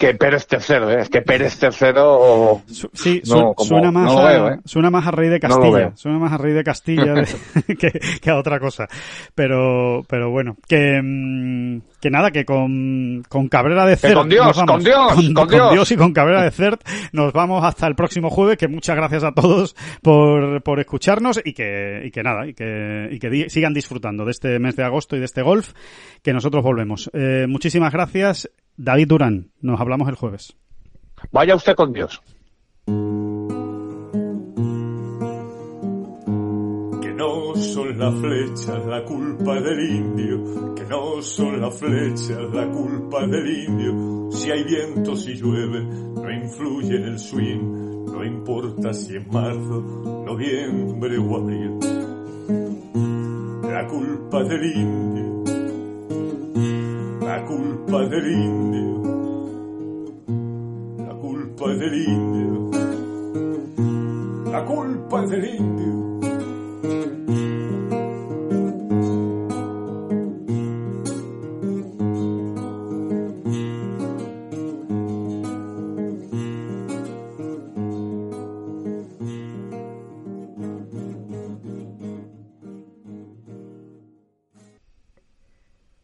Que 0.00 0.14
Pérez 0.14 0.46
tercero, 0.46 0.90
¿eh? 0.90 1.02
es 1.02 1.10
que 1.10 1.20
Pérez 1.20 1.58
tercero 1.58 2.62
sí, 2.66 3.20
no, 3.26 3.54
su, 3.58 3.64
suena 3.66 3.90
más 3.92 4.10
no 4.10 4.18
a, 4.18 4.28
veo, 4.30 4.48
¿eh? 4.48 4.58
suena 4.64 4.88
más 4.88 5.06
a 5.06 5.10
rey 5.10 5.28
de 5.28 5.38
Castilla, 5.38 5.92
suena 5.94 6.18
más 6.18 6.32
a 6.32 6.38
rey 6.38 6.54
de 6.54 6.64
Castilla 6.64 7.12
de, 7.12 7.26
que, 7.78 8.00
que, 8.18 8.30
a 8.30 8.38
otra 8.38 8.58
cosa. 8.58 8.88
Pero 9.34 10.02
pero 10.08 10.30
bueno, 10.30 10.56
que 10.66 11.02
mmm, 11.02 11.82
que 12.00 12.08
nada, 12.08 12.30
que 12.30 12.46
con, 12.46 13.22
con 13.28 13.48
Cabrera 13.48 13.84
de 13.84 13.96
Cert 13.96 14.14
con 14.14 14.30
Dios, 14.30 14.56
vamos, 14.56 14.72
con 14.72 14.82
Dios, 14.82 15.12
con, 15.12 15.34
con, 15.34 15.48
Dios. 15.48 15.60
con, 15.60 15.74
Dios. 15.74 15.92
y 15.92 15.96
con 15.96 16.12
Cabrera 16.14 16.44
de 16.44 16.50
Cert 16.50 16.80
nos 17.12 17.34
vamos 17.34 17.62
hasta 17.62 17.86
el 17.86 17.94
próximo 17.94 18.30
jueves, 18.30 18.56
que 18.56 18.68
muchas 18.68 18.96
gracias 18.96 19.22
a 19.22 19.32
todos 19.32 19.76
por, 20.00 20.62
por 20.62 20.80
escucharnos 20.80 21.42
y 21.44 21.52
que, 21.52 22.04
y 22.06 22.10
que 22.10 22.22
nada, 22.22 22.46
y 22.46 22.54
que, 22.54 23.10
y 23.10 23.18
que 23.18 23.28
di, 23.28 23.50
sigan 23.50 23.74
disfrutando 23.74 24.24
de 24.24 24.30
este 24.30 24.58
mes 24.58 24.76
de 24.76 24.84
agosto 24.84 25.14
y 25.14 25.18
de 25.18 25.26
este 25.26 25.42
golf, 25.42 25.74
que 26.22 26.32
nosotros 26.32 26.64
volvemos. 26.64 27.10
Eh, 27.12 27.44
muchísimas 27.46 27.92
gracias. 27.92 28.48
David 28.82 29.08
Durán, 29.08 29.50
nos 29.60 29.78
hablamos 29.78 30.08
el 30.08 30.14
jueves. 30.14 30.56
Vaya 31.30 31.54
usted 31.54 31.74
con 31.74 31.92
Dios. 31.92 32.22
Que 37.02 37.12
no 37.12 37.54
son 37.56 37.98
las 37.98 38.14
flechas 38.18 38.86
la 38.86 39.04
culpa 39.04 39.60
del 39.60 39.96
indio, 39.96 40.74
que 40.74 40.84
no 40.86 41.20
son 41.20 41.60
las 41.60 41.78
flechas 41.78 42.38
la 42.54 42.70
culpa 42.70 43.26
del 43.26 43.68
indio. 43.68 44.30
Si 44.30 44.50
hay 44.50 44.64
viento, 44.64 45.14
si 45.14 45.34
llueve, 45.34 45.84
no 45.84 46.30
influye 46.30 46.96
en 46.96 47.04
el 47.04 47.18
swing, 47.18 48.06
no 48.06 48.24
importa 48.24 48.94
si 48.94 49.14
es 49.14 49.26
marzo, 49.30 50.24
noviembre 50.24 51.18
o 51.18 51.36
abril. 51.36 51.78
La 53.62 53.86
culpa 53.86 54.42
del 54.42 54.64
indio. 54.74 55.39
La 57.30 57.44
culpa 57.44 58.08
del 58.08 58.26
indio. 58.26 59.02
La 60.98 61.14
culpa 61.14 61.68
del 61.74 61.94
indio. 61.94 62.70
La 64.50 64.64
culpa 64.64 65.26
del 65.26 65.44
indio. 65.44 66.18